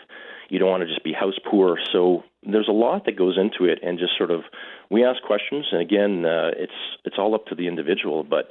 You 0.49 0.59
don't 0.59 0.71
want 0.71 0.83
to 0.83 0.89
just 0.89 1.05
be 1.05 1.13
house 1.13 1.39
poor. 1.49 1.79
So 1.93 2.25
there's 2.43 2.69
a 2.69 2.73
lot 2.73 3.05
that 3.07 3.17
goes 3.17 3.37
into 3.39 3.71
it, 3.71 3.81
and 3.83 3.99
just 3.99 4.17
sort 4.17 4.31
of 4.31 4.43
we 4.91 5.05
ask 5.05 5.23
questions. 5.23 5.67
And 5.73 5.81
again, 5.81 6.25
uh, 6.25 6.51
it's 6.57 6.73
it's 7.05 7.17
all 7.19 7.35
up 7.35 7.47
to 7.47 7.55
the 7.55 7.69
individual, 7.69 8.25
but 8.25 8.49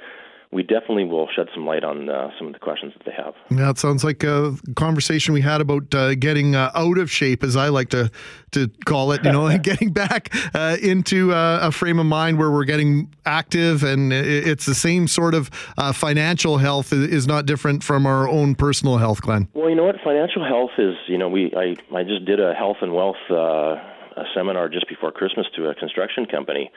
we 0.52 0.62
definitely 0.62 1.04
will 1.04 1.28
shed 1.34 1.48
some 1.54 1.66
light 1.66 1.84
on 1.84 2.08
uh, 2.08 2.30
some 2.38 2.46
of 2.46 2.52
the 2.52 2.58
questions 2.58 2.92
that 2.96 3.04
they 3.04 3.12
have. 3.12 3.34
Yeah, 3.50 3.70
it 3.70 3.78
sounds 3.78 4.04
like 4.04 4.22
a 4.22 4.56
conversation 4.76 5.34
we 5.34 5.40
had 5.40 5.60
about 5.60 5.94
uh, 5.94 6.14
getting 6.14 6.54
uh, 6.54 6.70
out 6.74 6.98
of 6.98 7.10
shape, 7.10 7.42
as 7.42 7.56
I 7.56 7.68
like 7.68 7.90
to 7.90 8.10
to 8.52 8.68
call 8.84 9.12
it. 9.12 9.24
You 9.24 9.32
know, 9.32 9.46
and 9.52 9.62
getting 9.62 9.92
back 9.92 10.34
uh, 10.54 10.76
into 10.80 11.32
uh, 11.32 11.60
a 11.62 11.72
frame 11.72 11.98
of 11.98 12.06
mind 12.06 12.38
where 12.38 12.50
we're 12.50 12.64
getting 12.64 13.12
active, 13.24 13.82
and 13.82 14.12
it's 14.12 14.66
the 14.66 14.74
same 14.74 15.08
sort 15.08 15.34
of 15.34 15.50
uh, 15.76 15.92
financial 15.92 16.58
health 16.58 16.92
is 16.92 17.26
not 17.26 17.46
different 17.46 17.82
from 17.82 18.06
our 18.06 18.28
own 18.28 18.54
personal 18.54 18.98
health, 18.98 19.22
Glen. 19.22 19.48
Well, 19.54 19.68
you 19.68 19.76
know 19.76 19.84
what? 19.84 19.96
Financial 20.04 20.44
health 20.44 20.70
is, 20.78 20.94
you 21.08 21.18
know, 21.18 21.28
we 21.28 21.52
I 21.56 21.76
I 21.94 22.04
just 22.04 22.24
did 22.24 22.40
a 22.40 22.54
health 22.54 22.78
and 22.82 22.92
wealth 22.92 23.16
uh, 23.30 23.76
a 24.16 24.24
seminar 24.34 24.68
just 24.68 24.88
before 24.88 25.12
Christmas 25.12 25.46
to 25.56 25.68
a 25.68 25.74
construction 25.74 26.26
company 26.26 26.70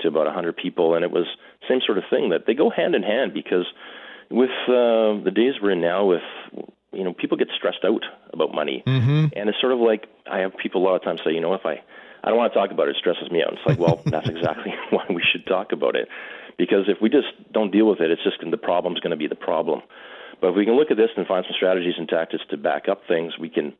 to 0.00 0.08
about 0.08 0.26
100 0.26 0.56
people, 0.56 0.94
and 0.94 1.04
it 1.04 1.10
was 1.10 1.26
same 1.68 1.80
sort 1.84 1.98
of 1.98 2.04
thing 2.10 2.30
that 2.30 2.46
they 2.46 2.54
go 2.54 2.70
hand 2.70 2.94
in 2.94 3.02
hand 3.02 3.32
because 3.34 3.66
with 4.30 4.50
uh, 4.68 5.22
the 5.22 5.32
days 5.34 5.54
we're 5.62 5.72
in 5.72 5.80
now, 5.80 6.04
with 6.06 6.22
you 6.92 7.04
know, 7.04 7.12
people 7.12 7.36
get 7.36 7.48
stressed 7.56 7.84
out 7.84 8.02
about 8.32 8.54
money, 8.54 8.82
Mm-hmm. 8.86 9.26
and 9.36 9.48
it's 9.48 9.60
sort 9.60 9.72
of 9.72 9.78
like 9.78 10.06
I 10.30 10.38
have 10.38 10.56
people 10.56 10.82
a 10.82 10.84
lot 10.84 10.96
of 10.96 11.02
times 11.02 11.20
say, 11.24 11.32
you 11.32 11.40
know, 11.40 11.54
if 11.54 11.64
I 11.64 11.82
I 12.24 12.30
don't 12.30 12.38
want 12.38 12.52
to 12.52 12.58
talk 12.58 12.70
about 12.70 12.88
it, 12.88 12.96
it 12.96 12.96
stresses 12.98 13.30
me 13.30 13.42
out. 13.42 13.52
It's 13.52 13.62
like, 13.66 13.78
well, 13.78 14.00
that's 14.06 14.28
exactly 14.28 14.74
why 14.90 15.04
we 15.10 15.22
should 15.22 15.46
talk 15.46 15.72
about 15.72 15.94
it, 15.94 16.08
because 16.58 16.88
if 16.88 16.98
we 17.00 17.08
just 17.08 17.28
don't 17.52 17.70
deal 17.70 17.86
with 17.88 18.00
it, 18.00 18.10
it's 18.10 18.24
just 18.24 18.38
the 18.50 18.56
problem's 18.56 19.00
going 19.00 19.10
to 19.12 19.16
be 19.16 19.28
the 19.28 19.36
problem. 19.36 19.82
But 20.40 20.50
if 20.50 20.56
we 20.56 20.64
can 20.64 20.74
look 20.76 20.90
at 20.90 20.96
this 20.96 21.10
and 21.16 21.26
find 21.26 21.44
some 21.46 21.54
strategies 21.56 21.94
and 21.98 22.08
tactics 22.08 22.44
to 22.50 22.56
back 22.56 22.88
up 22.88 23.02
things, 23.08 23.38
we 23.38 23.48
can 23.48 23.74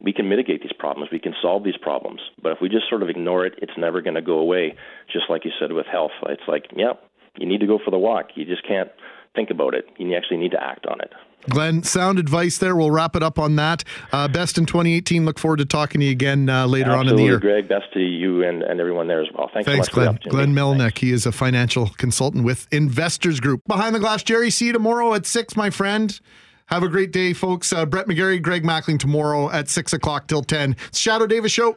we 0.00 0.12
can 0.12 0.28
mitigate 0.28 0.62
these 0.62 0.72
problems. 0.78 1.10
We 1.10 1.18
can 1.18 1.34
solve 1.40 1.64
these 1.64 1.76
problems. 1.78 2.20
But 2.42 2.52
if 2.52 2.58
we 2.60 2.68
just 2.68 2.88
sort 2.88 3.02
of 3.02 3.08
ignore 3.08 3.46
it, 3.46 3.54
it's 3.62 3.72
never 3.78 4.02
going 4.02 4.14
to 4.14 4.22
go 4.22 4.38
away. 4.38 4.76
Just 5.10 5.30
like 5.30 5.44
you 5.44 5.50
said 5.58 5.72
with 5.72 5.86
health, 5.86 6.10
it's 6.28 6.42
like, 6.46 6.66
yeah, 6.76 6.92
you 7.38 7.46
need 7.46 7.60
to 7.60 7.66
go 7.66 7.78
for 7.84 7.90
the 7.90 7.98
walk. 7.98 8.30
You 8.34 8.44
just 8.44 8.66
can't 8.66 8.90
think 9.34 9.50
about 9.50 9.74
it. 9.74 9.86
You 9.98 10.14
actually 10.16 10.38
need 10.38 10.52
to 10.52 10.62
act 10.62 10.86
on 10.86 11.00
it. 11.00 11.12
Glen, 11.48 11.84
sound 11.84 12.18
advice 12.18 12.58
there. 12.58 12.74
We'll 12.74 12.90
wrap 12.90 13.14
it 13.14 13.22
up 13.22 13.38
on 13.38 13.56
that. 13.56 13.84
Uh, 14.10 14.26
best 14.26 14.58
in 14.58 14.66
2018. 14.66 15.24
Look 15.24 15.38
forward 15.38 15.58
to 15.58 15.64
talking 15.64 16.00
to 16.00 16.04
you 16.06 16.10
again 16.10 16.48
uh, 16.48 16.66
later 16.66 16.90
on 16.90 17.08
in 17.08 17.14
the 17.14 17.22
year. 17.22 17.38
Greg. 17.38 17.68
Best 17.68 17.92
to 17.92 18.00
you 18.00 18.42
and, 18.42 18.62
and 18.62 18.80
everyone 18.80 19.06
there 19.06 19.22
as 19.22 19.28
well. 19.32 19.48
Thanks, 19.52 19.68
Thanks, 19.68 19.88
so 19.92 20.04
much 20.06 20.22
for 20.22 20.24
the 20.24 20.30
Glen. 20.30 20.54
Glen 20.54 20.78
Melnyk. 20.78 20.98
He 20.98 21.12
is 21.12 21.24
a 21.24 21.32
financial 21.32 21.90
consultant 21.90 22.44
with 22.44 22.66
Investors 22.72 23.38
Group. 23.38 23.62
Behind 23.68 23.94
the 23.94 24.00
Glass, 24.00 24.24
Jerry. 24.24 24.50
See 24.50 24.66
you 24.66 24.72
tomorrow 24.72 25.14
at 25.14 25.24
6, 25.24 25.56
my 25.56 25.70
friend. 25.70 26.18
Have 26.66 26.82
a 26.82 26.88
great 26.88 27.12
day, 27.12 27.32
folks. 27.32 27.72
Uh, 27.72 27.86
Brett 27.86 28.08
McGarry, 28.08 28.42
Greg 28.42 28.64
Mackling 28.64 28.98
tomorrow 28.98 29.48
at 29.50 29.68
6 29.68 29.92
o'clock 29.92 30.26
till 30.26 30.42
10. 30.42 30.74
It's 30.88 31.00
Shadoe 31.00 31.28
Davis 31.28 31.52
Show. 31.52 31.76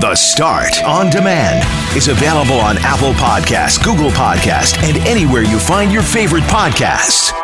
The 0.00 0.16
Start 0.16 0.82
on 0.82 1.08
Demand 1.08 1.64
is 1.96 2.08
available 2.08 2.58
on 2.58 2.76
Apple 2.78 3.12
Podcasts, 3.12 3.82
Google 3.82 4.10
Podcasts, 4.10 4.76
and 4.82 4.96
anywhere 5.06 5.42
you 5.42 5.58
find 5.58 5.92
your 5.92 6.02
favorite 6.02 6.42
podcasts. 6.44 7.43